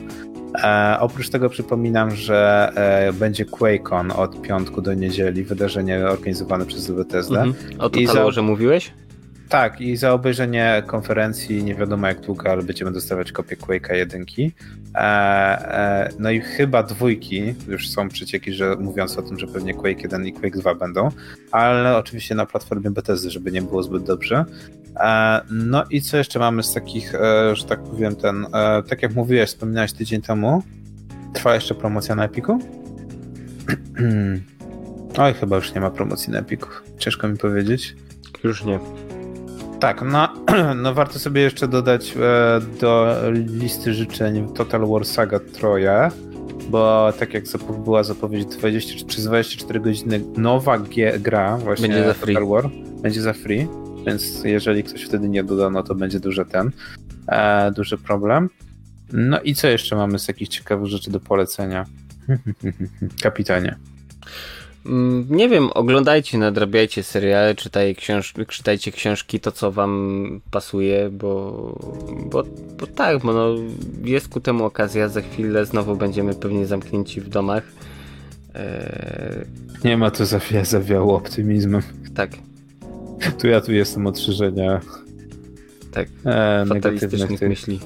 E, 0.64 0.98
oprócz 1.00 1.30
tego 1.30 1.50
przypominam, 1.50 2.12
że 2.16 2.72
e, 2.76 3.14
będzie 3.14 3.46
QuakeCon 3.46 4.12
od 4.12 4.42
piątku 4.42 4.82
do 4.82 4.94
niedzieli, 4.94 5.44
wydarzenie 5.44 6.06
organizowane 6.06 6.66
przez 6.66 6.92
Bethesda. 6.92 7.44
Mhm. 7.44 7.82
O 7.82 7.90
to 7.90 8.00
za... 8.14 8.32
że 8.32 8.42
mówiłeś? 8.42 8.92
Tak, 9.50 9.82
i 9.82 9.98
za 9.98 10.14
obejrzenie 10.14 10.84
konferencji, 10.88 11.64
nie 11.64 11.76
wiadomo 11.76 12.08
jak 12.08 12.20
długo, 12.22 12.52
ale 12.52 12.64
będziemy 12.64 12.92
dostawać 12.92 13.32
kopię 13.32 13.56
Quake'a 13.56 13.94
1. 13.94 14.26
E, 14.96 15.00
e, 15.00 16.10
no 16.20 16.32
i 16.32 16.42
chyba 16.42 16.84
dwójki, 16.84 17.54
już 17.68 17.90
są 17.90 18.10
przecieki, 18.10 18.54
że 18.54 18.76
mówiąc 18.76 19.18
o 19.18 19.22
tym, 19.22 19.40
że 19.40 19.48
pewnie 19.48 19.74
Quake 19.74 20.02
1 20.02 20.28
i 20.28 20.34
Quake 20.34 20.58
2 20.58 20.76
będą, 20.76 21.10
ale 21.52 21.98
oczywiście 21.98 22.36
na 22.36 22.46
platformie 22.46 22.92
Bethesdy, 22.92 23.30
żeby 23.30 23.52
nie 23.52 23.62
było 23.62 23.84
zbyt 23.84 24.04
dobrze. 24.04 24.46
E, 25.00 25.42
no 25.50 25.84
i 25.90 26.02
co 26.02 26.18
jeszcze 26.18 26.40
mamy 26.40 26.64
z 26.64 26.74
takich, 26.74 27.16
e, 27.16 27.56
że 27.56 27.66
tak 27.66 27.84
powiem, 27.84 28.16
ten, 28.16 28.46
e, 28.54 28.84
tak 28.84 29.02
jak 29.02 29.16
mówiłeś, 29.16 29.50
wspominałeś 29.50 29.94
tydzień 29.94 30.22
temu, 30.22 30.64
trwa 31.34 31.56
jeszcze 31.56 31.76
promocja 31.76 32.16
na 32.16 32.26
Epiku? 32.26 32.60
Oj, 35.18 35.34
chyba 35.34 35.56
już 35.56 35.74
nie 35.74 35.82
ma 35.82 35.90
promocji 35.90 36.34
na 36.34 36.40
Epiku. 36.40 36.70
Ciężko 36.98 37.28
mi 37.28 37.38
powiedzieć. 37.38 37.96
Już 38.44 38.64
nie. 38.64 39.07
Tak, 39.80 40.02
no, 40.02 40.34
no 40.76 40.94
warto 40.94 41.20
sobie 41.20 41.42
jeszcze 41.42 41.68
dodać 41.68 42.14
e, 42.18 42.62
do 42.82 43.22
listy 43.32 43.94
życzeń 43.94 44.54
Total 44.54 44.88
War 44.88 45.06
Saga 45.06 45.40
Troje, 45.40 46.10
bo 46.70 47.14
tak 47.20 47.34
jak 47.34 47.44
była 47.84 48.04
zapowiedź 48.04 48.46
20, 48.46 49.06
przez 49.06 49.26
24 49.26 49.80
godziny 49.80 50.22
nowa 50.38 50.80
gra 51.20 51.58
właśnie 51.58 51.88
będzie 51.88 52.08
za 52.08 52.14
free. 52.14 52.34
Total 52.34 52.50
War 52.50 52.70
będzie 53.02 53.22
za 53.22 53.34
free, 53.34 53.68
więc 54.06 54.44
jeżeli 54.44 54.84
ktoś 54.84 55.04
wtedy 55.04 55.30
nie 55.30 55.44
doda, 55.44 55.70
no 55.70 55.84
to 55.84 55.96
będzie 55.96 56.20
duży 56.20 56.46
ten, 56.46 56.72
e, 57.28 57.72
duży 57.72 57.98
problem. 57.98 58.50
No 59.14 59.42
i 59.42 59.56
co 59.56 59.68
jeszcze 59.68 59.96
mamy 59.96 60.20
z 60.20 60.26
takich 60.26 60.48
ciekawych 60.48 60.88
rzeczy 60.88 61.12
do 61.12 61.20
polecenia? 61.20 61.86
Kapitanie. 63.24 63.76
Mm, 64.88 65.26
nie 65.30 65.50
wiem, 65.50 65.70
oglądajcie, 65.74 66.38
nadrabiajcie 66.38 67.04
seriale, 67.04 67.56
czytaj 67.56 67.96
książ 67.96 68.34
czytajcie 68.48 68.92
książki, 68.92 69.40
to 69.40 69.52
co 69.52 69.72
wam 69.72 70.42
pasuje, 70.52 71.10
bo, 71.10 71.52
bo, 72.26 72.44
bo 72.80 72.88
tak, 72.88 73.22
bo 73.22 73.34
no, 73.34 73.56
jest 74.04 74.28
ku 74.28 74.40
temu 74.40 74.66
okazja, 74.66 75.10
za 75.10 75.22
chwilę 75.22 75.66
znowu 75.66 75.96
będziemy 75.96 76.36
pewnie 76.36 76.66
zamknięci 76.66 77.22
w 77.22 77.30
domach. 77.30 77.64
Eee... 78.56 79.46
Nie 79.84 79.98
ma 79.98 80.12
tu 80.12 80.26
zawia 80.26 80.66
zawiało 80.66 81.16
optymizmem. 81.16 81.82
Tak. 82.16 82.32
Tu 83.40 83.48
ja 83.48 83.62
tu 83.62 83.74
jestem 83.74 84.08
od 84.08 84.20
szerzenia 84.20 84.82
tak, 85.92 86.08
e, 86.26 86.66
fatalistycznych 86.66 87.42
myśli. 87.42 87.80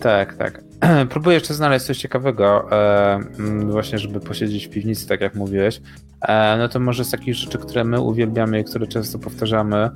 Tak, 0.00 0.36
tak. 0.36 0.71
Próbuję 1.10 1.34
jeszcze 1.34 1.54
znaleźć 1.54 1.86
coś 1.86 1.98
ciekawego, 1.98 2.68
e, 2.72 3.20
właśnie 3.64 3.98
żeby 3.98 4.20
posiedzieć 4.20 4.66
w 4.66 4.70
piwnicy, 4.70 5.08
tak 5.08 5.20
jak 5.20 5.34
mówiłeś. 5.34 5.80
E, 6.20 6.56
no 6.58 6.68
to 6.68 6.80
może 6.80 7.04
z 7.04 7.10
takich 7.10 7.34
rzeczy, 7.34 7.58
które 7.58 7.84
my 7.84 8.00
uwielbiamy 8.00 8.60
i 8.60 8.64
które 8.64 8.86
często 8.86 9.18
powtarzamy, 9.18 9.90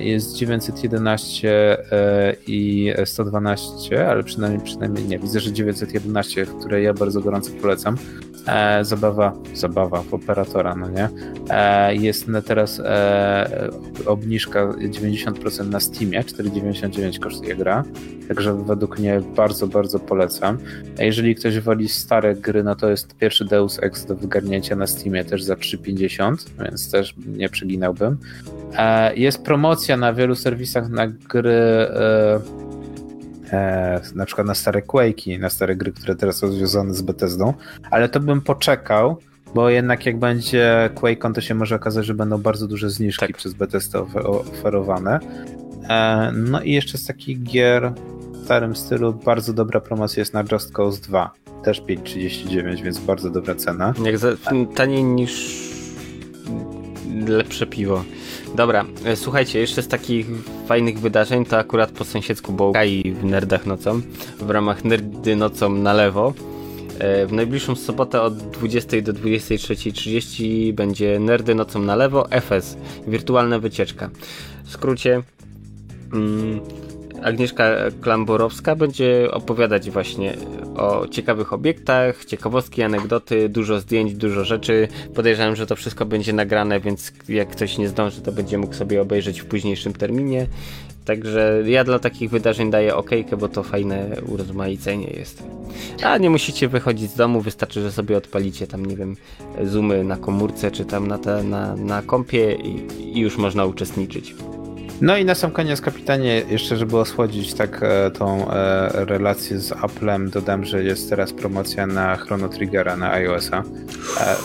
jest 0.00 0.36
911 0.36 1.48
e, 1.92 2.36
i 2.46 2.92
112, 3.04 4.08
ale 4.08 4.22
przynajmniej, 4.22 4.64
przynajmniej 4.64 5.04
nie, 5.04 5.18
widzę, 5.18 5.40
że 5.40 5.52
911, 5.52 6.46
które 6.60 6.82
ja 6.82 6.94
bardzo 6.94 7.20
gorąco 7.20 7.50
polecam. 7.62 7.96
E, 8.46 8.84
zabawa, 8.84 9.32
zabawa 9.54 10.04
operatora, 10.10 10.74
no 10.74 10.88
nie? 10.88 11.08
E, 11.50 11.94
jest 11.94 12.26
teraz 12.46 12.80
e, 12.80 13.70
obniżka 14.06 14.66
90% 14.66 15.70
na 15.70 15.80
Steamie, 15.80 16.20
4,99 16.20 17.18
kosztuje 17.18 17.56
gra, 17.56 17.84
także 18.28 18.54
według 18.54 18.98
mnie 18.98 19.20
bardzo, 19.36 19.66
bardzo 19.66 19.98
polecam. 19.98 20.58
A 20.98 21.02
jeżeli 21.02 21.34
ktoś 21.34 21.58
woli 21.58 21.88
stare 21.88 22.34
gry, 22.34 22.62
no 22.62 22.74
to 22.74 22.90
jest 22.90 23.16
pierwszy 23.16 23.44
Deus 23.44 23.78
Ex 23.82 24.06
do 24.06 24.16
wygarnięcia 24.16 24.76
na 24.76 24.86
Steamie 24.86 25.24
też 25.24 25.42
za 25.42 25.54
3,50, 25.54 26.36
więc 26.62 26.90
też 26.90 27.14
nie 27.26 27.48
przeginałbym. 27.48 28.16
Jest 29.22 29.42
promocja 29.42 29.96
na 29.96 30.12
wielu 30.12 30.34
serwisach 30.34 30.88
na 30.88 31.06
gry 31.06 31.50
e, 31.50 32.40
e, 33.52 34.00
na 34.14 34.26
przykład 34.26 34.46
na 34.46 34.54
stare 34.54 34.82
Quake'i, 34.82 35.40
na 35.40 35.50
stare 35.50 35.76
gry, 35.76 35.92
które 35.92 36.14
teraz 36.14 36.36
są 36.36 36.52
związane 36.52 36.94
z 36.94 37.02
Bethesdą, 37.02 37.54
ale 37.90 38.08
to 38.08 38.20
bym 38.20 38.40
poczekał, 38.40 39.16
bo 39.54 39.70
jednak 39.70 40.06
jak 40.06 40.18
będzie 40.18 40.90
Quake'on, 40.94 41.32
to 41.34 41.40
się 41.40 41.54
może 41.54 41.74
okazać, 41.74 42.06
że 42.06 42.14
będą 42.14 42.38
bardzo 42.38 42.66
duże 42.66 42.90
zniżki 42.90 43.26
tak. 43.26 43.36
przez 43.36 43.54
Bethesda 43.54 43.98
oferowane. 44.24 45.20
E, 45.88 46.32
no 46.34 46.62
i 46.62 46.72
jeszcze 46.72 46.98
z 46.98 47.06
takich 47.06 47.42
gier 47.42 47.92
w 48.32 48.44
starym 48.44 48.76
stylu 48.76 49.12
bardzo 49.12 49.52
dobra 49.52 49.80
promocja 49.80 50.20
jest 50.20 50.34
na 50.34 50.44
Just 50.52 50.72
Cause 50.72 51.00
2. 51.02 51.30
Też 51.64 51.82
5,39, 51.82 52.82
więc 52.82 52.98
bardzo 52.98 53.30
dobra 53.30 53.54
cena. 53.54 53.94
Jak 54.04 54.18
za, 54.18 54.28
taniej 54.74 55.04
niż 55.04 55.72
lepsze 57.26 57.66
piwo. 57.66 58.04
Dobra, 58.54 58.84
e, 59.04 59.16
słuchajcie, 59.16 59.58
jeszcze 59.58 59.82
z 59.82 59.88
takich 59.88 60.26
fajnych 60.66 60.98
wydarzeń 60.98 61.44
to 61.44 61.58
akurat 61.58 61.90
po 61.90 62.04
sąsiedzku 62.04 62.52
Bołkai 62.52 63.12
w 63.20 63.24
Nerdach 63.24 63.66
Nocą, 63.66 64.00
w 64.38 64.50
ramach 64.50 64.84
Nerdy 64.84 65.36
Nocą 65.36 65.74
na 65.74 65.92
lewo. 65.92 66.34
E, 66.98 67.26
w 67.26 67.32
najbliższą 67.32 67.74
sobotę 67.74 68.22
od 68.22 68.36
20 68.36 69.00
do 69.02 69.12
23.30 69.12 70.72
będzie 70.72 71.18
Nerdy 71.18 71.54
Nocą 71.54 71.82
na 71.82 71.96
lewo, 71.96 72.30
FS, 72.30 72.76
wirtualna 73.06 73.58
wycieczka. 73.58 74.10
W 74.64 74.70
skrócie, 74.70 75.22
mm, 76.12 76.60
Agnieszka 77.22 77.64
Klamborowska 78.00 78.76
będzie 78.76 79.30
opowiadać 79.30 79.90
właśnie 79.90 80.36
o 80.76 81.08
ciekawych 81.08 81.52
obiektach, 81.52 82.24
ciekawostki, 82.24 82.82
anegdoty, 82.82 83.48
dużo 83.48 83.80
zdjęć, 83.80 84.14
dużo 84.14 84.44
rzeczy. 84.44 84.88
Podejrzewam, 85.14 85.56
że 85.56 85.66
to 85.66 85.76
wszystko 85.76 86.06
będzie 86.06 86.32
nagrane, 86.32 86.80
więc 86.80 87.12
jak 87.28 87.48
ktoś 87.48 87.78
nie 87.78 87.88
zdąży, 87.88 88.20
to 88.20 88.32
będzie 88.32 88.58
mógł 88.58 88.74
sobie 88.74 89.02
obejrzeć 89.02 89.40
w 89.40 89.46
późniejszym 89.46 89.92
terminie. 89.92 90.46
Także 91.04 91.62
ja 91.66 91.84
dla 91.84 91.98
takich 91.98 92.30
wydarzeń 92.30 92.70
daję 92.70 92.96
okejkę, 92.96 93.36
bo 93.36 93.48
to 93.48 93.62
fajne 93.62 94.16
urozmaicenie 94.28 95.06
jest. 95.06 95.42
A 96.02 96.18
nie 96.18 96.30
musicie 96.30 96.68
wychodzić 96.68 97.10
z 97.10 97.16
domu, 97.16 97.40
wystarczy, 97.40 97.82
że 97.82 97.92
sobie 97.92 98.16
odpalicie 98.16 98.66
tam, 98.66 98.86
nie 98.86 98.96
wiem, 98.96 99.16
zoomy 99.64 100.04
na 100.04 100.16
komórce 100.16 100.70
czy 100.70 100.84
tam 100.84 101.08
na, 101.08 101.18
te, 101.18 101.42
na, 101.42 101.76
na 101.76 102.02
kompie 102.02 102.54
i, 102.54 102.86
i 103.16 103.20
już 103.20 103.36
można 103.36 103.64
uczestniczyć. 103.64 104.34
No 105.02 105.16
i 105.16 105.24
na 105.24 105.34
sam 105.34 105.50
koniec, 105.50 105.80
kapitanie, 105.80 106.42
jeszcze 106.48 106.76
żeby 106.76 106.96
osłodzić 106.98 107.54
tak 107.54 107.80
e, 107.82 108.10
tą 108.10 108.50
e, 108.50 109.04
relację 109.04 109.58
z 109.58 109.72
Applem, 109.72 110.30
dodam, 110.30 110.64
że 110.64 110.84
jest 110.84 111.10
teraz 111.10 111.32
promocja 111.32 111.86
na 111.86 112.16
Chrono 112.16 112.48
Triggera 112.48 112.96
na 112.96 113.12
iOS-a. 113.12 113.62
E, 114.20 114.36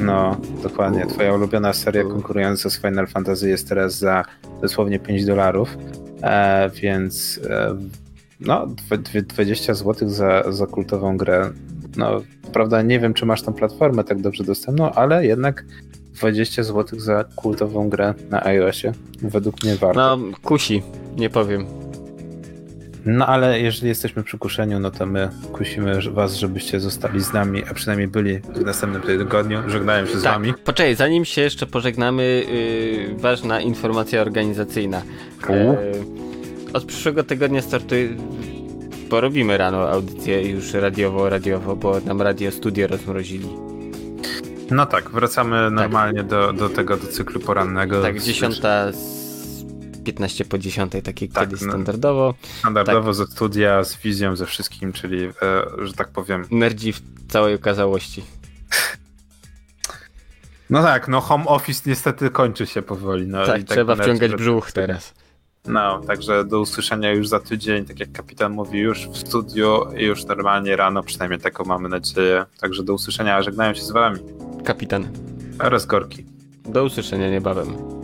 no, 0.00 0.36
dokładnie. 0.62 1.06
Twoja 1.06 1.34
ulubiona 1.34 1.72
seria 1.72 2.02
konkurująca 2.02 2.70
z 2.70 2.80
Final 2.80 3.06
Fantasy 3.06 3.48
jest 3.48 3.68
teraz 3.68 3.98
za 3.98 4.24
dosłownie 4.62 4.98
5 4.98 5.24
dolarów, 5.24 5.76
więc 6.82 7.40
no, 8.40 8.66
20 9.28 9.74
zł 9.74 10.08
za, 10.08 10.52
za 10.52 10.66
kultową 10.66 11.16
grę. 11.16 11.50
No, 11.96 12.22
prawda, 12.52 12.82
nie 12.82 13.00
wiem, 13.00 13.14
czy 13.14 13.26
masz 13.26 13.42
tą 13.42 13.52
platformę 13.52 14.04
tak 14.04 14.20
dobrze 14.20 14.44
dostępną, 14.44 14.92
ale 14.92 15.26
jednak 15.26 15.64
20 16.16 16.62
zł 16.62 17.00
za 17.00 17.24
kultową 17.24 17.88
grę 17.88 18.14
na 18.30 18.44
iOSie. 18.44 18.92
Według 19.22 19.64
mnie 19.64 19.76
warto. 19.76 20.16
No, 20.16 20.38
kusi, 20.42 20.82
nie 21.16 21.30
powiem. 21.30 21.66
No 23.06 23.26
ale 23.26 23.60
jeżeli 23.60 23.88
jesteśmy 23.88 24.22
przy 24.22 24.38
kuszeniu, 24.38 24.80
no 24.80 24.90
to 24.90 25.06
my 25.06 25.28
kusimy 25.52 26.00
was, 26.10 26.34
żebyście 26.34 26.80
zostali 26.80 27.20
z 27.20 27.32
nami, 27.32 27.62
a 27.70 27.74
przynajmniej 27.74 28.08
byli 28.08 28.38
w 28.38 28.64
następnym 28.64 29.02
tygodniu. 29.02 29.62
Żegnałem 29.66 30.06
się 30.06 30.12
tak. 30.12 30.20
z 30.20 30.24
wami. 30.24 30.54
Poczekaj, 30.64 30.94
zanim 30.94 31.24
się 31.24 31.42
jeszcze 31.42 31.66
pożegnamy, 31.66 32.44
yy, 33.08 33.18
ważna 33.18 33.60
informacja 33.60 34.20
organizacyjna. 34.20 35.02
Yy, 35.48 35.56
od 36.72 36.84
przyszłego 36.84 37.24
tygodnia 37.24 37.62
startuje 37.62 38.08
porobimy 39.10 39.56
rano 39.56 39.88
audycję 39.88 40.50
już 40.50 40.74
radiowo, 40.74 41.28
radiowo, 41.28 41.76
bo 41.76 42.00
nam 42.00 42.22
radio 42.22 42.50
studio 42.50 42.86
rozmrozili. 42.86 43.48
No 44.70 44.86
tak, 44.86 45.10
wracamy 45.10 45.56
tak. 45.56 45.72
normalnie 45.72 46.22
Do, 46.22 46.52
do 46.52 46.68
tego, 46.68 46.96
do 46.96 47.06
cyklu 47.06 47.40
porannego. 47.40 48.02
Tak, 48.02 48.20
10 48.20 48.60
15 50.04 50.44
po 50.44 50.58
10, 50.58 50.92
tak 51.04 51.22
jak 51.22 51.30
tak, 51.30 51.48
kiedyś 51.48 51.62
no. 51.62 51.72
standardowo. 51.72 52.34
Standardowo 52.58 53.06
tak. 53.06 53.14
ze 53.14 53.26
studia, 53.26 53.84
z 53.84 53.96
wizją, 53.96 54.36
ze 54.36 54.46
wszystkim, 54.46 54.92
czyli, 54.92 55.24
e, 55.24 55.32
że 55.82 55.92
tak 55.92 56.08
powiem. 56.08 56.44
Nerdzi 56.50 56.92
w 56.92 57.00
całej 57.28 57.54
okazałości. 57.54 58.24
No 60.70 60.82
tak, 60.82 61.08
no 61.08 61.20
home 61.20 61.44
office 61.44 61.82
niestety 61.90 62.30
kończy 62.30 62.66
się 62.66 62.82
powoli. 62.82 63.26
No, 63.26 63.46
tak, 63.46 63.62
trzeba 63.62 63.96
wciągać 63.96 64.34
brzuch 64.34 64.72
teraz. 64.72 65.14
No, 65.68 66.00
także 66.00 66.44
do 66.44 66.60
usłyszenia 66.60 67.12
już 67.12 67.28
za 67.28 67.40
tydzień, 67.40 67.84
tak 67.84 68.00
jak 68.00 68.12
kapitan 68.12 68.52
mówi, 68.52 68.78
już 68.78 69.08
w 69.08 69.16
studiu 69.16 69.84
i 69.96 70.04
już 70.04 70.24
normalnie 70.24 70.76
rano, 70.76 71.02
przynajmniej 71.02 71.40
taką 71.40 71.64
mamy 71.64 71.88
nadzieję. 71.88 72.44
Także 72.60 72.82
do 72.82 72.94
usłyszenia, 72.94 73.42
żegnają 73.42 73.74
się 73.74 73.82
z 73.82 73.90
wami. 73.90 74.18
Kapitan. 74.64 75.08
Oraz 75.58 75.86
Gorki. 75.86 76.24
Do 76.64 76.84
usłyszenia 76.84 77.30
niebawem. 77.30 77.95